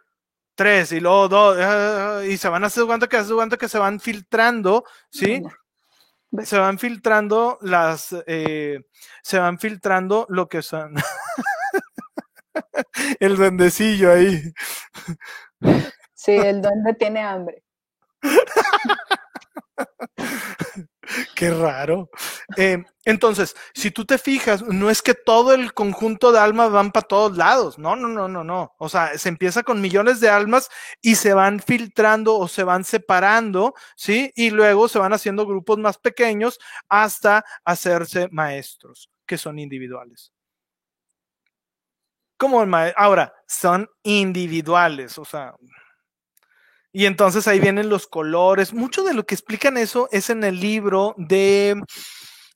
tres 0.56 0.92
y 0.92 1.00
luego 1.00 1.28
dos, 1.28 1.56
ah, 1.60 2.22
y 2.26 2.36
se 2.36 2.48
van 2.48 2.64
a 2.64 2.66
hacer 2.66 2.84
cuenta 2.84 3.06
que, 3.06 3.16
hace 3.16 3.34
cuenta 3.34 3.56
que 3.56 3.68
se 3.68 3.78
van 3.78 4.00
filtrando, 4.00 4.84
¿sí? 5.10 5.42
se 6.44 6.58
van 6.58 6.78
filtrando 6.78 7.58
las, 7.62 8.14
eh, 8.26 8.80
se 9.22 9.38
van 9.38 9.58
filtrando 9.58 10.26
lo 10.28 10.48
que 10.48 10.62
son. 10.62 10.94
el 13.20 13.36
duendecillo 13.36 14.12
ahí. 14.12 14.42
Sí, 16.14 16.32
el 16.32 16.62
duende 16.62 16.94
tiene 16.94 17.22
hambre. 17.22 17.62
Qué 21.34 21.50
raro. 21.50 22.10
Eh, 22.56 22.82
entonces, 23.04 23.54
si 23.74 23.90
tú 23.90 24.04
te 24.04 24.18
fijas, 24.18 24.62
no 24.62 24.90
es 24.90 25.02
que 25.02 25.14
todo 25.14 25.52
el 25.54 25.72
conjunto 25.72 26.32
de 26.32 26.38
almas 26.38 26.70
van 26.70 26.92
para 26.92 27.06
todos 27.06 27.36
lados. 27.36 27.78
No, 27.78 27.96
no, 27.96 28.08
no, 28.08 28.28
no, 28.28 28.44
no. 28.44 28.74
O 28.78 28.88
sea, 28.88 29.16
se 29.18 29.28
empieza 29.28 29.62
con 29.62 29.80
millones 29.80 30.20
de 30.20 30.28
almas 30.28 30.68
y 31.00 31.14
se 31.16 31.34
van 31.34 31.60
filtrando 31.60 32.36
o 32.36 32.48
se 32.48 32.64
van 32.64 32.84
separando, 32.84 33.74
¿sí? 33.96 34.32
Y 34.34 34.50
luego 34.50 34.88
se 34.88 34.98
van 34.98 35.12
haciendo 35.12 35.46
grupos 35.46 35.78
más 35.78 35.98
pequeños 35.98 36.58
hasta 36.88 37.44
hacerse 37.64 38.28
maestros, 38.30 39.10
que 39.26 39.38
son 39.38 39.58
individuales. 39.58 40.32
Como 42.36 42.60
el 42.60 42.68
maestro. 42.68 43.02
Ahora, 43.02 43.34
son 43.46 43.88
individuales, 44.02 45.16
o 45.18 45.24
sea, 45.24 45.54
y 46.96 47.04
entonces 47.04 47.46
ahí 47.46 47.60
vienen 47.60 47.90
los 47.90 48.06
colores. 48.06 48.72
Mucho 48.72 49.04
de 49.04 49.12
lo 49.12 49.26
que 49.26 49.34
explican 49.34 49.76
eso 49.76 50.08
es 50.12 50.30
en 50.30 50.42
el 50.44 50.60
libro 50.60 51.14
de 51.18 51.78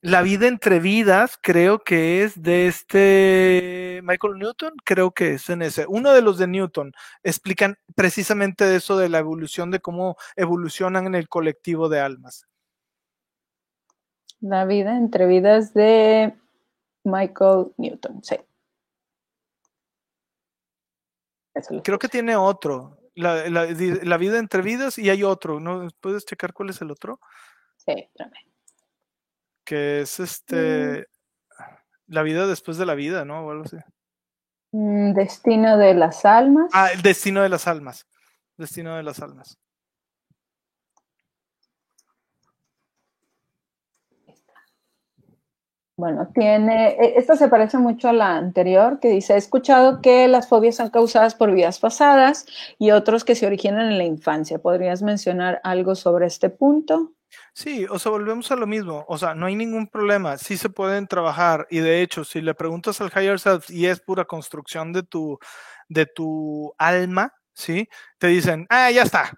La 0.01 0.23
vida 0.23 0.49
entre 0.49 0.81
vidas, 0.81 1.39
creo 1.43 1.81
que 1.81 2.23
es 2.23 2.41
de 2.41 2.67
este 2.67 4.01
Michael 4.03 4.39
Newton, 4.39 4.73
creo 4.83 5.11
que 5.11 5.35
es 5.35 5.51
en 5.51 5.61
ese. 5.61 5.85
Uno 5.87 6.15
de 6.15 6.23
los 6.23 6.39
de 6.39 6.47
Newton 6.47 6.95
explican 7.23 7.77
precisamente 7.95 8.75
eso 8.75 8.97
de 8.97 9.11
la 9.11 9.19
evolución, 9.19 9.71
de 9.71 9.81
cómo 9.81 10.17
evolucionan 10.37 11.07
en 11.07 11.17
el 11.17 11.29
colectivo 11.29 11.91
de 11.91 12.01
almas. 12.01 12.47
La 14.41 14.65
vida 14.65 14.97
entre 14.97 15.27
vidas 15.27 15.75
de 15.75 16.35
Michael 17.05 17.75
Newton, 17.77 18.25
sí. 18.25 18.37
Creo 21.85 21.99
que 21.99 22.09
tiene 22.09 22.37
otro 22.37 23.00
la, 23.21 24.17
vida 24.17 24.39
entre 24.39 24.63
vidas 24.63 24.99
y 24.99 25.11
hay 25.11 25.23
otro, 25.23 25.61
¿no? 25.61 25.89
¿Puedes 26.01 26.25
checar 26.25 26.53
cuál 26.53 26.71
es 26.71 26.81
el 26.81 26.91
otro? 26.91 27.21
Sí, 27.77 27.93
espérame. 27.93 28.33
Que 29.65 30.01
es 30.01 30.21
este. 30.21 31.01
Mm. 31.01 31.05
La 32.09 32.23
vida 32.23 32.47
después 32.47 32.77
de 32.77 32.87
la 32.87 32.95
vida, 32.95 33.25
¿no? 33.25 33.47
O 33.47 33.51
algo 33.51 33.65
así. 33.65 33.77
Mm, 34.73 35.13
destino 35.15 35.79
de 35.79 35.95
las 35.95 36.25
almas. 36.25 36.71
Ah, 36.73 36.91
el 36.93 37.03
destino 37.03 37.43
de 37.43 37.49
las 37.49 37.67
almas. 37.67 38.07
Destino 38.57 38.97
de 38.97 39.03
las 39.03 39.21
almas. 39.21 39.59
Bueno, 46.01 46.29
tiene, 46.35 46.93
e, 46.93 47.19
esta 47.19 47.37
se 47.37 47.49
parece 47.49 47.77
mucho 47.77 48.09
a 48.09 48.15
la 48.15 48.39
anterior, 48.39 49.01
que 49.01 49.09
dice, 49.09 49.35
he 49.35 49.37
escuchado 49.37 50.01
que 50.01 50.29
las 50.29 50.49
fobias 50.49 50.77
son 50.77 50.89
causadas 50.89 51.35
por 51.35 51.53
vidas 51.53 51.79
pasadas 51.79 52.47
y 52.79 52.93
otros 52.93 53.23
que 53.23 53.35
se 53.35 53.47
originan 53.47 53.87
en 53.87 53.99
la 53.99 54.05
infancia. 54.05 54.59
¿Podrías 54.59 55.03
mencionar 55.03 55.61
algo 55.63 55.95
sobre 55.95 56.27
este 56.27 56.49
punto? 56.49 57.13
Sí, 57.53 57.85
o 57.91 57.99
sea, 57.99 58.13
volvemos 58.13 58.51
a 58.51 58.57
lo 58.57 58.67
mismo, 58.67 59.05
o 59.09 59.19
sea, 59.19 59.35
no 59.35 59.45
hay 59.45 59.55
ningún 59.55 59.89
problema, 59.89 60.39
sí 60.39 60.57
se 60.57 60.71
pueden 60.71 61.07
trabajar 61.07 61.67
y 61.69 61.81
de 61.81 62.01
hecho, 62.01 62.25
si 62.25 62.41
le 62.41 62.55
preguntas 62.55 62.99
al 63.03 63.13
higher 63.15 63.39
self 63.39 63.71
y 63.71 63.87
es 63.87 64.01
pura 64.01 64.25
construcción 64.25 64.95
de 64.95 65.03
tu, 65.03 65.39
de 65.89 66.07
tu 66.07 66.73
alma, 66.79 67.35
¿sí? 67.53 67.87
Te 68.19 68.29
dicen, 68.29 68.67
ah, 68.71 68.91
ya 68.91 69.03
está, 69.03 69.33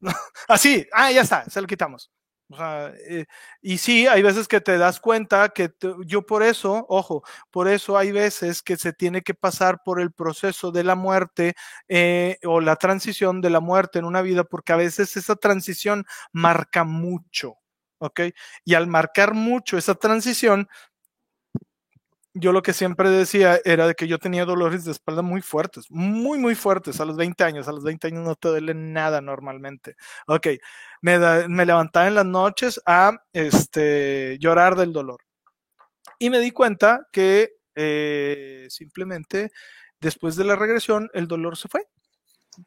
así, 0.48 0.84
ah, 0.92 1.12
ya 1.12 1.22
está, 1.22 1.48
se 1.48 1.60
lo 1.60 1.68
quitamos. 1.68 2.10
Eh, 3.08 3.24
y 3.62 3.78
sí, 3.78 4.06
hay 4.06 4.20
veces 4.22 4.46
que 4.48 4.60
te 4.60 4.76
das 4.76 5.00
cuenta 5.00 5.48
que 5.50 5.70
yo 6.06 6.26
por 6.26 6.42
eso, 6.42 6.84
ojo, 6.88 7.22
por 7.50 7.68
eso 7.68 7.96
hay 7.96 8.12
veces 8.12 8.62
que 8.62 8.76
se 8.76 8.92
tiene 8.92 9.22
que 9.22 9.32
pasar 9.34 9.80
por 9.84 10.00
el 10.00 10.12
proceso 10.12 10.70
de 10.70 10.84
la 10.84 10.94
muerte 10.94 11.54
eh, 11.88 12.38
o 12.44 12.60
la 12.60 12.76
transición 12.76 13.40
de 13.40 13.50
la 13.50 13.60
muerte 13.60 13.98
en 14.00 14.04
una 14.04 14.20
vida, 14.22 14.44
porque 14.44 14.72
a 14.72 14.76
veces 14.76 15.16
esa 15.16 15.36
transición 15.36 16.04
marca 16.32 16.84
mucho, 16.84 17.54
¿ok? 17.98 18.20
Y 18.64 18.74
al 18.74 18.86
marcar 18.86 19.34
mucho 19.34 19.78
esa 19.78 19.94
transición, 19.94 20.68
yo 22.34 22.52
lo 22.52 22.62
que 22.62 22.72
siempre 22.72 23.10
decía 23.10 23.60
era 23.64 23.86
de 23.86 23.94
que 23.94 24.08
yo 24.08 24.18
tenía 24.18 24.44
dolores 24.44 24.84
de 24.84 24.92
espalda 24.92 25.22
muy 25.22 25.42
fuertes, 25.42 25.86
muy, 25.90 26.38
muy 26.38 26.54
fuertes 26.54 27.00
a 27.00 27.04
los 27.04 27.16
20 27.16 27.44
años. 27.44 27.68
A 27.68 27.72
los 27.72 27.84
20 27.84 28.08
años 28.08 28.24
no 28.24 28.34
te 28.36 28.48
duele 28.48 28.74
nada 28.74 29.20
normalmente. 29.20 29.96
Ok, 30.26 30.48
me, 31.02 31.18
me 31.48 31.66
levantaba 31.66 32.08
en 32.08 32.14
las 32.14 32.26
noches 32.26 32.80
a 32.86 33.22
este, 33.32 34.38
llorar 34.40 34.76
del 34.76 34.92
dolor. 34.92 35.20
Y 36.18 36.30
me 36.30 36.40
di 36.40 36.50
cuenta 36.52 37.08
que 37.12 37.54
eh, 37.74 38.66
simplemente 38.70 39.50
después 40.00 40.36
de 40.36 40.44
la 40.44 40.56
regresión 40.56 41.10
el 41.14 41.28
dolor 41.28 41.56
se 41.56 41.68
fue. 41.68 41.86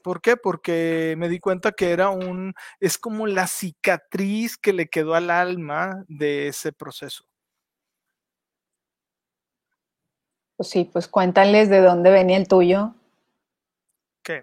¿Por 0.03 0.21
qué? 0.21 0.37
Porque 0.37 1.15
me 1.17 1.29
di 1.29 1.39
cuenta 1.39 1.71
que 1.73 1.91
era 1.91 2.09
un, 2.09 2.53
es 2.79 2.97
como 2.97 3.27
la 3.27 3.47
cicatriz 3.47 4.57
que 4.57 4.73
le 4.73 4.87
quedó 4.87 5.15
al 5.15 5.29
alma 5.29 6.03
de 6.07 6.47
ese 6.49 6.73
proceso. 6.73 7.25
Pues 10.57 10.69
sí, 10.69 10.89
pues 10.91 11.07
cuéntales 11.07 11.69
de 11.69 11.81
dónde 11.81 12.11
venía 12.11 12.37
el 12.37 12.47
tuyo. 12.47 12.93
¿Qué? 14.23 14.41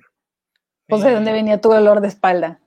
Pues 0.86 1.02
de 1.02 1.12
dónde 1.12 1.32
venía 1.32 1.60
tu 1.60 1.70
dolor 1.70 2.00
de 2.00 2.08
espalda. 2.08 2.60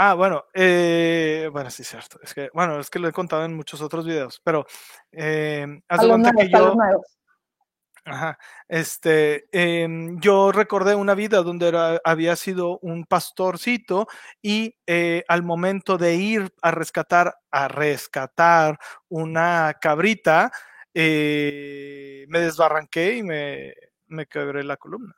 Ah, 0.00 0.14
bueno, 0.14 0.44
eh, 0.54 1.48
bueno, 1.52 1.70
sí, 1.70 1.82
cierto. 1.82 2.20
Es 2.22 2.32
que, 2.32 2.50
bueno, 2.54 2.78
es 2.78 2.88
que 2.88 3.00
lo 3.00 3.08
he 3.08 3.12
contado 3.12 3.44
en 3.44 3.56
muchos 3.56 3.80
otros 3.80 4.06
videos, 4.06 4.40
pero 4.44 4.64
eh, 5.10 5.66
haz 5.88 6.02
de 6.02 6.32
que 6.38 6.48
yo. 6.50 6.76
Ajá, 8.04 8.38
este, 8.68 9.48
em, 9.52 10.18
yo 10.20 10.50
recordé 10.50 10.94
una 10.94 11.14
vida 11.14 11.42
donde 11.42 11.68
era, 11.68 12.00
había 12.04 12.36
sido 12.36 12.78
un 12.78 13.04
pastorcito 13.04 14.06
y 14.40 14.76
eh, 14.86 15.24
al 15.28 15.42
momento 15.42 15.98
de 15.98 16.14
ir 16.14 16.54
a 16.62 16.70
rescatar, 16.70 17.34
a 17.50 17.68
rescatar 17.68 18.78
una 19.08 19.74
cabrita, 19.78 20.52
eh, 20.94 22.26
me 22.28 22.40
desbarranqué 22.40 23.16
y 23.16 23.22
me, 23.22 23.74
me, 24.06 24.26
quebré 24.26 24.64
la 24.64 24.76
columna. 24.76 25.14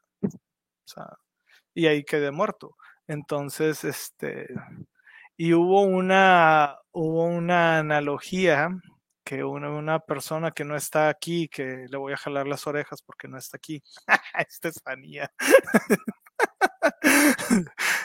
y 1.74 1.86
ahí 1.86 2.04
quedé 2.04 2.30
muerto. 2.30 2.76
Entonces, 3.06 3.84
este, 3.84 4.46
y 5.36 5.54
hubo 5.54 5.82
una, 5.82 6.76
hubo 6.92 7.24
una 7.24 7.78
analogía 7.78 8.70
que 9.24 9.44
una, 9.44 9.70
una, 9.70 10.00
persona 10.00 10.50
que 10.50 10.64
no 10.64 10.76
está 10.76 11.08
aquí, 11.08 11.48
que 11.48 11.86
le 11.88 11.96
voy 11.96 12.12
a 12.12 12.16
jalar 12.16 12.46
las 12.46 12.66
orejas 12.66 13.02
porque 13.02 13.28
no 13.28 13.38
está 13.38 13.56
aquí, 13.56 13.82
Estefanía, 14.48 15.30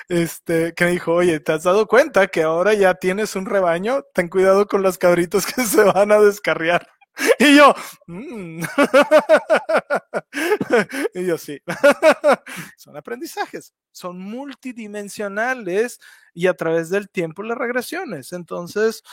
este, 0.09 0.73
que 0.73 0.85
me 0.85 0.91
dijo, 0.91 1.13
oye, 1.13 1.39
¿te 1.39 1.53
has 1.53 1.63
dado 1.63 1.87
cuenta 1.87 2.27
que 2.27 2.43
ahora 2.43 2.73
ya 2.73 2.95
tienes 2.95 3.35
un 3.35 3.45
rebaño? 3.45 4.03
Ten 4.13 4.29
cuidado 4.29 4.67
con 4.67 4.81
los 4.81 4.97
cabritos 4.97 5.45
que 5.45 5.63
se 5.63 5.83
van 5.83 6.11
a 6.11 6.19
descarriar. 6.19 6.87
Y 7.39 7.57
yo, 7.57 7.73
mm". 8.07 8.61
y 11.15 11.25
yo 11.25 11.37
sí, 11.37 11.59
son 12.77 12.97
aprendizajes, 12.97 13.73
son 13.91 14.19
multidimensionales 14.19 15.99
y 16.33 16.47
a 16.47 16.53
través 16.53 16.89
del 16.89 17.09
tiempo 17.09 17.43
las 17.43 17.57
regresiones. 17.57 18.33
Entonces, 18.33 19.03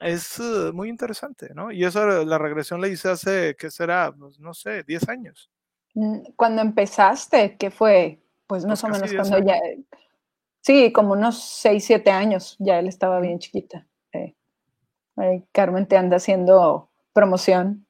es 0.00 0.38
eh, 0.38 0.70
muy 0.72 0.88
interesante, 0.88 1.50
¿no? 1.54 1.72
Y 1.72 1.84
eso 1.84 2.24
la 2.24 2.38
regresión 2.38 2.80
la 2.80 2.88
hice 2.88 3.08
hace, 3.08 3.56
¿qué 3.58 3.70
será? 3.70 4.14
Pues, 4.16 4.38
no 4.38 4.54
sé, 4.54 4.84
10 4.84 5.08
años. 5.08 5.50
Mm, 5.94 6.20
cuando 6.36 6.62
empezaste, 6.62 7.56
¿qué 7.56 7.70
fue? 7.70 8.20
Pues 8.46 8.64
más 8.64 8.82
o 8.84 8.88
menos 8.88 9.12
cuando 9.12 9.38
ya... 9.40 9.56
Sí, 10.60 10.92
como 10.92 11.12
unos 11.12 11.42
6, 11.42 11.84
7 11.84 12.10
años, 12.10 12.56
ya 12.58 12.78
él 12.78 12.88
estaba 12.88 13.20
bien 13.20 13.38
chiquita. 13.38 13.86
Carmen 15.52 15.86
te 15.86 15.96
anda 15.96 16.16
haciendo 16.16 16.90
promoción. 17.12 17.86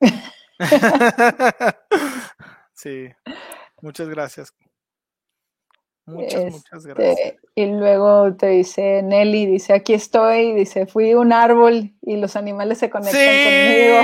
sí, 2.74 3.08
muchas 3.80 4.08
gracias. 4.08 4.54
Muchas, 6.06 6.52
muchas 6.52 6.84
este, 6.86 6.94
gracias. 6.94 7.34
Y 7.54 7.66
luego 7.66 8.34
te 8.34 8.48
dice 8.48 9.02
Nelly, 9.02 9.46
dice, 9.46 9.74
aquí 9.74 9.94
estoy, 9.94 10.54
dice, 10.54 10.86
fui 10.86 11.14
un 11.14 11.32
árbol 11.32 11.92
y 12.02 12.16
los 12.16 12.36
animales 12.36 12.78
se 12.78 12.90
conectan 12.90 13.20
conmigo. 13.44 14.00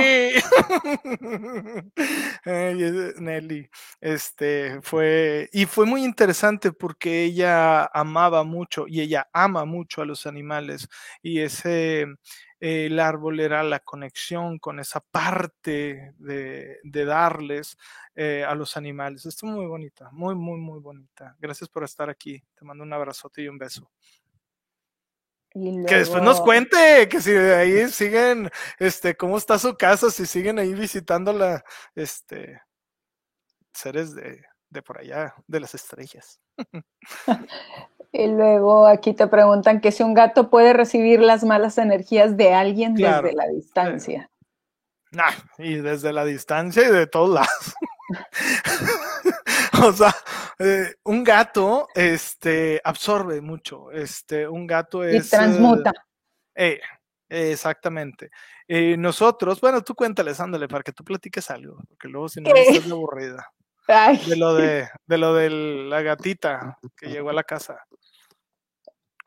Nelly, 3.19 3.69
este 3.99 4.79
fue, 4.81 5.49
y 5.51 5.65
fue 5.65 5.85
muy 5.85 6.03
interesante 6.03 6.71
porque 6.71 7.23
ella 7.23 7.85
amaba 7.85 8.43
mucho 8.43 8.85
y 8.87 9.01
ella 9.01 9.27
ama 9.33 9.65
mucho 9.65 10.01
a 10.01 10.05
los 10.05 10.27
animales 10.27 10.87
y 11.21 11.39
ese, 11.39 12.05
el 12.59 12.99
árbol 12.99 13.39
era 13.39 13.63
la 13.63 13.79
conexión 13.79 14.57
con 14.57 14.79
esa 14.79 14.99
parte 14.99 16.13
de, 16.17 16.79
darles 16.83 17.77
eh, 18.15 18.43
a 18.47 18.55
los 18.55 18.77
animales. 18.77 19.25
Esto 19.25 19.45
es 19.45 19.53
muy 19.53 19.65
bonita, 19.67 20.09
muy, 20.11 20.35
muy, 20.35 20.59
muy 20.59 20.79
bonita. 20.79 21.35
Gracias 21.39 21.69
por 21.69 21.83
estar 21.83 22.09
aquí. 22.09 22.43
Te 22.55 22.65
mando 22.65 22.83
un 22.83 22.93
abrazote 22.93 23.43
y 23.43 23.47
un 23.47 23.57
beso. 23.57 23.91
Que 25.53 25.95
después 25.95 26.21
nos 26.21 26.41
cuente 26.41 27.07
que 27.09 27.19
si 27.19 27.31
de 27.31 27.55
ahí 27.55 27.89
siguen, 27.89 28.49
este, 28.77 29.15
cómo 29.15 29.37
está 29.37 29.57
su 29.57 29.75
casa, 29.75 30.11
si 30.11 30.25
siguen 30.25 30.59
ahí 30.59 30.73
visitando 30.73 31.33
la, 31.33 31.63
este, 31.95 32.61
seres 33.73 34.13
de, 34.13 34.43
de 34.69 34.81
por 34.83 34.99
allá, 34.99 35.33
de 35.47 35.59
las 35.59 35.73
estrellas. 35.73 36.39
Y 38.11 38.27
luego 38.27 38.87
aquí 38.87 39.13
te 39.13 39.27
preguntan 39.27 39.81
que 39.81 39.91
si 39.91 40.03
un 40.03 40.13
gato 40.13 40.49
puede 40.49 40.73
recibir 40.73 41.19
las 41.19 41.43
malas 41.43 41.77
energías 41.77 42.37
de 42.37 42.53
alguien 42.53 42.95
desde 42.95 43.33
la 43.33 43.47
distancia. 43.47 44.29
y 45.57 45.75
desde 45.75 46.13
la 46.13 46.25
distancia 46.25 46.87
y 46.87 46.91
de 46.91 47.07
todos 47.07 47.29
lados. 47.29 47.75
o 49.83 49.91
sea, 49.91 50.15
eh, 50.59 50.95
un 51.03 51.23
gato 51.23 51.87
este, 51.93 52.81
absorbe 52.83 53.41
mucho. 53.41 53.91
Este, 53.91 54.47
un 54.47 54.65
gato 54.65 55.03
es. 55.03 55.27
Y 55.27 55.29
transmuta. 55.29 55.91
Eh, 56.55 56.79
exactamente. 57.29 58.29
nosotros, 58.67 59.59
bueno, 59.61 59.83
tú 59.83 59.93
cuéntales, 59.93 60.39
ándale, 60.39 60.67
para 60.67 60.83
que 60.83 60.93
tú 60.93 61.03
platiques 61.03 61.49
algo, 61.51 61.77
porque 61.87 62.07
luego 62.07 62.29
si 62.29 62.41
no 62.41 62.49
estás 62.55 62.89
aburrida. 62.89 63.45
De 64.27 64.35
lo 64.35 64.53
de, 64.53 64.89
de 65.05 65.17
lo 65.17 65.33
de 65.33 65.49
la 65.49 66.01
gatita 66.01 66.77
que 66.97 67.07
llegó 67.07 67.29
a 67.29 67.33
la 67.33 67.43
casa. 67.43 67.85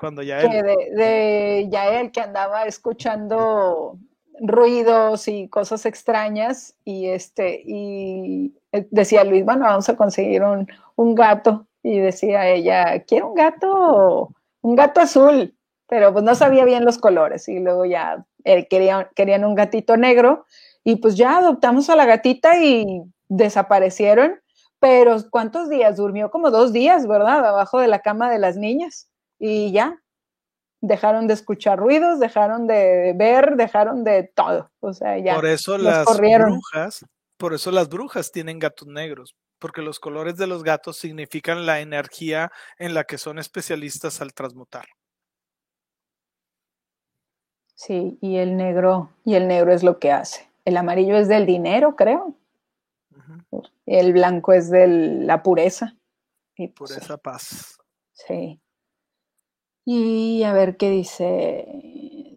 Cuando 0.01 0.23
ya 0.23 0.41
él. 0.41 0.51
De, 0.51 0.91
de 0.95 1.69
Yael 1.71 2.11
que 2.11 2.23
andaba 2.23 2.65
escuchando 2.65 3.99
ruidos 4.41 5.29
y 5.29 5.49
cosas 5.49 5.85
extrañas 5.85 6.75
y 6.85 7.09
este 7.09 7.63
y 7.63 8.55
decía 8.91 9.25
Luis, 9.25 9.45
bueno, 9.45 9.67
vamos 9.67 9.91
a 9.91 9.97
conseguir 9.97 10.43
un, 10.43 10.67
un 10.97 11.15
gato 11.15 11.67
y 11.83 11.99
decía 11.99 12.49
ella, 12.49 13.05
quiero 13.05 13.29
un 13.29 13.35
gato, 13.35 14.35
un 14.63 14.75
gato 14.75 15.01
azul, 15.01 15.55
pero 15.87 16.15
pues 16.15 16.25
no 16.25 16.35
sabía 16.35 16.65
bien 16.65 16.87
los 16.87 16.97
colores 16.97 17.47
y 17.49 17.59
luego 17.59 17.85
ya 17.85 18.25
eh, 18.45 18.67
querían, 18.69 19.09
querían 19.15 19.45
un 19.45 19.55
gatito 19.55 19.99
negro 19.99 20.47
y 20.83 20.97
pues 20.97 21.17
ya 21.17 21.37
adoptamos 21.37 21.91
a 21.91 21.97
la 21.97 22.07
gatita 22.07 22.59
y 22.65 23.03
desaparecieron 23.29 24.41
pero 24.79 25.19
¿cuántos 25.29 25.69
días? 25.69 25.99
Durmió 25.99 26.31
como 26.31 26.51
dos 26.51 26.73
días, 26.73 27.07
¿verdad? 27.07 27.45
Abajo 27.45 27.81
de 27.81 27.87
la 27.87 27.99
cama 27.99 28.31
de 28.31 28.39
las 28.39 28.57
niñas 28.57 29.10
y 29.41 29.73
ya. 29.73 30.01
Dejaron 30.83 31.27
de 31.27 31.35
escuchar 31.35 31.79
ruidos, 31.79 32.21
dejaron 32.21 32.67
de 32.67 33.13
ver, 33.17 33.57
dejaron 33.57 34.05
de 34.05 34.31
todo. 34.35 34.71
O 34.81 34.93
sea, 34.93 35.19
ya. 35.19 35.35
Por 35.35 35.47
eso 35.47 35.77
las 35.77 36.07
brujas, 36.17 37.05
por 37.37 37.53
eso 37.53 37.71
las 37.71 37.89
brujas 37.89 38.31
tienen 38.31 38.59
gatos 38.59 38.87
negros, 38.87 39.35
porque 39.59 39.83
los 39.83 39.99
colores 39.99 40.37
de 40.37 40.47
los 40.47 40.63
gatos 40.63 40.97
significan 40.97 41.67
la 41.67 41.81
energía 41.81 42.53
en 42.79 42.95
la 42.95 43.05
que 43.05 43.19
son 43.19 43.39
especialistas 43.39 44.21
al 44.21 44.33
transmutar. 44.33 44.87
Sí, 47.75 48.19
y 48.21 48.37
el 48.37 48.57
negro, 48.57 49.11
y 49.25 49.35
el 49.35 49.49
negro 49.49 49.73
es 49.73 49.83
lo 49.83 49.99
que 49.99 50.13
hace. 50.13 50.49
El 50.67 50.77
amarillo 50.77 51.17
es 51.17 51.29
del 51.29 51.47
dinero, 51.47 51.97
creo. 51.97 52.35
El 53.87 54.13
blanco 54.13 54.53
es 54.53 54.71
de 54.71 54.87
la 54.87 55.43
pureza. 55.43 55.97
Y 56.57 56.69
pues, 56.69 56.93
pureza, 56.93 57.17
paz. 57.17 57.79
Sí. 58.13 58.61
Y 59.85 60.43
a 60.45 60.53
ver 60.53 60.77
qué 60.77 60.91
dice. 60.91 61.67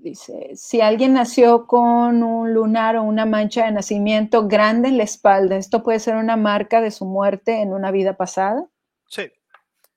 Dice, 0.02 0.52
si 0.56 0.82
alguien 0.82 1.14
nació 1.14 1.65
con 1.65 2.24
un 2.24 2.53
lunar 2.53 2.98
o 2.98 3.03
una 3.03 3.26
mancha 3.26 3.65
de 3.65 3.72
nacimiento 3.72 4.49
grande 4.49 4.90
en 4.90 4.98
la 4.98 5.03
espalda, 5.03 5.56
¿esto 5.56 5.82
puede 5.82 5.99
ser 5.99 6.18
una 6.18 6.36
marca 6.36 6.82
de 6.82 6.91
su 6.91 7.06
muerte 7.06 7.61
en 7.61 7.72
una 7.72 7.90
vida 7.90 8.18
pasada? 8.18 8.68
Sí. 9.07 9.32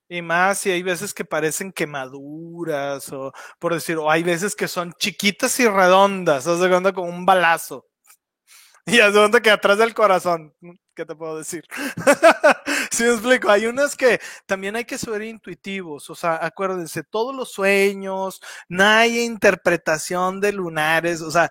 Y 0.09 0.23
más 0.23 0.59
si 0.59 0.71
hay 0.71 0.85
veces 0.85 1.13
que 1.13 1.25
parecen 1.25 1.73
quemaduras, 1.73 3.13
o 3.13 3.33
por 3.59 3.75
decir, 3.75 3.97
o 3.97 4.09
hay 4.09 4.23
veces 4.23 4.55
que 4.55 4.69
son 4.69 4.93
chiquitas 4.93 5.59
y 5.59 5.67
redondas, 5.67 6.47
o 6.47 6.57
sea, 6.57 6.93
como 6.93 7.09
un 7.09 7.27
balazo. 7.27 7.87
Y 8.89 9.01
es 9.01 9.13
donde 9.13 9.43
que 9.43 9.51
atrás 9.51 9.79
del 9.79 9.95
corazón. 9.95 10.55
¿Qué 10.97 11.05
te 11.05 11.15
puedo 11.15 11.39
decir? 11.39 11.65
Si 12.91 13.03
me 13.05 13.11
explico, 13.11 13.51
hay 13.51 13.67
unas 13.67 13.95
que 13.95 14.21
también 14.47 14.75
hay 14.75 14.87
que 14.87 14.97
ser 14.97 15.21
intuitivos, 15.23 16.09
o 16.09 16.15
sea, 16.15 16.39
acuérdense, 16.43 17.03
todos 17.03 17.35
los 17.35 17.53
sueños, 17.53 18.41
no 18.69 18.85
hay 18.85 19.21
interpretación 19.21 20.41
de 20.41 20.53
lunares, 20.53 21.21
o 21.21 21.31
sea, 21.31 21.51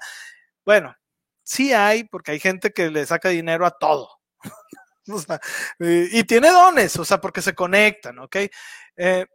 bueno, 0.65 0.95
sí 1.43 1.71
hay, 1.73 2.05
porque 2.05 2.31
hay 2.31 2.39
gente 2.39 2.71
que 2.71 2.89
le 2.89 3.05
saca 3.05 3.29
dinero 3.29 3.65
a 3.65 3.77
todo. 3.77 4.09
o 5.07 5.19
sea, 5.19 5.39
y, 5.79 6.23
tiene 6.23 6.49
dones, 6.49 6.97
o 6.97 7.05
sea, 7.05 7.21
porque 7.21 7.43
se 7.43 7.53
conectan, 7.53 8.17
¿ok? 8.19 8.37
Eh, 8.97 9.25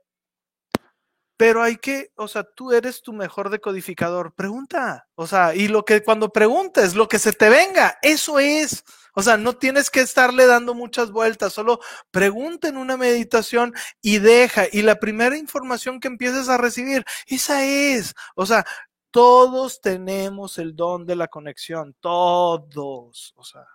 pero 1.41 1.63
hay 1.63 1.77
que, 1.79 2.13
o 2.17 2.29
sea, 2.29 2.45
tú 2.45 2.71
eres 2.71 3.01
tu 3.01 3.15
mejor 3.15 3.49
decodificador. 3.49 4.35
Pregunta, 4.35 5.09
o 5.15 5.27
sea, 5.27 5.55
y 5.55 5.69
lo 5.69 5.87
que 5.87 6.03
cuando 6.03 6.35
preguntes, 6.35 6.95
lo 6.95 7.09
que 7.09 7.19
se 7.19 7.33
te 7.33 7.49
venga, 7.49 7.97
eso 8.03 8.39
es. 8.39 8.85
O 9.15 9.23
sea, 9.23 9.39
no 9.39 9.57
tienes 9.57 9.89
que 9.89 10.03
estarle 10.03 10.45
dando 10.45 10.75
muchas 10.75 11.11
vueltas, 11.11 11.55
solo 11.55 11.81
pregunta 12.11 12.69
en 12.69 12.77
una 12.77 12.99
meditación 12.99 13.73
y 14.03 14.19
deja. 14.19 14.65
Y 14.71 14.83
la 14.83 14.97
primera 15.01 15.35
información 15.35 15.99
que 15.99 16.09
empieces 16.09 16.51
a 16.51 16.59
recibir, 16.59 17.07
esa 17.27 17.65
es. 17.65 18.15
O 18.35 18.45
sea, 18.45 18.67
todos 19.11 19.81
tenemos 19.81 20.59
el 20.59 20.77
don 20.77 21.07
de 21.07 21.17
la 21.17 21.29
conexión, 21.29 21.97
todos. 22.01 23.33
O 23.35 23.45
sea. 23.45 23.67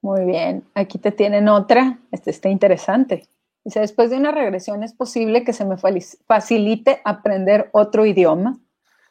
Muy 0.00 0.24
bien, 0.24 0.68
aquí 0.74 0.98
te 0.98 1.12
tienen 1.12 1.48
otra. 1.48 2.00
Este 2.10 2.30
está 2.30 2.48
interesante. 2.48 3.28
Dice, 3.64 3.80
después 3.80 4.10
de 4.10 4.16
una 4.16 4.32
regresión, 4.32 4.82
¿es 4.82 4.94
posible 4.94 5.44
que 5.44 5.52
se 5.52 5.64
me 5.64 5.76
facilite 5.76 7.02
aprender 7.04 7.68
otro 7.72 8.06
idioma? 8.06 8.58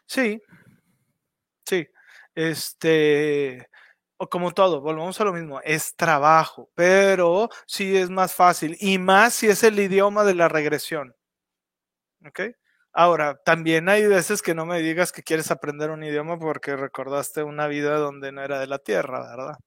Sí, 0.05 0.41
sí. 1.65 1.87
Este, 2.33 3.69
o 4.17 4.27
como 4.27 4.51
todo, 4.51 4.81
volvemos 4.81 5.19
a 5.21 5.23
lo 5.23 5.33
mismo, 5.33 5.61
es 5.61 5.95
trabajo, 5.95 6.69
pero 6.75 7.49
sí 7.65 7.95
es 7.95 8.09
más 8.09 8.33
fácil 8.33 8.75
y 8.79 8.97
más 8.97 9.33
si 9.33 9.47
es 9.47 9.63
el 9.63 9.79
idioma 9.79 10.23
de 10.23 10.35
la 10.35 10.49
regresión. 10.49 11.15
¿Ok? 12.25 12.41
Ahora, 12.91 13.39
también 13.45 13.87
hay 13.87 14.05
veces 14.07 14.41
que 14.41 14.55
no 14.55 14.65
me 14.65 14.79
digas 14.79 15.11
que 15.11 15.23
quieres 15.23 15.51
aprender 15.51 15.91
un 15.91 16.03
idioma 16.03 16.39
porque 16.39 16.75
recordaste 16.75 17.43
una 17.43 17.67
vida 17.67 17.97
donde 17.97 18.31
no 18.31 18.43
era 18.43 18.59
de 18.59 18.67
la 18.67 18.79
tierra, 18.79 19.21
¿verdad? 19.21 19.57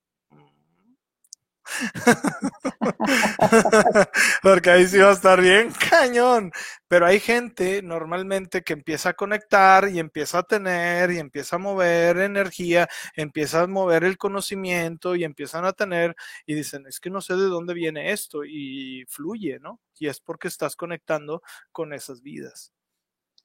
Porque 4.42 4.70
ahí 4.70 4.86
sí 4.86 4.98
va 4.98 5.10
a 5.10 5.12
estar 5.12 5.40
bien 5.40 5.72
cañón. 5.90 6.52
Pero 6.88 7.06
hay 7.06 7.20
gente 7.20 7.82
normalmente 7.82 8.62
que 8.62 8.72
empieza 8.72 9.10
a 9.10 9.14
conectar 9.14 9.88
y 9.88 9.98
empieza 9.98 10.38
a 10.38 10.42
tener 10.42 11.10
y 11.10 11.18
empieza 11.18 11.56
a 11.56 11.58
mover 11.58 12.18
energía, 12.18 12.88
empieza 13.16 13.62
a 13.62 13.66
mover 13.66 14.04
el 14.04 14.18
conocimiento 14.18 15.16
y 15.16 15.24
empiezan 15.24 15.64
a 15.64 15.72
tener 15.72 16.14
y 16.46 16.54
dicen, 16.54 16.86
es 16.86 17.00
que 17.00 17.10
no 17.10 17.20
sé 17.20 17.34
de 17.34 17.46
dónde 17.46 17.74
viene 17.74 18.12
esto 18.12 18.44
y 18.44 19.04
fluye, 19.08 19.58
¿no? 19.60 19.80
Y 19.98 20.08
es 20.08 20.20
porque 20.20 20.48
estás 20.48 20.76
conectando 20.76 21.42
con 21.70 21.92
esas 21.92 22.22
vidas. 22.22 22.72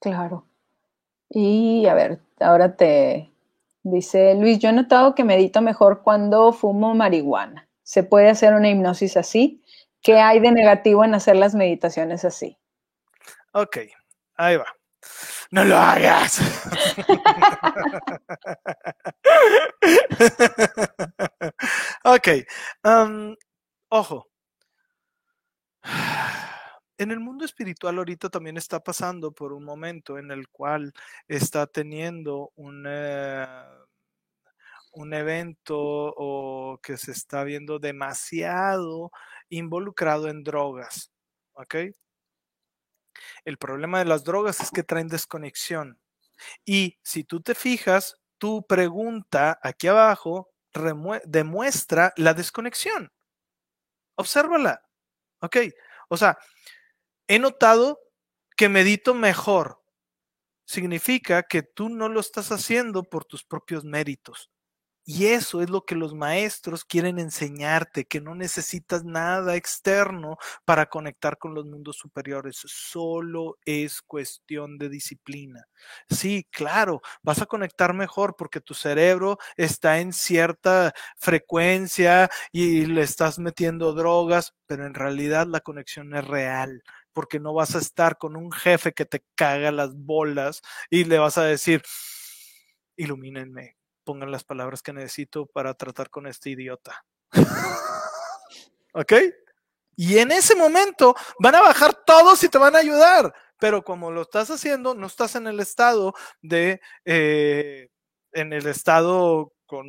Claro. 0.00 0.46
Y 1.30 1.86
a 1.86 1.94
ver, 1.94 2.20
ahora 2.40 2.76
te 2.76 3.30
dice 3.82 4.34
Luis, 4.34 4.58
yo 4.58 4.70
he 4.70 4.72
notado 4.72 5.14
que 5.14 5.24
medito 5.24 5.62
mejor 5.62 6.02
cuando 6.02 6.52
fumo 6.52 6.94
marihuana 6.94 7.67
se 7.88 8.02
puede 8.02 8.28
hacer 8.28 8.52
una 8.52 8.68
hipnosis 8.68 9.16
así. 9.16 9.64
¿Qué 10.02 10.20
hay 10.20 10.40
de 10.40 10.52
negativo 10.52 11.06
en 11.06 11.14
hacer 11.14 11.36
las 11.36 11.54
meditaciones 11.54 12.22
así? 12.22 12.58
Ok, 13.52 13.78
ahí 14.36 14.58
va. 14.58 14.66
No 15.50 15.64
lo 15.64 15.78
hagas. 15.78 16.42
ok, 22.04 22.28
um, 22.84 23.34
ojo. 23.88 24.28
En 26.98 27.10
el 27.10 27.20
mundo 27.20 27.46
espiritual 27.46 27.96
ahorita 27.96 28.28
también 28.28 28.58
está 28.58 28.80
pasando 28.80 29.32
por 29.32 29.54
un 29.54 29.64
momento 29.64 30.18
en 30.18 30.30
el 30.30 30.50
cual 30.50 30.92
está 31.26 31.66
teniendo 31.66 32.52
un 32.54 32.86
un 34.92 35.14
evento 35.14 35.76
o 35.78 36.78
que 36.82 36.96
se 36.96 37.12
está 37.12 37.44
viendo 37.44 37.78
demasiado 37.78 39.10
involucrado 39.48 40.28
en 40.28 40.42
drogas. 40.42 41.12
¿Ok? 41.52 41.74
El 43.44 43.58
problema 43.58 43.98
de 43.98 44.04
las 44.04 44.24
drogas 44.24 44.60
es 44.60 44.70
que 44.70 44.82
traen 44.82 45.08
desconexión. 45.08 45.98
Y 46.64 46.98
si 47.02 47.24
tú 47.24 47.40
te 47.40 47.54
fijas, 47.54 48.16
tu 48.38 48.64
pregunta 48.66 49.58
aquí 49.62 49.88
abajo 49.88 50.50
demuestra 51.24 52.12
la 52.16 52.34
desconexión. 52.34 53.12
Obsérvala. 54.16 54.82
¿Ok? 55.40 55.56
O 56.08 56.16
sea, 56.16 56.38
he 57.26 57.38
notado 57.38 58.00
que 58.56 58.68
medito 58.68 59.14
mejor. 59.14 59.82
Significa 60.64 61.44
que 61.44 61.62
tú 61.62 61.88
no 61.88 62.08
lo 62.08 62.20
estás 62.20 62.52
haciendo 62.52 63.04
por 63.04 63.24
tus 63.24 63.44
propios 63.44 63.84
méritos. 63.84 64.50
Y 65.10 65.28
eso 65.28 65.62
es 65.62 65.70
lo 65.70 65.86
que 65.86 65.94
los 65.94 66.14
maestros 66.14 66.84
quieren 66.84 67.18
enseñarte, 67.18 68.04
que 68.04 68.20
no 68.20 68.34
necesitas 68.34 69.04
nada 69.06 69.56
externo 69.56 70.36
para 70.66 70.84
conectar 70.84 71.38
con 71.38 71.54
los 71.54 71.64
mundos 71.64 71.96
superiores, 71.96 72.58
solo 72.66 73.56
es 73.64 74.02
cuestión 74.02 74.76
de 74.76 74.90
disciplina. 74.90 75.64
Sí, 76.10 76.46
claro, 76.50 77.00
vas 77.22 77.40
a 77.40 77.46
conectar 77.46 77.94
mejor 77.94 78.36
porque 78.36 78.60
tu 78.60 78.74
cerebro 78.74 79.38
está 79.56 79.98
en 80.00 80.12
cierta 80.12 80.92
frecuencia 81.16 82.28
y 82.52 82.84
le 82.84 83.00
estás 83.00 83.38
metiendo 83.38 83.94
drogas, 83.94 84.52
pero 84.66 84.84
en 84.86 84.92
realidad 84.92 85.46
la 85.46 85.60
conexión 85.60 86.14
es 86.14 86.26
real 86.26 86.82
porque 87.14 87.40
no 87.40 87.54
vas 87.54 87.74
a 87.74 87.78
estar 87.78 88.18
con 88.18 88.36
un 88.36 88.52
jefe 88.52 88.92
que 88.92 89.06
te 89.06 89.24
caga 89.34 89.72
las 89.72 89.94
bolas 89.96 90.60
y 90.90 91.04
le 91.04 91.18
vas 91.18 91.38
a 91.38 91.44
decir, 91.44 91.80
ilumínenme, 92.96 93.77
pongan 94.08 94.30
las 94.30 94.42
palabras 94.42 94.80
que 94.80 94.94
necesito 94.94 95.44
para 95.44 95.74
tratar 95.74 96.08
con 96.08 96.26
este 96.26 96.48
idiota. 96.48 97.04
¿Ok? 98.94 99.12
Y 99.96 100.16
en 100.16 100.32
ese 100.32 100.56
momento 100.56 101.14
van 101.38 101.56
a 101.56 101.60
bajar 101.60 101.92
todos 102.06 102.42
y 102.42 102.48
te 102.48 102.56
van 102.56 102.74
a 102.74 102.78
ayudar. 102.78 103.34
Pero 103.58 103.84
como 103.84 104.10
lo 104.10 104.22
estás 104.22 104.50
haciendo, 104.50 104.94
no 104.94 105.06
estás 105.06 105.36
en 105.36 105.46
el 105.46 105.60
estado 105.60 106.14
de, 106.40 106.80
eh, 107.04 107.90
en 108.32 108.54
el 108.54 108.66
estado 108.66 109.52
con 109.66 109.86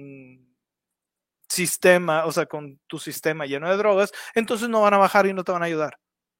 sistema, 1.48 2.26
o 2.26 2.34
sea, 2.34 2.46
con 2.46 2.78
tu 2.88 3.00
sistema 3.00 3.46
lleno 3.46 3.70
de 3.70 3.78
drogas, 3.78 4.12
entonces 4.36 4.68
no 4.68 4.82
van 4.82 4.96
a 4.96 4.98
bajar 4.98 5.28
y 5.28 5.34
no 5.34 5.46
te 5.46 5.54
van 5.54 5.64
a 5.64 5.68
ayudar. 5.68 5.98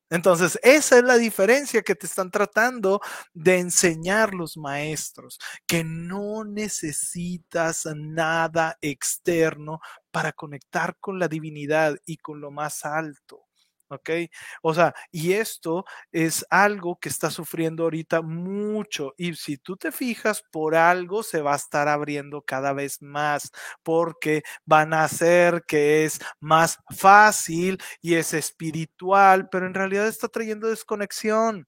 Entonces, 0.10 0.60
esa 0.64 0.98
es 0.98 1.04
la 1.04 1.18
diferencia 1.18 1.82
que 1.84 1.96
te 1.96 2.06
están 2.08 2.32
tratando 2.32 3.02
de 3.34 3.60
enseñar 3.60 4.34
los 4.34 4.58
maestros, 4.58 5.40
que 5.68 5.84
no 5.84 6.44
necesitas 6.46 7.88
nada 7.96 8.78
externo 8.82 9.80
para 10.12 10.32
conectar 10.34 10.98
con 11.00 11.20
la 11.20 11.28
divinidad 11.28 11.96
y 12.06 12.18
con 12.18 12.42
lo 12.42 12.52
más 12.52 12.86
alto. 12.86 13.49
¿Ok? 13.90 14.10
O 14.62 14.74
sea, 14.74 14.94
y 15.12 15.34
esto 15.34 15.86
es 16.12 16.46
algo 16.50 17.00
que 17.00 17.10
está 17.10 17.30
sufriendo 17.32 17.84
ahorita 17.84 18.22
mucho 18.22 19.14
y 19.18 19.36
si 19.36 19.58
tú 19.58 19.78
te 19.78 19.92
fijas, 19.92 20.44
por 20.52 20.76
algo 20.76 21.24
se 21.24 21.42
va 21.42 21.54
a 21.54 21.58
estar 21.58 21.88
abriendo 21.88 22.42
cada 22.42 22.74
vez 22.74 23.02
más 23.02 23.52
porque 23.84 24.44
van 24.66 24.94
a 24.94 25.04
hacer 25.04 25.64
que 25.68 26.06
es 26.06 26.20
más 26.40 26.78
fácil 26.96 27.80
y 28.02 28.16
es 28.16 28.34
espiritual, 28.34 29.50
pero 29.50 29.66
en 29.68 29.74
realidad 29.74 30.08
está 30.08 30.28
trayendo 30.28 30.70
desconexión 30.70 31.68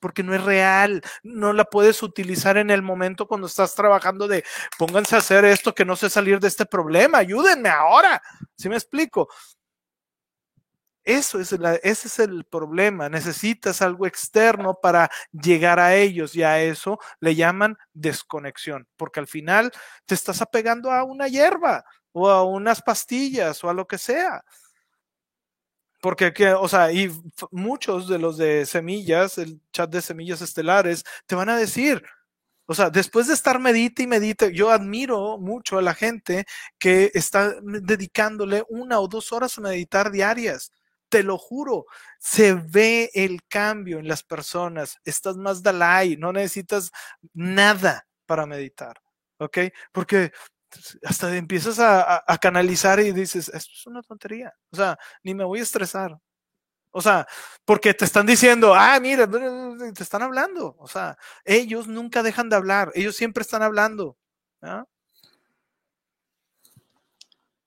porque 0.00 0.22
no 0.22 0.34
es 0.34 0.42
real, 0.42 1.02
no 1.22 1.52
la 1.52 1.64
puedes 1.64 2.02
utilizar 2.02 2.56
en 2.56 2.70
el 2.70 2.82
momento 2.82 3.26
cuando 3.26 3.46
estás 3.46 3.74
trabajando 3.74 4.28
de 4.28 4.44
pónganse 4.78 5.14
a 5.14 5.18
hacer 5.18 5.44
esto 5.44 5.74
que 5.74 5.84
no 5.84 5.96
sé 5.96 6.10
salir 6.10 6.40
de 6.40 6.48
este 6.48 6.66
problema, 6.66 7.18
ayúdenme 7.18 7.68
ahora, 7.68 8.20
¿sí 8.56 8.68
me 8.68 8.76
explico? 8.76 9.28
Eso 11.04 11.38
es 11.38 11.52
ese 11.52 12.08
es 12.08 12.18
el 12.18 12.44
problema. 12.44 13.08
Necesitas 13.10 13.82
algo 13.82 14.06
externo 14.06 14.78
para 14.80 15.10
llegar 15.32 15.78
a 15.78 15.94
ellos 15.94 16.34
y 16.34 16.42
a 16.42 16.62
eso 16.62 16.98
le 17.20 17.34
llaman 17.34 17.76
desconexión, 17.92 18.88
porque 18.96 19.20
al 19.20 19.26
final 19.26 19.70
te 20.06 20.14
estás 20.14 20.40
apegando 20.40 20.90
a 20.90 21.04
una 21.04 21.28
hierba 21.28 21.84
o 22.12 22.30
a 22.30 22.44
unas 22.44 22.80
pastillas 22.82 23.62
o 23.64 23.68
a 23.70 23.74
lo 23.74 23.86
que 23.86 23.98
sea. 23.98 24.42
Porque, 26.00 26.32
o 26.58 26.68
sea, 26.68 26.92
y 26.92 27.10
muchos 27.50 28.08
de 28.08 28.18
los 28.18 28.36
de 28.36 28.66
semillas, 28.66 29.38
el 29.38 29.60
chat 29.72 29.90
de 29.90 30.02
semillas 30.02 30.42
estelares, 30.42 31.02
te 31.26 31.34
van 31.34 31.48
a 31.48 31.56
decir, 31.56 32.02
o 32.66 32.74
sea, 32.74 32.90
después 32.90 33.26
de 33.28 33.34
estar 33.34 33.58
medite 33.60 34.02
y 34.04 34.06
medite, 34.06 34.52
yo 34.54 34.70
admiro 34.70 35.38
mucho 35.38 35.78
a 35.78 35.82
la 35.82 35.94
gente 35.94 36.46
que 36.78 37.10
está 37.14 37.54
dedicándole 37.62 38.64
una 38.68 39.00
o 39.00 39.08
dos 39.08 39.32
horas 39.32 39.58
a 39.58 39.62
meditar 39.62 40.10
diarias 40.10 40.72
te 41.14 41.22
lo 41.22 41.38
juro, 41.38 41.86
se 42.18 42.54
ve 42.54 43.08
el 43.14 43.44
cambio 43.46 44.00
en 44.00 44.08
las 44.08 44.24
personas. 44.24 44.98
Estás 45.04 45.36
más 45.36 45.62
Dalai, 45.62 46.16
no 46.16 46.32
necesitas 46.32 46.90
nada 47.32 48.04
para 48.26 48.46
meditar, 48.46 49.00
¿ok? 49.38 49.58
Porque 49.92 50.32
hasta 51.04 51.36
empiezas 51.36 51.78
a, 51.78 52.24
canalizar 52.42 52.98
y 52.98 53.12
dices, 53.12 53.48
esto 53.48 53.70
es 53.72 53.86
una 53.86 54.02
tontería, 54.02 54.52
o 54.72 54.76
sea, 54.76 54.98
ni 55.22 55.34
me 55.36 55.44
voy 55.44 55.60
a 55.60 55.62
estresar. 55.62 56.18
O 56.90 57.00
sea, 57.00 57.28
porque 57.64 57.94
te 57.94 58.04
están 58.04 58.26
diciendo, 58.26 58.74
ah, 58.74 58.98
mira, 59.00 59.28
te 59.28 60.02
están 60.02 60.22
hablando. 60.22 60.74
O 60.78 60.88
sea, 60.88 61.16
ellos 61.44 61.86
nunca 61.86 62.24
dejan 62.24 62.48
de 62.48 62.56
hablar, 62.56 62.90
ellos 62.94 63.14
siempre 63.14 63.42
están 63.42 63.62
hablando. 63.62 64.18
¿ah? 64.62 64.84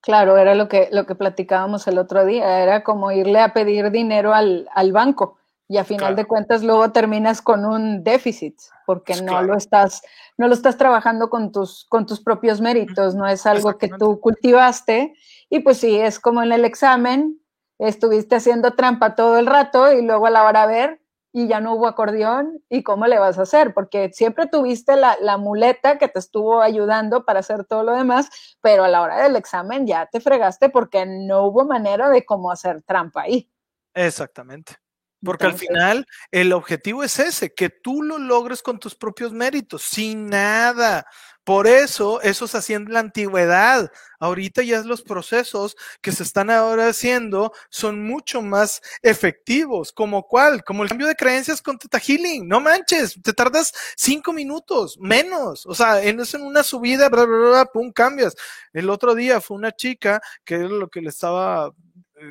Claro, 0.07 0.37
era 0.37 0.55
lo 0.55 0.69
que, 0.69 0.87
lo 0.93 1.05
que 1.05 1.15
platicábamos 1.15 1.85
el 1.85 1.97
otro 1.97 2.25
día, 2.25 2.63
era 2.63 2.81
como 2.81 3.11
irle 3.11 3.41
a 3.41 3.51
pedir 3.51 3.91
dinero 3.91 4.33
al, 4.33 4.65
banco 4.93 5.37
y 5.67 5.75
a 5.79 5.83
final 5.83 6.15
de 6.15 6.23
cuentas 6.23 6.63
luego 6.63 6.93
terminas 6.93 7.41
con 7.41 7.65
un 7.65 8.05
déficit 8.05 8.55
porque 8.85 9.11
pues 9.11 9.21
no 9.23 9.41
lo 9.41 9.57
estás 9.57 10.01
no 10.37 10.47
lo 10.47 10.53
estás 10.53 10.77
trabajando 10.77 11.29
con 11.29 11.51
tus 11.51 11.85
con 11.89 12.05
tus 12.05 12.21
propios 12.21 12.61
méritos, 12.61 13.15
no 13.15 13.27
es 13.27 13.45
algo 13.45 13.77
que 13.77 13.89
tú 13.89 14.21
cultivaste 14.21 15.13
y 15.49 15.59
pues 15.59 15.79
sí, 15.79 15.97
es 15.97 16.21
como 16.21 16.41
en 16.41 16.53
el 16.53 16.63
examen, 16.63 17.41
estuviste 17.77 18.37
haciendo 18.37 18.75
trampa 18.75 19.13
todo 19.13 19.37
el 19.37 19.45
rato 19.45 19.91
y 19.91 20.01
luego 20.03 20.27
a 20.27 20.29
la 20.29 20.45
hora 20.45 20.67
de 20.67 20.73
ver 20.73 21.01
y 21.37 21.47
ya 21.47 21.59
no 21.59 21.75
hubo 21.75 21.85
acordeón, 21.85 22.63
¿y 22.67 22.81
cómo 22.81 23.05
le 23.05 23.19
vas 23.19 23.37
a 23.37 23.43
hacer? 23.43 23.71
Porque 23.75 24.09
siempre 24.11 24.47
tuviste 24.47 24.95
la, 24.95 25.37
muleta 25.37 25.99
que 25.99 26.07
te 26.07 26.17
estuvo 26.17 26.63
ayudando 26.63 27.25
para 27.25 27.41
hacer 27.41 27.63
todo 27.63 27.83
lo 27.83 27.93
demás, 27.93 28.27
pero 28.59 28.85
a 28.85 28.87
la 28.87 29.03
hora 29.03 29.21
del 29.21 29.35
examen 29.35 29.85
ya 29.85 30.07
te 30.07 30.19
fregaste 30.19 30.69
porque 30.69 31.05
no 31.05 31.43
hubo 31.43 31.63
manera 31.63 32.09
de 32.09 32.25
cómo 32.25 32.49
hacer 32.49 32.81
trampa 32.81 33.21
ahí. 33.21 33.51
Exactamente. 33.93 34.77
Porque 35.23 35.45
al 35.45 35.53
final 35.53 36.07
el 36.31 36.51
objetivo 36.53 37.03
es 37.03 37.19
ese, 37.19 37.53
que 37.53 37.69
tú 37.69 38.01
lo 38.01 38.17
logres 38.17 38.63
con 38.63 38.79
tus 38.79 38.95
propios 38.95 39.31
méritos, 39.31 39.83
sin 39.83 40.29
nada. 40.29 41.05
Por 41.47 41.65
eso, 41.65 42.19
eso 42.23 42.45
se 42.45 42.57
hacía 42.57 42.75
en 42.75 42.91
la 42.91 42.99
antigüedad. 42.99 43.89
Ahorita 44.19 44.63
ya 44.63 44.81
los 44.81 45.01
procesos 45.01 45.77
que 46.01 46.11
se 46.11 46.23
están 46.23 46.49
ahora 46.49 46.89
haciendo 46.89 47.53
son 47.69 48.03
mucho 48.03 48.41
más 48.41 48.81
efectivos. 49.01 49.93
¿Como 49.93 50.27
cuál? 50.27 50.65
Como 50.65 50.83
el 50.83 50.89
cambio 50.89 51.07
de 51.07 51.15
creencias 51.15 51.61
con 51.61 51.77
Teta 51.77 51.99
Healing. 51.99 52.45
No 52.49 52.59
manches, 52.59 53.17
te 53.23 53.31
tardas 53.31 53.71
cinco 53.95 54.33
minutos, 54.33 54.97
menos. 54.99 55.65
O 55.65 55.73
sea, 55.73 56.03
en, 56.03 56.19
en 56.19 56.41
una 56.41 56.63
subida, 56.63 57.07
bla, 57.07 57.23
bla, 57.23 57.37
bla, 57.37 57.65
pum, 57.65 57.93
cambias. 57.93 58.35
El 58.73 58.89
otro 58.89 59.15
día 59.15 59.39
fue 59.39 59.55
una 59.55 59.71
chica 59.71 60.21
que 60.43 60.55
es 60.55 60.69
lo 60.69 60.89
que 60.89 60.99
le 60.99 61.07
estaba 61.07 61.71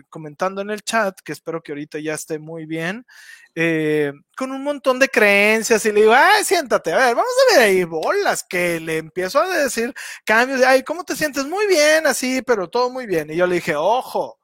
comentando 0.08 0.60
en 0.60 0.70
el 0.70 0.82
chat, 0.82 1.18
que 1.20 1.32
espero 1.32 1.62
que 1.62 1.72
ahorita 1.72 1.98
ya 1.98 2.14
esté 2.14 2.38
muy 2.38 2.66
bien, 2.66 3.06
eh, 3.54 4.12
con 4.36 4.52
un 4.52 4.62
montón 4.62 4.98
de 4.98 5.08
creencias 5.08 5.84
y 5.86 5.92
le 5.92 6.02
digo, 6.02 6.12
ay, 6.14 6.44
siéntate, 6.44 6.92
a 6.92 6.98
ver, 6.98 7.14
vamos 7.14 7.32
a 7.50 7.54
ver 7.54 7.68
ahí 7.68 7.84
bolas, 7.84 8.44
que 8.44 8.80
le 8.80 8.98
empiezo 8.98 9.40
a 9.40 9.58
decir 9.58 9.94
cambios, 10.24 10.62
ay, 10.62 10.82
¿cómo 10.82 11.04
te 11.04 11.16
sientes? 11.16 11.44
Muy 11.46 11.66
bien, 11.66 12.06
así, 12.06 12.42
pero 12.42 12.68
todo 12.68 12.90
muy 12.90 13.06
bien. 13.06 13.30
Y 13.30 13.36
yo 13.36 13.46
le 13.46 13.56
dije, 13.56 13.74
ojo, 13.76 14.38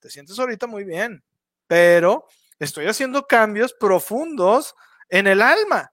te 0.00 0.10
sientes 0.10 0.38
ahorita 0.38 0.66
muy 0.66 0.84
bien, 0.84 1.24
pero 1.66 2.26
estoy 2.58 2.86
haciendo 2.86 3.26
cambios 3.26 3.74
profundos 3.74 4.74
en 5.08 5.26
el 5.26 5.42
alma 5.42 5.92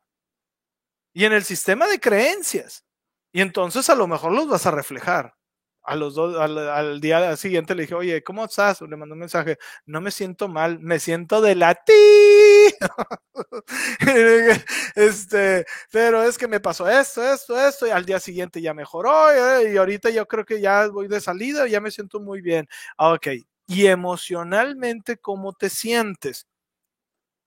y 1.14 1.26
en 1.26 1.34
el 1.34 1.44
sistema 1.44 1.88
de 1.88 2.00
creencias. 2.00 2.86
Y 3.34 3.42
entonces 3.42 3.90
a 3.90 3.96
lo 3.96 4.08
mejor 4.08 4.34
los 4.34 4.48
vas 4.48 4.66
a 4.66 4.72
reflejar 4.72 5.36
a 5.84 5.96
los 5.96 6.16
dos, 6.16 6.38
al, 6.38 7.02
día 7.02 7.36
siguiente 7.38 7.76
le 7.76 7.84
dije, 7.84 7.96
oye, 7.96 8.24
¿cómo 8.24 8.46
estás? 8.46 8.82
Le 8.82 8.96
mandó 8.96 9.14
un 9.14 9.20
mensaje, 9.20 9.58
no 9.86 10.02
me 10.02 10.12
siento 10.12 10.48
mal, 10.48 10.80
me 10.80 11.00
siento 11.00 11.42
de 11.42 11.56
la 11.56 11.78
este, 14.96 15.66
pero 15.92 16.24
es 16.24 16.38
que 16.38 16.48
me 16.48 16.60
pasó 16.60 16.90
esto, 16.90 17.24
esto, 17.24 17.60
esto, 17.60 17.88
y 17.88 17.92
al 17.92 18.06
día 18.06 18.20
siguiente 18.20 18.62
ya 18.62 18.74
mejoró, 18.74 19.32
eh, 19.32 19.74
y 19.74 19.78
ahorita 19.78 20.10
yo 20.10 20.28
creo 20.28 20.46
que 20.46 20.62
ya 20.62 20.88
voy 20.88 21.08
de 21.08 21.22
salida, 21.22 21.68
ya 21.68 21.82
me 21.82 21.92
siento 21.92 22.20
muy 22.20 22.42
bien. 22.42 22.68
Ah, 22.98 23.14
ok, 23.14 23.28
y 23.68 23.88
emocionalmente, 23.88 25.18
¿cómo 25.18 25.54
te 25.54 25.70
sientes? 25.70 26.48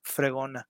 Fregona. 0.03 0.69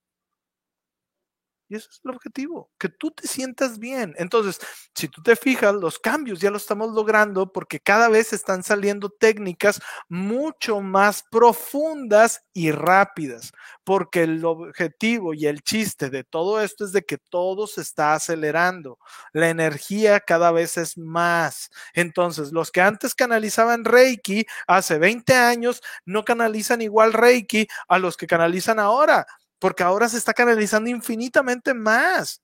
Y 1.69 1.77
ese 1.77 1.89
es 1.91 2.01
el 2.05 2.11
objetivo, 2.11 2.71
que 2.79 2.91
tú 2.91 3.11
te 3.11 3.27
sientas 3.27 3.79
bien. 3.79 4.15
Entonces, 4.19 4.61
si 4.95 5.09
tú 5.09 5.23
te 5.23 5.35
fijas, 5.35 5.75
los 5.75 5.99
cambios 5.99 6.41
ya 6.41 6.51
lo 6.51 6.59
estamos 6.59 6.93
logrando 6.93 7.51
porque 7.53 7.81
cada 7.81 8.09
vez 8.09 8.35
están 8.35 8.63
saliendo 8.63 9.09
técnicas 9.09 9.81
mucho 10.09 10.83
más 10.83 11.25
profundas 11.31 12.45
y 12.53 12.71
rápidas, 12.71 13.53
porque 13.83 14.25
el 14.25 14.45
objetivo 14.45 15.33
y 15.33 15.47
el 15.47 15.63
chiste 15.63 16.11
de 16.11 16.23
todo 16.23 16.61
esto 16.61 16.85
es 16.85 16.93
de 16.93 17.03
que 17.03 17.17
todo 17.17 17.67
se 17.67 17.81
está 17.81 18.15
acelerando. 18.15 18.99
La 19.33 19.49
energía 19.49 20.21
cada 20.21 20.51
vez 20.51 20.77
es 20.77 20.99
más. 20.99 21.71
Entonces, 21.95 22.53
los 22.53 22.71
que 22.71 22.83
antes 22.83 23.15
canalizaban 23.15 23.85
Reiki 23.85 24.45
hace 24.67 24.99
20 24.99 25.35
años 25.35 25.83
no 26.05 26.25
canalizan 26.25 26.83
igual 26.83 27.15
Reiki 27.15 27.67
a 27.89 27.99
los 27.99 28.17
que 28.19 28.27
canalizan 28.27 28.79
ahora 28.79 29.27
porque 29.65 29.83
ahora 29.83 30.11
se 30.11 30.19
está 30.19 30.35
canalizando 30.35 30.91
infinitamente 30.91 31.73
más. 31.73 32.43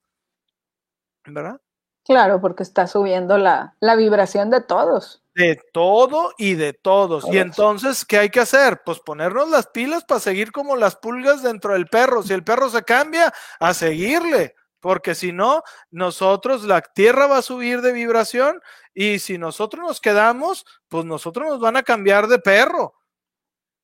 ¿Verdad? 1.27 1.61
Claro, 2.03 2.41
porque 2.41 2.63
está 2.63 2.87
subiendo 2.87 3.37
la, 3.37 3.77
vibración 3.99 4.49
de 4.49 4.63
todos. 4.63 5.23
De 5.35 5.61
todo 5.75 6.33
y 6.39 6.55
de 6.55 6.73
todos. 6.73 7.27
Y 7.31 7.37
entonces, 7.37 8.07
¿qué 8.07 8.17
hay 8.17 8.31
que 8.31 8.41
hacer? 8.41 8.81
Pues 8.87 9.01
ponernos 9.01 9.51
las 9.51 9.67
pilas 9.67 10.03
para 10.05 10.19
seguir 10.19 10.51
como 10.51 10.77
las 10.77 10.97
pulgas 10.97 11.43
dentro 11.43 11.75
del 11.75 11.89
perro. 11.89 12.23
Si 12.23 12.33
el 12.33 12.43
perro 12.43 12.71
se 12.71 12.85
cambia, 12.85 13.31
a 13.59 13.75
seguirle. 13.75 14.55
Porque 14.81 15.15
si 15.15 15.31
no, 15.31 15.63
nosotros, 15.91 16.65
la 16.65 16.81
tierra 16.81 17.27
va 17.27 17.37
a 17.37 17.43
subir 17.43 17.83
de 17.83 17.93
vibración 17.93 18.63
y 18.95 19.19
si 19.19 19.37
nosotros 19.37 19.87
nos 19.87 20.01
quedamos, 20.01 20.65
pues 20.89 21.05
nosotros 21.05 21.47
nos 21.51 21.61
van 21.61 21.77
a 21.77 21.83
cambiar 21.83 22.29
de 22.29 22.39
perro. 22.39 22.95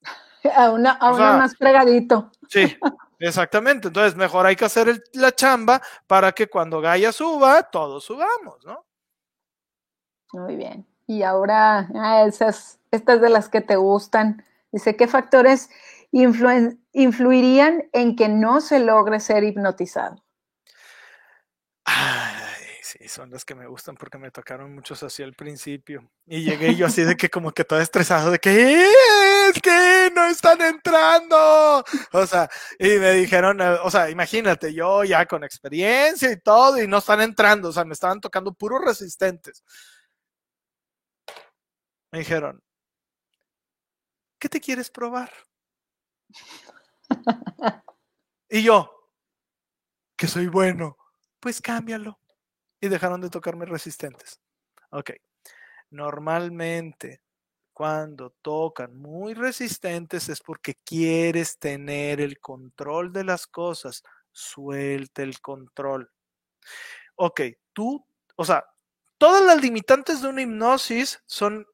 A 0.57 0.71
una, 0.71 0.93
a 0.93 1.13
uno 1.13 1.39
más 1.39 1.57
fregadito. 1.57 2.31
Sí, 2.49 2.79
Exactamente, 3.19 3.89
entonces 3.89 4.15
mejor 4.15 4.47
hay 4.47 4.57
que 4.57 4.67
hacer 4.67 5.03
la 5.15 5.33
chamba 5.33 5.81
para 6.07 6.33
que 6.33 6.49
cuando 6.49 6.81
Gaia 6.81 7.13
suba, 7.13 7.63
todos 7.63 8.05
subamos, 8.05 8.65
¿no? 8.65 8.85
Muy 10.33 10.57
bien. 10.57 10.87
Y 11.07 11.23
ahora, 11.23 11.89
ah, 11.95 12.25
esas, 12.27 12.79
estas 12.91 13.21
de 13.21 13.31
las 13.31 13.49
que 13.49 13.61
te 13.61 13.77
gustan, 13.77 14.45
dice, 14.73 14.97
¿qué 14.97 15.07
factores 15.07 15.71
influirían 16.11 17.89
en 17.93 18.17
que 18.17 18.29
no 18.29 18.61
se 18.61 18.81
logre 18.81 19.21
ser 19.21 19.45
hipnotizado? 19.45 20.23
Sí, 22.83 23.09
son 23.09 23.31
las 23.31 23.45
que 23.45 23.57
me 23.57 23.67
gustan 23.67 23.97
porque 23.97 24.17
me 24.17 24.31
tocaron 24.31 24.73
muchos 24.73 25.03
así 25.03 25.23
al 25.23 25.35
principio. 25.35 26.09
Y 26.25 26.45
llegué 26.45 26.77
yo 26.77 26.87
así 26.87 27.03
de 27.03 27.17
que 27.17 27.29
como 27.29 27.51
que 27.51 27.65
todo 27.65 27.81
estresado 27.81 28.31
de 28.31 28.39
que 28.39 28.85
es 28.85 29.61
que 29.61 29.86
están 30.31 30.61
entrando. 30.61 31.85
O 32.13 32.27
sea, 32.27 32.49
y 32.79 32.89
me 32.99 33.13
dijeron, 33.13 33.61
eh, 33.61 33.79
o 33.83 33.91
sea, 33.91 34.11
imagínate, 34.11 34.73
yo 34.75 35.05
ya 35.05 35.27
con 35.27 35.45
experiencia 35.45 36.31
y 36.31 36.41
todo 36.41 36.83
y 36.83 36.87
no 36.89 36.99
están 36.99 37.21
entrando, 37.21 37.69
o 37.69 37.73
sea, 37.73 37.85
me 37.85 37.95
estaban 37.95 38.21
tocando 38.21 38.53
puros 38.53 38.85
resistentes. 38.85 39.65
Me 42.13 42.21
dijeron, 42.21 42.63
¿qué 44.39 44.49
te 44.49 44.61
quieres 44.61 44.91
probar? 44.91 45.31
y 48.49 48.63
yo, 48.63 49.11
que 50.17 50.27
soy 50.29 50.49
bueno, 50.49 50.97
pues 51.41 51.61
cámbialo 51.61 52.19
y 52.81 52.89
dejaron 52.89 53.21
de 53.21 53.31
tocarme 53.31 53.67
resistentes. 53.67 54.41
Ok. 54.91 55.13
Normalmente, 55.91 57.23
cuando 57.77 58.31
tocan 58.41 58.97
muy 58.97 59.35
resistentes 59.35 60.31
es 60.31 60.41
porque 60.41 60.77
quieres 60.83 61.59
tener 61.59 62.23
el 62.23 62.41
control 62.41 63.13
de 63.13 63.23
las 63.23 63.47
cosas. 63.47 64.03
Suelta 64.33 65.23
el 65.23 65.43
control. 65.43 66.11
Ok, 67.17 67.43
tú, 67.75 68.03
o 68.35 68.45
sea, 68.47 68.65
todas 69.19 69.45
las 69.45 69.61
limitantes 69.61 70.23
de 70.23 70.29
una 70.29 70.41
hipnosis 70.41 71.23
son 71.27 71.67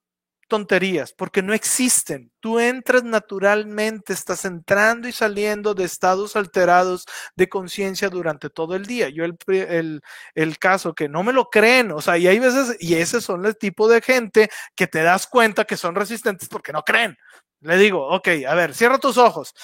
tonterías, 0.48 1.12
porque 1.12 1.42
no 1.42 1.54
existen. 1.54 2.30
Tú 2.40 2.58
entras 2.60 3.04
naturalmente, 3.04 4.12
estás 4.12 4.44
entrando 4.44 5.08
y 5.08 5.12
saliendo 5.12 5.74
de 5.74 5.84
estados 5.84 6.36
alterados 6.36 7.06
de 7.36 7.48
conciencia 7.48 8.08
durante 8.08 8.50
todo 8.50 8.74
el 8.76 8.86
día. 8.86 9.08
Yo 9.08 9.24
el, 9.24 9.36
el, 9.48 10.02
el, 10.34 10.58
caso 10.58 10.94
que 10.94 11.08
no 11.08 11.22
me 11.22 11.32
lo 11.32 11.48
creen, 11.50 11.92
o 11.92 12.00
sea, 12.00 12.18
y 12.18 12.26
hay 12.26 12.38
veces, 12.38 12.76
y 12.80 12.94
ese 12.94 13.20
son 13.20 13.44
el 13.46 13.56
tipo 13.56 13.88
de 13.88 14.02
gente 14.02 14.50
que 14.74 14.86
te 14.86 15.02
das 15.02 15.26
cuenta 15.26 15.64
que 15.64 15.76
son 15.76 15.94
resistentes 15.94 16.48
porque 16.48 16.72
no 16.72 16.82
creen. 16.82 17.16
Le 17.60 17.76
digo, 17.76 18.08
ok, 18.08 18.28
a 18.48 18.54
ver, 18.54 18.74
cierra 18.74 18.98
tus 18.98 19.18
ojos. 19.18 19.54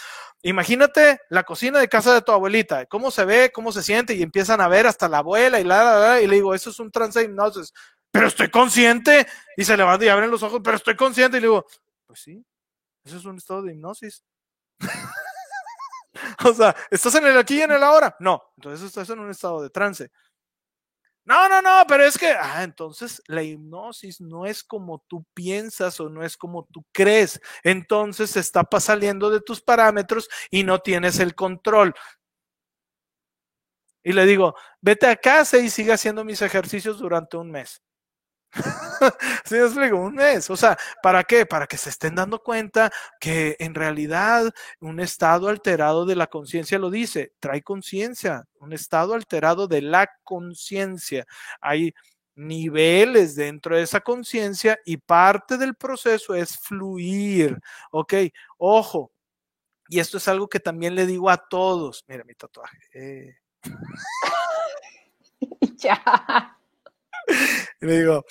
Imagínate 0.42 1.18
la 1.30 1.42
cocina 1.42 1.80
de 1.80 1.88
casa 1.88 2.14
de 2.14 2.22
tu 2.22 2.30
abuelita, 2.30 2.86
cómo 2.86 3.10
se 3.10 3.24
ve, 3.24 3.50
cómo 3.52 3.72
se 3.72 3.82
siente, 3.82 4.14
y 4.14 4.22
empiezan 4.22 4.60
a 4.60 4.68
ver 4.68 4.86
hasta 4.86 5.08
la 5.08 5.18
abuela 5.18 5.58
y 5.58 5.64
la, 5.64 5.82
la, 5.82 6.20
y 6.22 6.28
le 6.28 6.36
digo, 6.36 6.54
eso 6.54 6.70
es 6.70 6.78
un 6.78 6.92
trance 6.92 7.22
hipnosis 7.22 7.72
pero 8.10 8.26
estoy 8.28 8.50
consciente. 8.50 9.26
Y 9.56 9.64
se 9.64 9.76
levanta 9.76 10.04
y 10.04 10.08
abren 10.08 10.30
los 10.30 10.42
ojos, 10.42 10.60
pero 10.62 10.76
estoy 10.76 10.96
consciente. 10.96 11.38
Y 11.38 11.40
le 11.40 11.46
digo, 11.46 11.66
pues 12.06 12.20
sí, 12.20 12.44
eso 13.04 13.16
es 13.16 13.24
un 13.24 13.36
estado 13.36 13.62
de 13.62 13.72
hipnosis. 13.72 14.24
o 16.44 16.54
sea, 16.54 16.74
¿estás 16.90 17.14
en 17.16 17.26
el 17.26 17.38
aquí 17.38 17.58
y 17.58 17.62
en 17.62 17.72
el 17.72 17.82
ahora? 17.82 18.16
No, 18.20 18.42
entonces 18.56 18.86
estás 18.86 19.08
en 19.10 19.18
un 19.18 19.30
estado 19.30 19.62
de 19.62 19.70
trance. 19.70 20.10
No, 21.24 21.46
no, 21.46 21.60
no, 21.60 21.84
pero 21.86 22.04
es 22.04 22.16
que, 22.16 22.28
ah, 22.28 22.62
entonces 22.62 23.22
la 23.26 23.42
hipnosis 23.42 24.18
no 24.18 24.46
es 24.46 24.64
como 24.64 25.04
tú 25.08 25.26
piensas 25.34 26.00
o 26.00 26.08
no 26.08 26.22
es 26.22 26.38
como 26.38 26.66
tú 26.72 26.86
crees. 26.90 27.38
Entonces 27.62 28.30
se 28.30 28.40
está 28.40 28.66
saliendo 28.80 29.30
de 29.30 29.42
tus 29.42 29.60
parámetros 29.60 30.28
y 30.50 30.64
no 30.64 30.78
tienes 30.78 31.18
el 31.18 31.34
control. 31.34 31.94
Y 34.02 34.14
le 34.14 34.24
digo, 34.24 34.54
vete 34.80 35.06
a 35.06 35.16
casa 35.16 35.58
y 35.58 35.68
sigue 35.68 35.92
haciendo 35.92 36.24
mis 36.24 36.40
ejercicios 36.40 36.98
durante 36.98 37.36
un 37.36 37.50
mes. 37.50 37.82
sí, 39.44 39.56
explico, 39.56 39.96
un 39.96 40.14
mes. 40.14 40.48
O 40.50 40.56
sea, 40.56 40.76
¿para 41.02 41.24
qué? 41.24 41.46
Para 41.46 41.66
que 41.66 41.76
se 41.76 41.90
estén 41.90 42.14
dando 42.14 42.42
cuenta 42.42 42.90
que 43.20 43.56
en 43.58 43.74
realidad 43.74 44.52
un 44.80 45.00
estado 45.00 45.48
alterado 45.48 46.06
de 46.06 46.16
la 46.16 46.28
conciencia 46.28 46.78
lo 46.78 46.90
dice, 46.90 47.32
trae 47.40 47.62
conciencia, 47.62 48.44
un 48.60 48.72
estado 48.72 49.14
alterado 49.14 49.68
de 49.68 49.82
la 49.82 50.10
conciencia. 50.24 51.26
Hay 51.60 51.94
niveles 52.34 53.34
dentro 53.34 53.76
de 53.76 53.82
esa 53.82 54.00
conciencia 54.00 54.78
y 54.84 54.96
parte 54.96 55.58
del 55.58 55.74
proceso 55.74 56.34
es 56.34 56.58
fluir. 56.58 57.58
Ok, 57.90 58.14
ojo. 58.58 59.12
Y 59.90 60.00
esto 60.00 60.18
es 60.18 60.28
algo 60.28 60.48
que 60.48 60.60
también 60.60 60.94
le 60.94 61.06
digo 61.06 61.30
a 61.30 61.48
todos. 61.48 62.04
Mira 62.06 62.24
mi 62.24 62.34
tatuaje. 62.34 62.78
Eh. 62.92 63.36
ya. 65.76 66.57
Le 67.80 67.98
digo, 67.98 68.24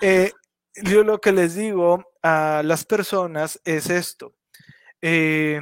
eh, 0.00 0.32
yo 0.76 1.04
lo 1.04 1.20
que 1.20 1.32
les 1.32 1.54
digo 1.54 2.04
a 2.22 2.62
las 2.64 2.84
personas 2.84 3.60
es 3.64 3.90
esto. 3.90 4.34
Eh, 5.02 5.60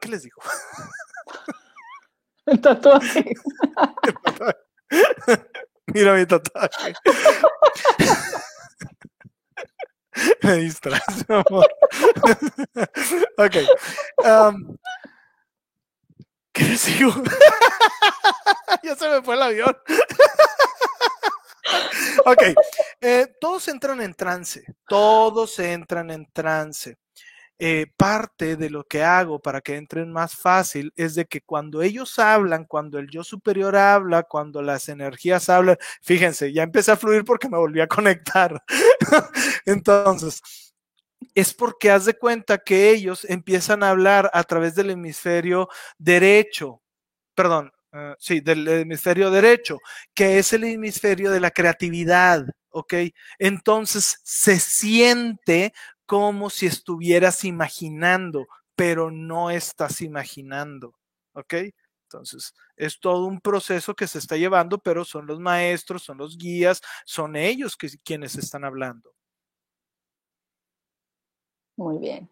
¿Qué 0.00 0.08
les 0.08 0.22
digo? 0.22 0.40
El 2.46 2.60
tatuaje. 2.60 3.32
Mira 5.86 6.14
mi 6.14 6.26
tatuaje. 6.26 6.94
Me 10.42 10.56
distraes, 10.56 11.24
amor. 11.28 11.66
ok. 13.38 13.56
Um, 14.24 14.76
¿Qué 16.52 16.64
les 16.64 16.86
digo? 16.86 17.12
ya 18.82 18.96
se 18.96 19.08
me 19.08 19.22
fue 19.22 19.34
el 19.34 19.42
avión. 19.42 19.76
Ok, 22.24 22.42
eh, 23.00 23.26
todos 23.40 23.68
entran 23.68 24.00
en 24.00 24.14
trance, 24.14 24.64
todos 24.88 25.58
entran 25.58 26.10
en 26.10 26.26
trance. 26.32 26.96
Eh, 27.58 27.86
parte 27.96 28.56
de 28.56 28.68
lo 28.68 28.84
que 28.84 29.02
hago 29.02 29.38
para 29.40 29.62
que 29.62 29.76
entren 29.76 30.12
más 30.12 30.36
fácil 30.36 30.92
es 30.94 31.14
de 31.14 31.24
que 31.24 31.40
cuando 31.40 31.80
ellos 31.80 32.18
hablan, 32.18 32.66
cuando 32.66 32.98
el 32.98 33.08
yo 33.08 33.24
superior 33.24 33.76
habla, 33.76 34.24
cuando 34.24 34.60
las 34.60 34.90
energías 34.90 35.48
hablan, 35.48 35.78
fíjense, 36.02 36.52
ya 36.52 36.64
empecé 36.64 36.92
a 36.92 36.96
fluir 36.98 37.24
porque 37.24 37.48
me 37.48 37.56
volví 37.56 37.80
a 37.80 37.86
conectar. 37.86 38.62
Entonces, 39.64 40.42
es 41.34 41.54
porque 41.54 41.90
haz 41.90 42.04
de 42.04 42.14
cuenta 42.14 42.58
que 42.58 42.90
ellos 42.90 43.24
empiezan 43.24 43.82
a 43.82 43.90
hablar 43.90 44.30
a 44.34 44.44
través 44.44 44.74
del 44.74 44.90
hemisferio 44.90 45.68
derecho, 45.98 46.82
perdón, 47.34 47.72
Ah, 47.98 48.14
sí, 48.18 48.40
del 48.40 48.68
hemisferio 48.68 49.30
derecho, 49.30 49.78
que 50.14 50.38
es 50.38 50.52
el 50.52 50.64
hemisferio 50.64 51.30
de 51.30 51.40
la 51.40 51.50
creatividad, 51.50 52.44
¿ok? 52.68 52.92
Entonces 53.38 54.20
se 54.22 54.58
siente 54.58 55.72
como 56.04 56.50
si 56.50 56.66
estuvieras 56.66 57.42
imaginando, 57.44 58.48
pero 58.74 59.10
no 59.10 59.50
estás 59.50 60.02
imaginando, 60.02 60.94
¿ok? 61.32 61.54
Entonces, 62.02 62.52
es 62.76 63.00
todo 63.00 63.24
un 63.24 63.40
proceso 63.40 63.94
que 63.94 64.06
se 64.06 64.18
está 64.18 64.36
llevando, 64.36 64.78
pero 64.78 65.02
son 65.02 65.26
los 65.26 65.40
maestros, 65.40 66.02
son 66.02 66.18
los 66.18 66.36
guías, 66.36 66.82
son 67.06 67.34
ellos 67.34 67.76
que, 67.78 67.88
quienes 68.04 68.36
están 68.36 68.64
hablando. 68.64 69.10
Muy 71.76 71.96
bien. 71.98 72.28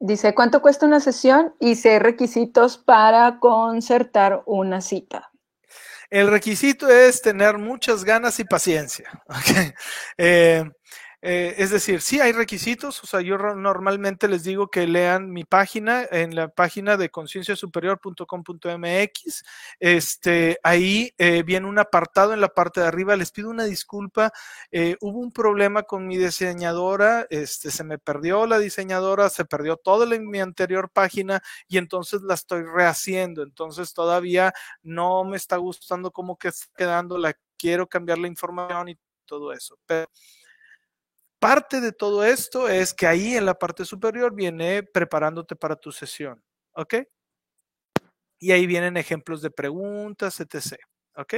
Dice, 0.00 0.34
¿cuánto 0.34 0.62
cuesta 0.62 0.86
una 0.86 1.00
sesión? 1.00 1.54
Y 1.58 1.74
sé 1.74 1.98
requisitos 1.98 2.78
para 2.78 3.38
concertar 3.40 4.42
una 4.46 4.80
cita. 4.80 5.30
El 6.10 6.28
requisito 6.28 6.88
es 6.88 7.20
tener 7.20 7.58
muchas 7.58 8.04
ganas 8.04 8.38
y 8.40 8.44
paciencia. 8.44 9.10
Okay. 9.28 9.72
Eh, 10.16 10.64
eh, 11.20 11.56
es 11.58 11.70
decir, 11.70 12.00
sí 12.00 12.20
hay 12.20 12.30
requisitos, 12.30 13.02
o 13.02 13.06
sea, 13.08 13.20
yo 13.20 13.36
normalmente 13.38 14.28
les 14.28 14.44
digo 14.44 14.70
que 14.70 14.86
lean 14.86 15.32
mi 15.32 15.42
página 15.42 16.06
en 16.10 16.36
la 16.36 16.46
página 16.48 16.96
de 16.96 17.10
concienciasuperior.com.mx. 17.10 19.42
Este, 19.80 20.60
ahí 20.62 21.12
eh, 21.18 21.42
viene 21.42 21.66
un 21.66 21.80
apartado 21.80 22.32
en 22.34 22.40
la 22.40 22.46
parte 22.48 22.80
de 22.80 22.86
arriba. 22.86 23.16
Les 23.16 23.32
pido 23.32 23.50
una 23.50 23.64
disculpa. 23.64 24.32
Eh, 24.70 24.96
hubo 25.00 25.18
un 25.18 25.32
problema 25.32 25.82
con 25.82 26.06
mi 26.06 26.16
diseñadora, 26.16 27.26
este, 27.30 27.72
se 27.72 27.82
me 27.82 27.98
perdió 27.98 28.46
la 28.46 28.60
diseñadora, 28.60 29.28
se 29.28 29.44
perdió 29.44 29.76
toda 29.76 30.06
mi 30.06 30.38
anterior 30.40 30.88
página 30.90 31.42
y 31.66 31.78
entonces 31.78 32.22
la 32.22 32.34
estoy 32.34 32.62
rehaciendo. 32.62 33.42
Entonces 33.42 33.92
todavía 33.92 34.52
no 34.82 35.24
me 35.24 35.36
está 35.36 35.56
gustando 35.56 36.12
cómo 36.12 36.38
que 36.38 36.48
está 36.48 36.66
quedando, 36.76 37.18
la 37.18 37.34
quiero 37.56 37.88
cambiar 37.88 38.18
la 38.18 38.28
información 38.28 38.90
y 38.90 38.98
todo 39.26 39.52
eso. 39.52 39.76
Pero 39.86 40.08
Parte 41.38 41.80
de 41.80 41.92
todo 41.92 42.24
esto 42.24 42.68
es 42.68 42.92
que 42.92 43.06
ahí 43.06 43.36
en 43.36 43.46
la 43.46 43.58
parte 43.58 43.84
superior 43.84 44.34
viene 44.34 44.82
preparándote 44.82 45.54
para 45.54 45.76
tu 45.76 45.92
sesión, 45.92 46.42
¿ok? 46.72 46.94
Y 48.40 48.52
ahí 48.52 48.66
vienen 48.66 48.96
ejemplos 48.96 49.40
de 49.42 49.50
preguntas, 49.50 50.40
etc. 50.40 50.80
¿Ok? 51.16 51.34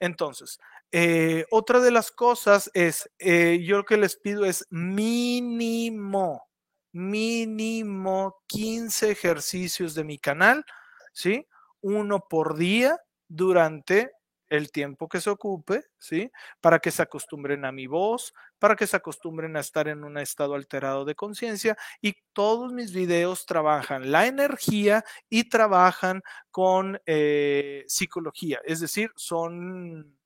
Entonces, 0.00 0.58
eh, 0.92 1.46
otra 1.50 1.80
de 1.80 1.90
las 1.92 2.10
cosas 2.10 2.70
es, 2.74 3.10
eh, 3.18 3.60
yo 3.64 3.78
lo 3.78 3.84
que 3.84 3.96
les 3.96 4.16
pido 4.16 4.44
es 4.44 4.66
mínimo, 4.70 6.48
mínimo 6.92 8.42
15 8.48 9.10
ejercicios 9.10 9.94
de 9.94 10.04
mi 10.04 10.18
canal, 10.18 10.64
¿sí? 11.12 11.46
Uno 11.80 12.26
por 12.28 12.56
día 12.56 12.98
durante 13.28 14.12
el 14.50 14.70
tiempo 14.70 15.08
que 15.08 15.20
se 15.20 15.30
ocupe, 15.30 15.84
¿sí? 15.98 16.30
Para 16.60 16.80
que 16.80 16.90
se 16.90 17.02
acostumbren 17.02 17.64
a 17.64 17.72
mi 17.72 17.86
voz, 17.86 18.34
para 18.58 18.76
que 18.76 18.86
se 18.86 18.96
acostumbren 18.96 19.56
a 19.56 19.60
estar 19.60 19.88
en 19.88 20.04
un 20.04 20.18
estado 20.18 20.54
alterado 20.54 21.04
de 21.06 21.14
conciencia 21.14 21.76
y 22.02 22.14
todos 22.34 22.72
mis 22.72 22.92
videos 22.92 23.46
trabajan 23.46 24.12
la 24.12 24.26
energía 24.26 25.04
y 25.30 25.48
trabajan 25.48 26.22
con 26.50 27.00
eh, 27.06 27.84
psicología, 27.88 28.60
es 28.64 28.80
decir, 28.80 29.10
son... 29.16 30.18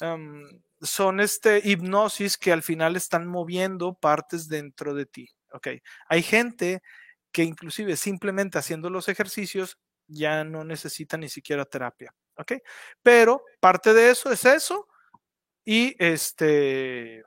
Em, 0.00 0.62
son 0.80 1.20
este 1.20 1.60
hipnosis 1.62 2.36
que 2.36 2.52
al 2.52 2.62
final 2.64 2.96
están 2.96 3.28
moviendo 3.28 3.94
partes 3.94 4.48
dentro 4.48 4.94
de 4.94 5.06
ti. 5.06 5.28
¿ok? 5.52 5.68
Hay 6.08 6.22
gente 6.22 6.82
que 7.30 7.44
inclusive 7.44 7.96
simplemente 7.96 8.58
haciendo 8.58 8.90
los 8.90 9.08
ejercicios 9.08 9.78
ya 10.06 10.44
no 10.44 10.64
necesita 10.64 11.16
ni 11.16 11.28
siquiera 11.28 11.64
terapia. 11.64 12.14
¿Ok? 12.42 12.52
Pero 13.02 13.42
parte 13.60 13.94
de 13.94 14.10
eso 14.10 14.30
es 14.30 14.44
eso 14.44 14.88
y 15.64 15.94
este, 15.98 17.22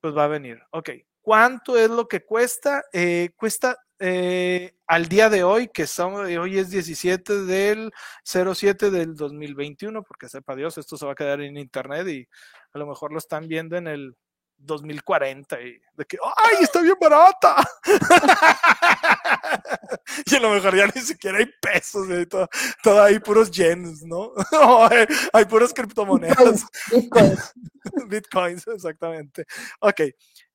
pues 0.00 0.16
va 0.16 0.24
a 0.24 0.28
venir, 0.28 0.62
ok. 0.70 0.90
¿Cuánto 1.22 1.76
es 1.76 1.90
lo 1.90 2.08
que 2.08 2.24
cuesta? 2.24 2.82
Eh, 2.92 3.30
cuesta 3.36 3.76
eh, 3.98 4.72
al 4.86 5.06
día 5.06 5.28
de 5.28 5.44
hoy, 5.44 5.68
que 5.68 5.86
son, 5.86 6.14
hoy 6.14 6.58
es 6.58 6.70
17 6.70 7.44
del 7.44 7.92
07 8.24 8.90
del 8.90 9.14
2021, 9.14 10.02
porque 10.02 10.28
sepa 10.28 10.56
Dios, 10.56 10.78
esto 10.78 10.96
se 10.96 11.04
va 11.04 11.12
a 11.12 11.14
quedar 11.14 11.42
en 11.42 11.58
internet 11.58 12.08
y 12.08 12.26
a 12.72 12.78
lo 12.78 12.86
mejor 12.86 13.12
lo 13.12 13.18
están 13.18 13.46
viendo 13.46 13.76
en 13.76 13.86
el 13.86 14.16
2040 14.56 15.60
y 15.60 15.80
de 16.00 16.06
que, 16.06 16.16
¡ay, 16.36 16.64
está 16.64 16.80
bien 16.80 16.96
barata! 16.98 17.56
y 20.26 20.34
a 20.34 20.40
lo 20.40 20.50
mejor 20.50 20.74
ya 20.74 20.86
ni 20.86 21.00
siquiera 21.02 21.38
hay 21.38 21.46
pesos, 21.60 22.08
todo, 22.28 22.48
todo 22.82 23.02
hay 23.02 23.18
puros 23.18 23.50
yens, 23.50 24.02
¿no? 24.02 24.32
hay, 24.90 25.06
hay, 25.32 25.44
puras 25.44 25.74
criptomonedas. 25.74 26.64
Bitcoins. 26.90 27.52
Bitcoins, 28.08 28.66
exactamente. 28.66 29.44
Ok. 29.80 30.00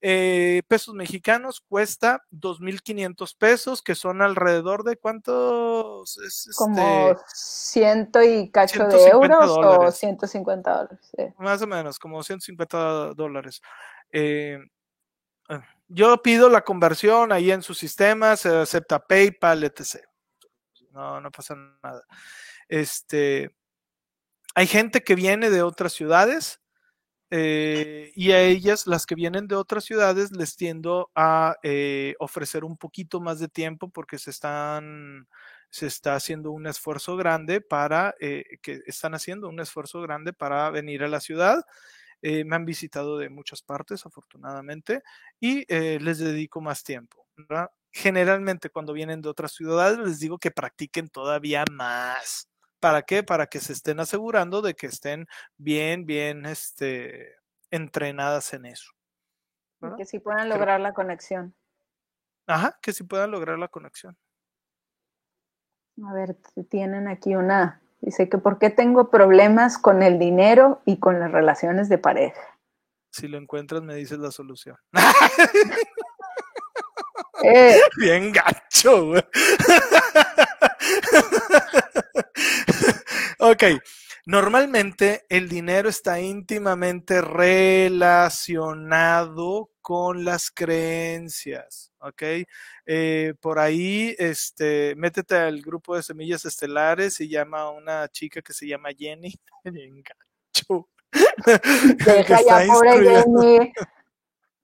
Eh, 0.02 0.62
pesos 0.68 0.94
mexicanos 0.94 1.62
cuesta 1.62 2.24
2.500 2.32 3.36
pesos, 3.38 3.82
que 3.82 3.96
son 3.96 4.22
alrededor 4.22 4.84
de 4.84 4.98
cuántos? 4.98 6.18
Es 6.18 6.50
como 6.56 7.16
ciento 7.28 8.22
y 8.24 8.50
cacho 8.50 8.88
de 8.88 9.10
euros 9.10 9.50
o 9.50 9.92
150 9.92 10.72
dólares. 10.72 11.34
Más 11.38 11.62
o 11.62 11.68
menos, 11.68 12.00
como 12.00 12.24
150 12.24 13.14
dólares. 13.14 13.62
Eh, 14.12 14.60
yo 15.88 16.22
pido 16.22 16.50
la 16.50 16.62
conversión 16.64 17.32
ahí 17.32 17.52
en 17.52 17.62
su 17.62 17.74
sistema, 17.74 18.36
se 18.36 18.50
acepta 18.50 19.06
PayPal, 19.06 19.64
etc. 19.64 20.04
No, 20.92 21.22
no 21.22 21.32
pasa 21.32 21.56
nada. 21.84 22.04
Este, 22.68 23.56
hay 24.56 24.68
gente 24.68 25.04
que 25.04 25.16
viene 25.16 25.50
de 25.50 25.62
otras 25.62 25.94
ciudades 25.94 26.62
eh, 27.30 28.12
y 28.16 28.32
a 28.32 28.42
ellas, 28.42 28.88
las 28.88 29.06
que 29.06 29.16
vienen 29.16 29.48
de 29.48 29.56
otras 29.56 29.84
ciudades, 29.84 30.32
les 30.32 30.56
tiendo 30.56 31.12
a 31.16 31.56
eh, 31.64 32.16
ofrecer 32.20 32.64
un 32.64 32.78
poquito 32.78 33.20
más 33.20 33.40
de 33.40 33.48
tiempo 33.48 33.90
porque 33.90 34.18
se 34.18 34.32
están 34.32 35.28
se 35.70 35.88
está 35.88 36.16
haciendo 36.16 36.52
un 36.52 36.68
esfuerzo 36.68 37.18
grande 37.18 37.60
para 37.60 38.16
que 38.20 38.82
están 38.86 39.14
haciendo 39.14 39.50
un 39.50 39.60
esfuerzo 39.60 40.02
grande 40.02 40.32
para 40.32 40.70
venir 40.70 41.04
a 41.04 41.10
la 41.10 41.20
ciudad 41.20 41.66
eh, 42.28 42.44
me 42.44 42.56
han 42.56 42.66
visitado 42.66 43.20
de 43.20 43.30
muchas 43.30 43.62
partes, 43.62 44.04
afortunadamente, 44.04 45.04
y 45.40 45.64
eh, 45.72 46.00
les 46.00 46.18
dedico 46.18 46.60
más 46.60 46.84
tiempo. 46.84 47.28
Generalmente 47.92 48.72
cuando 48.72 48.94
vienen 48.94 49.22
de 49.22 49.30
otras 49.30 49.52
ciudades 49.52 50.00
les 50.00 50.20
digo 50.20 50.40
que 50.40 50.50
practiquen 50.50 51.08
todavía 51.08 51.64
más. 51.72 52.50
¿Para 52.80 53.04
qué? 53.04 53.22
Para 53.22 53.46
que 53.46 53.60
se 53.60 53.74
estén 53.74 54.00
asegurando 54.00 54.64
de 54.64 54.74
que 54.74 54.88
estén 54.88 55.28
bien, 55.56 56.08
bien 56.08 56.48
este, 56.48 57.36
entrenadas 57.70 58.56
en 58.56 58.66
eso. 58.66 58.92
que 59.96 60.06
sí 60.06 60.18
puedan 60.18 60.50
lograr 60.50 60.82
la 60.82 60.96
conexión. 60.96 61.56
Ajá, 62.48 62.80
que 62.82 62.92
sí 62.92 63.04
puedan 63.04 63.30
lograr 63.30 63.60
la 63.60 63.68
conexión. 63.68 64.18
A 66.04 66.12
ver, 66.12 66.36
tienen 66.72 67.08
aquí 67.08 67.36
una 67.36 67.85
Dice 68.06 68.30
que 68.30 68.38
por 68.38 68.60
qué 68.60 68.70
tengo 68.70 69.10
problemas 69.10 69.80
con 69.80 70.04
el 70.04 70.20
dinero 70.20 70.80
y 70.86 71.00
con 71.00 71.20
las 71.20 71.32
relaciones 71.32 71.90
de 71.90 71.98
pareja. 71.98 72.40
Si 73.10 73.28
lo 73.28 73.40
encuentras, 73.40 73.82
me 73.82 73.96
dices 73.96 74.20
la 74.20 74.30
solución. 74.30 74.78
Eh. 77.42 77.80
Bien 77.98 78.32
gacho, 78.32 79.08
güey. 79.08 79.24
ok. 83.40 83.64
Normalmente 84.28 85.24
el 85.30 85.48
dinero 85.48 85.88
está 85.88 86.20
íntimamente 86.20 87.22
relacionado 87.22 89.70
con 89.82 90.26
las 90.26 90.50
creencias, 90.50 91.92
¿ok? 92.00 92.24
Eh, 92.88 93.36
por 93.40 93.60
ahí, 93.60 94.16
este, 94.18 94.96
métete 94.96 95.36
al 95.36 95.62
grupo 95.62 95.96
de 95.96 96.02
semillas 96.02 96.44
estelares 96.46 97.22
y 97.22 97.30
llama 97.30 97.60
a 97.62 97.70
una 97.70 98.08
chica 98.08 98.42
que 98.42 98.54
se 98.54 98.68
llama 98.68 98.90
Jenny. 98.98 99.40
Engancho. 99.64 100.90
Deja 102.04 102.42
ya, 102.48 102.66
pobre 102.66 103.04
Jenny. 103.04 103.74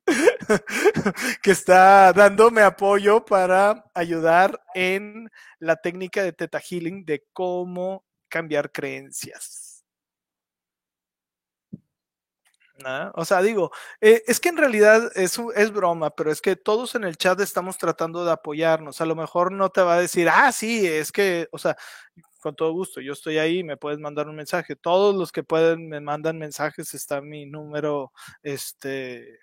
que 1.43 1.51
está 1.51 2.11
dándome 2.13 2.63
apoyo 2.63 3.23
para 3.23 3.85
ayudar 3.93 4.59
en 4.73 5.29
la 5.59 5.75
técnica 5.75 6.23
de 6.23 6.33
Teta 6.33 6.59
Healing 6.59 7.05
de 7.05 7.27
cómo 7.31 8.03
cambiar 8.31 8.71
creencias. 8.71 9.71
O 13.13 13.25
sea, 13.25 13.41
digo, 13.41 13.71
eh, 13.99 14.23
es 14.27 14.39
que 14.39 14.49
en 14.49 14.57
realidad 14.57 15.11
es, 15.15 15.39
es 15.55 15.71
broma, 15.71 16.09
pero 16.15 16.31
es 16.31 16.41
que 16.41 16.55
todos 16.55 16.95
en 16.95 17.03
el 17.03 17.17
chat 17.17 17.39
estamos 17.39 17.77
tratando 17.77 18.25
de 18.25 18.31
apoyarnos. 18.31 19.01
A 19.01 19.05
lo 19.05 19.15
mejor 19.15 19.51
no 19.51 19.69
te 19.69 19.81
va 19.81 19.95
a 19.95 20.01
decir, 20.01 20.29
ah, 20.29 20.51
sí, 20.51 20.87
es 20.87 21.11
que, 21.11 21.47
o 21.51 21.57
sea, 21.57 21.77
con 22.39 22.55
todo 22.55 22.71
gusto, 22.73 23.01
yo 23.01 23.13
estoy 23.13 23.37
ahí, 23.37 23.63
me 23.63 23.77
puedes 23.77 23.99
mandar 23.99 24.27
un 24.27 24.35
mensaje. 24.35 24.75
Todos 24.75 25.15
los 25.15 25.31
que 25.31 25.43
pueden 25.43 25.87
me 25.89 26.01
mandan 26.01 26.37
mensajes, 26.37 26.93
está 26.93 27.21
mi 27.21 27.45
número, 27.45 28.11
este, 28.41 29.39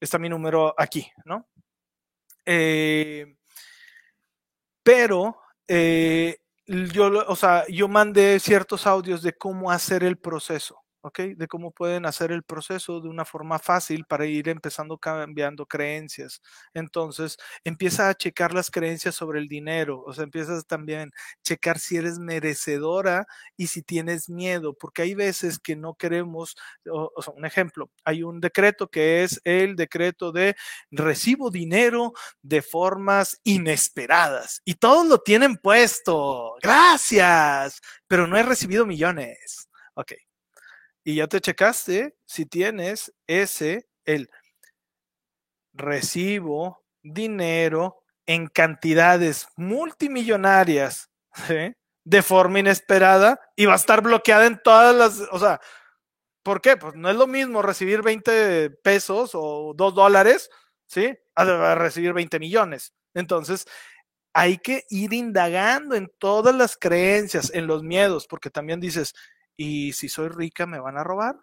está 0.00 0.18
mi 0.18 0.28
número 0.28 0.74
aquí, 0.76 1.10
¿no? 1.24 1.48
Eh, 2.44 3.36
pero 4.82 5.36
eh, 5.68 6.38
yo, 6.92 7.24
o 7.28 7.36
sea, 7.36 7.66
yo 7.68 7.88
mandé 7.88 8.38
ciertos 8.40 8.86
audios 8.86 9.22
de 9.22 9.32
cómo 9.36 9.70
hacer 9.70 10.04
el 10.04 10.16
proceso. 10.16 10.81
¿Ok? 11.02 11.20
De 11.36 11.48
cómo 11.48 11.72
pueden 11.72 12.06
hacer 12.06 12.32
el 12.32 12.42
proceso 12.44 13.00
de 13.00 13.08
una 13.08 13.24
forma 13.24 13.58
fácil 13.58 14.04
para 14.06 14.26
ir 14.26 14.48
empezando 14.48 14.98
cambiando 14.98 15.66
creencias. 15.66 16.40
Entonces, 16.74 17.36
empieza 17.64 18.08
a 18.08 18.14
checar 18.14 18.54
las 18.54 18.70
creencias 18.70 19.14
sobre 19.14 19.40
el 19.40 19.48
dinero, 19.48 20.02
o 20.04 20.12
sea, 20.12 20.24
empiezas 20.24 20.66
también 20.66 21.08
a 21.10 21.42
checar 21.42 21.78
si 21.78 21.96
eres 21.96 22.18
merecedora 22.18 23.26
y 23.56 23.66
si 23.66 23.82
tienes 23.82 24.28
miedo, 24.30 24.74
porque 24.74 25.02
hay 25.02 25.14
veces 25.14 25.58
que 25.58 25.76
no 25.76 25.94
queremos, 25.94 26.56
o, 26.90 27.10
sea, 27.22 27.34
un 27.34 27.44
ejemplo, 27.44 27.90
hay 28.04 28.22
un 28.22 28.40
decreto 28.40 28.88
que 28.88 29.24
es 29.24 29.40
el 29.44 29.76
decreto 29.76 30.32
de 30.32 30.56
recibo 30.90 31.50
dinero 31.50 32.12
de 32.42 32.62
formas 32.62 33.40
inesperadas 33.44 34.62
y 34.64 34.74
todos 34.74 35.06
lo 35.06 35.18
tienen 35.18 35.56
puesto. 35.56 36.54
Gracias, 36.62 37.80
pero 38.06 38.26
no 38.26 38.36
he 38.36 38.42
recibido 38.42 38.86
millones. 38.86 39.68
Ok, 39.94 40.12
y 41.04 41.16
ya 41.16 41.26
te 41.26 41.40
checaste 41.40 42.16
si 42.26 42.46
tienes 42.46 43.12
ese, 43.26 43.88
el 44.04 44.30
recibo 45.72 46.84
dinero 47.02 48.02
en 48.26 48.46
cantidades 48.46 49.48
multimillonarias 49.56 51.10
de 52.04 52.22
forma 52.22 52.60
inesperada 52.60 53.40
y 53.56 53.66
va 53.66 53.74
a 53.74 53.76
estar 53.76 54.02
bloqueada 54.02 54.46
en 54.46 54.60
todas 54.62 54.94
las, 54.94 55.28
o 55.30 55.38
sea, 55.38 55.60
¿por 56.42 56.60
qué? 56.60 56.76
Pues 56.76 56.94
no 56.94 57.10
es 57.10 57.16
lo 57.16 57.26
mismo 57.26 57.62
recibir 57.62 58.02
20 58.02 58.70
pesos 58.82 59.30
o 59.34 59.72
2 59.74 59.94
dólares, 59.94 60.50
¿sí? 60.86 61.14
A 61.34 61.74
recibir 61.74 62.12
20 62.12 62.38
millones. 62.38 62.92
Entonces, 63.14 63.66
hay 64.34 64.58
que 64.58 64.84
ir 64.88 65.12
indagando 65.12 65.94
en 65.94 66.10
todas 66.18 66.54
las 66.54 66.76
creencias, 66.76 67.50
en 67.54 67.66
los 67.66 67.82
miedos, 67.82 68.26
porque 68.26 68.50
también 68.50 68.80
dices, 68.80 69.14
y 69.56 69.92
si 69.92 70.08
soy 70.08 70.28
rica, 70.28 70.66
¿me 70.66 70.80
van 70.80 70.96
a 70.98 71.04
robar? 71.04 71.36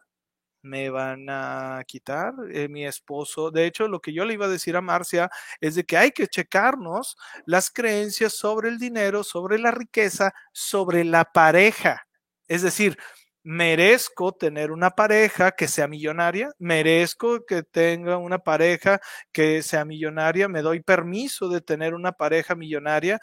¿Me 0.61 0.90
van 0.90 1.27
a 1.30 1.81
quitar? 1.88 2.34
Eh, 2.52 2.68
mi 2.68 2.86
esposo. 2.86 3.49
De 3.52 3.65
hecho, 3.65 3.88
lo 3.88 4.02
que 4.02 4.14
yo 4.14 4.26
le 4.26 4.34
iba 4.34 4.45
a 4.45 4.49
decir 4.49 4.76
a 4.76 4.81
Marcia 4.81 5.30
es 5.61 5.76
de 5.76 5.86
que 5.86 5.98
hay 5.98 6.11
que 6.11 6.27
checarnos 6.27 7.18
las 7.45 7.72
creencias 7.72 8.34
sobre 8.34 8.69
el 8.69 8.77
dinero, 8.77 9.23
sobre 9.23 9.57
la 9.60 9.72
riqueza, 9.72 10.34
sobre 10.52 11.06
la 11.06 11.26
pareja. 11.26 12.07
Es 12.48 12.61
decir, 12.61 12.98
merezco 13.44 14.34
tener 14.34 14.72
una 14.72 14.91
pareja 14.91 15.52
que 15.52 15.68
sea 15.68 15.88
millonaria, 15.88 16.52
merezco 16.60 17.45
que 17.45 17.64
tenga 17.64 18.18
una 18.18 18.40
pareja 18.40 18.99
que 19.31 19.64
sea 19.64 19.86
millonaria, 19.86 20.48
me 20.49 20.61
doy 20.61 20.81
permiso 20.81 21.49
de 21.49 21.61
tener 21.61 21.94
una 21.94 22.11
pareja 22.11 22.56
millonaria, 22.56 23.19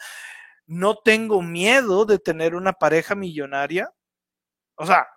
no 0.67 0.95
tengo 0.97 1.41
miedo 1.41 2.05
de 2.05 2.19
tener 2.19 2.55
una 2.55 2.73
pareja 2.73 3.15
millonaria, 3.15 3.91
o 4.77 4.85
sea, 4.85 5.07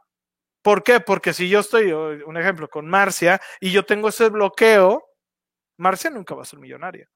¿por 0.63 0.83
qué? 0.83 1.01
Porque 1.01 1.33
si 1.33 1.49
yo 1.49 1.61
estoy, 1.61 1.93
un 1.93 2.37
ejemplo, 2.37 2.69
con 2.69 2.89
Marcia 2.89 3.41
y 3.61 3.71
yo 3.71 3.85
tengo 3.85 4.09
ese 4.09 4.29
bloqueo, 4.29 5.07
Marcia 5.79 6.11
nunca 6.11 6.35
va 6.35 6.43
a 6.43 6.47
ser 6.47 6.59
millonaria. 6.59 7.09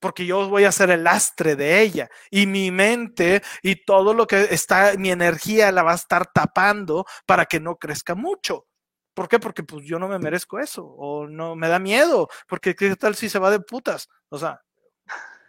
Porque 0.00 0.26
yo 0.26 0.48
voy 0.48 0.64
a 0.64 0.72
ser 0.72 0.90
el 0.90 1.04
lastre 1.04 1.56
de 1.56 1.80
ella 1.80 2.10
y 2.30 2.46
mi 2.46 2.70
mente 2.70 3.42
y 3.62 3.84
todo 3.84 4.14
lo 4.14 4.26
que 4.26 4.48
está, 4.50 4.94
mi 4.98 5.10
energía 5.10 5.72
la 5.72 5.82
va 5.82 5.92
a 5.92 5.96
estar 5.96 6.26
tapando 6.32 7.06
para 7.26 7.46
que 7.46 7.60
no 7.60 7.76
crezca 7.76 8.14
mucho. 8.14 8.66
¿Por 9.14 9.28
qué? 9.28 9.38
Porque 9.38 9.62
pues 9.62 9.86
yo 9.86 9.98
no 9.98 10.08
me 10.08 10.18
merezco 10.18 10.58
eso 10.58 10.84
o 10.84 11.26
no 11.26 11.56
me 11.56 11.68
da 11.68 11.78
miedo, 11.78 12.28
porque 12.46 12.74
qué 12.74 12.94
tal 12.96 13.16
si 13.16 13.30
se 13.30 13.38
va 13.38 13.50
de 13.50 13.60
putas. 13.60 14.10
O 14.28 14.38
sea, 14.38 14.60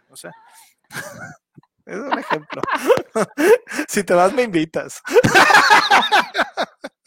no 0.08 0.16
sé. 0.16 0.30
Es 1.88 1.96
un 1.96 2.18
ejemplo. 2.18 2.60
si 3.88 4.04
te 4.04 4.12
vas, 4.12 4.34
me 4.34 4.42
invitas. 4.42 5.00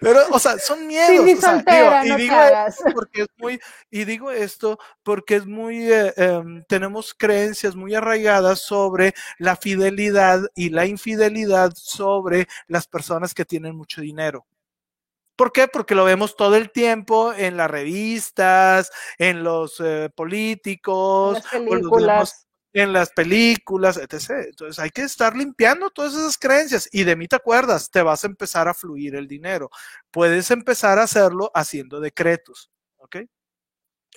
Pero, 0.00 0.20
o 0.30 0.38
sea, 0.38 0.58
son 0.58 0.86
miedos. 0.86 1.28
y, 1.28 2.14
digo 2.16 2.34
esto 2.34 2.84
porque 2.94 3.22
es 3.22 3.28
muy, 3.36 3.60
y 3.90 4.04
digo 4.04 4.30
esto 4.30 4.78
porque 5.02 5.36
es 5.36 5.46
muy, 5.46 5.92
eh, 5.92 6.14
em, 6.16 6.64
tenemos 6.64 7.14
creencias 7.14 7.76
muy 7.76 7.94
arraigadas 7.94 8.60
sobre 8.60 9.14
la 9.38 9.56
fidelidad 9.56 10.40
y 10.54 10.70
la 10.70 10.86
infidelidad 10.86 11.72
sobre 11.76 12.48
las 12.68 12.86
personas 12.86 13.34
que 13.34 13.44
tienen 13.44 13.76
mucho 13.76 14.00
dinero. 14.00 14.46
¿Por 15.36 15.52
qué? 15.52 15.68
Porque 15.68 15.94
lo 15.94 16.04
vemos 16.04 16.36
todo 16.36 16.56
el 16.56 16.72
tiempo 16.72 17.34
en 17.34 17.58
las 17.58 17.70
revistas, 17.70 18.90
en 19.18 19.44
los 19.44 19.78
eh, 19.78 20.10
políticos, 20.14 21.36
en 21.52 21.66
las 21.66 21.70
películas 21.70 22.47
en 22.80 22.92
las 22.92 23.10
películas, 23.10 23.96
etc. 23.96 24.46
Entonces 24.48 24.78
hay 24.78 24.90
que 24.90 25.02
estar 25.02 25.36
limpiando 25.36 25.90
todas 25.90 26.14
esas 26.14 26.38
creencias 26.38 26.88
y 26.92 27.04
de 27.04 27.16
mí 27.16 27.28
te 27.28 27.36
acuerdas, 27.36 27.90
te 27.90 28.02
vas 28.02 28.24
a 28.24 28.26
empezar 28.28 28.68
a 28.68 28.74
fluir 28.74 29.14
el 29.16 29.28
dinero. 29.28 29.70
Puedes 30.10 30.50
empezar 30.50 30.98
a 30.98 31.04
hacerlo 31.04 31.50
haciendo 31.54 32.00
decretos, 32.00 32.70
¿ok? 32.98 33.16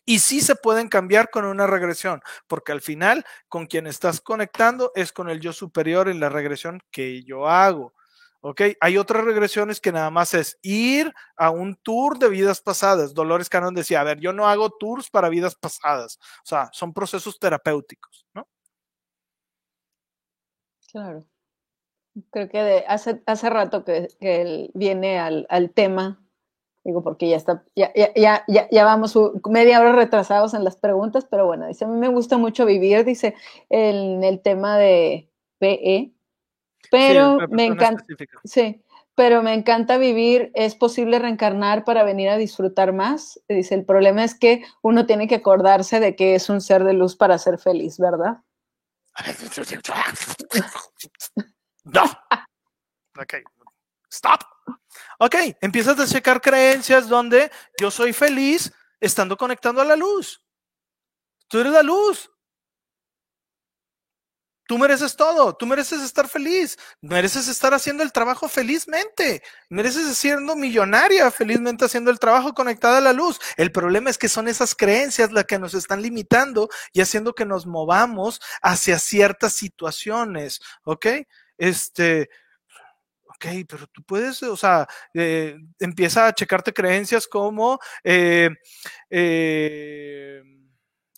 Y 0.05 0.19
sí 0.19 0.41
se 0.41 0.55
pueden 0.55 0.89
cambiar 0.89 1.29
con 1.29 1.45
una 1.45 1.67
regresión, 1.67 2.21
porque 2.47 2.71
al 2.71 2.81
final 2.81 3.23
con 3.47 3.67
quien 3.67 3.87
estás 3.87 4.19
conectando 4.21 4.91
es 4.95 5.11
con 5.13 5.29
el 5.29 5.39
yo 5.39 5.53
superior 5.53 6.09
en 6.09 6.19
la 6.19 6.29
regresión 6.29 6.81
que 6.91 7.23
yo 7.23 7.47
hago. 7.47 7.93
¿Ok? 8.43 8.61
Hay 8.79 8.97
otras 8.97 9.23
regresiones 9.23 9.79
que 9.79 9.91
nada 9.91 10.09
más 10.09 10.33
es 10.33 10.57
ir 10.63 11.13
a 11.35 11.51
un 11.51 11.75
tour 11.75 12.17
de 12.17 12.29
vidas 12.29 12.59
pasadas. 12.59 13.13
Dolores 13.13 13.49
Cannon 13.49 13.75
decía, 13.75 14.01
a 14.01 14.03
ver, 14.03 14.19
yo 14.19 14.33
no 14.33 14.47
hago 14.47 14.71
tours 14.71 15.09
para 15.11 15.29
vidas 15.29 15.55
pasadas. 15.55 16.17
O 16.39 16.45
sea, 16.45 16.69
son 16.73 16.91
procesos 16.91 17.37
terapéuticos, 17.39 18.25
¿no? 18.33 18.47
Claro. 20.91 21.25
Creo 22.31 22.49
que 22.49 22.83
hace, 22.87 23.21
hace 23.25 23.49
rato 23.49 23.85
que, 23.85 24.09
él 24.19 24.71
viene 24.73 25.19
al, 25.19 25.71
tema, 25.73 26.21
digo, 26.83 27.03
porque 27.03 27.29
ya 27.29 27.37
está, 27.37 27.63
ya, 27.73 27.93
ya, 27.93 28.43
ya, 28.47 28.67
ya 28.69 28.83
vamos 28.83 29.17
media 29.49 29.79
hora 29.79 29.93
retrasados 29.93 30.53
en 30.53 30.65
las 30.65 30.75
preguntas, 30.75 31.25
pero 31.29 31.45
bueno, 31.45 31.67
dice, 31.67 31.85
a 31.85 31.87
mí 31.87 31.97
me 31.97 32.09
gusta 32.09 32.37
mucho 32.37 32.65
vivir, 32.65 33.05
dice, 33.05 33.35
en 33.69 34.25
el 34.25 34.41
tema 34.41 34.77
de 34.77 35.29
PE, 35.59 36.13
pero 36.89 37.37
me 37.49 37.65
encanta. 37.65 38.03
Sí, 38.43 38.83
pero 39.15 39.43
me 39.43 39.53
encanta 39.53 39.97
vivir. 39.97 40.51
Es 40.55 40.75
posible 40.75 41.19
reencarnar 41.19 41.83
para 41.83 42.03
venir 42.03 42.29
a 42.29 42.37
disfrutar 42.37 42.93
más. 42.93 43.39
Dice, 43.47 43.75
el 43.75 43.85
problema 43.85 44.23
es 44.23 44.35
que 44.35 44.63
uno 44.81 45.05
tiene 45.05 45.27
que 45.27 45.35
acordarse 45.35 45.99
de 45.99 46.15
que 46.15 46.35
es 46.35 46.49
un 46.49 46.61
ser 46.61 46.83
de 46.83 46.93
luz 46.93 47.15
para 47.15 47.37
ser 47.37 47.59
feliz, 47.59 47.97
¿verdad? 47.97 48.37
No. 51.83 52.03
Ok. 53.19 53.33
Stop. 54.09 54.41
Ok, 55.19 55.35
empiezas 55.61 55.99
a 55.99 56.07
checar 56.07 56.41
creencias 56.41 57.09
donde 57.09 57.51
yo 57.79 57.91
soy 57.91 58.13
feliz 58.13 58.71
estando 58.99 59.35
conectando 59.35 59.81
a 59.81 59.85
la 59.85 59.95
luz. 59.95 60.43
Tú 61.47 61.59
eres 61.59 61.73
la 61.73 61.83
luz. 61.83 62.30
Tú 64.67 64.77
mereces 64.77 65.15
todo, 65.15 65.55
tú 65.55 65.65
mereces 65.65 66.01
estar 66.01 66.29
feliz, 66.29 66.77
mereces 67.01 67.47
estar 67.47 67.73
haciendo 67.73 68.03
el 68.03 68.11
trabajo 68.11 68.47
felizmente, 68.47 69.43
mereces 69.69 70.15
siendo 70.17 70.55
millonaria 70.55 71.29
felizmente 71.31 71.85
haciendo 71.85 72.11
el 72.11 72.19
trabajo 72.19 72.53
conectada 72.53 72.99
a 72.99 73.01
la 73.01 73.13
luz. 73.13 73.39
El 73.57 73.71
problema 73.71 74.09
es 74.09 74.17
que 74.17 74.29
son 74.29 74.47
esas 74.47 74.75
creencias 74.75 75.31
las 75.31 75.45
que 75.45 75.59
nos 75.59 75.73
están 75.73 76.01
limitando 76.01 76.69
y 76.93 77.01
haciendo 77.01 77.33
que 77.33 77.45
nos 77.45 77.65
movamos 77.65 78.39
hacia 78.61 78.99
ciertas 78.99 79.53
situaciones, 79.53 80.61
¿ok? 80.83 81.07
Este, 81.57 82.29
ok, 83.25 83.45
pero 83.67 83.87
tú 83.87 84.03
puedes, 84.03 84.41
o 84.43 84.55
sea, 84.55 84.87
eh, 85.13 85.57
empieza 85.79 86.27
a 86.27 86.33
checarte 86.33 86.73
creencias 86.73 87.27
como... 87.27 87.79
Eh, 88.03 88.49
eh, 89.09 90.43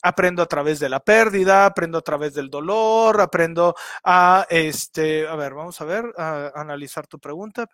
aprendo 0.04 0.44
a 0.44 0.46
través 0.46 0.80
de 0.80 0.90
la 0.90 1.00
pérdida, 1.00 1.66
aprendo 1.66 1.98
a 1.98 2.02
través 2.02 2.34
del 2.34 2.50
dolor, 2.50 3.22
aprendo 3.22 3.74
a, 4.04 4.46
este, 4.50 5.28
a 5.28 5.36
ver, 5.36 5.54
vamos 5.54 5.80
a 5.82 5.86
ver, 5.86 6.14
a, 6.18 6.52
analizar 6.56 7.08
tu 7.08 7.20
pregunta. 7.20 7.66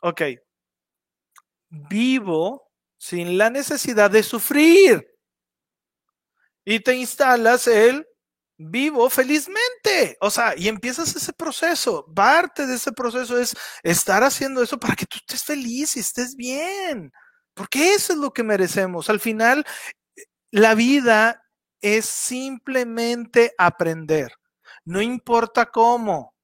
Ok. 0.00 0.22
Vivo 1.70 2.70
sin 2.98 3.38
la 3.38 3.48
necesidad 3.50 4.10
de 4.10 4.22
sufrir. 4.22 5.08
Y 6.64 6.80
te 6.80 6.94
instalas 6.94 7.66
el 7.66 8.06
vivo 8.58 9.08
felizmente. 9.10 10.16
O 10.20 10.30
sea, 10.30 10.54
y 10.56 10.68
empiezas 10.68 11.14
ese 11.14 11.32
proceso. 11.32 12.06
Parte 12.14 12.66
de 12.66 12.74
ese 12.74 12.92
proceso 12.92 13.38
es 13.38 13.56
estar 13.82 14.22
haciendo 14.24 14.62
eso 14.62 14.78
para 14.78 14.96
que 14.96 15.06
tú 15.06 15.18
estés 15.18 15.44
feliz 15.44 15.96
y 15.96 16.00
estés 16.00 16.34
bien. 16.36 17.12
Porque 17.54 17.94
eso 17.94 18.12
es 18.12 18.18
lo 18.18 18.32
que 18.32 18.42
merecemos. 18.42 19.10
Al 19.10 19.20
final, 19.20 19.64
la 20.50 20.74
vida 20.74 21.42
es 21.80 22.06
simplemente 22.06 23.54
aprender. 23.58 24.32
No 24.84 25.00
importa 25.00 25.66
cómo, 25.66 26.34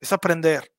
es 0.00 0.12
aprender. 0.12 0.72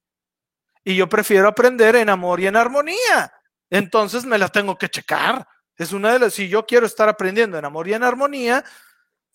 Y 0.84 0.96
yo 0.96 1.10
prefiero 1.10 1.48
aprender 1.48 1.96
en 1.96 2.10
amor 2.10 2.40
y 2.40 2.48
en 2.48 2.56
armonía. 2.56 3.34
Entonces 3.70 4.26
me 4.26 4.38
la 4.38 4.48
tengo 4.48 4.78
que 4.78 4.90
checar. 4.90 5.48
Es 5.76 5.92
una 5.94 6.14
de 6.14 6.20
las, 6.20 6.34
si 6.34 6.50
yo 6.50 6.66
quiero 6.66 6.86
estar 6.86 7.08
aprendiendo 7.08 7.58
en 7.58 7.66
amor 7.66 7.88
y 7.88 7.94
en 7.94 8.04
armonía, 8.04 8.64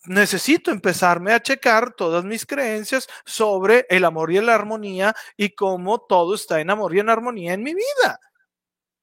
necesito 0.05 0.71
empezarme 0.71 1.33
a 1.33 1.41
checar 1.41 1.93
todas 1.93 2.23
mis 2.23 2.45
creencias 2.45 3.07
sobre 3.25 3.85
el 3.89 4.05
amor 4.05 4.31
y 4.31 4.39
la 4.41 4.55
armonía 4.55 5.15
y 5.37 5.55
cómo 5.55 5.99
todo 5.99 6.35
está 6.35 6.59
en 6.59 6.69
amor 6.69 6.95
y 6.95 6.99
en 6.99 7.09
armonía 7.09 7.53
en 7.53 7.63
mi 7.63 7.73
vida. 7.73 8.19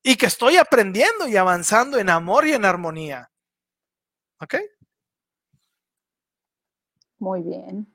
Y 0.02 0.16
que 0.16 0.26
estoy 0.26 0.56
aprendiendo 0.56 1.28
y 1.28 1.36
avanzando 1.36 1.98
en 1.98 2.10
amor 2.10 2.46
y 2.46 2.52
en 2.52 2.64
armonía. 2.64 3.30
¿Ok? 4.40 4.56
Muy 7.18 7.42
bien. 7.42 7.86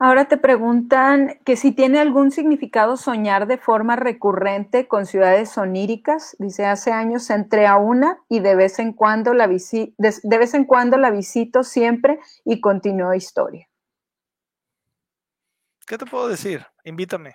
Ahora 0.00 0.28
te 0.28 0.36
preguntan 0.36 1.40
que 1.44 1.56
si 1.56 1.72
tiene 1.72 1.98
algún 1.98 2.30
significado 2.30 2.96
soñar 2.96 3.48
de 3.48 3.58
forma 3.58 3.96
recurrente 3.96 4.86
con 4.86 5.06
ciudades 5.06 5.58
oníricas. 5.58 6.36
Dice, 6.38 6.66
hace 6.66 6.92
años 6.92 7.28
entré 7.30 7.66
a 7.66 7.76
una 7.78 8.22
y 8.28 8.38
de 8.38 8.54
vez 8.54 8.78
en 8.78 8.92
cuando 8.92 9.34
la, 9.34 9.48
de, 9.48 9.92
de 9.96 10.38
vez 10.38 10.54
en 10.54 10.64
cuando 10.66 10.96
la 10.98 11.10
visito 11.10 11.64
siempre 11.64 12.20
y 12.44 12.60
continúo 12.60 13.12
historia. 13.12 13.68
¿Qué 15.84 15.98
te 15.98 16.06
puedo 16.06 16.28
decir? 16.28 16.64
Invítame. 16.84 17.34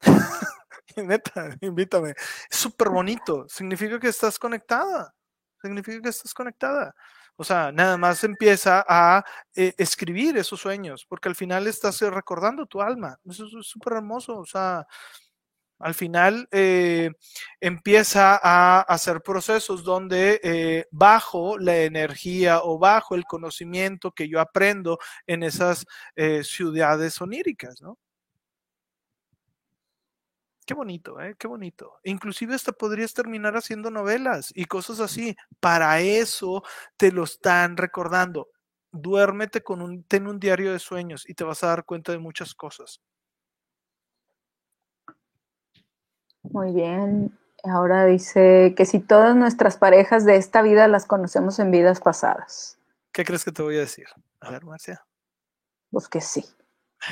Neta, 0.96 1.56
invítame. 1.60 2.10
Es 2.50 2.56
súper 2.56 2.88
bonito. 2.90 3.46
Significa 3.48 3.98
que 3.98 4.08
estás 4.08 4.38
conectada. 4.38 5.14
Significa 5.62 6.00
que 6.02 6.08
estás 6.08 6.34
conectada. 6.34 6.94
O 7.36 7.44
sea, 7.44 7.72
nada 7.72 7.96
más 7.96 8.22
empieza 8.24 8.84
a 8.86 9.24
eh, 9.54 9.74
escribir 9.78 10.36
esos 10.36 10.60
sueños, 10.60 11.06
porque 11.08 11.28
al 11.28 11.34
final 11.34 11.66
estás 11.66 12.02
eh, 12.02 12.10
recordando 12.10 12.66
tu 12.66 12.82
alma. 12.82 13.18
Eso 13.24 13.46
es 13.46 13.66
súper 13.66 13.94
hermoso. 13.94 14.38
O 14.38 14.44
sea, 14.44 14.86
al 15.78 15.94
final 15.94 16.46
eh, 16.52 17.10
empieza 17.60 18.38
a 18.42 18.82
hacer 18.82 19.22
procesos 19.22 19.84
donde 19.84 20.86
bajo 20.90 21.58
la 21.58 21.78
energía 21.78 22.60
o 22.62 22.78
bajo 22.78 23.14
el 23.14 23.24
conocimiento 23.24 24.12
que 24.12 24.28
yo 24.28 24.40
aprendo 24.40 24.98
en 25.26 25.42
esas 25.42 25.86
ciudades 26.42 27.20
oníricas, 27.22 27.80
¿no? 27.80 27.98
Qué 30.70 30.74
bonito, 30.74 31.20
¿eh? 31.20 31.34
Qué 31.36 31.48
bonito. 31.48 31.98
Inclusive 32.04 32.54
hasta 32.54 32.70
podrías 32.70 33.12
terminar 33.12 33.56
haciendo 33.56 33.90
novelas 33.90 34.52
y 34.54 34.66
cosas 34.66 35.00
así. 35.00 35.36
Para 35.58 35.98
eso 35.98 36.62
te 36.96 37.10
lo 37.10 37.24
están 37.24 37.76
recordando. 37.76 38.50
Duérmete 38.92 39.64
con 39.64 39.82
un, 39.82 40.04
ten 40.04 40.28
un 40.28 40.38
diario 40.38 40.72
de 40.72 40.78
sueños 40.78 41.28
y 41.28 41.34
te 41.34 41.42
vas 41.42 41.64
a 41.64 41.66
dar 41.66 41.84
cuenta 41.84 42.12
de 42.12 42.18
muchas 42.18 42.54
cosas. 42.54 43.00
Muy 46.44 46.70
bien. 46.72 47.36
Ahora 47.64 48.04
dice 48.04 48.72
que 48.76 48.86
si 48.86 49.00
todas 49.00 49.34
nuestras 49.34 49.76
parejas 49.76 50.24
de 50.24 50.36
esta 50.36 50.62
vida 50.62 50.86
las 50.86 51.04
conocemos 51.04 51.58
en 51.58 51.72
vidas 51.72 51.98
pasadas. 51.98 52.78
¿Qué 53.10 53.24
crees 53.24 53.44
que 53.44 53.50
te 53.50 53.62
voy 53.62 53.74
a 53.74 53.80
decir? 53.80 54.06
A 54.38 54.52
ver, 54.52 54.64
Marcia. 54.64 55.04
Pues 55.90 56.08
que 56.08 56.20
sí. 56.20 56.44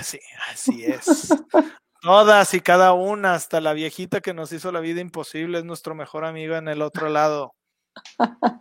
Sí, 0.01 0.21
así 0.49 0.85
es. 0.85 1.35
Todas 2.01 2.55
y 2.55 2.61
cada 2.61 2.93
una, 2.93 3.35
hasta 3.35 3.61
la 3.61 3.73
viejita 3.73 4.21
que 4.21 4.35
nos 4.35 4.53
hizo 4.53 4.71
la 4.71 4.81
vida 4.81 5.01
imposible, 5.01 5.59
es 5.59 5.65
nuestro 5.65 5.95
mejor 5.95 6.25
amigo 6.25 6.55
en 6.55 6.69
el 6.69 6.83
otro 6.83 7.09
lado. 7.09 7.55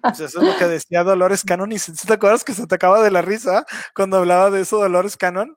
Pues 0.01 0.19
eso 0.19 0.41
es 0.41 0.47
lo 0.47 0.57
que 0.57 0.65
decía 0.65 1.03
Dolores 1.03 1.43
Cannon. 1.43 1.71
¿Y 1.71 1.77
te 1.77 2.13
acuerdas 2.13 2.43
que 2.43 2.53
se 2.53 2.63
atacaba 2.63 3.01
de 3.01 3.11
la 3.11 3.21
risa 3.21 3.65
cuando 3.95 4.17
hablaba 4.17 4.49
de 4.49 4.61
eso 4.61 4.77
Dolores 4.79 5.17
Cannon? 5.17 5.55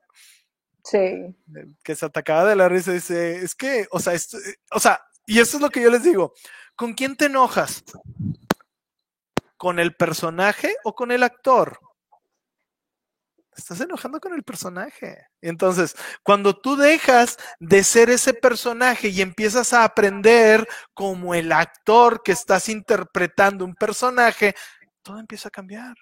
Sí. 0.83 1.35
Que 1.83 1.95
se 1.95 2.05
atacaba 2.05 2.45
de 2.45 2.55
la 2.55 2.69
risa. 2.69 2.91
Dice, 2.91 3.37
es 3.37 3.55
que, 3.55 3.87
o 3.91 3.99
sea, 3.99 4.13
esto, 4.13 4.37
o 4.71 4.79
sea, 4.79 5.01
y 5.25 5.39
eso 5.39 5.57
es 5.57 5.63
lo 5.63 5.69
que 5.69 5.81
yo 5.81 5.89
les 5.89 6.03
digo. 6.03 6.33
¿Con 6.75 6.93
quién 6.93 7.15
te 7.15 7.25
enojas? 7.25 7.83
¿Con 9.57 9.79
el 9.79 9.95
personaje 9.95 10.75
o 10.83 10.93
con 10.93 11.11
el 11.11 11.23
actor? 11.23 11.79
Estás 13.55 13.81
enojando 13.81 14.19
con 14.19 14.33
el 14.33 14.43
personaje. 14.43 15.27
Entonces, 15.41 15.95
cuando 16.23 16.55
tú 16.55 16.75
dejas 16.75 17.37
de 17.59 17.83
ser 17.83 18.09
ese 18.09 18.33
personaje 18.33 19.09
y 19.09 19.21
empiezas 19.21 19.73
a 19.73 19.83
aprender 19.83 20.67
como 20.93 21.35
el 21.35 21.51
actor 21.51 22.21
que 22.23 22.31
estás 22.31 22.69
interpretando 22.69 23.65
un 23.65 23.75
personaje, 23.75 24.55
todo 25.01 25.19
empieza 25.19 25.49
a 25.49 25.51
cambiar. 25.51 25.95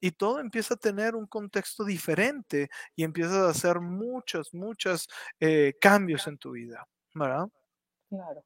Y 0.00 0.12
todo 0.12 0.40
empieza 0.40 0.74
a 0.74 0.78
tener 0.78 1.14
un 1.14 1.26
contexto 1.26 1.84
diferente 1.84 2.68
y 2.94 3.02
empiezas 3.02 3.36
a 3.36 3.50
hacer 3.50 3.80
muchos, 3.80 4.52
muchos 4.52 5.08
eh, 5.40 5.74
cambios 5.80 6.26
en 6.26 6.36
tu 6.36 6.52
vida, 6.52 6.86
¿verdad? 7.14 7.46
Claro. 8.08 8.44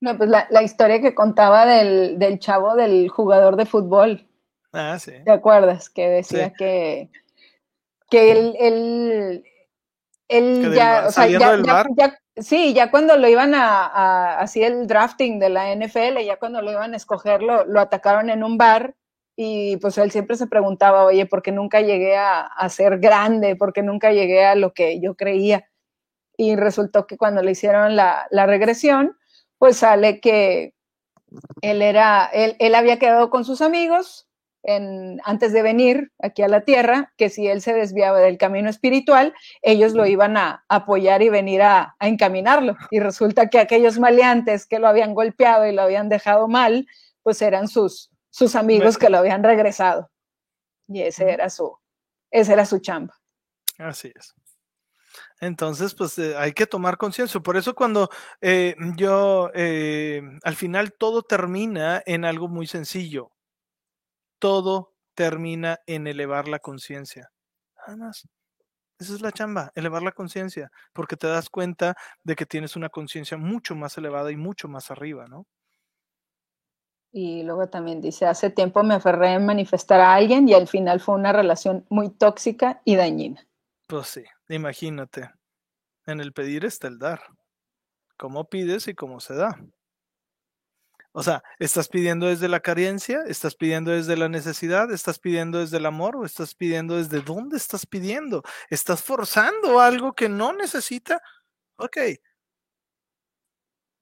No, 0.00 0.16
pues 0.16 0.30
la, 0.30 0.62
historia 0.62 1.00
que 1.00 1.14
contaba 1.14 1.66
del, 1.66 2.38
chavo 2.38 2.76
del 2.76 3.08
jugador 3.08 3.56
de 3.56 3.66
fútbol. 3.66 4.26
Ah, 4.72 4.98
sí. 4.98 5.12
¿Te 5.24 5.30
acuerdas? 5.32 5.90
Que 5.90 6.08
decía 6.08 6.52
que 6.52 7.10
que 8.10 8.32
él, 8.32 8.56
él, 8.58 9.44
él 10.28 10.74
ya, 10.74 11.06
o 11.08 11.12
sea, 11.12 11.26
ya, 11.26 12.18
sí, 12.36 12.74
ya 12.74 12.90
cuando 12.90 13.16
lo 13.16 13.28
iban 13.28 13.54
a, 13.54 13.86
a, 13.86 14.40
así 14.40 14.62
el 14.62 14.86
drafting 14.86 15.38
de 15.38 15.48
la 15.50 15.74
NFL, 15.74 16.18
ya 16.24 16.38
cuando 16.38 16.62
lo 16.62 16.70
iban 16.70 16.94
a 16.94 16.96
escoger, 16.96 17.42
lo, 17.42 17.80
atacaron 17.80 18.30
en 18.30 18.44
un 18.44 18.58
bar 18.58 18.94
y 19.36 19.76
pues 19.76 19.98
él 19.98 20.10
siempre 20.10 20.36
se 20.36 20.46
preguntaba, 20.46 21.04
oye, 21.04 21.26
¿por 21.26 21.42
qué 21.42 21.52
nunca 21.52 21.80
llegué 21.80 22.16
a, 22.16 22.40
a, 22.40 22.68
ser 22.68 22.98
grande? 22.98 23.56
¿Por 23.56 23.72
qué 23.72 23.82
nunca 23.82 24.12
llegué 24.12 24.44
a 24.44 24.54
lo 24.54 24.72
que 24.72 25.00
yo 25.00 25.14
creía? 25.14 25.68
Y 26.36 26.56
resultó 26.56 27.06
que 27.06 27.16
cuando 27.16 27.42
le 27.42 27.52
hicieron 27.52 27.96
la, 27.96 28.26
la 28.30 28.46
regresión, 28.46 29.16
pues 29.58 29.78
sale 29.78 30.20
que 30.20 30.74
él 31.62 31.82
era, 31.82 32.26
él, 32.32 32.56
él 32.58 32.74
había 32.74 32.98
quedado 32.98 33.30
con 33.30 33.44
sus 33.44 33.60
amigos, 33.60 34.27
antes 34.64 35.52
de 35.52 35.62
venir 35.62 36.12
aquí 36.18 36.42
a 36.42 36.48
la 36.48 36.62
tierra, 36.62 37.12
que 37.16 37.30
si 37.30 37.46
él 37.46 37.62
se 37.62 37.72
desviaba 37.72 38.18
del 38.18 38.38
camino 38.38 38.68
espiritual, 38.68 39.34
ellos 39.62 39.94
lo 39.94 40.06
iban 40.06 40.36
a 40.36 40.64
apoyar 40.68 41.22
y 41.22 41.30
venir 41.30 41.62
a, 41.62 41.96
encaminarlo. 42.00 42.76
Y 42.90 43.00
resulta 43.00 43.48
que 43.48 43.60
aquellos 43.60 43.98
maleantes 43.98 44.66
que 44.66 44.78
lo 44.78 44.88
habían 44.88 45.14
golpeado 45.14 45.66
y 45.66 45.72
lo 45.72 45.82
habían 45.82 46.08
dejado 46.08 46.48
mal, 46.48 46.86
pues 47.22 47.40
eran 47.40 47.68
sus, 47.68 48.10
sus 48.30 48.56
amigos 48.56 48.98
que 48.98 49.10
lo 49.10 49.18
habían 49.18 49.42
regresado. 49.42 50.10
Y 50.88 51.02
ese 51.02 51.30
era 51.30 51.50
su, 51.50 51.76
ese 52.30 52.52
era 52.52 52.66
su 52.66 52.78
chamba. 52.80 53.14
Así 53.78 54.12
es. 54.14 54.34
Entonces, 55.40 55.94
pues 55.94 56.18
eh, 56.18 56.36
hay 56.36 56.52
que 56.52 56.66
tomar 56.66 56.96
conciencia. 56.96 57.40
Por 57.40 57.56
eso 57.56 57.74
cuando 57.74 58.10
eh, 58.40 58.74
yo, 58.96 59.50
eh, 59.54 60.20
al 60.42 60.56
final 60.56 60.92
todo 60.92 61.22
termina 61.22 62.02
en 62.04 62.24
algo 62.24 62.48
muy 62.48 62.66
sencillo 62.66 63.30
todo 64.38 64.94
termina 65.14 65.78
en 65.86 66.06
elevar 66.06 66.48
la 66.48 66.58
conciencia. 66.58 67.30
Nada 67.86 67.96
más. 67.96 68.28
Esa 68.98 69.14
es 69.14 69.20
la 69.20 69.30
chamba, 69.30 69.70
elevar 69.76 70.02
la 70.02 70.12
conciencia, 70.12 70.70
porque 70.92 71.16
te 71.16 71.28
das 71.28 71.48
cuenta 71.48 71.94
de 72.24 72.34
que 72.34 72.46
tienes 72.46 72.74
una 72.74 72.88
conciencia 72.88 73.36
mucho 73.36 73.76
más 73.76 73.96
elevada 73.96 74.32
y 74.32 74.36
mucho 74.36 74.68
más 74.68 74.90
arriba, 74.90 75.28
¿no? 75.28 75.46
Y 77.12 77.42
luego 77.42 77.68
también 77.68 78.00
dice, 78.00 78.26
hace 78.26 78.50
tiempo 78.50 78.82
me 78.82 78.94
aferré 78.94 79.34
a 79.34 79.38
manifestar 79.38 80.00
a 80.00 80.14
alguien 80.14 80.48
y 80.48 80.54
al 80.54 80.68
final 80.68 81.00
fue 81.00 81.14
una 81.14 81.32
relación 81.32 81.86
muy 81.88 82.10
tóxica 82.10 82.82
y 82.84 82.96
dañina. 82.96 83.46
Pues 83.86 84.08
sí, 84.08 84.24
imagínate. 84.48 85.30
En 86.06 86.20
el 86.20 86.32
pedir 86.32 86.64
está 86.64 86.88
el 86.88 86.98
dar. 86.98 87.20
Cómo 88.16 88.44
pides 88.48 88.88
y 88.88 88.94
cómo 88.94 89.20
se 89.20 89.34
da. 89.34 89.58
O 91.18 91.22
sea, 91.24 91.42
¿estás 91.58 91.88
pidiendo 91.88 92.28
desde 92.28 92.46
la 92.46 92.60
carencia? 92.60 93.24
¿Estás 93.26 93.56
pidiendo 93.56 93.90
desde 93.90 94.16
la 94.16 94.28
necesidad? 94.28 94.92
¿Estás 94.92 95.18
pidiendo 95.18 95.58
desde 95.58 95.78
el 95.78 95.86
amor? 95.86 96.14
¿O 96.14 96.24
estás 96.24 96.54
pidiendo 96.54 96.94
desde 96.96 97.22
dónde 97.22 97.56
estás 97.56 97.86
pidiendo? 97.86 98.44
¿Estás 98.70 99.02
forzando 99.02 99.80
algo 99.80 100.12
que 100.12 100.28
no 100.28 100.52
necesita? 100.52 101.20
Ok. 101.74 101.96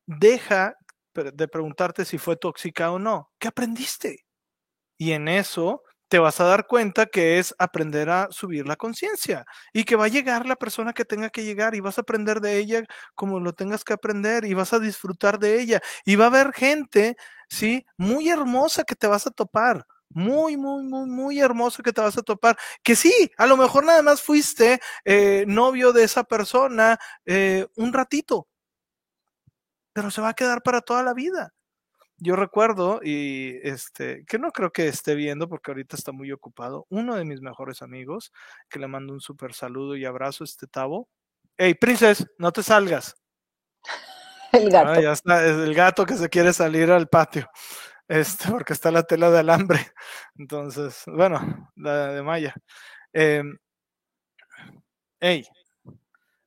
Deja 0.07 0.77
de 1.15 1.49
preguntarte 1.49 2.05
si 2.05 2.19
fue 2.19 2.37
tóxica 2.37 2.91
o 2.91 2.99
no. 2.99 3.33
¿Qué 3.39 3.49
aprendiste? 3.49 4.27
Y 4.99 5.13
en 5.13 5.29
eso 5.29 5.85
te 6.09 6.19
vas 6.19 6.41
a 6.41 6.45
dar 6.45 6.67
cuenta 6.67 7.07
que 7.07 7.39
es 7.39 7.55
aprender 7.59 8.11
a 8.11 8.29
subir 8.31 8.67
la 8.67 8.77
conciencia 8.77 9.45
y 9.73 9.85
que 9.85 9.97
va 9.97 10.05
a 10.07 10.09
llegar 10.09 10.47
la 10.47 10.57
persona 10.57 10.93
que 10.93 11.05
tenga 11.05 11.31
que 11.31 11.45
llegar 11.45 11.75
y 11.75 11.81
vas 11.81 11.99
a 11.99 12.03
aprender 12.03 12.41
de 12.41 12.59
ella 12.59 12.85
como 13.15 13.41
lo 13.41 13.53
tengas 13.55 13.85
que 13.85 13.93
aprender 13.95 14.45
y 14.45 14.55
vas 14.55 14.73
a 14.73 14.79
disfrutar 14.79 15.39
de 15.39 15.61
ella 15.61 15.81
y 16.05 16.17
va 16.17 16.25
a 16.27 16.29
haber 16.29 16.53
gente, 16.53 17.17
sí, 17.49 17.85
muy 17.97 18.29
hermosa 18.29 18.85
que 18.85 18.95
te 18.97 19.07
vas 19.07 19.27
a 19.27 19.31
topar. 19.31 19.87
Muy, 20.11 20.57
muy, 20.57 20.85
muy, 20.85 21.09
muy 21.09 21.41
hermosa 21.41 21.83
que 21.83 21.93
te 21.93 22.01
vas 22.01 22.17
a 22.17 22.23
topar. 22.23 22.57
Que 22.85 22.95
sí, 22.97 23.13
a 23.37 23.47
lo 23.47 23.57
mejor 23.57 23.85
nada 23.85 24.03
más 24.03 24.23
fuiste 24.23 24.81
eh, 25.05 25.45
novio 25.49 25.93
de 25.93 26.05
esa 26.05 26.23
persona 26.25 26.97
eh, 27.27 27.67
un 27.77 27.93
ratito, 27.93 28.47
pero 29.93 30.11
se 30.11 30.21
va 30.21 30.29
a 30.31 30.35
quedar 30.35 30.63
para 30.63 30.81
toda 30.81 31.03
la 31.03 31.15
vida 31.15 31.56
yo 32.19 32.37
recuerdo, 32.37 33.01
y 33.03 33.59
este, 33.63 34.25
que 34.27 34.39
no 34.39 34.51
creo 34.53 34.73
que 34.73 34.89
esté 34.89 35.15
viendo 35.15 35.49
porque 35.49 35.71
ahorita 35.71 35.97
está 35.97 36.13
muy 36.13 36.33
ocupado, 36.33 36.87
uno 36.89 37.15
de 37.15 37.25
mis 37.25 37.43
mejores 37.43 37.83
amigos, 37.83 38.33
que 38.69 38.79
le 38.79 38.89
mando 38.89 39.13
un 39.13 39.21
súper 39.21 39.53
saludo 39.53 39.97
y 39.97 40.05
abrazo, 40.05 40.45
este 40.45 40.67
Tavo. 40.67 41.09
Hey, 41.59 41.75
Princess, 41.75 42.27
no 42.39 42.53
te 42.53 42.63
salgas. 42.63 43.15
El 44.53 44.71
gato. 44.71 45.01
ya 45.01 45.13
está, 45.13 45.45
es 45.45 45.57
el 45.57 45.75
gato 45.75 46.07
que 46.07 46.15
se 46.15 46.31
quiere 46.31 46.53
salir 46.53 46.91
al 46.91 47.09
patio. 47.09 47.51
este, 48.09 48.51
porque 48.51 48.73
está 48.73 48.91
la 48.91 49.03
tela 49.03 49.31
de 49.31 49.41
alambre. 49.41 49.81
Entonces, 50.37 51.03
bueno, 51.07 51.71
la 51.77 52.13
de 52.13 52.23
malla. 52.23 52.55
Eh, 53.13 53.43
hey, 55.21 55.45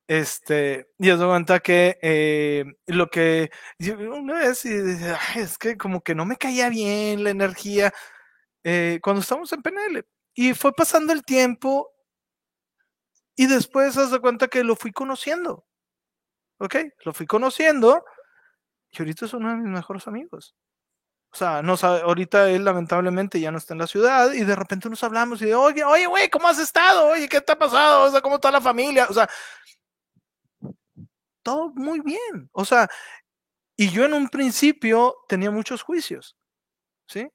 este, 0.10 0.90
y 0.98 1.12
os 1.12 1.20
doy 1.20 1.30
cuenta 1.30 1.60
que 1.60 2.00
eh, 2.02 2.66
lo 2.88 3.12
que 3.12 3.52
una 3.80 4.40
vez 4.40 4.66
es 4.66 5.58
que 5.60 5.78
como 5.78 6.02
que 6.02 6.16
no 6.16 6.26
me 6.26 6.36
caía 6.36 6.68
bien 6.70 7.24
la 7.24 7.30
energía 7.30 7.94
eh, 8.64 9.00
cuando 9.04 9.22
estábamos 9.22 9.54
en 9.54 9.62
PNL. 9.62 10.04
Y 10.34 10.56
fue 10.56 10.74
pasando 10.74 11.14
el 11.14 11.24
tiempo 11.24 11.92
y 13.36 13.46
después 13.46 13.96
os 13.98 14.10
doy 14.10 14.20
cuenta 14.20 14.48
que 14.48 14.64
lo 14.64 14.76
fui 14.76 14.92
conociendo. 14.92 15.68
¿Ok? 16.58 16.76
Lo 17.06 17.14
fui 17.14 17.28
conociendo 17.28 18.04
y 18.90 19.00
ahorita 19.04 19.26
es 19.26 19.34
uno 19.36 19.52
de 19.52 19.58
mis 19.58 19.70
mejores 19.70 20.08
amigos. 20.08 20.56
O 21.32 21.38
sea, 21.38 21.62
no 21.62 21.78
sabe, 21.78 22.02
ahorita 22.02 22.50
él 22.50 22.66
lamentablemente 22.66 23.40
ya 23.40 23.52
no 23.52 23.60
está 23.60 23.76
en 23.76 23.80
la 23.82 23.86
ciudad 23.86 24.32
y 24.32 24.44
de 24.44 24.56
repente 24.56 24.90
nos 24.90 25.04
hablamos 25.04 25.40
y 25.44 25.46
de, 25.46 25.54
oye, 25.54 25.84
oye, 25.84 26.08
güey, 26.08 26.30
¿cómo 26.32 26.48
has 26.48 26.58
estado? 26.58 27.10
Oye, 27.10 27.30
¿qué 27.30 27.42
te 27.42 27.52
ha 27.52 27.60
pasado? 27.60 28.06
O 28.06 28.12
sea, 28.12 28.22
¿cómo 28.22 28.36
está 28.36 28.50
la 28.50 28.60
familia? 28.60 29.06
O 29.08 29.14
sea, 29.14 29.30
muy 31.76 32.00
bien. 32.02 32.50
O 32.54 32.66
sea, 32.66 32.88
y 33.78 33.90
yo 33.92 34.06
en 34.06 34.14
un 34.14 34.30
principio 34.30 35.16
tenía 35.30 35.52
muchos 35.52 35.84
juicios, 35.84 36.38
¿sí? 37.08 37.30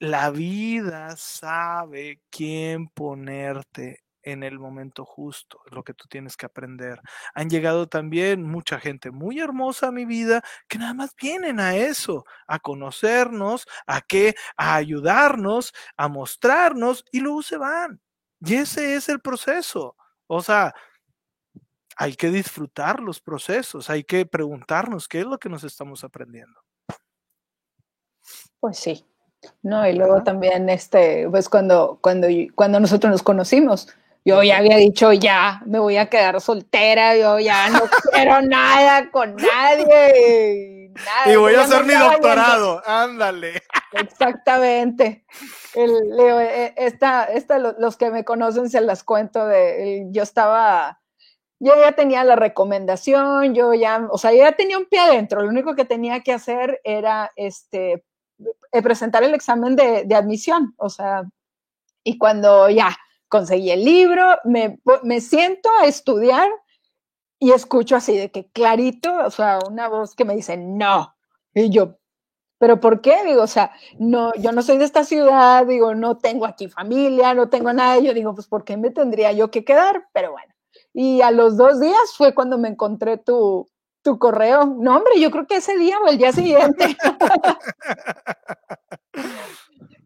La 0.00 0.30
vida 0.30 1.16
sabe 1.16 2.20
quién 2.30 2.88
ponerte 2.88 4.02
en 4.22 4.42
el 4.42 4.58
momento 4.58 5.04
justo, 5.06 5.60
lo 5.70 5.84
que 5.84 5.94
tú 5.94 6.06
tienes 6.08 6.36
que 6.36 6.46
aprender. 6.46 7.00
Han 7.34 7.48
llegado 7.48 7.88
también 7.88 8.42
mucha 8.42 8.78
gente 8.80 9.10
muy 9.10 9.38
hermosa 9.40 9.88
a 9.88 9.92
mi 9.92 10.04
vida 10.04 10.42
que 10.68 10.78
nada 10.78 10.94
más 10.94 11.14
vienen 11.20 11.60
a 11.60 11.76
eso, 11.76 12.24
a 12.48 12.58
conocernos, 12.58 13.66
a 13.86 14.02
qué, 14.02 14.34
a 14.56 14.74
ayudarnos, 14.74 15.72
a 15.96 16.08
mostrarnos 16.08 17.04
y 17.12 17.20
luego 17.20 17.42
se 17.42 17.56
van. 17.56 18.00
Y 18.40 18.56
ese 18.56 18.96
es 18.96 19.08
el 19.08 19.20
proceso. 19.20 19.96
O 20.26 20.42
sea, 20.42 20.74
hay 21.96 22.14
que 22.14 22.30
disfrutar 22.30 23.00
los 23.00 23.20
procesos, 23.20 23.90
hay 23.90 24.04
que 24.04 24.26
preguntarnos 24.26 25.08
qué 25.08 25.20
es 25.20 25.26
lo 25.26 25.38
que 25.38 25.48
nos 25.48 25.64
estamos 25.64 26.04
aprendiendo. 26.04 26.60
Pues 28.60 28.78
sí. 28.78 29.04
No, 29.62 29.86
y 29.88 29.94
luego 29.94 30.22
también 30.22 30.68
este, 30.68 31.28
pues 31.30 31.48
cuando, 31.48 31.98
cuando, 32.00 32.26
cuando 32.54 32.80
nosotros 32.80 33.10
nos 33.10 33.22
conocimos, 33.22 33.88
yo 34.26 34.42
ya 34.42 34.58
había 34.58 34.76
dicho, 34.76 35.12
ya, 35.12 35.62
me 35.66 35.78
voy 35.78 35.98
a 35.98 36.10
quedar 36.10 36.40
soltera, 36.40 37.16
yo 37.16 37.38
ya 37.38 37.68
no 37.70 37.82
quiero 38.12 38.42
nada 38.42 39.08
con 39.12 39.36
nadie. 39.36 40.92
y 41.26 41.36
voy 41.36 41.54
a 41.54 41.62
hacer 41.62 41.84
mi 41.84 41.94
doctorado, 41.94 42.82
ándale. 42.84 43.62
Exactamente. 43.92 45.24
El, 45.74 45.92
eh, 46.18 46.74
esta, 46.76 47.24
esta, 47.26 47.58
los 47.58 47.96
que 47.96 48.10
me 48.10 48.24
conocen 48.24 48.68
se 48.68 48.80
las 48.80 49.04
cuento 49.04 49.46
de, 49.46 50.08
yo 50.10 50.24
estaba, 50.24 51.00
yo 51.58 51.74
ya 51.76 51.92
tenía 51.92 52.24
la 52.24 52.36
recomendación, 52.36 53.54
yo 53.54 53.74
ya, 53.74 54.06
o 54.10 54.18
sea, 54.18 54.32
yo 54.32 54.38
ya 54.38 54.52
tenía 54.52 54.78
un 54.78 54.86
pie 54.86 55.00
adentro, 55.00 55.42
lo 55.42 55.48
único 55.48 55.74
que 55.74 55.84
tenía 55.84 56.22
que 56.22 56.32
hacer 56.32 56.80
era, 56.84 57.32
este, 57.36 58.04
eh, 58.72 58.82
presentar 58.82 59.22
el 59.24 59.34
examen 59.34 59.76
de, 59.76 60.06
admisión, 60.14 60.74
o 60.76 60.88
sea, 60.90 61.24
y 62.04 62.18
cuando 62.18 62.68
ya, 62.70 62.96
conseguí 63.28 63.70
el 63.70 63.84
libro, 63.84 64.38
me, 64.44 64.78
me 65.02 65.20
siento 65.20 65.68
a 65.80 65.86
estudiar 65.86 66.48
y 67.38 67.52
escucho 67.52 67.96
así 67.96 68.16
de 68.16 68.30
que 68.30 68.46
clarito, 68.50 69.14
o 69.24 69.30
sea, 69.30 69.58
una 69.68 69.88
voz 69.88 70.14
que 70.14 70.24
me 70.24 70.36
dice, 70.36 70.56
no. 70.56 71.14
Y 71.54 71.70
yo, 71.70 71.98
¿pero 72.58 72.80
por 72.80 73.00
qué? 73.00 73.24
Digo, 73.24 73.42
o 73.42 73.46
sea, 73.46 73.72
no, 73.98 74.34
yo 74.34 74.52
no 74.52 74.62
soy 74.62 74.78
de 74.78 74.84
esta 74.84 75.04
ciudad, 75.04 75.66
digo, 75.66 75.94
no 75.94 76.18
tengo 76.18 76.46
aquí 76.46 76.68
familia, 76.68 77.34
no 77.34 77.48
tengo 77.48 77.72
nada. 77.72 77.98
Yo 78.00 78.14
digo, 78.14 78.34
pues, 78.34 78.46
¿por 78.46 78.64
qué 78.64 78.76
me 78.76 78.90
tendría 78.90 79.32
yo 79.32 79.50
que 79.50 79.64
quedar? 79.64 80.08
Pero 80.12 80.32
bueno. 80.32 80.55
Y 80.98 81.20
a 81.20 81.30
los 81.30 81.58
dos 81.58 81.78
días 81.78 82.14
fue 82.16 82.34
cuando 82.34 82.56
me 82.56 82.70
encontré 82.70 83.18
tu, 83.18 83.68
tu 84.00 84.18
correo. 84.18 84.64
No, 84.64 84.96
hombre, 84.96 85.20
yo 85.20 85.30
creo 85.30 85.46
que 85.46 85.56
ese 85.56 85.76
día 85.76 85.98
o 85.98 86.08
el 86.08 86.16
día 86.16 86.32
siguiente. 86.32 86.96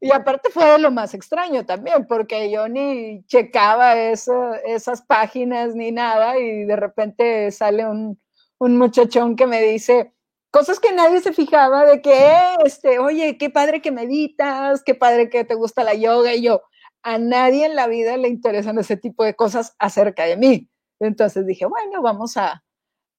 Y 0.03 0.11
aparte 0.13 0.49
fue 0.49 0.79
lo 0.79 0.91
más 0.91 1.13
extraño 1.13 1.67
también, 1.67 2.07
porque 2.07 2.51
yo 2.51 2.69
ni 2.69 3.23
checaba 3.27 4.01
esas 4.01 5.03
páginas 5.07 5.75
ni 5.75 5.93
nada 5.93 6.39
y 6.39 6.65
de 6.65 6.75
repente 6.75 7.51
sale 7.51 7.87
un, 7.87 8.19
muchachón 8.59 9.37
que 9.37 9.47
me 9.47 9.61
dice 9.61 10.15
cosas 10.51 10.81
que 10.81 10.93
nadie 10.93 11.21
se 11.21 11.35
fijaba 11.35 11.85
de 11.85 12.01
que, 12.01 12.33
este, 12.65 12.99
oye, 12.99 13.37
qué 13.37 13.51
padre 13.51 13.83
que 13.83 13.93
meditas, 13.93 14.83
qué 14.83 14.95
padre 14.95 15.29
que 15.29 15.45
te 15.45 15.55
gusta 15.55 15.85
la 15.85 15.93
yoga 15.93 16.35
y 16.35 16.43
yo, 16.43 16.63
a 17.03 17.19
nadie 17.19 17.67
en 17.67 17.77
la 17.77 17.87
vida 17.87 18.17
le 18.17 18.29
interesan 18.29 18.79
ese 18.79 18.97
tipo 18.97 19.23
de 19.23 19.37
cosas 19.37 19.77
acerca 19.79 20.25
de 20.25 20.39
mí. 20.39 20.70
Entonces 21.01 21.47
dije, 21.47 21.67
bueno, 21.67 22.03
vamos 22.03 22.37
a, 22.37 22.63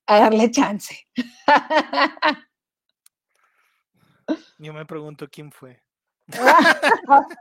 a 0.08 0.20
darle 0.20 0.50
chance. 0.52 1.08
Yo 4.60 4.74
me 4.74 4.86
pregunto 4.86 5.28
quién 5.30 5.52
fue. 5.52 5.82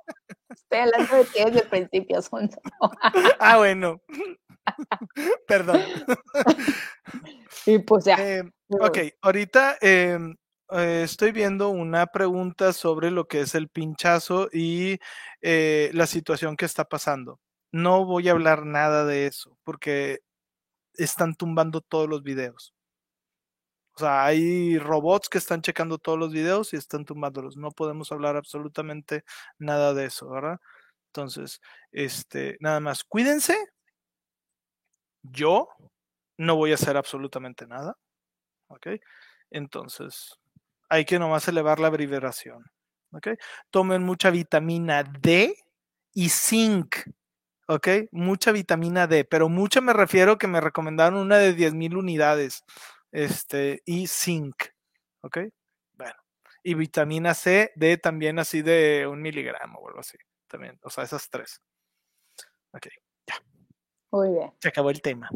Estoy 0.51 0.79
hablando 0.79 1.17
de 1.17 1.25
ti 1.25 1.45
desde 1.45 1.61
el 1.61 1.69
principio, 1.69 2.19
ah, 3.39 3.59
bueno. 3.59 4.01
Perdón. 5.47 5.81
Y 7.67 7.79
pues 7.81 8.05
ya. 8.05 8.17
Em, 8.17 8.51
ok, 8.69 8.99
ahorita 9.23 9.77
em, 9.81 10.35
eh, 10.71 11.03
estoy 11.05 11.33
viendo 11.33 11.69
una 11.69 12.07
pregunta 12.07 12.73
sobre 12.73 13.11
lo 13.11 13.27
que 13.27 13.41
es 13.41 13.55
el 13.55 13.69
pinchazo 13.69 14.49
y 14.53 14.99
eh, 15.41 15.91
la 15.93 16.07
situación 16.07 16.57
que 16.57 16.65
está 16.65 16.85
pasando. 16.85 17.41
No 17.73 18.05
voy 18.05 18.29
a 18.29 18.33
hablar 18.33 18.67
nada 18.67 19.05
de 19.05 19.27
eso 19.27 19.57
porque 19.62 20.21
están 21.05 21.35
tumbando 21.35 21.81
todos 21.81 22.09
los 22.09 22.22
videos. 22.22 22.74
O 23.94 23.98
sea, 24.01 24.24
hay 24.24 24.78
robots 24.78 25.28
que 25.28 25.39
están 25.39 25.62
checando 25.62 25.98
todos 25.98 26.18
los 26.18 26.32
videos 26.32 26.72
y 26.72 26.77
están 26.77 27.05
tumbándolos. 27.05 27.56
No 27.56 27.70
podemos 27.70 28.10
hablar 28.12 28.36
absolutamente 28.36 29.24
nada 29.59 29.93
de 29.94 30.06
eso, 30.06 30.28
¿verdad? 30.31 30.59
Entonces, 31.09 31.60
este, 31.93 32.56
nada 32.60 32.81
más, 32.81 33.05
cuídense. 33.05 33.56
Yo 35.22 35.68
no 36.39 36.56
voy 36.56 36.72
a 36.72 36.77
hacer 36.77 36.97
absolutamente 36.97 37.66
nada. 37.66 37.97
¿Ok? 38.68 38.86
Entonces, 39.51 40.39
hay 40.89 41.05
que 41.05 41.18
nomás 41.18 41.48
elevar 41.48 41.81
la 41.81 41.90
vibración. 41.90 42.64
¿Ok? 43.12 43.28
Tomen 43.70 44.02
mucha 44.02 44.31
vitamina 44.31 45.02
D 45.02 45.55
y 46.14 46.28
zinc. 46.28 46.97
¿Ok? 47.71 47.89
Mucha 48.11 48.51
vitamina 48.51 49.07
D, 49.07 49.25
pero 49.25 49.49
mucha 49.49 49.81
me 49.81 49.93
refiero 49.93 50.39
que 50.39 50.49
me 50.49 50.61
recomendaron 50.61 51.21
una 51.21 51.39
de 51.39 51.57
10.000 51.57 51.97
unidades, 51.97 52.65
este, 53.13 53.83
y 53.87 54.09
zinc, 54.09 54.57
¿ok? 55.23 55.39
Bueno, 55.95 56.17
y 56.65 56.75
vitamina 56.75 57.33
C, 57.33 57.71
D 57.77 57.97
también 57.97 58.41
así 58.41 58.63
de 58.63 59.07
un 59.07 59.23
miligramo 59.23 59.79
o 59.79 59.89
algo 59.89 60.01
así, 60.01 60.19
también, 60.49 60.81
o 60.83 60.91
sea, 60.91 61.05
esas 61.05 61.31
tres. 61.31 61.63
Ok, 62.73 62.89
ya. 63.29 63.37
Muy 64.11 64.31
bien. 64.31 64.53
Se 64.61 64.69
acabó 64.69 64.91
el 64.91 65.01
tema. 65.01 65.31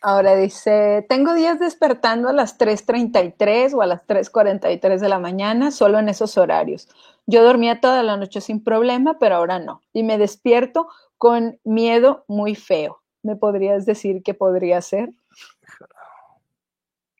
Ahora 0.00 0.36
dice, 0.36 1.04
tengo 1.08 1.34
días 1.34 1.58
despertando 1.58 2.28
a 2.28 2.32
las 2.32 2.56
3.33 2.56 3.74
o 3.74 3.82
a 3.82 3.86
las 3.86 4.06
3.43 4.06 5.00
de 5.00 5.08
la 5.08 5.18
mañana, 5.18 5.70
solo 5.70 5.98
en 5.98 6.08
esos 6.08 6.38
horarios. 6.38 6.88
Yo 7.26 7.42
dormía 7.42 7.80
toda 7.80 8.02
la 8.02 8.16
noche 8.16 8.40
sin 8.40 8.62
problema, 8.62 9.18
pero 9.18 9.34
ahora 9.34 9.58
no. 9.58 9.82
Y 9.92 10.04
me 10.04 10.16
despierto 10.16 10.88
con 11.18 11.60
miedo 11.64 12.24
muy 12.28 12.54
feo. 12.54 13.02
¿Me 13.22 13.36
podrías 13.36 13.84
decir 13.84 14.22
qué 14.22 14.32
podría 14.32 14.80
ser? 14.80 15.10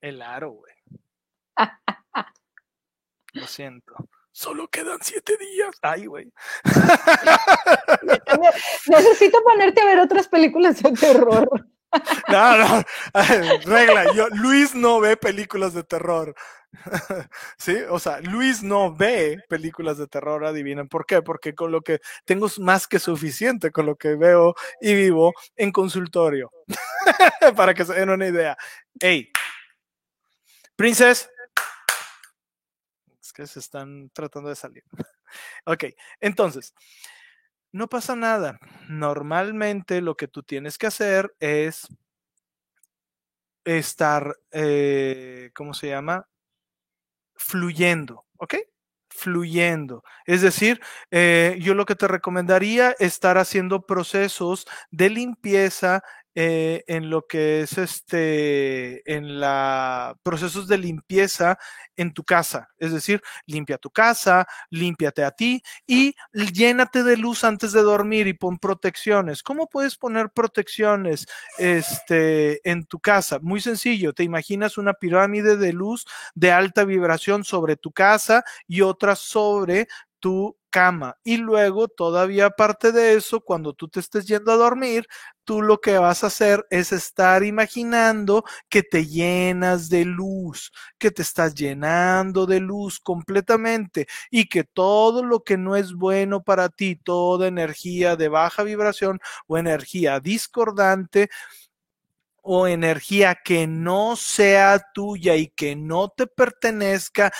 El 0.01 0.23
aro, 0.23 0.53
güey. 0.53 0.75
Lo 3.33 3.47
siento. 3.47 3.95
Solo 4.31 4.69
quedan 4.69 4.99
siete 5.03 5.37
días. 5.37 5.77
Ay, 5.83 6.07
güey. 6.07 6.33
Necesito 8.87 9.43
ponerte 9.43 9.81
a 9.81 9.85
ver 9.85 9.99
otras 9.99 10.29
películas 10.29 10.81
de 10.81 10.93
terror. 10.93 11.67
No, 12.29 12.57
no. 12.57 12.85
Regla. 13.65 14.13
Yo, 14.15 14.29
Luis 14.29 14.75
no 14.75 15.01
ve 15.01 15.17
películas 15.17 15.75
de 15.75 15.85
terror. 15.85 16.35
¿Sí? 17.59 17.77
O 17.89 17.99
sea, 17.99 18.21
Luis 18.21 18.63
no 18.63 18.95
ve 18.95 19.39
películas 19.49 19.99
de 19.99 20.07
terror, 20.07 20.45
adivinen 20.45 20.89
por 20.89 21.07
qué, 21.07 21.23
porque 21.23 21.55
con 21.55 21.73
lo 21.73 21.81
que 21.81 22.01
tengo 22.25 22.49
más 22.59 22.87
que 22.87 22.99
suficiente 22.99 23.71
con 23.71 23.87
lo 23.87 23.97
que 23.97 24.17
veo 24.17 24.55
y 24.81 24.95
vivo 24.95 25.33
en 25.57 25.73
consultorio. 25.73 26.51
Para 27.57 27.75
que 27.75 27.85
se 27.85 27.95
den 27.95 28.11
una 28.11 28.27
idea. 28.27 28.57
Hey, 29.01 29.31
Princess. 30.77 31.31
Es 33.23 33.33
que 33.33 33.47
se 33.47 33.61
están 33.61 34.11
tratando 34.11 34.49
de 34.49 34.57
salir. 34.57 34.85
ok, 35.65 35.85
entonces, 36.21 36.75
no 37.73 37.89
pasa 37.89 38.17
nada. 38.17 38.59
Normalmente 38.89 40.01
lo 40.01 40.17
que 40.17 40.29
tú 40.29 40.43
tienes 40.43 40.79
que 40.79 40.87
hacer 40.87 41.35
es 41.41 41.87
estar, 43.65 44.37
eh, 44.53 45.51
¿cómo 45.55 45.75
se 45.75 45.89
llama? 45.89 46.27
fluyendo, 47.37 48.25
¿ok? 48.39 48.55
fluyendo. 49.11 50.05
Es 50.27 50.43
decir, 50.43 50.81
eh, 51.11 51.57
yo 51.61 51.75
lo 51.75 51.87
que 51.87 51.97
te 51.97 52.07
recomendaría 52.07 52.93
es 52.93 53.15
estar 53.15 53.37
haciendo 53.39 53.85
procesos 53.87 54.67
de 54.93 55.11
limpieza 55.11 56.03
eh, 56.41 56.85
en 56.87 57.11
lo 57.11 57.27
que 57.27 57.63
es 57.63 57.79
este, 57.79 59.03
en 59.13 59.41
la 59.41 60.17
procesos 60.23 60.69
de 60.69 60.79
limpieza 60.79 61.59
en 61.97 62.15
tu 62.15 62.23
casa. 62.23 62.69
Es 62.79 62.93
decir, 62.93 63.21
limpia 63.47 63.77
tu 63.77 63.91
casa, 63.91 64.47
límpiate 64.71 65.25
a 65.25 65.33
ti 65.33 65.61
y 65.85 66.15
llénate 66.33 67.03
de 67.03 67.17
luz 67.17 67.43
antes 67.43 67.73
de 67.73 67.83
dormir 67.83 68.29
y 68.29 68.35
pon 68.35 68.57
protecciones. 68.59 69.43
¿Cómo 69.43 69.67
puedes 69.69 69.97
poner 69.97 70.31
protecciones 70.31 71.27
este, 71.59 72.61
en 72.71 72.87
tu 72.87 73.01
casa? 73.01 73.41
Muy 73.43 73.61
sencillo, 73.61 74.13
te 74.13 74.23
imaginas 74.23 74.79
una 74.79 74.95
pirámide 74.95 75.57
de 75.57 75.73
luz 75.73 76.07
de 76.37 76.53
alta 76.53 76.85
vibración 76.85 77.43
sobre 77.43 77.75
tu 77.75 77.91
casa 77.91 78.45
y 78.69 78.83
otra 78.83 79.17
sobre 79.17 79.89
tu 80.21 80.58
cama. 80.71 81.17
Y 81.25 81.39
luego, 81.39 81.89
todavía 81.89 82.47
aparte 82.47 82.93
de 82.93 83.15
eso, 83.15 83.41
cuando 83.41 83.73
tú 83.75 83.89
te 83.89 84.01
estés 84.01 84.27
yendo 84.27 84.53
a 84.53 84.57
dormir, 84.57 85.07
tú 85.45 85.63
lo 85.63 85.81
que 85.81 85.99
vas 85.99 86.25
a 86.25 86.29
hacer 86.29 86.67
es 86.71 86.93
estar 86.93 87.43
imaginando 87.43 88.45
que 88.69 88.83
te 88.83 89.07
llenas 89.07 89.89
de 89.89 90.05
luz, 90.05 90.73
que 90.99 91.11
te 91.11 91.23
estás 91.23 91.55
llenando 91.55 92.47
de 92.47 92.61
luz 92.61 93.01
completamente 93.01 94.07
y 94.31 94.49
que 94.49 94.65
todo 94.65 95.25
lo 95.25 95.41
que 95.45 95.57
no 95.57 95.77
es 95.77 95.95
bueno 95.95 96.43
para 96.43 96.69
ti, 96.69 96.97
toda 96.97 97.49
energía 97.49 98.17
de 98.17 98.29
baja 98.29 98.63
vibración 98.63 99.21
o 99.47 99.59
energía 99.59 100.21
discordante, 100.21 101.31
o 102.51 102.67
energía 102.67 103.37
que 103.45 103.67
no 103.67 104.17
sea 104.17 104.81
tuya 104.95 105.37
y 105.37 105.49
que 105.49 105.77
no 105.77 106.09
te 106.09 106.27
pertenezca, 106.27 107.31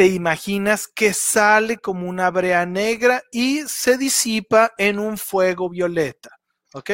te 0.00 0.06
imaginas 0.06 0.88
que 0.88 1.12
sale 1.12 1.76
como 1.76 2.08
una 2.08 2.30
brea 2.30 2.64
negra 2.64 3.22
y 3.30 3.64
se 3.66 3.98
disipa 3.98 4.72
en 4.78 4.98
un 4.98 5.18
fuego 5.18 5.68
violeta. 5.68 6.30
¿Ok? 6.72 6.90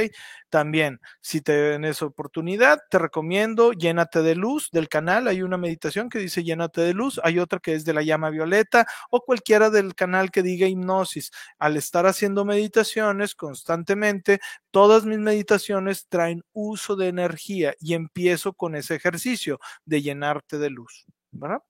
También, 0.50 0.98
si 1.20 1.40
tienes 1.40 2.02
oportunidad, 2.02 2.80
te 2.90 2.98
recomiendo 2.98 3.70
llénate 3.70 4.22
de 4.22 4.34
luz 4.34 4.70
del 4.72 4.88
canal. 4.88 5.28
Hay 5.28 5.42
una 5.42 5.56
meditación 5.56 6.08
que 6.08 6.18
dice 6.18 6.42
llénate 6.42 6.80
de 6.80 6.94
luz. 6.94 7.20
Hay 7.22 7.38
otra 7.38 7.60
que 7.60 7.74
es 7.74 7.84
de 7.84 7.94
la 7.94 8.02
llama 8.02 8.28
violeta 8.30 8.88
o 9.08 9.20
cualquiera 9.20 9.70
del 9.70 9.94
canal 9.94 10.32
que 10.32 10.42
diga 10.42 10.66
hipnosis. 10.66 11.30
Al 11.60 11.76
estar 11.76 12.06
haciendo 12.06 12.44
meditaciones 12.44 13.36
constantemente, 13.36 14.40
todas 14.72 15.04
mis 15.04 15.20
meditaciones 15.20 16.08
traen 16.08 16.42
uso 16.52 16.96
de 16.96 17.06
energía 17.06 17.72
y 17.78 17.94
empiezo 17.94 18.52
con 18.52 18.74
ese 18.74 18.96
ejercicio 18.96 19.60
de 19.84 20.02
llenarte 20.02 20.58
de 20.58 20.70
luz. 20.70 21.06
¿Verdad? 21.30 21.60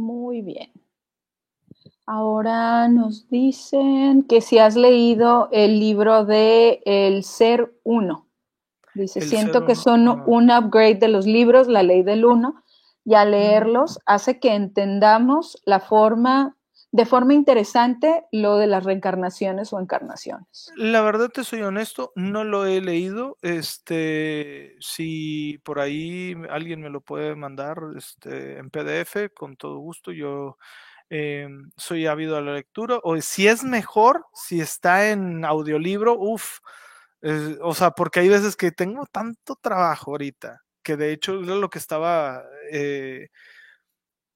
Muy 0.00 0.40
bien. 0.40 0.72
Ahora 2.06 2.88
nos 2.88 3.28
dicen 3.28 4.22
que 4.22 4.40
si 4.40 4.56
has 4.58 4.74
leído 4.74 5.50
el 5.52 5.78
libro 5.78 6.24
de 6.24 6.80
El 6.86 7.22
Ser 7.22 7.78
Uno. 7.84 8.26
Dice, 8.94 9.20
siento 9.20 9.66
que 9.66 9.74
son 9.74 10.08
un 10.26 10.50
upgrade 10.50 10.94
de 10.94 11.08
los 11.08 11.26
libros, 11.26 11.68
la 11.68 11.82
ley 11.82 12.02
del 12.02 12.24
uno, 12.24 12.64
y 13.04 13.12
al 13.12 13.32
leerlos 13.32 13.98
hace 14.06 14.40
que 14.40 14.54
entendamos 14.54 15.60
la 15.66 15.80
forma 15.80 16.56
de 16.92 17.06
forma 17.06 17.34
interesante 17.34 18.24
lo 18.32 18.56
de 18.56 18.66
las 18.66 18.84
reencarnaciones 18.84 19.72
o 19.72 19.80
encarnaciones. 19.80 20.72
La 20.76 21.02
verdad 21.02 21.28
te 21.28 21.44
soy 21.44 21.62
honesto, 21.62 22.12
no 22.16 22.42
lo 22.42 22.66
he 22.66 22.80
leído. 22.80 23.38
Este, 23.42 24.76
si 24.80 25.58
por 25.62 25.78
ahí 25.78 26.34
alguien 26.50 26.80
me 26.80 26.90
lo 26.90 27.00
puede 27.00 27.36
mandar 27.36 27.78
este, 27.96 28.58
en 28.58 28.70
PDF, 28.70 29.32
con 29.34 29.56
todo 29.56 29.78
gusto, 29.78 30.10
yo 30.10 30.58
eh, 31.10 31.48
soy 31.76 32.06
ávido 32.06 32.36
a 32.36 32.40
la 32.40 32.54
lectura. 32.54 32.98
O 33.04 33.16
si 33.20 33.46
es 33.46 33.62
mejor, 33.62 34.26
si 34.34 34.60
está 34.60 35.10
en 35.10 35.44
audiolibro, 35.44 36.16
uff. 36.18 36.58
o 37.62 37.74
sea, 37.74 37.92
porque 37.92 38.20
hay 38.20 38.28
veces 38.28 38.56
que 38.56 38.72
tengo 38.72 39.06
tanto 39.06 39.54
trabajo 39.54 40.10
ahorita, 40.12 40.62
que 40.82 40.96
de 40.96 41.12
hecho 41.12 41.40
era 41.40 41.54
lo 41.54 41.70
que 41.70 41.78
estaba 41.78 42.42
eh, 42.72 43.28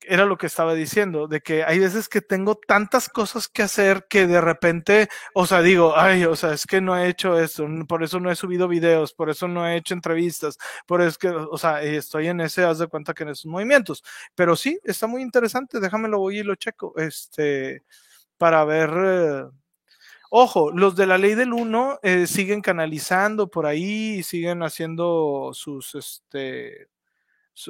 era 0.07 0.25
lo 0.25 0.37
que 0.37 0.47
estaba 0.47 0.75
diciendo, 0.75 1.27
de 1.29 1.41
que 1.41 1.65
hay 1.65 1.79
veces 1.79 2.09
que 2.09 2.21
tengo 2.21 2.57
tantas 2.57 3.09
cosas 3.09 3.49
que 3.49 3.63
hacer 3.63 4.07
que 4.09 4.27
de 4.27 4.41
repente, 4.41 5.09
o 5.35 5.47
sea, 5.47 5.63
digo, 5.63 5.95
ay, 5.97 6.25
o 6.25 6.37
sea, 6.37 6.53
es 6.53 6.67
que 6.67 6.81
no 6.81 6.97
he 6.97 7.09
hecho 7.09 7.39
esto, 7.39 7.67
por 7.89 8.03
eso 8.03 8.21
no 8.21 8.31
he 8.31 8.37
subido 8.37 8.69
videos, 8.69 9.13
por 9.15 9.31
eso 9.31 9.49
no 9.49 9.67
he 9.67 9.77
hecho 9.77 9.95
entrevistas, 9.95 10.59
por 10.87 11.03
eso 11.03 11.19
que, 11.19 11.29
o 11.29 11.59
sea, 11.59 11.83
estoy 11.83 12.29
en 12.29 12.41
ese, 12.41 12.65
haz 12.65 12.79
de 12.79 12.87
cuenta 12.89 13.15
que 13.15 13.25
en 13.25 13.31
esos 13.31 13.47
movimientos. 13.47 14.03
Pero 14.35 14.57
sí, 14.57 14.79
está 14.85 15.07
muy 15.07 15.23
interesante, 15.23 15.81
déjamelo 15.81 16.19
voy 16.19 16.39
y 16.41 16.43
lo 16.43 16.55
checo, 16.57 16.95
este, 16.97 17.85
para 18.39 18.65
ver. 18.65 18.91
Eh, 18.97 19.45
ojo, 20.31 20.71
los 20.73 20.97
de 20.97 21.07
la 21.07 21.19
ley 21.19 21.35
del 21.35 21.53
uno 21.53 21.99
eh, 22.03 22.27
siguen 22.27 22.61
canalizando 22.63 23.49
por 23.49 23.67
ahí, 23.67 24.23
siguen 24.23 24.63
haciendo 24.63 25.51
sus, 25.55 25.95
este, 25.95 26.89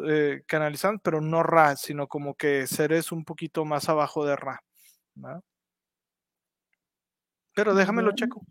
eh, 0.07 0.43
canalizando, 0.47 1.01
pero 1.03 1.21
no 1.21 1.43
Ra, 1.43 1.77
sino 1.77 2.07
como 2.09 2.35
que 2.35 2.67
seres 2.67 3.13
un 3.13 3.25
poquito 3.25 3.65
más 3.65 3.89
abajo 3.89 4.25
de 4.25 4.37
Ra. 4.37 4.63
Pero 7.55 7.75
déjamelo 7.75 8.13
checo. 8.13 8.43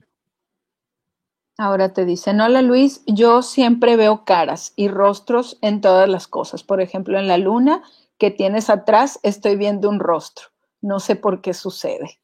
Ahora 1.58 1.94
te 1.94 2.06
dicen, 2.06 2.42
hola 2.42 2.64
Luis, 2.64 3.04
yo 3.06 3.44
siempre 3.44 3.96
veo 3.96 4.26
caras 4.26 4.74
y 4.76 4.88
rostros 4.88 5.60
en 5.62 5.82
todas 5.82 6.10
las 6.10 6.28
cosas. 6.28 6.64
Por 6.64 6.82
ejemplo, 6.82 7.20
en 7.20 7.28
la 7.28 7.38
luna 7.38 7.84
que 8.18 8.32
tienes 8.32 8.72
atrás 8.72 9.20
estoy 9.22 9.56
viendo 9.56 9.88
un 9.88 10.00
rostro. 10.00 10.48
No 10.82 11.00
sé 11.00 11.16
por 11.16 11.42
qué 11.42 11.54
sucede. 11.54 12.20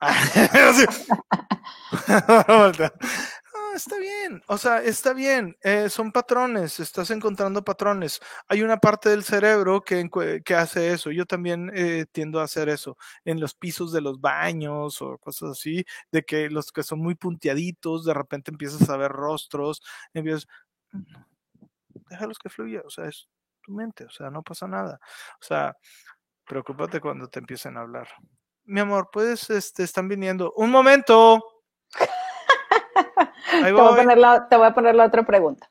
está 3.74 3.98
bien, 3.98 4.42
o 4.46 4.58
sea, 4.58 4.82
está 4.82 5.12
bien, 5.12 5.56
eh, 5.62 5.88
son 5.88 6.12
patrones, 6.12 6.80
estás 6.80 7.10
encontrando 7.10 7.64
patrones. 7.64 8.20
Hay 8.48 8.62
una 8.62 8.76
parte 8.78 9.08
del 9.10 9.24
cerebro 9.24 9.82
que, 9.82 10.08
que 10.44 10.54
hace 10.54 10.92
eso, 10.92 11.10
yo 11.10 11.26
también 11.26 11.70
eh, 11.74 12.06
tiendo 12.12 12.40
a 12.40 12.44
hacer 12.44 12.68
eso, 12.68 12.96
en 13.24 13.40
los 13.40 13.54
pisos 13.54 13.92
de 13.92 14.00
los 14.00 14.20
baños 14.20 15.00
o 15.02 15.18
cosas 15.18 15.50
así, 15.50 15.84
de 16.10 16.22
que 16.22 16.50
los 16.50 16.72
que 16.72 16.82
son 16.82 17.00
muy 17.00 17.14
punteaditos, 17.14 18.04
de 18.04 18.14
repente 18.14 18.50
empiezas 18.50 18.88
a 18.88 18.96
ver 18.96 19.12
rostros, 19.12 19.82
empiezas, 20.14 20.46
déjalos 22.10 22.38
que 22.38 22.48
fluya, 22.50 22.82
o 22.84 22.90
sea, 22.90 23.06
es 23.06 23.28
tu 23.62 23.72
mente, 23.72 24.04
o 24.04 24.10
sea, 24.10 24.30
no 24.30 24.42
pasa 24.42 24.66
nada, 24.66 25.00
o 25.40 25.44
sea, 25.44 25.76
preocúpate 26.46 27.00
cuando 27.00 27.28
te 27.28 27.38
empiecen 27.40 27.76
a 27.76 27.80
hablar. 27.80 28.08
Mi 28.64 28.80
amor, 28.80 29.08
puedes, 29.12 29.50
este, 29.50 29.82
están 29.82 30.08
viniendo. 30.08 30.52
Un 30.56 30.70
momento. 30.70 31.51
Te, 33.50 33.72
voy 33.72 33.92
a 33.92 33.96
poner 33.96 34.18
la, 34.18 34.48
te 34.48 34.56
voy 34.56 34.66
a 34.66 34.74
poner 34.74 34.94
la 34.94 35.06
otra 35.06 35.22
pregunta. 35.24 35.70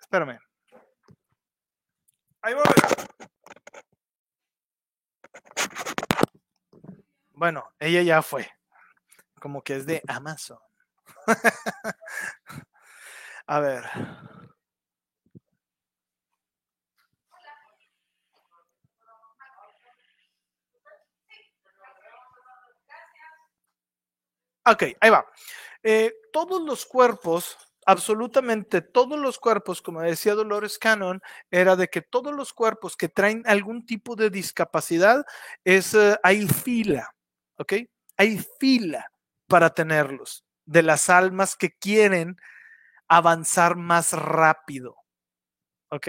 Espérame. 0.00 0.38
Ahí 2.42 2.54
voy. 2.54 2.64
Bueno, 7.32 7.64
ella 7.78 8.02
ya 8.02 8.22
fue. 8.22 8.50
Como 9.40 9.62
que 9.62 9.76
es 9.76 9.86
de 9.86 10.02
Amazon. 10.08 10.58
a 13.46 13.60
ver. 13.60 13.84
Ok, 24.66 24.82
ahí 25.00 25.10
va. 25.10 25.24
Eh, 25.82 26.12
todos 26.32 26.62
los 26.62 26.84
cuerpos, 26.86 27.56
absolutamente 27.86 28.82
todos 28.82 29.18
los 29.18 29.38
cuerpos, 29.38 29.80
como 29.80 30.02
decía 30.02 30.34
Dolores 30.34 30.78
Cannon, 30.78 31.20
era 31.50 31.76
de 31.76 31.88
que 31.88 32.02
todos 32.02 32.34
los 32.34 32.52
cuerpos 32.52 32.96
que 32.96 33.08
traen 33.08 33.42
algún 33.46 33.86
tipo 33.86 34.16
de 34.16 34.30
discapacidad, 34.30 35.24
es, 35.64 35.94
eh, 35.94 36.18
hay 36.22 36.46
fila, 36.48 37.14
¿ok? 37.58 37.74
Hay 38.16 38.38
fila 38.60 39.10
para 39.46 39.70
tenerlos, 39.70 40.44
de 40.66 40.82
las 40.82 41.08
almas 41.10 41.56
que 41.56 41.70
quieren 41.78 42.36
avanzar 43.08 43.76
más 43.76 44.12
rápido, 44.12 44.96
¿ok? 45.90 46.08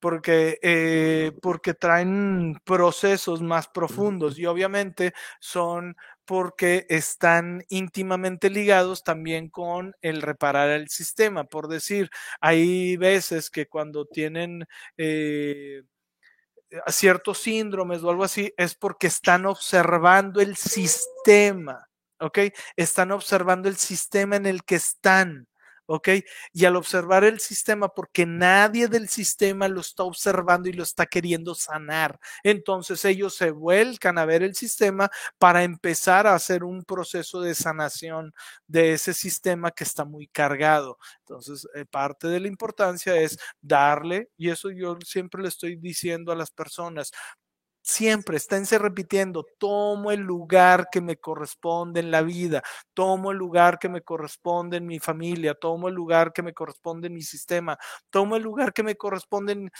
Porque, 0.00 0.58
eh, 0.62 1.32
porque 1.42 1.74
traen 1.74 2.58
procesos 2.64 3.42
más 3.42 3.68
profundos 3.68 4.38
y 4.38 4.46
obviamente 4.46 5.12
son 5.40 5.94
porque 6.24 6.86
están 6.88 7.64
íntimamente 7.68 8.50
ligados 8.50 9.02
también 9.04 9.48
con 9.50 9.94
el 10.00 10.22
reparar 10.22 10.70
el 10.70 10.88
sistema. 10.88 11.44
Por 11.44 11.68
decir, 11.68 12.08
hay 12.40 12.96
veces 12.96 13.50
que 13.50 13.66
cuando 13.66 14.06
tienen 14.06 14.64
eh, 14.96 15.82
ciertos 16.88 17.38
síndromes 17.38 18.02
o 18.02 18.10
algo 18.10 18.24
así, 18.24 18.52
es 18.56 18.74
porque 18.74 19.08
están 19.08 19.46
observando 19.46 20.40
el 20.40 20.56
sistema, 20.56 21.88
¿ok? 22.20 22.38
Están 22.76 23.12
observando 23.12 23.68
el 23.68 23.76
sistema 23.76 24.36
en 24.36 24.46
el 24.46 24.64
que 24.64 24.76
están. 24.76 25.46
¿Ok? 25.92 26.08
Y 26.52 26.66
al 26.66 26.76
observar 26.76 27.24
el 27.24 27.40
sistema, 27.40 27.88
porque 27.88 28.24
nadie 28.24 28.86
del 28.86 29.08
sistema 29.08 29.66
lo 29.66 29.80
está 29.80 30.04
observando 30.04 30.68
y 30.68 30.72
lo 30.72 30.84
está 30.84 31.04
queriendo 31.06 31.56
sanar, 31.56 32.20
entonces 32.44 33.04
ellos 33.04 33.34
se 33.34 33.50
vuelcan 33.50 34.16
a 34.16 34.24
ver 34.24 34.44
el 34.44 34.54
sistema 34.54 35.10
para 35.38 35.64
empezar 35.64 36.28
a 36.28 36.34
hacer 36.34 36.62
un 36.62 36.84
proceso 36.84 37.40
de 37.40 37.56
sanación 37.56 38.32
de 38.68 38.92
ese 38.92 39.14
sistema 39.14 39.72
que 39.72 39.82
está 39.82 40.04
muy 40.04 40.28
cargado. 40.28 40.96
Entonces, 41.20 41.66
eh, 41.74 41.84
parte 41.86 42.28
de 42.28 42.38
la 42.38 42.46
importancia 42.48 43.16
es 43.16 43.36
darle, 43.60 44.30
y 44.36 44.50
eso 44.50 44.70
yo 44.70 44.96
siempre 45.04 45.42
le 45.42 45.48
estoy 45.48 45.74
diciendo 45.74 46.30
a 46.30 46.36
las 46.36 46.52
personas, 46.52 47.10
Siempre 47.82 48.36
esténse 48.36 48.78
repitiendo, 48.78 49.46
tomo 49.58 50.10
el 50.10 50.20
lugar 50.20 50.88
que 50.92 51.00
me 51.00 51.16
corresponde 51.16 52.00
en 52.00 52.10
la 52.10 52.22
vida, 52.22 52.62
tomo 52.94 53.30
el 53.30 53.38
lugar 53.38 53.78
que 53.78 53.88
me 53.88 54.02
corresponde 54.02 54.76
en 54.76 54.86
mi 54.86 54.98
familia, 54.98 55.54
tomo 55.54 55.88
el 55.88 55.94
lugar 55.94 56.32
que 56.32 56.42
me 56.42 56.52
corresponde 56.52 57.06
en 57.06 57.14
mi 57.14 57.22
sistema, 57.22 57.78
tomo 58.10 58.36
el 58.36 58.42
lugar 58.42 58.72
que 58.72 58.82
me 58.82 58.96
corresponde 58.96 59.52
en 59.52 59.70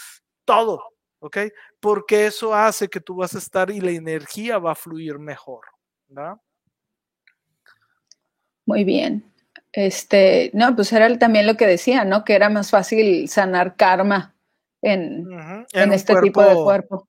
todo, 0.45 0.83
¿ok? 1.19 1.37
Porque 1.79 2.25
eso 2.25 2.55
hace 2.55 2.87
que 2.87 2.99
tú 2.99 3.17
vas 3.17 3.35
a 3.35 3.37
estar 3.37 3.69
y 3.69 3.79
la 3.79 3.91
energía 3.91 4.57
va 4.57 4.71
a 4.71 4.75
fluir 4.75 5.19
mejor, 5.19 5.65
¿verdad? 6.07 6.37
Muy 8.65 8.83
bien. 8.83 9.31
Este, 9.71 10.51
no, 10.53 10.75
pues 10.75 10.91
era 10.91 11.17
también 11.17 11.47
lo 11.47 11.55
que 11.55 11.67
decía, 11.67 12.03
¿no? 12.03 12.25
Que 12.25 12.33
era 12.33 12.49
más 12.49 12.71
fácil 12.71 13.29
sanar 13.29 13.75
karma 13.75 14.35
en, 14.81 15.27
en, 15.71 15.93
este 15.93 16.19
tipo 16.21 16.43
de 16.43 16.55
cuerpo. 16.55 17.07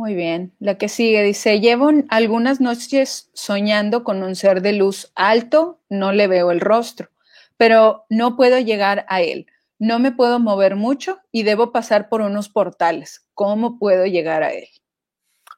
Muy 0.00 0.14
bien. 0.14 0.56
La 0.60 0.78
que 0.78 0.88
sigue 0.88 1.22
dice, 1.22 1.60
llevo 1.60 1.90
algunas 2.08 2.58
noches 2.58 3.28
soñando 3.34 4.02
con 4.02 4.22
un 4.22 4.34
ser 4.34 4.62
de 4.62 4.72
luz 4.72 5.12
alto, 5.14 5.82
no 5.90 6.12
le 6.12 6.26
veo 6.26 6.52
el 6.52 6.60
rostro, 6.60 7.10
pero 7.58 8.06
no 8.08 8.34
puedo 8.34 8.58
llegar 8.58 9.04
a 9.10 9.20
él. 9.20 9.46
No 9.78 9.98
me 9.98 10.10
puedo 10.10 10.38
mover 10.38 10.74
mucho 10.74 11.20
y 11.30 11.42
debo 11.42 11.70
pasar 11.70 12.08
por 12.08 12.22
unos 12.22 12.48
portales. 12.48 13.26
¿Cómo 13.34 13.78
puedo 13.78 14.06
llegar 14.06 14.42
a 14.42 14.54
él? 14.54 14.68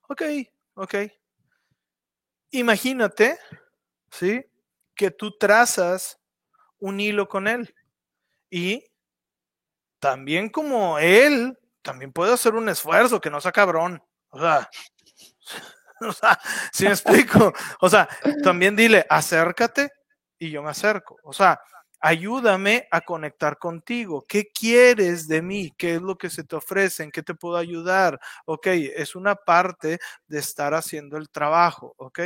Ok, 0.09 0.23
ok. 0.75 0.95
Imagínate, 2.51 3.39
¿sí? 4.11 4.45
Que 4.97 5.13
tú 5.13 5.39
trazas 5.39 6.19
un 6.81 6.99
hilo 6.99 7.29
con 7.29 7.47
él 7.47 7.73
y 8.51 8.91
también 10.01 10.49
como 10.49 10.99
él, 10.99 11.57
también 11.81 12.13
puede 12.13 12.33
hacer 12.33 12.57
un 12.57 12.69
esfuerzo, 12.69 13.21
que 13.21 13.31
no 13.31 13.41
sea 13.41 13.53
cabrón. 13.53 14.03
O 14.33 14.41
sea, 14.41 14.69
o 16.01 16.13
sea, 16.13 16.39
si 16.73 16.85
me 16.85 16.91
explico, 16.91 17.53
o 17.81 17.89
sea, 17.89 18.09
también 18.43 18.75
dile, 18.75 19.07
acércate 19.09 19.91
y 20.39 20.51
yo 20.51 20.63
me 20.63 20.71
acerco. 20.71 21.19
O 21.23 21.33
sea, 21.33 21.61
ayúdame 22.03 22.89
a 22.91 23.01
conectar 23.01 23.59
contigo. 23.59 24.25
¿Qué 24.29 24.51
quieres 24.53 25.29
de 25.29 25.41
mí? 25.41 25.73
¿Qué 25.79 25.95
es 25.95 26.03
lo 26.03 26.19
que 26.19 26.29
se 26.29 26.45
te 26.45 26.57
ofrece? 26.57 27.05
¿En 27.05 27.13
qué 27.13 27.23
te 27.23 27.35
puedo 27.35 27.57
ayudar? 27.57 28.21
Ok, 28.45 28.67
es 28.67 29.15
una 29.15 29.37
parte 29.37 30.01
de 30.27 30.39
estar 30.39 30.75
haciendo 30.75 31.17
el 31.17 31.31
trabajo, 31.31 31.95
ok. 31.97 32.21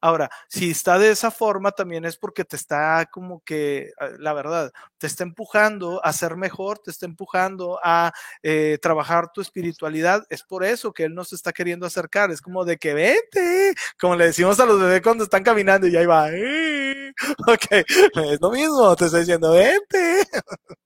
Ahora, 0.00 0.30
si 0.48 0.70
está 0.70 0.98
de 0.98 1.10
esa 1.10 1.30
forma, 1.30 1.72
también 1.72 2.04
es 2.06 2.16
porque 2.16 2.44
te 2.44 2.56
está 2.56 3.06
como 3.12 3.40
que, 3.44 3.92
ah, 4.00 4.08
la 4.18 4.32
verdad, 4.32 4.72
te 4.96 5.06
está 5.06 5.24
empujando 5.24 6.04
a 6.04 6.12
ser 6.12 6.36
mejor, 6.36 6.78
te 6.78 6.90
está 6.90 7.06
empujando 7.06 7.78
a 7.84 8.12
eh, 8.42 8.78
trabajar 8.80 9.30
tu 9.32 9.42
espiritualidad. 9.42 10.26
Es 10.30 10.42
por 10.42 10.64
eso 10.64 10.92
que 10.92 11.04
él 11.04 11.14
nos 11.14 11.32
está 11.34 11.52
queriendo 11.52 11.86
acercar. 11.86 12.30
Es 12.30 12.40
como 12.40 12.64
de 12.64 12.78
que 12.78 12.94
vete, 12.94 13.74
como 14.00 14.16
le 14.16 14.26
decimos 14.26 14.58
a 14.60 14.66
los 14.66 14.80
bebés 14.80 15.02
cuando 15.02 15.24
están 15.24 15.42
caminando 15.42 15.86
y 15.86 15.96
ahí 15.96 16.06
va. 16.06 16.30
Eh". 16.32 16.97
Ok, 17.46 17.66
es 17.72 18.40
lo 18.40 18.50
mismo, 18.50 18.96
te 18.96 19.18
diciendo, 19.18 19.52
vente. 19.52 20.24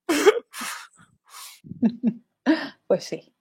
Pues 2.89 3.05
sí, 3.05 3.33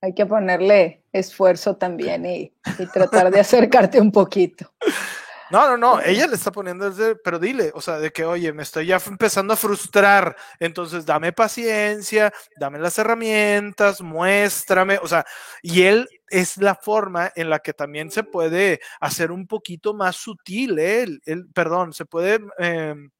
hay 0.00 0.14
que 0.14 0.24
ponerle 0.24 1.04
esfuerzo 1.12 1.76
también 1.76 2.24
y, 2.24 2.54
tratar 2.92 3.30
de 3.30 3.40
acercarte 3.40 4.00
un 4.00 4.12
poquito. 4.12 4.72
No, 5.50 5.68
no, 5.68 5.76
no, 5.76 6.00
ella 6.00 6.26
le 6.26 6.34
está 6.34 6.50
poniendo, 6.50 6.92
pero 7.22 7.38
dile, 7.38 7.70
o 7.74 7.80
sea, 7.80 7.98
de 7.98 8.10
que, 8.10 8.24
oye, 8.24 8.52
me 8.52 8.62
estoy 8.62 8.86
ya 8.86 9.00
empezando 9.06 9.52
a 9.52 9.56
frustrar, 9.56 10.36
entonces 10.58 11.06
dame 11.06 11.32
paciencia, 11.32 12.32
dame 12.58 12.78
las 12.78 12.98
herramientas, 12.98 14.00
muéstrame, 14.00 14.98
o 15.02 15.06
sea, 15.06 15.24
y 15.62 15.82
él 15.82 16.08
es 16.28 16.56
la 16.56 16.74
forma 16.74 17.32
en 17.36 17.50
la 17.50 17.60
que 17.60 17.72
también 17.72 18.10
se 18.10 18.24
puede 18.24 18.80
hacer 19.00 19.30
un 19.30 19.46
poquito 19.46 19.94
más 19.94 20.16
sutil, 20.16 20.78
él, 20.78 21.22
¿eh? 21.26 21.36
perdón, 21.54 21.92
se 21.92 22.04
puede... 22.04 22.40
Em, 22.58 23.10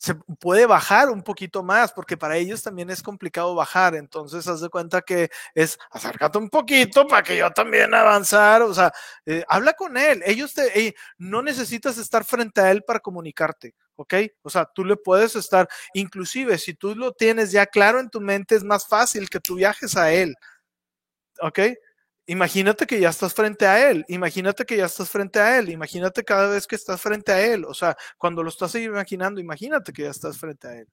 se 0.00 0.14
puede 0.14 0.64
bajar 0.64 1.10
un 1.10 1.22
poquito 1.22 1.62
más, 1.62 1.92
porque 1.92 2.16
para 2.16 2.38
ellos 2.38 2.62
también 2.62 2.88
es 2.88 3.02
complicado 3.02 3.54
bajar. 3.54 3.94
Entonces, 3.94 4.48
haz 4.48 4.62
de 4.62 4.70
cuenta 4.70 5.02
que 5.02 5.28
es 5.54 5.78
acércate 5.90 6.38
un 6.38 6.48
poquito 6.48 7.06
para 7.06 7.22
que 7.22 7.36
yo 7.36 7.50
también 7.50 7.92
avanzar. 7.92 8.62
O 8.62 8.72
sea, 8.72 8.90
eh, 9.26 9.44
habla 9.46 9.74
con 9.74 9.98
él. 9.98 10.22
Ellos 10.24 10.54
te, 10.54 10.96
no 11.18 11.42
necesitas 11.42 11.98
estar 11.98 12.24
frente 12.24 12.62
a 12.62 12.70
él 12.70 12.82
para 12.82 13.00
comunicarte. 13.00 13.74
¿ok? 13.96 14.14
O 14.40 14.48
sea, 14.48 14.64
tú 14.64 14.86
le 14.86 14.96
puedes 14.96 15.36
estar, 15.36 15.68
inclusive 15.92 16.56
si 16.56 16.72
tú 16.72 16.94
lo 16.94 17.12
tienes 17.12 17.52
ya 17.52 17.66
claro 17.66 18.00
en 18.00 18.08
tu 18.08 18.22
mente, 18.22 18.54
es 18.54 18.64
más 18.64 18.86
fácil 18.86 19.28
que 19.28 19.40
tú 19.40 19.56
viajes 19.56 19.94
a 19.98 20.10
él, 20.10 20.34
¿ok? 21.42 21.60
Imagínate 22.30 22.86
que 22.86 23.00
ya 23.00 23.08
estás 23.08 23.34
frente 23.34 23.66
a 23.66 23.90
él, 23.90 24.04
imagínate 24.06 24.64
que 24.64 24.76
ya 24.76 24.84
estás 24.84 25.10
frente 25.10 25.40
a 25.40 25.58
él, 25.58 25.68
imagínate 25.68 26.22
cada 26.22 26.48
vez 26.48 26.64
que 26.64 26.76
estás 26.76 27.00
frente 27.00 27.32
a 27.32 27.44
él, 27.44 27.64
o 27.64 27.74
sea, 27.74 27.96
cuando 28.18 28.44
lo 28.44 28.50
estás 28.50 28.72
imaginando, 28.76 29.40
imagínate 29.40 29.92
que 29.92 30.02
ya 30.02 30.10
estás 30.10 30.38
frente 30.38 30.68
a 30.68 30.78
él. 30.78 30.86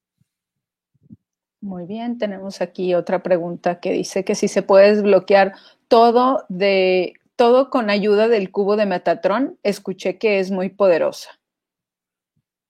Muy 1.61 1.85
bien, 1.85 2.17
tenemos 2.17 2.59
aquí 2.59 2.95
otra 2.95 3.21
pregunta 3.21 3.79
que 3.79 3.91
dice 3.91 4.25
que 4.25 4.33
si 4.33 4.47
se 4.47 4.63
puede 4.63 4.95
desbloquear 4.95 5.53
todo 5.87 6.43
de 6.49 7.13
todo 7.35 7.69
con 7.69 7.91
ayuda 7.91 8.27
del 8.27 8.49
cubo 8.49 8.75
de 8.75 8.87
Metatron, 8.87 9.59
escuché 9.61 10.17
que 10.17 10.39
es 10.39 10.49
muy 10.49 10.69
poderosa. 10.69 11.39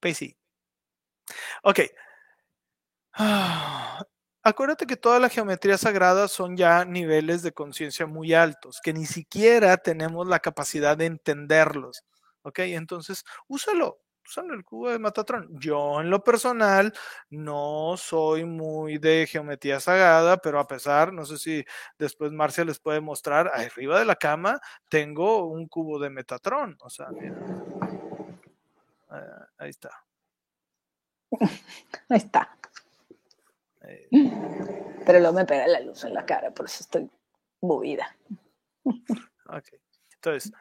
Pues 0.01 0.17
sí. 0.17 0.35
Ok. 1.63 1.79
Acuérdate 4.47 4.87
que 4.87 4.95
toda 4.95 5.19
la 5.19 5.27
geometría 5.27 5.77
sagrada 5.77 6.29
son 6.29 6.55
ya 6.55 6.85
niveles 6.85 7.41
de 7.43 7.51
conciencia 7.51 8.05
muy 8.05 8.33
altos, 8.33 8.79
que 8.81 8.93
ni 8.93 9.05
siquiera 9.05 9.75
tenemos 9.75 10.25
la 10.25 10.39
capacidad 10.39 10.95
de 10.95 11.05
entenderlos. 11.05 12.05
¿Ok? 12.43 12.59
Entonces, 12.59 13.25
úsalo, 13.49 13.99
úsalo 14.25 14.53
el 14.53 14.63
cubo 14.63 14.89
de 14.89 14.99
Matatron. 14.99 15.49
Yo 15.59 15.99
en 15.99 16.09
lo 16.09 16.23
personal 16.23 16.93
no 17.29 17.95
soy 17.97 18.45
muy 18.45 18.99
de 18.99 19.27
geometría 19.29 19.81
sagrada, 19.81 20.37
pero 20.37 20.61
a 20.61 20.67
pesar, 20.67 21.11
no 21.11 21.25
sé 21.25 21.37
si 21.37 21.65
después 21.99 22.31
Marcia 22.31 22.63
les 22.63 22.79
puede 22.79 23.01
mostrar, 23.01 23.51
arriba 23.53 23.99
de 23.99 24.05
la 24.05 24.15
cama 24.15 24.61
tengo 24.87 25.45
un 25.47 25.67
cubo 25.67 25.99
de 25.99 26.09
Metatron. 26.09 26.77
O 26.79 26.89
sea. 26.89 27.07
Ah, 29.09 29.47
ahí 29.57 29.71
está. 29.71 29.89
Ahí 32.09 32.17
está. 32.17 32.56
Pero 35.05 35.19
luego 35.19 35.33
me 35.35 35.45
pega 35.45 35.67
la 35.67 35.79
luz 35.79 36.03
en 36.03 36.13
la 36.13 36.25
cara, 36.25 36.51
por 36.51 36.65
eso 36.65 36.81
estoy 36.81 37.09
movida. 37.61 38.15
Entonces, 40.15 40.51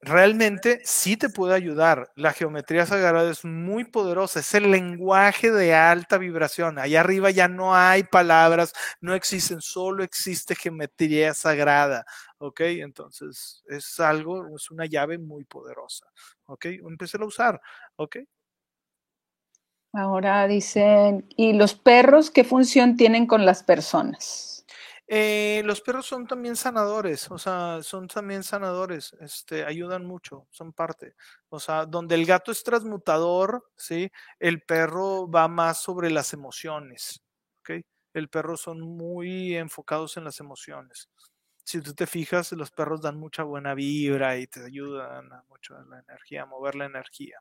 realmente 0.00 0.80
sí 0.84 1.16
te 1.16 1.28
puede 1.28 1.54
ayudar. 1.54 2.12
La 2.14 2.32
geometría 2.32 2.86
sagrada 2.86 3.30
es 3.30 3.44
muy 3.44 3.84
poderosa, 3.84 4.40
es 4.40 4.54
el 4.54 4.70
lenguaje 4.70 5.50
de 5.50 5.74
alta 5.74 6.18
vibración. 6.18 6.78
Allá 6.78 7.00
arriba 7.00 7.30
ya 7.30 7.48
no 7.48 7.74
hay 7.74 8.04
palabras, 8.04 8.72
no 9.00 9.14
existen, 9.14 9.60
solo 9.60 10.04
existe 10.04 10.54
geometría 10.54 11.34
sagrada. 11.34 12.06
¿Ok? 12.38 12.60
Entonces, 12.60 13.64
es 13.66 13.98
algo, 13.98 14.54
es 14.54 14.70
una 14.70 14.86
llave 14.86 15.18
muy 15.18 15.44
poderosa. 15.44 16.06
¿Ok? 16.44 16.66
Empecé 16.66 17.18
a 17.18 17.24
usar. 17.24 17.60
¿Ok? 17.96 18.18
Ahora 19.96 20.46
dicen, 20.46 21.26
¿y 21.36 21.54
los 21.54 21.74
perros 21.74 22.30
qué 22.30 22.44
función 22.44 22.96
tienen 22.96 23.26
con 23.26 23.46
las 23.46 23.62
personas? 23.62 24.64
Eh, 25.08 25.62
los 25.64 25.80
perros 25.80 26.06
son 26.06 26.26
también 26.26 26.56
sanadores, 26.56 27.30
o 27.30 27.38
sea, 27.38 27.78
son 27.82 28.08
también 28.08 28.42
sanadores, 28.42 29.12
este, 29.20 29.64
ayudan 29.64 30.04
mucho, 30.04 30.48
son 30.50 30.72
parte. 30.72 31.14
O 31.48 31.60
sea, 31.60 31.86
donde 31.86 32.16
el 32.16 32.26
gato 32.26 32.50
es 32.50 32.64
transmutador, 32.64 33.70
¿sí? 33.76 34.10
El 34.40 34.62
perro 34.62 35.30
va 35.30 35.46
más 35.46 35.80
sobre 35.80 36.10
las 36.10 36.32
emociones, 36.32 37.22
¿ok? 37.60 37.82
El 38.14 38.28
perro 38.28 38.56
son 38.56 38.80
muy 38.80 39.56
enfocados 39.56 40.16
en 40.16 40.24
las 40.24 40.40
emociones. 40.40 41.08
Si 41.64 41.80
tú 41.82 41.94
te 41.94 42.06
fijas, 42.06 42.52
los 42.52 42.70
perros 42.72 43.00
dan 43.02 43.18
mucha 43.18 43.44
buena 43.44 43.74
vibra 43.74 44.36
y 44.38 44.46
te 44.48 44.64
ayudan 44.64 45.28
mucho 45.48 45.78
en 45.78 45.90
la 45.90 46.00
energía, 46.00 46.42
a 46.42 46.46
mover 46.46 46.74
la 46.74 46.86
energía. 46.86 47.38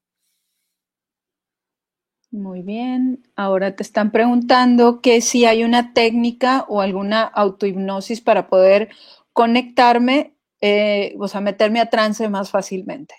Muy 2.36 2.64
bien. 2.64 3.24
Ahora 3.38 3.78
te 3.78 3.84
están 3.84 4.12
preguntando 4.12 5.00
que 5.00 5.22
si 5.22 5.46
hay 5.46 5.64
una 5.64 5.94
técnica 5.94 6.66
o 6.68 6.82
alguna 6.82 7.24
autohipnosis 7.24 8.20
para 8.20 8.50
poder 8.50 8.90
conectarme, 9.32 10.36
eh, 10.60 11.16
o 11.18 11.30
sea, 11.30 11.40
meterme 11.40 11.80
a 11.80 11.90
trance 11.90 12.28
más 12.28 12.52
fácilmente. 12.52 13.16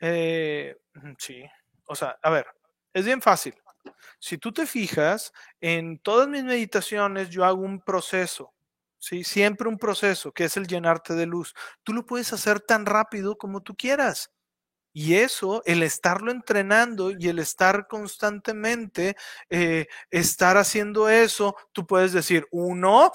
Eh, 0.00 0.76
sí. 1.16 1.44
O 1.86 1.94
sea, 1.94 2.18
a 2.20 2.30
ver, 2.30 2.46
Es 2.92 3.04
bien 3.04 3.22
fácil. 3.22 3.54
Si 4.18 4.36
tú 4.36 4.50
te 4.52 4.66
fijas, 4.66 5.32
en 5.60 6.00
todas 6.00 6.26
mis 6.26 6.42
meditaciones 6.42 7.30
yo 7.30 7.44
hago 7.44 7.60
un 7.62 7.80
proceso, 7.80 8.52
¿sí? 8.98 9.22
Siempre 9.22 9.68
un 9.68 9.78
proceso, 9.78 10.32
que 10.32 10.44
es 10.44 10.56
el 10.56 10.66
llenarte 10.66 11.14
de 11.14 11.26
luz. 11.26 11.54
Tú 11.84 11.92
lo 11.92 12.04
puedes 12.04 12.32
hacer 12.32 12.58
tan 12.58 12.84
rápido 12.84 13.38
como 13.38 13.62
tú 13.62 13.76
quieras. 13.76 14.32
Y 14.92 15.14
eso, 15.14 15.62
el 15.66 15.82
estarlo 15.82 16.30
entrenando 16.30 17.10
y 17.10 17.28
el 17.28 17.38
estar 17.38 17.86
constantemente, 17.86 19.16
eh, 19.50 19.86
estar 20.10 20.56
haciendo 20.56 21.08
eso, 21.08 21.54
tú 21.72 21.86
puedes 21.86 22.12
decir, 22.12 22.46
uno, 22.50 23.12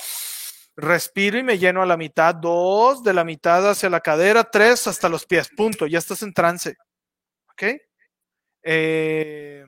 respiro 0.75 1.37
y 1.37 1.43
me 1.43 1.57
lleno 1.57 1.81
a 1.81 1.85
la 1.85 1.97
mitad, 1.97 2.35
dos, 2.35 3.03
de 3.03 3.13
la 3.13 3.23
mitad 3.23 3.69
hacia 3.69 3.89
la 3.89 4.01
cadera, 4.01 4.43
tres, 4.43 4.87
hasta 4.87 5.09
los 5.09 5.25
pies, 5.25 5.49
punto, 5.55 5.87
ya 5.87 5.99
estás 5.99 6.23
en 6.23 6.33
trance. 6.33 6.75
¿Ok? 7.51 7.63
Eh, 8.63 9.65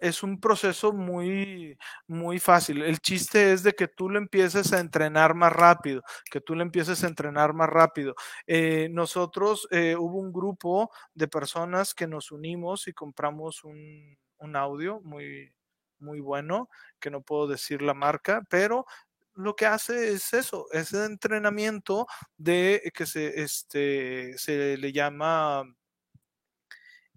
es 0.00 0.22
un 0.22 0.40
proceso 0.40 0.92
muy, 0.92 1.78
muy 2.06 2.38
fácil. 2.38 2.82
El 2.82 3.00
chiste 3.00 3.52
es 3.52 3.62
de 3.62 3.72
que 3.72 3.88
tú 3.88 4.08
lo 4.08 4.18
empieces 4.18 4.72
a 4.72 4.80
entrenar 4.80 5.34
más 5.34 5.52
rápido, 5.52 6.02
que 6.30 6.40
tú 6.40 6.54
lo 6.54 6.62
empieces 6.62 7.04
a 7.04 7.08
entrenar 7.08 7.52
más 7.54 7.68
rápido. 7.68 8.14
Eh, 8.46 8.88
nosotros 8.90 9.68
eh, 9.70 9.96
hubo 9.96 10.18
un 10.18 10.32
grupo 10.32 10.90
de 11.14 11.28
personas 11.28 11.94
que 11.94 12.06
nos 12.06 12.32
unimos 12.32 12.88
y 12.88 12.92
compramos 12.92 13.64
un, 13.64 14.16
un 14.38 14.56
audio 14.56 15.00
muy, 15.02 15.52
muy 15.98 16.20
bueno, 16.20 16.68
que 16.98 17.10
no 17.10 17.22
puedo 17.22 17.46
decir 17.46 17.82
la 17.82 17.94
marca, 17.94 18.42
pero 18.48 18.86
lo 19.34 19.54
que 19.56 19.66
hace 19.66 20.12
es 20.12 20.32
eso, 20.34 20.66
es 20.72 20.92
el 20.92 21.04
entrenamiento 21.04 22.06
de 22.36 22.90
que 22.94 23.06
se, 23.06 23.42
este, 23.42 24.36
se 24.38 24.76
le 24.76 24.92
llama, 24.92 25.64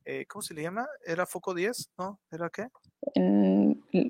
eh, 0.05 0.25
¿cómo 0.27 0.41
se 0.41 0.53
le 0.53 0.61
llama? 0.61 0.87
¿Era 1.05 1.25
foco 1.25 1.53
10? 1.53 1.91
¿No? 1.97 2.19
¿Era 2.31 2.49
qué? 2.49 2.67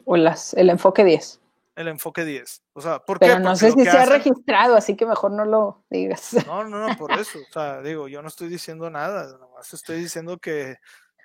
o 0.06 0.18
las, 0.18 0.54
el 0.54 0.70
enfoque 0.70 1.04
10. 1.04 1.42
El 1.76 1.88
enfoque 1.88 2.24
10. 2.24 2.62
O 2.74 2.82
sea, 2.82 3.00
¿por 3.00 3.20
Pero 3.20 3.40
no 3.40 3.56
sé 3.56 3.72
si 3.72 3.84
se 3.84 3.90
ha 3.90 4.06
registrado, 4.06 4.76
así 4.76 4.96
que 4.96 5.06
mejor 5.06 5.32
no 5.32 5.46
lo 5.46 5.84
digas. 5.90 6.34
No, 6.48 6.64
no, 6.64 6.88
no, 6.88 6.96
por 6.98 7.12
eso. 7.14 7.40
O 7.40 7.52
sea, 7.52 7.82
digo, 7.82 8.08
yo 8.08 8.22
no 8.22 8.28
estoy 8.28 8.48
diciendo 8.48 8.90
nada, 8.90 9.38
nomás 9.38 9.74
estoy 9.74 10.00
diciendo 10.00 10.38
que, 10.38 10.78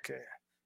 que, 0.03 0.21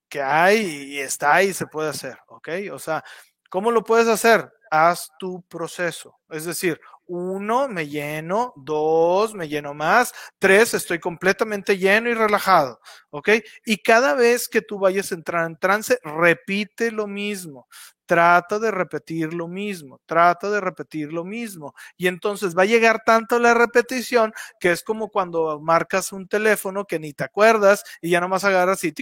que 0.07 0.21
hay 0.21 0.59
y 0.93 0.99
está 0.99 1.43
y 1.43 1.53
se 1.53 1.67
puede 1.67 1.89
hacer, 1.89 2.17
¿ok? 2.27 2.49
O 2.71 2.79
sea, 2.79 3.03
¿cómo 3.49 3.71
lo 3.71 3.83
puedes 3.83 4.07
hacer? 4.07 4.49
haz 4.73 5.11
tu 5.19 5.43
proceso. 5.43 6.19
Es 6.29 6.45
decir, 6.45 6.81
uno, 7.13 7.67
me 7.67 7.87
lleno, 7.87 8.53
dos, 8.55 9.33
me 9.35 9.47
lleno 9.47 9.73
más, 9.73 10.13
tres, 10.39 10.73
estoy 10.73 10.99
completamente 10.99 11.77
lleno 11.77 12.09
y 12.09 12.13
relajado, 12.15 12.79
¿ok? 13.11 13.29
Y 13.65 13.77
cada 13.77 14.15
vez 14.15 14.47
que 14.49 14.61
tú 14.61 14.79
vayas 14.79 15.11
a 15.11 15.15
entrar 15.15 15.45
en 15.45 15.57
trance, 15.57 15.99
repite 16.03 16.91
lo 16.91 17.07
mismo. 17.07 17.67
Trata 18.05 18.59
de 18.59 18.69
repetir 18.71 19.33
lo 19.33 19.47
mismo, 19.47 20.01
trata 20.05 20.49
de 20.49 20.59
repetir 20.59 21.13
lo 21.13 21.23
mismo. 21.23 21.73
Y 21.95 22.07
entonces 22.07 22.57
va 22.57 22.63
a 22.63 22.65
llegar 22.65 23.01
tanto 23.05 23.39
la 23.39 23.53
repetición 23.53 24.33
que 24.59 24.71
es 24.71 24.83
como 24.83 25.09
cuando 25.09 25.59
marcas 25.61 26.11
un 26.11 26.27
teléfono 26.27 26.85
que 26.85 26.99
ni 26.99 27.13
te 27.13 27.23
acuerdas 27.23 27.83
y 28.01 28.09
ya 28.09 28.19
nomás 28.19 28.43
agarras 28.43 28.83
y, 28.83 28.93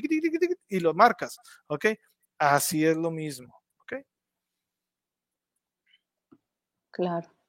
y 0.67 0.79
lo 0.79 0.93
marcas, 0.93 1.39
¿ok? 1.67 1.85
Así 2.37 2.85
es 2.85 2.95
lo 2.97 3.09
mismo. 3.09 3.61
Claro. 6.91 7.40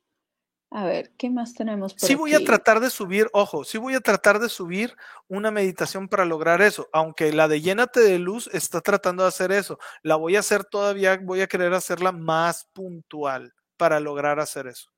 A 0.75 0.87
ver, 0.87 1.11
¿qué 1.19 1.29
más 1.29 1.53
tenemos? 1.53 1.93
Por 1.93 2.09
sí 2.09 2.15
voy 2.15 2.33
a 2.33 2.43
tratar 2.43 2.81
de 2.81 2.89
subir, 2.89 3.29
ojo, 3.35 3.63
sí 3.63 3.77
voy 3.77 3.95
a 3.95 4.01
tratar 4.01 4.39
de 4.39 4.49
subir 4.49 4.97
una 5.29 5.51
meditación 5.51 6.09
para 6.09 6.25
lograr 6.25 6.63
eso, 6.63 6.89
aunque 6.95 7.31
la 7.31 7.47
de 7.47 7.61
llénate 7.61 8.01
de 8.01 8.19
luz 8.19 8.49
está 8.55 8.81
tratando 8.81 9.23
de 9.23 9.29
hacer 9.29 9.53
eso. 9.53 9.79
La 10.03 10.17
voy 10.17 10.37
a 10.37 10.39
hacer 10.39 10.65
todavía, 10.65 11.21
voy 11.23 11.43
a 11.43 11.47
querer 11.47 11.75
hacerla 11.75 12.11
más 12.11 12.71
puntual 12.73 13.53
para 13.77 14.01
lograr 14.01 14.41
hacer 14.41 14.67
eso. 14.67 14.91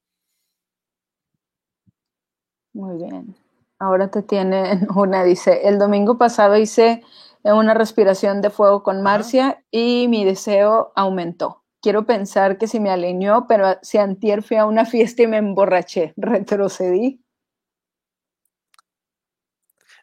Muy 2.72 2.96
bien. 3.02 3.34
Ahora 3.80 4.12
te 4.12 4.22
tiene 4.22 4.86
una, 4.94 5.24
dice, 5.24 5.66
el 5.66 5.80
domingo 5.80 6.18
pasado 6.18 6.56
hice 6.56 7.02
una 7.42 7.74
respiración 7.74 8.42
de 8.42 8.50
fuego 8.50 8.84
con 8.84 9.02
Marcia 9.02 9.64
y 9.72 10.06
mi 10.06 10.24
deseo 10.24 10.92
aumentó 10.94 11.63
quiero 11.84 12.06
pensar 12.06 12.56
que 12.56 12.66
si 12.66 12.80
me 12.80 12.90
alineó, 12.90 13.46
pero 13.46 13.78
si 13.82 13.98
antier 13.98 14.42
fui 14.42 14.56
a 14.56 14.64
una 14.64 14.86
fiesta 14.86 15.22
y 15.22 15.26
me 15.26 15.36
emborraché, 15.36 16.14
retrocedí. 16.16 17.22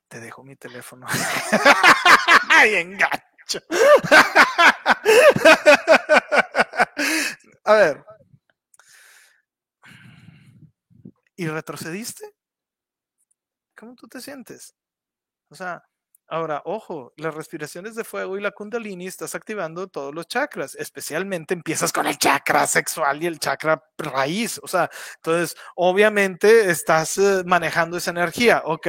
Te 0.08 0.19
dejo 0.19 0.43
mi 0.43 0.56
teléfono. 0.56 1.08
¡Ay, 2.50 2.76
engancho! 2.76 3.61
a 7.64 7.74
ver. 7.74 8.06
¿Y 11.35 11.48
retrocediste? 11.48 12.35
¿Cómo 13.76 13.95
tú 13.95 14.08
te 14.08 14.22
sientes? 14.22 14.76
O 15.50 15.56
sea, 15.56 15.84
Ahora, 16.32 16.61
ojo, 16.64 17.11
las 17.18 17.34
respiraciones 17.35 17.93
de 17.93 18.06
fuego 18.06 18.38
y 18.38 18.42
la 18.42 18.51
kundalini 18.51 19.06
estás 19.06 19.35
activando 19.35 19.90
todos 19.90 20.16
los 20.16 20.30
chakras, 20.30 20.76
especialmente 20.76 21.53
empiezas 21.53 21.92
con 21.92 22.08
el 22.08 22.18
chakra 22.18 22.66
sexual 22.68 23.22
y 23.22 23.26
el 23.26 23.38
chakra 23.38 23.84
raíz, 23.98 24.58
o 24.64 24.68
sea, 24.69 24.90
entonces 25.18 25.58
obviamente 25.76 26.72
estás 26.72 27.18
eh, 27.18 27.43
manejando 27.45 27.98
esa 27.98 28.11
energía, 28.11 28.61
ok, 28.64 28.88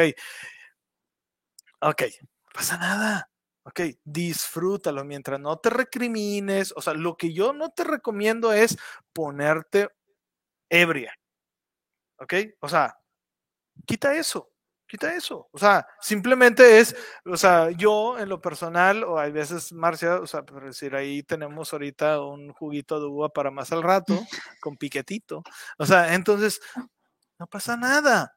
ok, 1.80 2.02
no 2.20 2.48
pasa 2.54 2.76
nada, 2.76 3.28
ok, 3.64 3.80
disfrútalo 4.04 5.04
mientras 5.04 5.40
no 5.40 5.56
te 5.56 5.70
recrimines, 5.70 6.72
o 6.76 6.80
sea, 6.80 6.94
lo 6.94 7.16
que 7.16 7.32
yo 7.32 7.52
no 7.52 7.70
te 7.70 7.82
recomiendo 7.82 8.52
es 8.52 8.78
ponerte 9.12 9.88
ebria, 10.70 11.12
ok, 12.18 12.34
o 12.60 12.68
sea, 12.68 12.96
quita 13.84 14.14
eso, 14.14 14.51
quita 14.92 15.14
eso. 15.14 15.48
O 15.52 15.58
sea, 15.58 15.86
simplemente 16.02 16.78
es, 16.78 16.94
o 17.24 17.38
sea, 17.38 17.70
yo 17.70 18.18
en 18.18 18.28
lo 18.28 18.42
personal, 18.42 19.04
o 19.04 19.18
hay 19.18 19.32
veces 19.32 19.72
Marcia, 19.72 20.16
o 20.16 20.26
sea, 20.26 20.42
por 20.42 20.62
decir, 20.66 20.94
ahí 20.94 21.22
tenemos 21.22 21.72
ahorita 21.72 22.20
un 22.20 22.52
juguito 22.52 23.00
de 23.00 23.06
uva 23.06 23.30
para 23.30 23.50
más 23.50 23.72
al 23.72 23.82
rato, 23.82 24.12
con 24.60 24.76
piquetito. 24.76 25.42
O 25.78 25.86
sea, 25.86 26.12
entonces, 26.12 26.60
no 27.38 27.46
pasa 27.46 27.74
nada. 27.78 28.36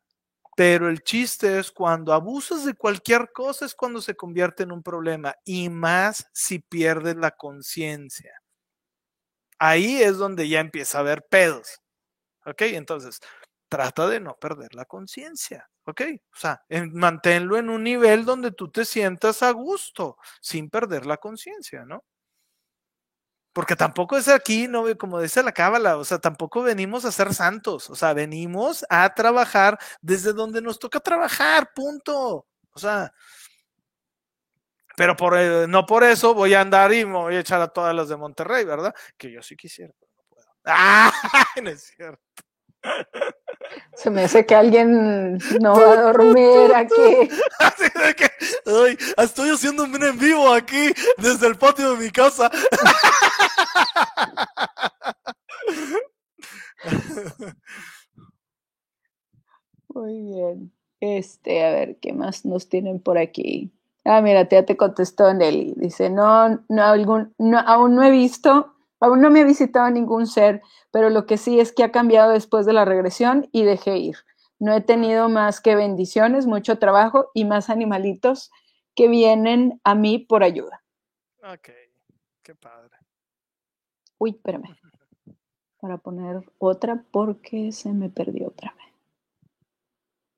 Pero 0.55 0.89
el 0.89 1.03
chiste 1.03 1.59
es 1.59 1.73
cuando 1.73 2.13
abusas 2.13 2.63
de 2.63 2.73
cualquier 2.73 3.33
cosa 3.33 3.65
es 3.65 3.75
cuando 3.75 4.01
se 4.01 4.15
convierte 4.15 4.63
en 4.63 4.71
un 4.71 4.81
problema 4.81 5.35
y 5.43 5.67
más 5.67 6.29
si 6.31 6.59
pierdes 6.59 7.17
la 7.17 7.31
conciencia. 7.31 8.31
Ahí 9.59 10.01
es 10.01 10.17
donde 10.17 10.47
ya 10.47 10.61
empieza 10.61 10.99
a 10.99 11.01
haber 11.01 11.25
pedos. 11.27 11.81
¿Ok? 12.45 12.61
Entonces, 12.61 13.19
trata 13.69 14.07
de 14.07 14.19
no 14.19 14.35
perder 14.37 14.73
la 14.75 14.85
conciencia. 14.85 15.69
¿Ok? 15.85 16.01
O 16.33 16.37
sea, 16.37 16.61
manténlo 16.93 17.57
en 17.57 17.69
un 17.69 17.83
nivel 17.83 18.25
donde 18.25 18.51
tú 18.51 18.71
te 18.71 18.85
sientas 18.85 19.43
a 19.43 19.51
gusto, 19.51 20.17
sin 20.41 20.69
perder 20.69 21.05
la 21.05 21.17
conciencia, 21.17 21.85
¿no? 21.85 22.03
Porque 23.53 23.75
tampoco 23.77 24.17
es 24.17 24.27
aquí, 24.27 24.67
¿no? 24.67 24.83
Como 24.97 25.21
dice 25.21 25.41
la 25.41 25.53
cábala, 25.53 25.97
o 25.97 26.03
sea, 26.03 26.19
tampoco 26.19 26.61
venimos 26.61 27.05
a 27.05 27.11
ser 27.11 27.33
santos, 27.33 27.89
o 27.89 27.95
sea, 27.95 28.13
venimos 28.13 28.85
a 28.89 29.13
trabajar 29.13 29.79
desde 30.01 30.33
donde 30.33 30.61
nos 30.61 30.77
toca 30.77 30.99
trabajar, 30.99 31.71
punto. 31.73 32.45
O 32.71 32.79
sea, 32.79 33.13
pero 34.97 35.15
por, 35.15 35.37
eh, 35.37 35.67
no 35.67 35.85
por 35.85 36.03
eso 36.03 36.33
voy 36.33 36.53
a 36.53 36.61
andar 36.61 36.93
y 36.93 37.05
me 37.05 37.13
voy 37.13 37.35
a 37.35 37.39
echar 37.39 37.61
a 37.61 37.67
todas 37.67 37.93
las 37.95 38.09
de 38.09 38.17
Monterrey, 38.17 38.65
¿verdad? 38.65 38.93
Que 39.17 39.31
yo 39.31 39.41
sí 39.41 39.55
quisiera, 39.55 39.93
pero 39.99 40.11
no 40.17 40.23
puedo. 40.29 40.47
¡Ah! 40.65 41.11
No 41.63 41.69
es 41.69 41.83
cierto. 41.95 42.21
Se 43.95 44.09
me 44.09 44.23
hace 44.23 44.45
que 44.45 44.55
alguien 44.55 45.37
no 45.61 45.79
va 45.79 45.93
a 45.93 46.01
dormir 46.01 46.73
aquí. 46.75 46.93
Así 47.59 47.83
de 47.83 48.15
que, 48.15 48.29
estoy 49.17 49.49
haciendo 49.49 49.83
un 49.83 50.03
en 50.03 50.17
vivo 50.17 50.51
aquí 50.51 50.91
desde 51.17 51.47
el 51.47 51.57
patio 51.57 51.95
de 51.95 52.05
mi 52.05 52.11
casa. 52.11 52.49
Muy 59.87 60.21
bien. 60.21 60.71
Este, 60.99 61.63
a 61.63 61.71
ver, 61.71 61.97
¿qué 62.01 62.13
más 62.13 62.45
nos 62.45 62.69
tienen 62.69 62.99
por 62.99 63.17
aquí? 63.17 63.71
Ah, 64.03 64.21
mira, 64.21 64.47
ya 64.47 64.65
te 64.65 64.77
contestó 64.77 65.33
Nelly. 65.33 65.73
Dice, 65.77 66.09
no, 66.09 66.63
no, 66.69 66.83
algún, 66.83 67.33
no, 67.37 67.59
aún 67.59 67.95
no 67.95 68.03
he 68.03 68.11
visto 68.11 68.74
Aún 68.99 69.21
no 69.21 69.29
me 69.29 69.41
ha 69.41 69.45
visitado 69.45 69.89
ningún 69.89 70.27
ser, 70.27 70.61
pero 70.91 71.09
lo 71.09 71.25
que 71.25 71.37
sí 71.37 71.59
es 71.59 71.71
que 71.73 71.83
ha 71.83 71.91
cambiado 71.91 72.31
después 72.31 72.65
de 72.65 72.73
la 72.73 72.85
regresión 72.85 73.49
y 73.51 73.63
dejé 73.63 73.97
ir. 73.97 74.17
No 74.59 74.73
he 74.73 74.81
tenido 74.81 75.27
más 75.27 75.59
que 75.59 75.75
bendiciones, 75.75 76.47
mucho 76.47 76.79
trabajo 76.79 77.29
y 77.33 77.45
más 77.45 77.69
animalitos 77.69 78.51
que 78.95 79.09
vienen 79.09 79.81
a 79.83 79.95
mí 79.95 80.19
por 80.19 80.43
ayuda. 80.43 80.81
Ok, 81.43 81.69
qué 82.41 82.55
padre. 82.55 82.97
Uy, 84.17 84.31
espérame. 84.31 84.63
Para 85.81 85.97
poner 85.97 86.41
otra 86.57 87.03
porque 87.11 87.71
se 87.71 87.91
me 87.93 88.09
perdió 88.09 88.47
otra 88.47 88.73
vez. 88.75 88.85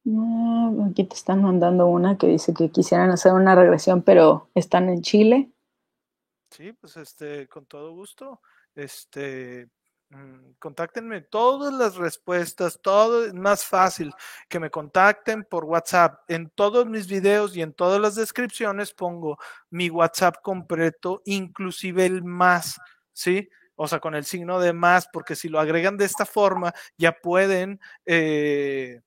No, 0.03 0.85
aquí 0.89 1.03
te 1.03 1.15
están 1.15 1.41
mandando 1.41 1.87
una 1.87 2.17
que 2.17 2.27
dice 2.27 2.53
que 2.53 2.69
quisieran 2.69 3.11
hacer 3.11 3.33
una 3.33 3.55
regresión, 3.55 4.01
pero 4.01 4.49
están 4.55 4.89
en 4.89 5.01
Chile 5.01 5.51
Sí, 6.51 6.73
pues 6.73 6.97
este, 6.97 7.47
con 7.47 7.65
todo 7.65 7.91
gusto. 7.91 8.41
Este, 8.75 9.69
mm, 10.09 10.53
contáctenme 10.59 11.21
todas 11.21 11.73
las 11.73 11.95
respuestas, 11.95 12.79
todo 12.81 13.25
es 13.25 13.33
más 13.33 13.65
fácil 13.65 14.13
que 14.49 14.59
me 14.59 14.69
contacten 14.71 15.43
por 15.43 15.65
WhatsApp. 15.65 16.21
En 16.29 16.49
todos 16.49 16.85
mis 16.87 17.07
videos 17.07 17.55
y 17.55 17.61
en 17.61 17.73
todas 17.73 17.99
las 18.01 18.15
descripciones 18.15 18.93
pongo 18.93 19.37
mi 19.69 19.89
WhatsApp 19.89 20.37
completo, 20.41 21.21
inclusive 21.25 22.05
el 22.05 22.23
más, 22.23 22.79
¿sí? 23.13 23.49
O 23.75 23.87
sea, 23.87 23.99
con 23.99 24.15
el 24.15 24.25
signo 24.25 24.59
de 24.59 24.73
más, 24.73 25.07
porque 25.13 25.35
si 25.35 25.49
lo 25.49 25.59
agregan 25.59 25.97
de 25.97 26.05
esta 26.05 26.25
forma, 26.25 26.73
ya 26.97 27.11
pueden 27.13 27.79
eh, 28.05 29.01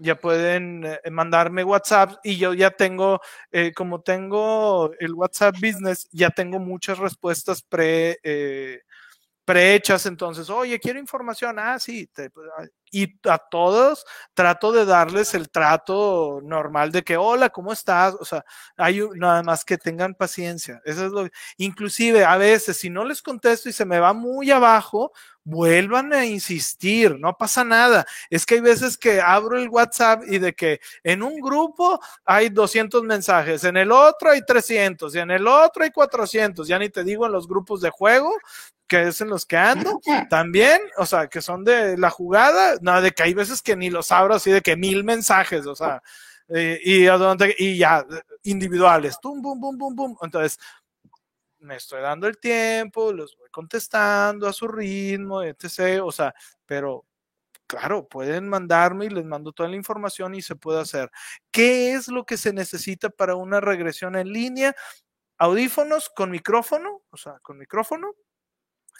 ya 0.00 0.16
pueden 0.16 0.84
eh, 0.84 1.10
mandarme 1.10 1.64
WhatsApp 1.64 2.14
y 2.24 2.36
yo 2.38 2.54
ya 2.54 2.70
tengo, 2.70 3.20
eh, 3.52 3.72
como 3.74 4.00
tengo 4.00 4.90
el 4.98 5.14
WhatsApp 5.14 5.56
Business, 5.60 6.08
ya 6.12 6.30
tengo 6.30 6.58
muchas 6.58 6.98
respuestas 6.98 7.62
pre, 7.62 8.18
eh, 8.22 8.80
prehechas, 9.50 10.06
entonces, 10.06 10.48
oye, 10.48 10.78
quiero 10.78 11.00
información, 11.00 11.58
ah, 11.58 11.76
sí, 11.80 12.06
te, 12.06 12.30
pues, 12.30 12.46
y 12.92 13.18
a 13.28 13.38
todos 13.38 14.04
trato 14.32 14.70
de 14.70 14.84
darles 14.84 15.34
el 15.34 15.50
trato 15.50 16.40
normal 16.42 16.92
de 16.92 17.02
que, 17.02 17.16
hola, 17.16 17.50
¿cómo 17.50 17.72
estás? 17.72 18.14
O 18.14 18.24
sea, 18.24 18.44
hay 18.76 19.00
nada 19.16 19.42
más 19.42 19.64
que 19.64 19.76
tengan 19.76 20.14
paciencia. 20.14 20.80
Eso 20.84 21.06
es 21.06 21.12
lo 21.12 21.28
inclusive 21.56 22.24
a 22.24 22.36
veces 22.36 22.76
si 22.76 22.90
no 22.90 23.04
les 23.04 23.22
contesto 23.22 23.68
y 23.68 23.72
se 23.72 23.84
me 23.84 23.98
va 23.98 24.12
muy 24.12 24.52
abajo, 24.52 25.12
vuelvan 25.42 26.12
a 26.12 26.26
insistir, 26.26 27.18
no 27.18 27.36
pasa 27.36 27.64
nada. 27.64 28.06
Es 28.28 28.46
que 28.46 28.56
hay 28.56 28.60
veces 28.60 28.96
que 28.96 29.20
abro 29.20 29.58
el 29.58 29.68
WhatsApp 29.68 30.22
y 30.28 30.38
de 30.38 30.54
que 30.54 30.80
en 31.02 31.22
un 31.22 31.40
grupo 31.40 32.00
hay 32.24 32.50
200 32.50 33.02
mensajes, 33.02 33.64
en 33.64 33.76
el 33.76 33.90
otro 33.90 34.30
hay 34.30 34.42
300 34.44 35.12
y 35.14 35.18
en 35.18 35.32
el 35.32 35.46
otro 35.48 35.82
hay 35.82 35.90
400, 35.90 36.68
ya 36.68 36.78
ni 36.78 36.88
te 36.88 37.02
digo 37.02 37.26
en 37.26 37.32
los 37.32 37.48
grupos 37.48 37.80
de 37.80 37.90
juego, 37.90 38.32
que 38.90 39.06
es 39.06 39.20
en 39.20 39.28
los 39.28 39.46
que 39.46 39.56
ando, 39.56 40.00
también, 40.30 40.80
o 40.96 41.06
sea, 41.06 41.28
que 41.28 41.40
son 41.40 41.62
de 41.62 41.96
la 41.96 42.10
jugada, 42.10 42.76
no, 42.82 43.00
de 43.00 43.12
que 43.12 43.22
hay 43.22 43.34
veces 43.34 43.62
que 43.62 43.76
ni 43.76 43.88
los 43.88 44.10
abro 44.10 44.34
así 44.34 44.50
de 44.50 44.62
que 44.62 44.76
mil 44.76 45.04
mensajes, 45.04 45.64
o 45.64 45.76
sea, 45.76 46.02
eh, 46.48 46.80
y, 46.82 47.06
y 47.58 47.78
ya, 47.78 48.04
individuales, 48.42 49.20
tum, 49.22 49.40
bum, 49.40 49.60
bum, 49.60 49.78
bum, 49.78 49.94
bum. 49.94 50.16
Entonces, 50.22 50.58
me 51.60 51.76
estoy 51.76 52.02
dando 52.02 52.26
el 52.26 52.38
tiempo, 52.38 53.12
los 53.12 53.36
voy 53.36 53.48
contestando 53.50 54.48
a 54.48 54.52
su 54.52 54.66
ritmo, 54.66 55.44
etc. 55.44 56.02
O 56.02 56.10
sea, 56.10 56.34
pero 56.66 57.06
claro, 57.68 58.08
pueden 58.08 58.48
mandarme 58.48 59.06
y 59.06 59.10
les 59.10 59.24
mando 59.24 59.52
toda 59.52 59.68
la 59.68 59.76
información 59.76 60.34
y 60.34 60.42
se 60.42 60.56
puede 60.56 60.80
hacer. 60.80 61.12
¿Qué 61.52 61.92
es 61.92 62.08
lo 62.08 62.24
que 62.26 62.36
se 62.36 62.52
necesita 62.52 63.08
para 63.10 63.36
una 63.36 63.60
regresión 63.60 64.16
en 64.16 64.32
línea? 64.32 64.74
Audífonos 65.38 66.10
con 66.10 66.32
micrófono, 66.32 67.02
o 67.10 67.16
sea, 67.16 67.38
con 67.42 67.58
micrófono, 67.58 68.14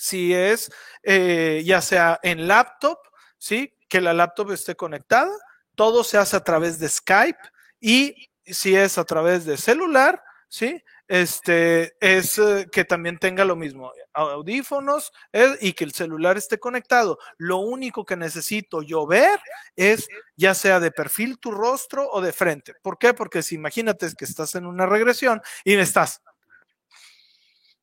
si 0.01 0.33
es 0.33 0.73
eh, 1.03 1.63
ya 1.65 1.83
sea 1.83 2.19
en 2.23 2.49
laptop, 2.49 2.99
¿sí? 3.37 3.77
Que 3.87 4.01
la 4.01 4.15
laptop 4.15 4.53
esté 4.53 4.75
conectada, 4.75 5.31
todo 5.75 6.05
se 6.05 6.17
hace 6.17 6.37
a 6.37 6.45
través 6.45 6.79
de 6.79 6.89
Skype 6.89 7.39
y 7.81 8.31
si 8.47 8.75
es 8.75 8.97
a 8.97 9.05
través 9.05 9.45
de 9.45 9.59
celular, 9.59 10.23
¿sí? 10.49 10.83
Este 11.07 11.97
es 12.01 12.39
eh, 12.39 12.69
que 12.73 12.87
también 12.87 13.19
tenga 13.19 13.45
lo 13.45 13.57
mismo, 13.57 13.93
audífonos 14.15 15.13
eh, 15.35 15.59
y 15.61 15.75
que 15.75 15.85
el 15.85 15.93
celular 15.93 16.39
esté 16.39 16.59
conectado. 16.59 17.19
Lo 17.37 17.59
único 17.59 18.07
que 18.07 18.17
necesito 18.17 18.81
yo 18.81 19.07
ver 19.07 19.39
es 19.77 20.09
ya 20.35 20.55
sea 20.55 20.81
de 20.81 20.93
perfil 20.93 21.39
tu 21.39 21.51
rostro 21.51 22.09
o 22.11 22.23
de 22.23 22.33
frente. 22.33 22.75
¿Por 22.81 22.97
qué? 22.97 23.13
Porque 23.13 23.43
si 23.43 23.57
imagínate 23.57 24.09
que 24.17 24.25
estás 24.25 24.55
en 24.55 24.65
una 24.65 24.87
regresión 24.87 25.43
y 25.63 25.75
estás 25.75 26.23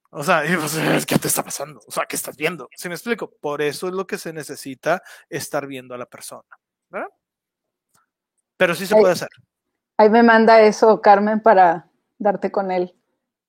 o 0.09 0.23
sea, 0.23 0.43
pues, 0.59 1.05
¿qué 1.05 1.17
te 1.19 1.27
está 1.27 1.43
pasando? 1.43 1.81
O 1.87 1.91
sea, 1.91 2.05
¿qué 2.05 2.15
estás 2.15 2.35
viendo? 2.37 2.69
¿Sí 2.75 2.87
me 2.87 2.95
explico? 2.95 3.29
Por 3.41 3.61
eso 3.61 3.87
es 3.87 3.93
lo 3.93 4.07
que 4.07 4.17
se 4.17 4.33
necesita 4.33 5.01
estar 5.29 5.67
viendo 5.67 5.93
a 5.93 5.97
la 5.97 6.05
persona. 6.05 6.47
¿verdad? 6.89 7.09
Pero 8.57 8.75
sí 8.75 8.85
se 8.85 8.95
puede 8.95 9.13
hacer. 9.13 9.29
Ahí 9.97 10.09
me 10.09 10.23
manda 10.23 10.61
eso, 10.61 11.01
Carmen, 11.01 11.41
para 11.41 11.89
darte 12.17 12.51
con 12.51 12.71
él. 12.71 12.95